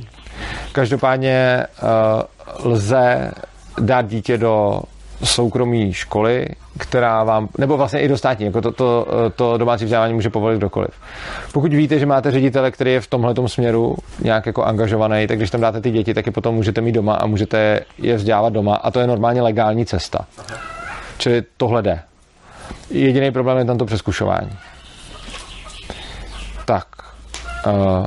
Každopádně 0.72 1.66
uh, 1.84 2.72
lze 2.72 3.32
dát 3.80 4.08
dítě 4.08 4.38
do 4.38 4.82
soukromé 5.24 5.94
školy, 5.94 6.48
která 6.78 7.24
vám, 7.24 7.50
nebo 7.58 7.78
vlastně 7.78 8.00
i 8.00 8.08
do 8.08 8.18
státní, 8.18 8.46
jako 8.46 8.62
to, 8.62 8.72
to, 8.72 9.08
to 9.36 9.58
domácí 9.58 9.86
vzdělávání 9.86 10.14
může 10.14 10.30
povolit 10.30 10.58
kdokoliv. 10.58 10.90
Pokud 11.52 11.74
víte, 11.74 12.00
že 12.00 12.06
máte 12.06 12.32
ředitele, 12.32 12.72
který 12.72 12.94
je 12.94 13.02
v 13.02 13.08
tomhle 13.08 13.34
směru 13.46 13.96
nějak 14.20 14.46
jako 14.46 14.64
angažovaný, 14.64 15.28
tak 15.28 15.38
když 15.38 15.50
tam 15.50 15.62
dáte 15.62 15.82
ty 15.82 15.92
děti, 15.92 16.14
tak 16.14 16.26
je 16.26 16.32
potom 16.32 16.56
můžete 16.56 16.82
mít 16.82 16.92
doma 16.92 17.14
a 17.16 17.26
můžete 17.26 17.80
je 17.98 18.16
vzdělávat 18.16 18.54
doma 18.54 18.76
a 18.76 18.92
to 18.92 19.00
je 19.00 19.08
normálně 19.08 19.42
legální 19.42 19.86
cesta. 19.86 20.20
Čili 21.18 21.44
tohle 21.58 21.82
jde. 21.82 22.00
Jediný 22.90 23.32
problém 23.32 23.58
je 23.58 23.66
tam 23.66 23.78
to 23.78 23.86
přeskušování. 23.86 24.58
Tak. 26.66 26.86
Uh, 27.68 28.06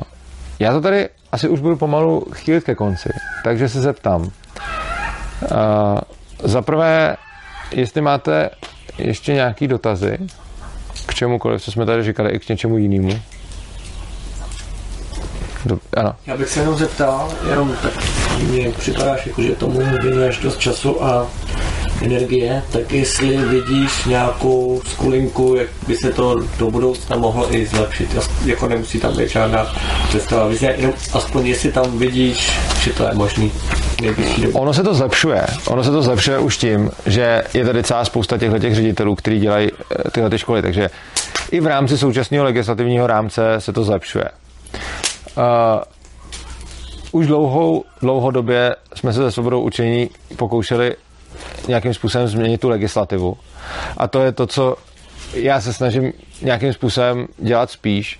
já 0.59 0.73
to 0.73 0.81
tady 0.81 1.09
asi 1.31 1.49
už 1.49 1.59
budu 1.59 1.75
pomalu 1.77 2.27
chýlit 2.33 2.63
ke 2.63 2.75
konci, 2.75 3.09
takže 3.43 3.69
se 3.69 3.81
zeptám. 3.81 4.21
Uh, 4.21 4.29
za 6.43 6.61
prvé, 6.61 7.17
jestli 7.71 8.01
máte 8.01 8.49
ještě 8.97 9.33
nějaký 9.33 9.67
dotazy 9.67 10.17
k 11.05 11.13
čemukoliv, 11.13 11.61
co 11.61 11.71
jsme 11.71 11.85
tady 11.85 12.03
říkali, 12.03 12.31
i 12.31 12.39
k 12.39 12.49
něčemu 12.49 12.77
jinému. 12.77 13.21
Ano. 15.97 16.15
Já 16.27 16.37
bych 16.37 16.49
se 16.49 16.59
jenom 16.59 16.77
zeptal, 16.77 17.29
jenom 17.49 17.75
tak 17.81 17.93
mně 18.43 18.71
připadáš, 18.71 19.25
jako, 19.25 19.41
že 19.41 19.55
tomu 19.55 19.79
věnuješ 19.79 20.37
dost 20.37 20.57
času 20.57 21.03
a 21.03 21.27
energie, 22.01 22.63
tak 22.71 22.91
jestli 22.91 23.37
vidíš 23.37 24.05
nějakou 24.05 24.81
skulinku, 24.85 25.55
jak 25.55 25.67
by 25.87 25.95
se 25.95 26.11
to 26.11 26.35
do 26.59 26.71
budoucna 26.71 27.15
mohlo 27.15 27.55
i 27.55 27.65
zlepšit. 27.65 28.17
Jako 28.45 28.67
nemusí 28.67 28.99
tam 28.99 29.17
být 29.17 29.29
žádná 29.29 29.75
představa 30.07 30.47
vize, 30.47 30.65
jenom 30.77 30.93
aspoň 31.13 31.47
jestli 31.47 31.71
tam 31.71 31.99
vidíš, 31.99 32.51
že 32.81 32.93
to 32.93 33.03
je 33.03 33.13
možný. 33.13 33.51
Ono 34.53 34.73
se 34.73 34.83
to 34.83 34.93
zlepšuje. 34.93 35.45
Ono 35.67 35.83
se 35.83 35.91
to 35.91 36.01
zlepšuje 36.01 36.39
už 36.39 36.57
tím, 36.57 36.91
že 37.05 37.43
je 37.53 37.65
tady 37.65 37.83
celá 37.83 38.05
spousta 38.05 38.37
těchto 38.37 38.59
těch 38.59 38.75
ředitelů, 38.75 39.15
kteří 39.15 39.39
dělají 39.39 39.69
eh, 39.71 40.11
tyhle 40.11 40.29
ty 40.29 40.37
školy, 40.37 40.61
takže 40.61 40.89
i 41.51 41.59
v 41.59 41.67
rámci 41.67 41.97
současného 41.97 42.45
legislativního 42.45 43.07
rámce 43.07 43.55
se 43.59 43.73
to 43.73 43.83
zlepšuje. 43.83 44.25
Uh, 45.37 45.43
už 47.11 47.27
dlouhou, 47.27 47.83
dlouhodobě 48.01 48.75
jsme 48.95 49.13
se 49.13 49.19
ze 49.19 49.31
svobodou 49.31 49.61
učení 49.61 50.09
pokoušeli 50.37 50.95
nějakým 51.67 51.93
způsobem 51.93 52.27
změnit 52.27 52.61
tu 52.61 52.69
legislativu. 52.69 53.37
A 53.97 54.07
to 54.07 54.21
je 54.21 54.31
to, 54.31 54.47
co 54.47 54.75
já 55.33 55.61
se 55.61 55.73
snažím 55.73 56.13
nějakým 56.41 56.73
způsobem 56.73 57.27
dělat 57.37 57.71
spíš. 57.71 58.19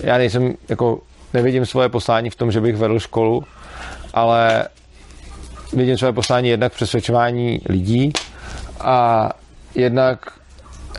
Já 0.00 0.18
nejsem, 0.18 0.54
jako 0.68 0.98
nevidím 1.34 1.66
svoje 1.66 1.88
poslání 1.88 2.30
v 2.30 2.36
tom, 2.36 2.52
že 2.52 2.60
bych 2.60 2.76
vedl 2.76 2.98
školu, 2.98 3.44
ale 4.14 4.64
vidím 5.72 5.98
své 5.98 6.12
poslání 6.12 6.48
jednak 6.48 6.72
přesvědčování 6.72 7.60
lidí 7.68 8.12
a 8.80 9.28
jednak 9.74 10.18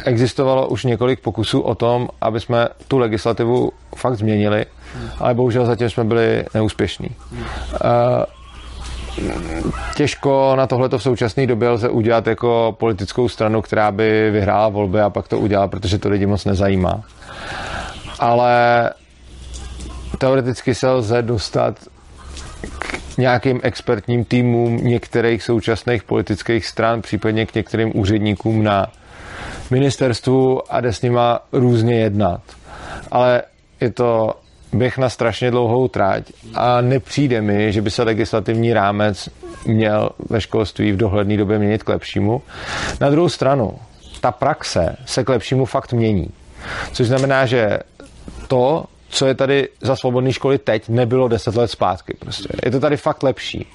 existovalo 0.05 0.67
už 0.67 0.83
několik 0.83 1.19
pokusů 1.19 1.61
o 1.61 1.75
tom, 1.75 2.09
aby 2.21 2.39
jsme 2.39 2.67
tu 2.87 2.97
legislativu 2.97 3.71
fakt 3.95 4.15
změnili, 4.15 4.65
ale 5.19 5.33
bohužel 5.33 5.65
zatím 5.65 5.89
jsme 5.89 6.03
byli 6.03 6.45
neúspěšní. 6.53 7.09
Uh, 7.31 7.39
těžko 9.95 10.53
na 10.55 10.67
tohle 10.67 10.89
v 10.89 11.03
současné 11.03 11.47
době 11.47 11.69
lze 11.69 11.89
udělat 11.89 12.27
jako 12.27 12.75
politickou 12.79 13.29
stranu, 13.29 13.61
která 13.61 13.91
by 13.91 14.31
vyhrála 14.31 14.69
volby 14.69 15.01
a 15.01 15.09
pak 15.09 15.27
to 15.27 15.39
udělala, 15.39 15.67
protože 15.67 15.97
to 15.97 16.09
lidi 16.09 16.25
moc 16.25 16.45
nezajímá. 16.45 17.03
Ale 18.19 18.89
teoreticky 20.17 20.75
se 20.75 20.89
lze 20.89 21.21
dostat 21.21 21.75
k 23.15 23.17
nějakým 23.17 23.59
expertním 23.63 24.25
týmům 24.25 24.77
některých 24.77 25.43
současných 25.43 26.03
politických 26.03 26.65
stran, 26.65 27.01
případně 27.01 27.45
k 27.45 27.55
některým 27.55 27.91
úředníkům 27.99 28.63
na 28.63 28.87
ministerstvu 29.71 30.73
a 30.73 30.81
jde 30.81 30.93
s 30.93 31.01
nima 31.01 31.39
různě 31.51 31.99
jednat. 31.99 32.41
Ale 33.11 33.41
je 33.81 33.91
to 33.91 34.33
běh 34.73 34.97
na 34.97 35.09
strašně 35.09 35.51
dlouhou 35.51 35.87
tráť 35.87 36.23
a 36.53 36.81
nepřijde 36.81 37.41
mi, 37.41 37.73
že 37.73 37.81
by 37.81 37.91
se 37.91 38.03
legislativní 38.03 38.73
rámec 38.73 39.29
měl 39.65 40.09
ve 40.29 40.41
školství 40.41 40.91
v 40.91 40.97
dohledné 40.97 41.37
době 41.37 41.59
měnit 41.59 41.83
k 41.83 41.89
lepšímu. 41.89 42.41
Na 43.01 43.09
druhou 43.09 43.29
stranu, 43.29 43.73
ta 44.21 44.31
praxe 44.31 44.95
se 45.05 45.23
k 45.23 45.29
lepšímu 45.29 45.65
fakt 45.65 45.93
mění. 45.93 46.29
Což 46.91 47.07
znamená, 47.07 47.45
že 47.45 47.79
to, 48.47 48.85
co 49.09 49.25
je 49.25 49.35
tady 49.35 49.69
za 49.81 49.95
svobodné 49.95 50.33
školy 50.33 50.57
teď, 50.57 50.89
nebylo 50.89 51.27
deset 51.27 51.55
let 51.55 51.71
zpátky. 51.71 52.13
Prostě. 52.19 52.49
Je 52.65 52.71
to 52.71 52.79
tady 52.79 52.97
fakt 52.97 53.23
lepší. 53.23 53.67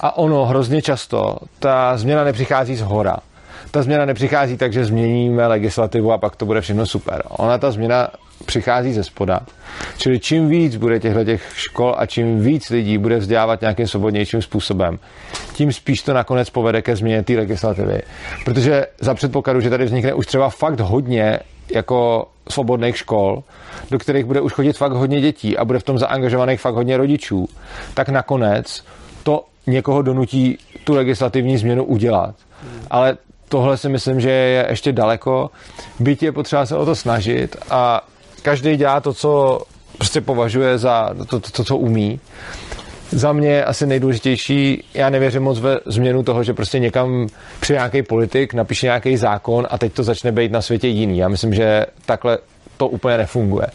A 0.00 0.18
ono 0.18 0.44
hrozně 0.44 0.82
často, 0.82 1.36
ta 1.58 1.96
změna 1.96 2.24
nepřichází 2.24 2.76
z 2.76 2.80
hora. 2.80 3.16
Ta 3.70 3.82
změna 3.82 4.04
nepřichází 4.04 4.56
tak, 4.56 4.72
že 4.72 4.84
změníme 4.84 5.46
legislativu 5.46 6.12
a 6.12 6.18
pak 6.18 6.36
to 6.36 6.46
bude 6.46 6.60
všechno 6.60 6.86
super. 6.86 7.22
Ona 7.28 7.58
ta 7.58 7.70
změna 7.70 8.08
přichází 8.46 8.92
ze 8.92 9.04
spoda. 9.04 9.40
Čili 9.98 10.20
čím 10.20 10.48
víc 10.48 10.76
bude 10.76 11.00
těchto 11.00 11.24
těch 11.24 11.52
škol 11.54 11.94
a 11.98 12.06
čím 12.06 12.40
víc 12.40 12.70
lidí 12.70 12.98
bude 12.98 13.16
vzdělávat 13.18 13.60
nějakým 13.60 13.86
svobodnějším 13.86 14.42
způsobem, 14.42 14.98
tím 15.52 15.72
spíš 15.72 16.02
to 16.02 16.12
nakonec 16.12 16.50
povede 16.50 16.82
ke 16.82 16.96
změně 16.96 17.22
té 17.22 17.32
legislativy. 17.32 18.02
Protože 18.44 18.86
za 19.00 19.14
předpokladu, 19.14 19.60
že 19.60 19.70
tady 19.70 19.84
vznikne 19.84 20.14
už 20.14 20.26
třeba 20.26 20.50
fakt 20.50 20.80
hodně 20.80 21.38
jako 21.74 22.28
svobodných 22.48 22.96
škol, 22.96 23.42
do 23.90 23.98
kterých 23.98 24.24
bude 24.24 24.40
už 24.40 24.52
chodit 24.52 24.76
fakt 24.76 24.92
hodně 24.92 25.20
dětí 25.20 25.56
a 25.56 25.64
bude 25.64 25.78
v 25.78 25.82
tom 25.82 25.98
zaangažovaných 25.98 26.60
fakt 26.60 26.74
hodně 26.74 26.96
rodičů, 26.96 27.48
tak 27.94 28.08
nakonec 28.08 28.84
to 29.22 29.44
někoho 29.66 30.02
donutí 30.02 30.58
tu 30.84 30.94
legislativní 30.94 31.56
změnu 31.56 31.84
udělat. 31.84 32.34
Ale 32.90 33.16
tohle 33.48 33.76
si 33.76 33.88
myslím, 33.88 34.20
že 34.20 34.30
je 34.30 34.66
ještě 34.70 34.92
daleko. 34.92 35.50
Byť 36.00 36.22
je 36.22 36.32
potřeba 36.32 36.66
se 36.66 36.76
o 36.76 36.84
to 36.84 36.94
snažit 36.94 37.56
a 37.70 38.06
každý 38.42 38.76
dělá 38.76 39.00
to, 39.00 39.14
co 39.14 39.60
prostě 39.96 40.20
považuje 40.20 40.78
za 40.78 41.14
to, 41.28 41.40
to, 41.40 41.50
to 41.50 41.64
co 41.64 41.76
umí. 41.76 42.20
Za 43.10 43.32
mě 43.32 43.48
je 43.48 43.64
asi 43.64 43.86
nejdůležitější, 43.86 44.84
já 44.94 45.10
nevěřím 45.10 45.42
moc 45.42 45.58
ve 45.58 45.80
změnu 45.86 46.22
toho, 46.22 46.44
že 46.44 46.54
prostě 46.54 46.78
někam 46.78 47.26
při 47.60 47.72
nějaký 47.72 48.02
politik 48.02 48.54
napíše 48.54 48.86
nějaký 48.86 49.16
zákon 49.16 49.66
a 49.70 49.78
teď 49.78 49.92
to 49.92 50.02
začne 50.02 50.32
být 50.32 50.52
na 50.52 50.62
světě 50.62 50.88
jiný. 50.88 51.18
Já 51.18 51.28
myslím, 51.28 51.54
že 51.54 51.86
takhle 52.06 52.38
to 52.76 52.88
úplně 52.88 53.18
nefunguje. 53.18 53.66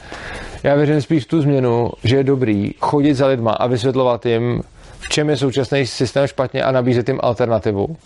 Já 0.64 0.76
věřím 0.76 1.02
spíš 1.02 1.24
v 1.24 1.28
tu 1.28 1.42
změnu, 1.42 1.92
že 2.04 2.16
je 2.16 2.24
dobrý 2.24 2.72
chodit 2.80 3.14
za 3.14 3.28
lidma 3.28 3.52
a 3.52 3.68
vysvětlovat 3.68 4.26
jim, 4.26 4.64
v 5.00 5.10
čem 5.10 5.30
je 5.30 5.38
současný 5.38 5.88
systém 5.88 6.28
špatně 6.28 6.64
a 6.64 6.72
nabízet 6.72 7.10
jim 7.10 7.20
alternativu. 7.24 7.98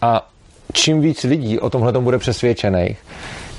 A 0.00 0.28
čím 0.72 1.00
víc 1.00 1.24
lidí 1.24 1.58
o 1.58 1.70
tomhle 1.70 1.92
bude 1.92 2.18
přesvědčených, 2.18 2.98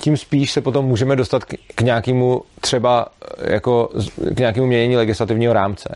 tím 0.04 0.18
spíš 0.18 0.52
se 0.52 0.62
potom 0.62 0.86
můžeme 0.86 1.16
dostat 1.16 1.46
k, 1.76 1.82
nějakému 1.82 2.42
třeba 2.62 3.08
jako 3.44 3.90
k 4.36 4.40
nějakému 4.40 4.68
měnění 4.68 4.98
legislativního 4.98 5.54
rámce. 5.54 5.96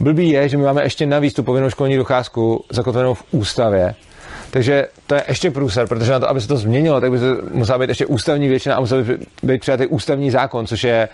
Blbý 0.00 0.30
je, 0.30 0.48
že 0.48 0.56
my 0.56 0.64
máme 0.64 0.82
ještě 0.82 1.06
navíc 1.06 1.34
tu 1.34 1.42
povinnou 1.42 1.70
školní 1.70 1.96
docházku 1.96 2.64
zakotvenou 2.70 3.14
v 3.14 3.24
ústavě, 3.30 3.94
takže 4.50 4.88
to 5.06 5.14
je 5.14 5.24
ještě 5.28 5.50
průser, 5.50 5.86
protože 5.86 6.12
na 6.12 6.20
to, 6.20 6.30
aby 6.30 6.40
se 6.40 6.48
to 6.48 6.56
změnilo, 6.56 7.00
tak 7.00 7.10
by 7.10 7.18
se 7.18 7.36
musela 7.52 7.78
být 7.78 7.88
ještě 7.88 8.06
ústavní 8.06 8.48
většina 8.48 8.76
a 8.76 8.80
musel 8.80 9.04
by 9.04 9.18
být 9.42 9.60
přijatý 9.60 9.86
ústavní 9.86 10.30
zákon, 10.30 10.66
což 10.66 10.84
je 10.84 11.08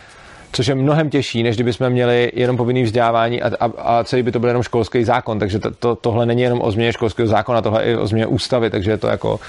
což 0.52 0.66
je 0.66 0.74
mnohem 0.74 1.10
těžší, 1.10 1.42
než 1.42 1.56
kdyby 1.56 1.72
jsme 1.72 1.90
měli 1.90 2.32
jenom 2.34 2.56
povinný 2.56 2.82
vzdělávání 2.82 3.42
a, 3.42 3.50
a, 3.60 3.70
a 3.78 4.04
celý 4.04 4.22
by 4.22 4.32
to 4.32 4.38
byl 4.38 4.48
jenom 4.48 4.62
školský 4.62 5.04
zákon. 5.04 5.38
Takže 5.38 5.58
to, 5.58 5.70
to, 5.70 5.96
tohle 5.96 6.26
není 6.26 6.42
jenom 6.42 6.60
o 6.62 6.72
změně 6.72 6.92
školského 6.92 7.28
zákona, 7.28 7.62
tohle 7.62 7.84
je 7.84 7.92
i 7.92 7.96
o 7.96 8.06
změně 8.06 8.26
ústavy, 8.26 8.70
takže 8.70 8.90
je 8.90 8.96
to 8.96 9.08
jako 9.08 9.40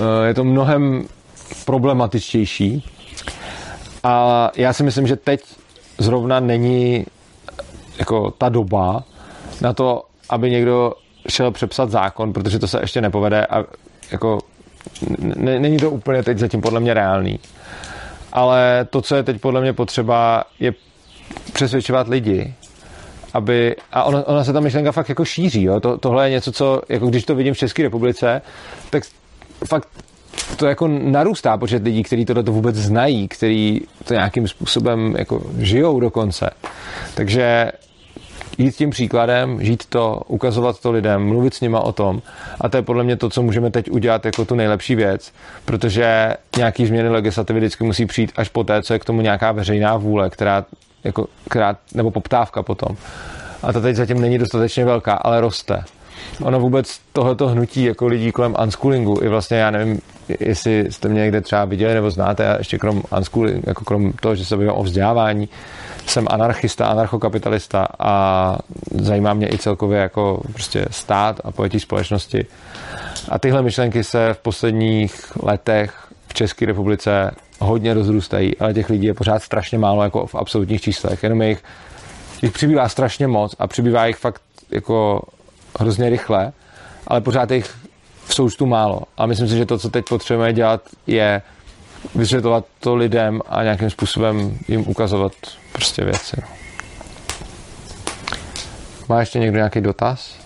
eh, 0.00 0.26
je 0.26 0.34
to 0.34 0.44
mnohem 0.44 1.04
problematičtější. 1.64 2.84
A 4.02 4.50
já 4.56 4.72
si 4.72 4.82
myslím, 4.82 5.06
že 5.06 5.16
teď 5.16 5.40
zrovna 5.98 6.40
není 6.40 7.06
jako 7.98 8.30
ta 8.30 8.48
doba 8.48 9.04
na 9.60 9.72
to, 9.72 10.02
aby 10.28 10.50
někdo 10.50 10.92
šel 11.28 11.50
přepsat 11.50 11.90
zákon, 11.90 12.32
protože 12.32 12.58
to 12.58 12.68
se 12.68 12.80
ještě 12.80 13.00
nepovede 13.00 13.46
a 13.46 13.64
jako 14.10 14.38
není 15.36 15.76
to 15.76 15.90
úplně 15.90 16.22
teď 16.22 16.38
zatím 16.38 16.60
podle 16.60 16.80
mě 16.80 16.94
reálný. 16.94 17.38
Ale 18.32 18.86
to, 18.90 19.02
co 19.02 19.16
je 19.16 19.22
teď 19.22 19.40
podle 19.40 19.60
mě 19.60 19.72
potřeba, 19.72 20.44
je 20.60 20.74
přesvědčovat 21.52 22.08
lidi, 22.08 22.54
aby, 23.34 23.76
a 23.92 24.04
ona, 24.04 24.26
ona 24.26 24.44
se 24.44 24.52
ta 24.52 24.60
myšlenka 24.60 24.92
fakt 24.92 25.08
jako 25.08 25.24
šíří, 25.24 25.62
jo? 25.62 25.80
To, 25.80 25.98
tohle 25.98 26.26
je 26.26 26.30
něco, 26.30 26.52
co, 26.52 26.82
jako 26.88 27.06
když 27.06 27.24
to 27.24 27.34
vidím 27.34 27.54
v 27.54 27.58
České 27.58 27.82
republice, 27.82 28.42
tak 28.90 29.02
fakt 29.68 29.88
to 30.56 30.66
jako 30.66 30.88
narůstá 30.88 31.56
počet 31.56 31.84
lidí, 31.84 32.02
kteří 32.02 32.24
to 32.24 32.52
vůbec 32.52 32.76
znají, 32.76 33.28
kteří 33.28 33.86
to 34.04 34.14
nějakým 34.14 34.48
způsobem 34.48 35.14
jako 35.18 35.42
žijou 35.58 36.00
dokonce. 36.00 36.50
Takže 37.14 37.72
jít 38.58 38.76
tím 38.76 38.90
příkladem, 38.90 39.64
žít 39.64 39.86
to, 39.88 40.22
ukazovat 40.26 40.80
to 40.80 40.90
lidem, 40.90 41.26
mluvit 41.26 41.54
s 41.54 41.60
nima 41.60 41.80
o 41.80 41.92
tom. 41.92 42.22
A 42.60 42.68
to 42.68 42.76
je 42.76 42.82
podle 42.82 43.04
mě 43.04 43.16
to, 43.16 43.30
co 43.30 43.42
můžeme 43.42 43.70
teď 43.70 43.90
udělat 43.90 44.24
jako 44.24 44.44
tu 44.44 44.54
nejlepší 44.54 44.94
věc, 44.94 45.32
protože 45.64 46.34
nějaký 46.56 46.86
změny 46.86 47.08
legislativy 47.08 47.60
vždycky 47.60 47.84
musí 47.84 48.06
přijít 48.06 48.32
až 48.36 48.48
po 48.48 48.64
té, 48.64 48.82
co 48.82 48.92
je 48.92 48.98
k 48.98 49.04
tomu 49.04 49.20
nějaká 49.20 49.52
veřejná 49.52 49.96
vůle, 49.96 50.30
která, 50.30 50.64
jako, 51.04 51.26
která 51.48 51.76
nebo 51.94 52.10
poptávka 52.10 52.62
potom. 52.62 52.96
A 53.62 53.72
to 53.72 53.80
teď 53.80 53.96
zatím 53.96 54.20
není 54.20 54.38
dostatečně 54.38 54.84
velká, 54.84 55.14
ale 55.14 55.40
roste. 55.40 55.84
Ono 56.42 56.60
vůbec 56.60 57.00
tohleto 57.12 57.48
hnutí 57.48 57.84
jako 57.84 58.06
lidí 58.06 58.32
kolem 58.32 58.56
unschoolingu, 58.62 59.22
i 59.22 59.28
vlastně 59.28 59.56
já 59.56 59.70
nevím, 59.70 60.00
jestli 60.40 60.92
jste 60.92 61.08
mě 61.08 61.20
někde 61.20 61.40
třeba 61.40 61.64
viděli 61.64 61.94
nebo 61.94 62.10
znáte, 62.10 62.42
já 62.42 62.58
ještě 62.58 62.78
krom 62.78 63.02
unschooling, 63.16 63.66
jako 63.66 63.84
krom 63.84 64.12
toho, 64.12 64.34
že 64.34 64.44
se 64.44 64.56
bavím 64.56 64.72
o 64.74 64.82
vzdělávání, 64.82 65.48
jsem 66.06 66.26
anarchista, 66.30 66.86
anarchokapitalista 66.86 67.88
a 67.98 68.58
zajímá 68.94 69.34
mě 69.34 69.48
i 69.48 69.58
celkově 69.58 69.98
jako 69.98 70.40
prostě 70.52 70.86
stát 70.90 71.40
a 71.44 71.50
pojetí 71.50 71.80
společnosti. 71.80 72.46
A 73.28 73.38
tyhle 73.38 73.62
myšlenky 73.62 74.04
se 74.04 74.34
v 74.34 74.38
posledních 74.38 75.36
letech 75.42 76.06
v 76.28 76.34
České 76.34 76.66
republice 76.66 77.30
hodně 77.60 77.94
rozrůstají, 77.94 78.58
ale 78.58 78.74
těch 78.74 78.90
lidí 78.90 79.06
je 79.06 79.14
pořád 79.14 79.42
strašně 79.42 79.78
málo 79.78 80.02
jako 80.02 80.26
v 80.26 80.34
absolutních 80.34 80.80
číslech. 80.80 81.22
Jenom 81.22 81.42
jich, 81.42 81.62
jich 82.42 82.52
přibývá 82.52 82.88
strašně 82.88 83.26
moc 83.26 83.56
a 83.58 83.66
přibývá 83.66 84.06
jich 84.06 84.16
fakt 84.16 84.42
jako 84.70 85.22
hrozně 85.78 86.10
rychle, 86.10 86.52
ale 87.06 87.20
pořád 87.20 87.50
jich 87.50 87.74
v 88.24 88.34
součtu 88.34 88.66
málo. 88.66 89.00
A 89.16 89.26
myslím 89.26 89.48
si, 89.48 89.56
že 89.56 89.66
to, 89.66 89.78
co 89.78 89.90
teď 89.90 90.04
potřebujeme 90.08 90.52
dělat, 90.52 90.80
je 91.06 91.42
vysvětlovat 92.14 92.64
to 92.80 92.94
lidem 92.94 93.40
a 93.48 93.62
nějakým 93.62 93.90
způsobem 93.90 94.58
jim 94.68 94.84
ukazovat 94.86 95.32
prostě 95.72 96.04
věci. 96.04 96.36
No. 96.42 96.48
Má 99.08 99.20
ještě 99.20 99.38
někdo 99.38 99.56
nějaký 99.56 99.80
dotaz? 99.80 100.36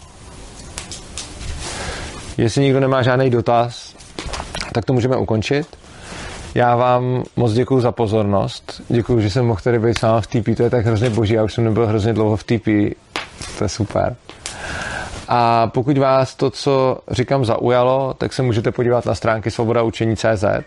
Jestli 2.39 2.63
nikdo 2.63 2.81
nemá 2.81 3.03
žádný 3.03 3.31
dotaz, 3.31 3.95
tak 4.73 4.85
to 4.85 4.93
můžeme 4.93 5.17
ukončit. 5.17 5.67
Já 6.55 6.77
vám 6.77 7.23
moc 7.37 7.53
děkuji 7.53 7.81
za 7.81 7.93
pozornost. 7.93 8.83
Děkuji, 8.89 9.21
že 9.21 9.31
jsem 9.31 9.47
mohl 9.47 9.61
tady 9.65 9.79
být 9.79 9.99
sám 9.99 10.21
v 10.21 10.27
TP. 10.27 10.57
To 10.57 10.63
je 10.63 10.71
tak 10.71 10.87
hrozně 10.87 11.11
boží. 11.11 11.35
Já 11.35 11.45
už 11.45 11.55
jsem 11.55 11.65
nebyl 11.65 11.87
hrozně 11.87 12.13
dlouho 12.13 12.37
v 12.37 12.45
TP. 12.45 12.67
To 13.59 13.65
je 13.65 13.69
super. 13.69 14.17
A 15.33 15.67
pokud 15.67 15.99
vás 15.99 16.35
to, 16.35 16.51
co 16.51 16.99
říkám, 17.11 17.45
zaujalo, 17.45 18.15
tak 18.19 18.33
se 18.33 18.43
můžete 18.43 18.73
podívat 18.73 19.07
na 19.07 19.15
stránky 19.15 19.51
svobodaučení.cz, 19.51 20.45
eh, 20.45 20.63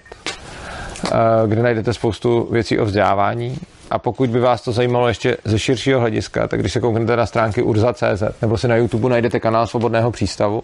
kde 1.48 1.64
najdete 1.64 1.94
spoustu 1.94 2.48
věcí 2.52 2.80
o 2.80 2.85
vzdělávání. 2.85 3.57
A 3.91 3.99
pokud 3.99 4.30
by 4.30 4.40
vás 4.40 4.61
to 4.61 4.72
zajímalo 4.72 5.07
ještě 5.07 5.38
ze 5.44 5.60
širšího 5.60 5.99
hlediska, 5.99 6.48
tak 6.48 6.60
když 6.60 6.73
se 6.73 6.80
kouknete 6.80 7.15
na 7.15 7.26
stránky 7.26 7.61
urza.cz 7.61 8.23
nebo 8.41 8.57
si 8.57 8.68
na 8.68 8.76
YouTube 8.76 9.10
najdete 9.10 9.40
kanál 9.40 9.68
Svobodného 9.68 10.11
přístavu, 10.11 10.64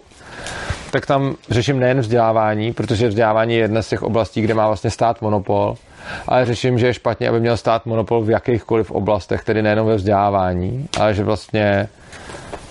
tak 0.90 1.06
tam 1.06 1.34
řeším 1.50 1.78
nejen 1.78 2.00
vzdělávání, 2.00 2.72
protože 2.72 3.08
vzdělávání 3.08 3.54
je 3.54 3.60
jedna 3.60 3.82
z 3.82 3.88
těch 3.88 4.02
oblastí, 4.02 4.40
kde 4.42 4.54
má 4.54 4.66
vlastně 4.66 4.90
stát 4.90 5.22
monopol, 5.22 5.74
ale 6.28 6.46
řeším, 6.46 6.78
že 6.78 6.86
je 6.86 6.94
špatně, 6.94 7.28
aby 7.28 7.40
měl 7.40 7.56
stát 7.56 7.86
monopol 7.86 8.22
v 8.22 8.30
jakýchkoliv 8.30 8.90
oblastech, 8.90 9.44
tedy 9.44 9.62
nejenom 9.62 9.86
ve 9.86 9.96
vzdělávání, 9.96 10.88
ale 11.00 11.14
že 11.14 11.24
vlastně 11.24 11.88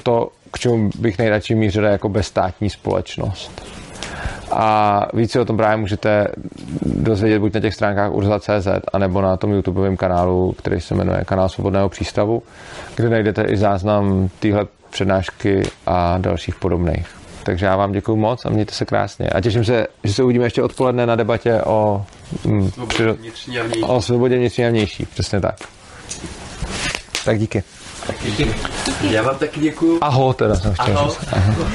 to, 0.03 0.30
k 0.51 0.59
čemu 0.59 0.89
bych 0.99 1.17
nejradši 1.17 1.55
mířil, 1.55 1.84
jako 1.84 2.09
bezstátní 2.09 2.69
společnost. 2.69 3.51
A 4.51 5.01
víc 5.13 5.31
si 5.31 5.39
o 5.39 5.45
tom 5.45 5.57
právě 5.57 5.77
můžete 5.77 6.27
dozvědět 6.81 7.39
buď 7.39 7.53
na 7.53 7.59
těch 7.59 7.73
stránkách 7.73 8.11
urza.cz, 8.11 8.67
anebo 8.93 9.21
na 9.21 9.38
tom 9.38 9.53
YouTubeovém 9.53 9.97
kanálu, 9.97 10.55
který 10.57 10.81
se 10.81 10.95
jmenuje 10.95 11.23
Kanál 11.26 11.49
Svobodného 11.49 11.89
přístavu, 11.89 12.43
kde 12.95 13.09
najdete 13.09 13.43
i 13.43 13.57
záznam 13.57 14.30
téhle 14.39 14.67
přednášky 14.89 15.61
a 15.85 16.17
dalších 16.17 16.55
podobných. 16.55 17.07
Takže 17.43 17.65
já 17.65 17.76
vám 17.76 17.91
děkuji 17.91 18.15
moc 18.15 18.45
a 18.45 18.49
mějte 18.49 18.73
se 18.73 18.85
krásně. 18.85 19.30
A 19.30 19.41
těším 19.41 19.65
se, 19.65 19.88
že 20.03 20.13
se 20.13 20.23
uvidíme 20.23 20.45
ještě 20.45 20.63
odpoledne 20.63 21.05
na 21.05 21.15
debatě 21.15 21.61
o, 21.65 22.05
mm, 22.45 22.69
přiro- 22.69 23.13
vnitřní 23.13 23.59
a 23.59 23.63
vnější. 23.63 23.84
o 23.84 24.01
svobodě 24.01 24.38
vnitřní 24.38 24.65
a 24.65 24.69
vnější. 24.69 25.05
Přesně 25.05 25.39
tak. 25.39 25.55
Tak 27.26 27.38
díky. 28.26 28.55
Já 29.09 29.21
vám 29.23 29.35
taky 29.35 29.59
děkuju. 29.59 29.97
Aho, 30.01 30.34
teda 30.34 30.55
jsem 30.55 30.73
chtěl 30.73 30.97
Aho. 30.97 31.09
říct. 31.09 31.19
Aho. 31.34 31.65